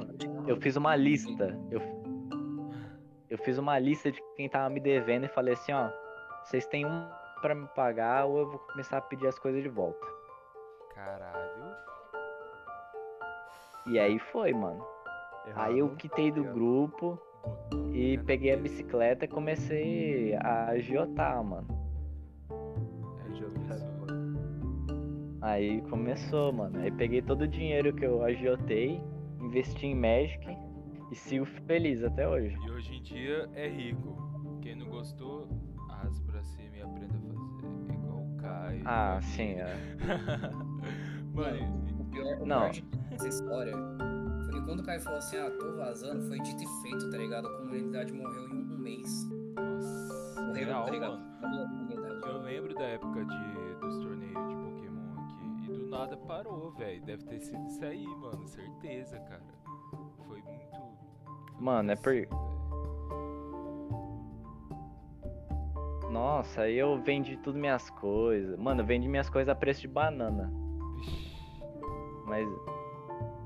eu 0.47 0.59
fiz 0.59 0.75
uma 0.75 0.95
lista. 0.95 1.57
Eu, 1.71 1.79
eu 3.29 3.37
fiz 3.37 3.57
uma 3.57 3.77
lista 3.77 4.11
de 4.11 4.21
quem 4.35 4.49
tava 4.49 4.69
me 4.69 4.79
devendo 4.79 5.25
e 5.25 5.29
falei 5.29 5.53
assim, 5.53 5.71
ó. 5.71 5.89
Vocês 6.43 6.65
têm 6.65 6.85
um 6.85 7.07
pra 7.41 7.53
me 7.53 7.67
pagar 7.67 8.25
ou 8.25 8.39
eu 8.39 8.49
vou 8.49 8.59
começar 8.59 8.97
a 8.97 9.01
pedir 9.01 9.27
as 9.27 9.37
coisas 9.37 9.61
de 9.61 9.69
volta. 9.69 10.05
Caralho. 10.95 11.75
E 13.87 13.99
aí 13.99 14.17
foi, 14.19 14.51
mano. 14.51 14.83
Aí 15.55 15.77
eu 15.79 15.85
Errado. 15.85 15.97
quitei 15.97 16.31
do 16.31 16.43
grupo 16.43 17.19
e 17.93 18.17
peguei 18.19 18.53
a 18.53 18.57
bicicleta 18.57 19.25
e 19.25 19.27
comecei 19.27 20.35
a 20.35 20.69
agiotar, 20.69 21.43
mano. 21.43 21.67
Pensou. 23.23 23.49
Aí 25.41 25.81
começou, 25.83 26.51
mano. 26.51 26.79
Aí 26.79 26.91
peguei 26.91 27.21
todo 27.21 27.43
o 27.43 27.47
dinheiro 27.47 27.93
que 27.93 28.05
eu 28.05 28.23
agiotei, 28.23 29.01
investi 29.39 29.87
em 29.87 29.95
Magic 29.95 30.68
e 31.11 31.15
sigo 31.15 31.45
feliz 31.45 32.03
até 32.03 32.27
hoje. 32.27 32.57
E 32.65 32.69
hoje 32.71 32.95
em 32.95 33.01
dia 33.01 33.49
é 33.53 33.67
rico. 33.67 34.17
Quem 34.61 34.75
não 34.75 34.87
gostou, 34.89 35.47
arrasa 35.89 36.21
pra 36.23 36.41
cima 36.43 36.75
e 36.77 36.81
aprenda 36.81 37.15
a 37.15 37.19
fazer. 37.19 37.93
Igual 37.93 38.21
o 38.23 38.37
Caio. 38.37 38.81
Ah, 38.85 39.19
sim, 39.21 39.53
é. 39.53 39.75
Mano, 41.33 41.83
o 41.99 42.05
pior, 42.05 42.45
Não. 42.45 42.69
pior 42.69 42.83
dessa 43.09 43.27
história 43.27 43.73
foi 44.45 44.53
que 44.59 44.65
quando 44.65 44.79
o 44.79 44.83
Caio 44.83 45.01
falou 45.01 45.19
assim, 45.19 45.37
ah, 45.37 45.51
tô 45.59 45.75
vazando, 45.77 46.21
foi 46.27 46.39
dito 46.39 46.63
e 46.63 46.81
feito, 46.81 47.09
tá 47.09 47.17
ligado? 47.17 47.47
A 47.47 47.57
comunidade 47.59 48.11
morreu 48.13 48.49
em 48.49 48.63
um 48.71 48.77
mês. 48.77 49.29
nossa. 49.55 50.41
Morreu, 50.41 50.65
Real, 50.65 50.85
tá 50.85 50.91
ligado? 50.91 51.19
mano. 51.19 51.29
Eu 52.25 52.41
lembro 52.41 52.73
da 52.75 52.83
época 52.83 53.25
de, 53.25 53.75
dos 53.79 53.97
torneios 53.99 54.47
de 54.49 54.55
Pokémon 54.55 55.13
aqui. 55.23 55.63
E 55.63 55.67
do 55.77 55.87
nada 55.89 56.17
parou, 56.17 56.71
velho. 56.71 57.01
Deve 57.03 57.23
ter 57.25 57.39
sido 57.39 57.65
isso 57.67 57.83
aí, 57.85 58.05
mano. 58.07 58.47
Certeza, 58.47 59.19
cara. 59.19 59.41
Mano, 61.59 61.91
é 61.91 61.95
por-. 61.95 62.27
Nossa, 66.09 66.61
aí 66.61 66.77
eu 66.77 67.01
vendi 67.01 67.37
tudo 67.37 67.59
minhas 67.59 67.89
coisas. 67.89 68.57
Mano, 68.57 68.81
eu 68.81 68.85
vendi 68.85 69.07
minhas 69.07 69.29
coisas 69.29 69.49
a 69.49 69.55
preço 69.55 69.81
de 69.81 69.87
banana. 69.87 70.51
Mas, 72.25 72.47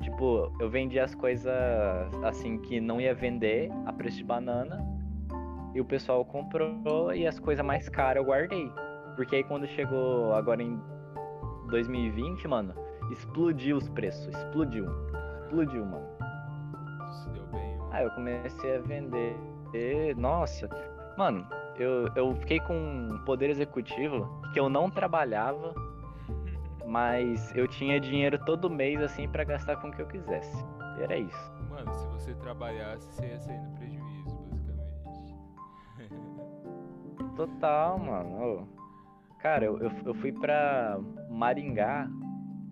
Tipo, 0.03 0.52
eu 0.60 0.69
vendi 0.69 0.99
as 0.99 1.15
coisas 1.15 1.53
assim 2.23 2.57
que 2.57 2.81
não 2.81 2.99
ia 2.99 3.15
vender 3.15 3.72
a 3.85 3.94
preço 3.94 4.18
de 4.18 4.23
banana. 4.23 4.85
E 5.73 5.80
o 5.80 5.85
pessoal 5.85 6.23
comprou 6.26 7.14
e 7.14 7.26
as 7.26 7.40
coisas 7.40 7.65
mais 7.65 7.88
caras 7.88 8.18
eu 8.18 8.26
guardei. 8.26 8.69
Porque 9.15 9.38
aí 9.38 9.44
quando 9.45 9.65
chegou 9.68 10.34
agora 10.34 10.61
em 10.61 10.80
2020, 11.69 12.48
mano, 12.49 12.76
explodiu 13.11 13.77
os 13.77 13.88
preços. 13.90 14.27
Explodiu. 14.27 14.85
Explodiu, 15.44 15.85
mano. 15.85 16.06
Aí 17.94 18.03
eu 18.03 18.11
comecei 18.11 18.76
a 18.76 18.80
vender. 18.82 19.38
E, 19.72 20.15
nossa, 20.15 20.68
mano, 21.15 21.48
eu, 21.78 22.07
eu 22.15 22.36
fiquei 22.38 22.60
com 22.60 22.76
um 22.76 23.20
poder 23.24 23.52
executivo 23.52 24.41
que 24.52 24.60
eu 24.60 24.68
não 24.68 24.90
trabalhava, 24.90 25.76
mas 26.88 27.56
eu 27.56 27.68
tinha 27.68 27.99
dinheiro 27.99 28.38
todo 28.45 28.68
mês 28.68 28.99
assim 28.99 29.30
pra 29.30 29.44
gastar 29.44 29.78
com 29.78 29.90
o 29.90 29.91
que 29.91 30.02
eu 30.02 30.07
quisesse. 30.07 30.57
E 30.98 31.03
era 31.03 31.15
isso. 31.18 31.53
Mano, 31.70 31.94
se 31.94 32.07
você 32.07 32.34
trabalhasse, 32.34 33.07
você 33.14 33.28
ia 33.28 33.40
sair 33.40 33.61
no 33.61 33.76
prejuízo, 33.76 34.38
basicamente. 34.49 35.36
Total, 37.38 37.99
mano. 37.99 38.68
Cara, 39.38 39.65
eu, 39.65 39.78
eu, 39.78 39.91
eu 40.06 40.14
fui 40.15 40.32
pra 40.32 40.99
Maringá. 41.30 42.10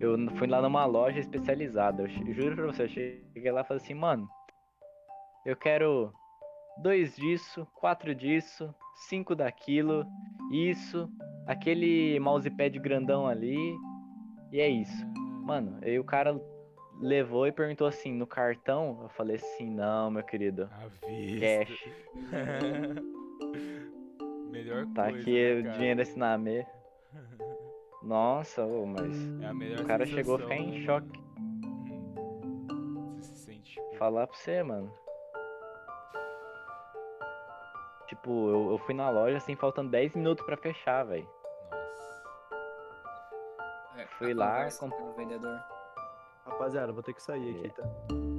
Eu 0.00 0.16
fui 0.36 0.48
lá 0.48 0.60
numa 0.60 0.84
loja 0.84 1.20
especializada. 1.20 2.02
Eu 2.02 2.08
juro 2.34 2.56
pra 2.56 2.66
você, 2.66 2.82
eu 2.84 2.88
cheguei 2.88 3.52
lá 3.52 3.60
e 3.60 3.64
falei 3.64 3.80
assim, 3.80 3.94
mano, 3.94 4.28
eu 5.44 5.56
quero 5.56 6.12
dois 6.82 7.16
disso, 7.16 7.66
quatro 7.74 8.14
disso, 8.14 8.74
cinco 9.08 9.34
daquilo, 9.34 10.06
isso, 10.50 11.08
aquele 11.46 12.18
mousepad 12.20 12.78
grandão 12.78 13.26
ali, 13.26 13.74
e 14.50 14.60
é 14.60 14.68
isso. 14.68 15.06
Mano, 15.44 15.78
aí 15.82 15.98
o 15.98 16.04
cara 16.04 16.40
levou 17.00 17.46
e 17.46 17.52
perguntou 17.52 17.86
assim, 17.86 18.12
no 18.12 18.26
cartão? 18.26 19.00
Eu 19.02 19.08
falei 19.10 19.36
assim, 19.36 19.68
não, 19.68 20.10
meu 20.10 20.22
querido, 20.22 20.68
cash. 21.40 21.88
melhor 24.50 24.86
Tá 24.94 25.04
coisa, 25.04 25.18
aqui 25.18 25.62
né, 25.62 25.70
o 25.70 25.72
dinheiro 25.72 26.02
assim 26.02 26.18
na 26.18 26.38
me. 26.38 26.64
Nossa, 28.02 28.64
ô, 28.64 28.84
mas 28.84 29.12
É 29.40 29.46
a 29.46 29.54
melhor 29.54 29.80
o 29.80 29.86
cara 29.86 30.04
chegou 30.04 30.34
a 30.36 30.38
ficar 30.38 30.56
em 30.56 30.72
né, 30.72 30.84
choque. 30.84 31.18
mano? 31.18 33.16
Você 33.16 33.22
se 33.22 33.36
sente 33.36 33.80
Falar 33.96 34.26
pra 34.26 34.36
você, 34.36 34.62
mano. 34.62 35.01
Tipo, 38.12 38.50
eu, 38.50 38.72
eu 38.72 38.78
fui 38.78 38.92
na 38.94 39.08
loja 39.08 39.38
assim, 39.38 39.56
faltando 39.56 39.88
10 39.90 40.14
minutos 40.16 40.44
pra 40.44 40.54
fechar, 40.54 41.02
velho. 41.02 41.26
Nossa. 41.70 42.22
É, 43.96 44.06
Fui 44.18 44.34
lá, 44.34 44.68
comp- 44.78 44.92
com 44.92 45.10
o 45.10 45.12
vendedor. 45.14 45.58
Rapaziada, 46.44 46.92
vou 46.92 47.02
ter 47.02 47.14
que 47.14 47.22
sair 47.22 47.56
aqui, 47.56 47.70
tá? 47.70 47.82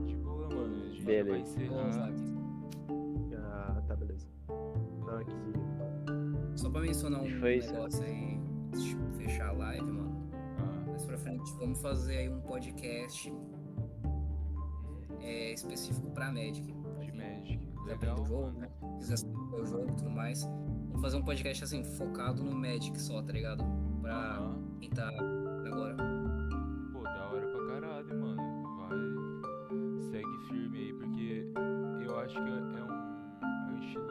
De 0.06 0.16
boa, 0.18 0.48
mano. 0.48 0.76
A 0.76 0.90
gente 0.90 1.00
já 1.00 1.06
Beleza. 1.06 1.60
Ah, 3.52 3.82
tá, 3.88 3.96
beleza. 3.96 4.28
Não, 4.48 5.18
aqui. 5.18 5.36
Só 6.56 6.70
pra 6.70 6.82
mencionar 6.82 7.22
um 7.22 7.40
Foi 7.40 7.58
negócio 7.60 8.04
aí, 8.06 8.40
fechar 9.18 9.50
a 9.50 9.54
live, 9.54 9.86
mano. 9.92 10.30
Ah, 10.60 10.90
Mais 10.92 11.04
pra 11.04 11.18
frente, 11.18 11.52
vamos 11.58 11.82
fazer 11.82 12.18
aí 12.18 12.30
um 12.30 12.42
podcast 12.42 13.34
é, 15.20 15.52
específico 15.54 16.12
pra 16.12 16.32
Magic. 16.32 16.72
Legal, 17.86 18.20
o 18.22 18.26
jogo, 18.26 18.52
né? 18.60 18.70
Quiser 18.98 19.18
saber 19.18 19.36
o 19.62 19.66
jogo 19.66 19.90
e 19.90 19.96
tudo 19.96 20.10
mais. 20.10 20.44
Vamos 20.44 21.02
fazer 21.02 21.18
um 21.18 21.24
podcast 21.24 21.64
assim, 21.64 21.84
focado 21.84 22.44
no 22.44 22.56
Magic 22.56 23.00
só, 23.00 23.22
tá 23.22 23.34
ligado? 23.34 23.64
Pra 24.02 24.14
Aham. 24.38 24.62
quem 24.80 24.90
tá 24.90 25.08
agora. 25.10 25.96
Pô, 26.92 27.04
da 27.04 27.30
hora 27.30 27.48
pra 27.48 27.68
caralho, 27.68 28.22
mano. 28.22 28.64
Vai. 28.78 30.02
Segue 30.12 30.38
firme 30.48 30.78
aí, 30.78 30.94
porque 30.94 31.52
eu 32.06 32.20
acho 32.20 32.34
que 32.36 32.50
é 32.50 32.54
um, 32.54 32.78
é 32.78 32.84
um 33.72 33.78
estilo 33.80 34.06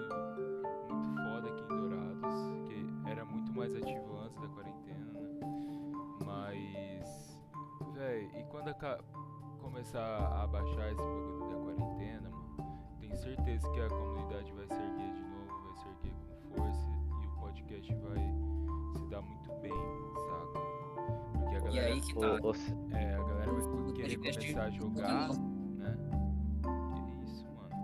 muito 0.90 1.22
foda 1.22 1.48
aqui 1.48 1.62
em 1.62 1.68
Dourados, 1.68 2.68
que 2.68 3.10
era 3.10 3.24
muito 3.24 3.52
mais 3.52 3.74
ativo 3.74 4.18
antes 4.24 4.40
da 4.40 4.48
quarentena, 4.48 5.12
né? 5.12 5.40
Mas. 6.26 7.38
Véi, 7.94 8.30
e 8.38 8.44
quando 8.50 8.68
aca- 8.68 8.98
começar 9.60 10.42
a 10.42 10.46
baixar 10.46 10.88
esse 10.92 10.96
bagulho 10.96 11.41
certeza 13.34 13.70
que 13.70 13.80
a 13.80 13.88
comunidade 13.88 14.52
vai 14.52 14.66
se 14.66 14.74
erguer 14.74 15.12
de 15.12 15.22
novo, 15.22 15.62
vai 15.64 15.74
se 15.76 15.88
erguer 15.88 16.14
com 16.20 16.54
força 16.54 16.88
e 17.22 17.26
o 17.26 17.30
podcast 17.40 17.94
vai 17.94 18.18
se 18.96 19.06
dar 19.10 19.22
muito 19.22 19.52
bem, 19.60 19.72
saca? 20.28 20.60
Porque 21.32 21.54
a 21.54 21.58
E 21.58 21.60
galera 21.62 21.86
aí 21.94 22.00
que 22.00 22.14
tá. 22.14 22.26
é, 22.98 23.14
a 23.14 23.18
galera 23.22 23.52
vai 23.52 23.92
querer 23.94 24.16
começar 24.18 24.62
a 24.62 24.70
jogar, 24.70 25.28
né? 25.28 25.96
E 26.64 27.20
é 27.20 27.24
isso, 27.24 27.46
mano. 27.56 27.74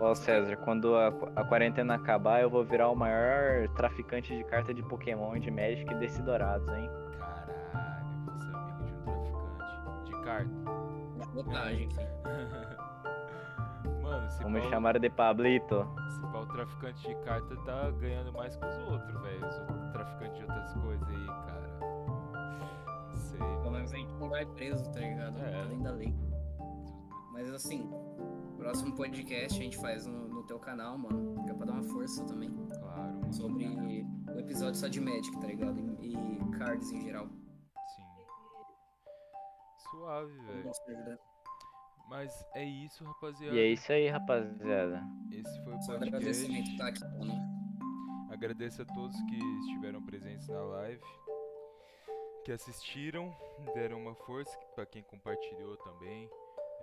Ó, 0.00 0.14
César, 0.14 0.56
quando 0.58 0.94
a, 0.96 1.08
a 1.36 1.44
quarentena 1.44 1.94
acabar, 1.94 2.40
eu 2.42 2.48
vou 2.50 2.64
virar 2.64 2.88
o 2.88 2.96
maior 2.96 3.68
traficante 3.76 4.34
de 4.36 4.44
carta 4.44 4.72
de 4.72 4.82
Pokémon 4.82 5.36
e 5.36 5.40
de 5.40 5.50
Magic 5.50 5.94
desse 5.96 6.22
Dourados, 6.22 6.66
hein? 6.68 6.88
Caralho, 7.18 8.06
você 8.26 8.48
é 8.48 8.54
amigo 8.56 9.02
de 9.24 9.32
um 9.34 9.56
traficante 9.56 10.04
de 10.06 10.12
carta. 10.24 10.50
Uma 11.16 11.26
vantagem 11.26 11.88
se 14.32 14.42
Vamos 14.42 14.64
chamar 14.64 14.98
de 14.98 15.10
Pablito. 15.10 15.86
o 16.34 16.46
traficante 16.46 17.06
de 17.08 17.14
carta 17.24 17.56
tá 17.64 17.90
ganhando 17.92 18.32
mais 18.32 18.56
que 18.56 18.64
os 18.64 18.78
outros, 18.88 19.20
velho. 19.22 19.46
Os 19.48 19.58
outros 19.58 19.90
traficantes 19.92 20.36
de 20.38 20.42
outras 20.44 20.72
coisas 20.74 21.08
aí, 21.08 21.26
cara. 21.26 21.78
Não 23.08 23.16
sei, 23.16 23.38
Pelo 23.38 23.70
menos 23.70 23.92
a 23.92 23.96
gente 23.96 24.14
não 24.14 24.28
vai 24.28 24.46
preso, 24.46 24.90
tá 24.92 25.00
ligado? 25.00 25.38
É. 25.38 25.60
Além 25.60 25.82
da 25.82 25.90
lei. 25.92 26.14
Mas 27.32 27.50
assim, 27.52 27.90
próximo 28.58 28.94
podcast 28.94 29.58
a 29.58 29.62
gente 29.62 29.76
faz 29.78 30.06
no, 30.06 30.28
no 30.28 30.42
teu 30.44 30.58
canal, 30.58 30.96
mano. 30.98 31.34
Fica 31.42 31.54
pra 31.54 31.66
dar 31.66 31.72
uma 31.72 31.82
força 31.82 32.24
também. 32.26 32.50
Claro, 32.78 33.14
mano. 33.14 33.32
Sobre 33.32 33.66
o 33.66 34.38
episódio 34.38 34.76
só 34.76 34.88
de 34.88 35.00
Magic, 35.00 35.38
tá 35.40 35.46
ligado? 35.46 35.78
E, 36.00 36.14
e 36.14 36.58
cards 36.58 36.90
em 36.92 37.00
geral. 37.02 37.26
Sim. 37.26 38.02
Suave, 39.90 40.32
velho. 40.46 40.70
Mas 42.12 42.46
é 42.52 42.62
isso, 42.62 43.02
rapaziada. 43.04 43.56
E 43.56 43.58
é 43.58 43.66
isso 43.68 43.90
aí, 43.90 44.06
rapaziada. 44.06 45.02
Esse 45.30 45.64
foi 45.64 45.72
o 45.72 45.78
podcast. 45.78 46.04
agradecimento 46.04 46.76
tá 46.76 46.88
aqui, 46.88 47.04
mano. 47.04 47.34
Agradeço 48.30 48.82
a 48.82 48.84
todos 48.84 49.16
que 49.22 49.38
estiveram 49.60 50.02
presentes 50.02 50.46
na 50.46 50.60
live, 50.60 51.02
que 52.44 52.52
assistiram, 52.52 53.34
deram 53.74 53.98
uma 53.98 54.14
força 54.14 54.54
para 54.74 54.84
quem 54.84 55.02
compartilhou 55.02 55.74
também. 55.78 56.28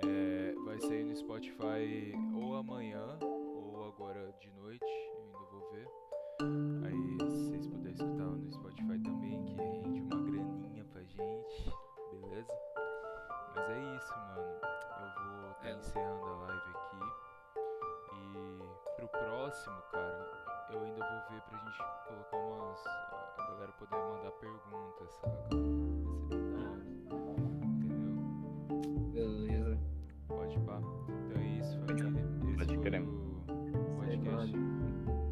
É, 0.04 0.56
vai 0.66 0.80
sair 0.80 1.04
no 1.04 1.16
Spotify 1.16 2.12
ou 2.34 2.56
amanhã 2.56 3.20
ou 3.22 3.88
agora 3.88 4.34
de 4.42 4.50
noite, 4.54 4.84
eu 5.14 5.26
ainda 5.26 5.46
vou 5.52 5.72
ver. 5.72 5.88
Aí, 6.88 7.30
se 7.30 7.50
vocês 7.50 7.68
puderem 7.68 7.94
escutar 7.94 8.24
no 8.24 8.52
Spotify 8.52 9.00
também, 9.04 9.46
que 9.46 9.54
rende 9.54 10.02
uma 10.02 10.24
graninha 10.24 10.86
pra 10.86 11.04
gente, 11.04 11.72
beleza? 12.14 12.52
Mas 13.56 13.70
é 13.70 13.96
isso, 13.96 14.12
mano. 14.16 14.79
Encerrando 15.90 16.24
a 16.24 16.36
live 16.46 16.70
aqui. 16.76 17.02
E 18.14 18.96
pro 18.96 19.08
próximo, 19.08 19.76
cara, 19.92 20.30
eu 20.70 20.84
ainda 20.84 21.00
vou 21.00 21.20
ver 21.32 21.42
pra 21.42 21.58
gente 21.58 21.78
colocar 22.08 22.38
umas. 22.38 22.86
a 22.86 23.48
galera 23.50 23.72
poder 23.72 23.96
mandar 23.96 24.32
perguntas, 24.34 25.12
saca? 25.14 25.50
Vai 25.50 26.38
ser 26.38 26.52
bem 26.84 27.06
da 27.06 27.16
hora. 27.16 27.42
Entendeu? 27.64 28.16
Beleza. 29.14 29.80
Pode 30.28 30.60
pá. 30.60 30.80
Então 31.08 31.42
é 31.42 31.46
isso, 31.58 31.80
família. 31.80 32.10
Esse 32.46 32.56
Pode 32.56 32.78
foi 33.72 33.82
o 33.82 33.96
podcast 33.96 34.54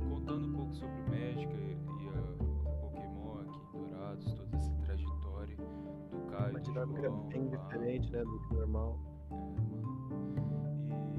contando 0.10 0.48
um 0.48 0.54
pouco 0.54 0.74
sobre 0.74 1.02
o 1.02 1.10
Magic 1.10 1.54
e 1.54 2.10
a, 2.10 2.20
o 2.44 2.78
Pokémon 2.82 3.42
aqui 3.42 3.60
em 3.60 3.90
Dourados, 3.90 4.34
toda 4.34 4.58
essa 4.58 4.74
trajetória 4.86 5.56
do 5.56 6.32
Caio, 6.32 6.50
Uma 6.50 6.62
dinâmica 6.62 7.10
bem 7.12 7.48
diferente, 7.48 8.12
né, 8.12 8.24
do 8.24 8.40
que 8.40 8.56
normal. 8.56 9.07
É, 9.32 9.36
mano. 9.36 11.12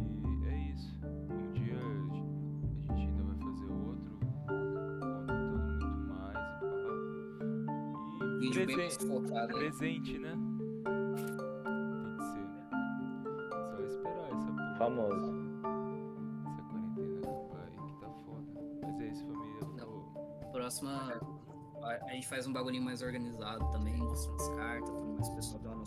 E 0.43 0.49
é 0.49 0.57
isso. 0.73 0.95
Um 1.31 1.53
dia 1.53 1.77
a 1.77 1.81
gente 2.95 3.09
ainda 3.09 3.23
vai 3.25 3.37
fazer 3.39 3.71
outro, 3.73 4.13
contando 4.47 5.33
muito 5.59 5.87
mais 6.09 6.39
e 6.39 6.65
pá. 6.65 7.45
E 8.21 8.39
Vídeo 8.41 8.67
bem 8.67 8.77
presen- 8.77 9.09
focado 9.09 9.53
aí. 9.57 9.59
presente, 9.59 10.19
né? 10.19 10.33
Tem 10.85 12.17
que 12.17 12.23
ser. 12.25 12.47
Só 13.51 13.81
esperar 13.85 14.29
essa 14.33 14.51
porra. 14.53 14.77
Famoso. 14.79 15.33
Essa 16.47 16.63
quarentena 16.63 17.29
aí 17.65 17.77
que 17.87 17.97
tá 18.01 18.09
foda. 18.25 18.47
Mas 18.83 19.01
é 19.01 19.03
isso, 19.09 19.25
família. 19.27 19.85
Vou- 19.85 19.99
Próxima, 20.53 20.91
a, 21.83 21.87
a 22.07 22.13
gente 22.13 22.27
faz 22.29 22.47
um 22.47 22.53
bagulhinho 22.53 22.83
mais 22.85 23.01
organizado 23.03 23.65
também, 23.71 23.97
mostra 23.97 24.31
umas 24.33 24.49
cartas, 24.51 24.91
tudo 24.91 25.13
mais, 25.15 25.29
o 25.29 25.35
pessoal 25.37 25.63
dá 25.63 25.71
uma 25.71 25.85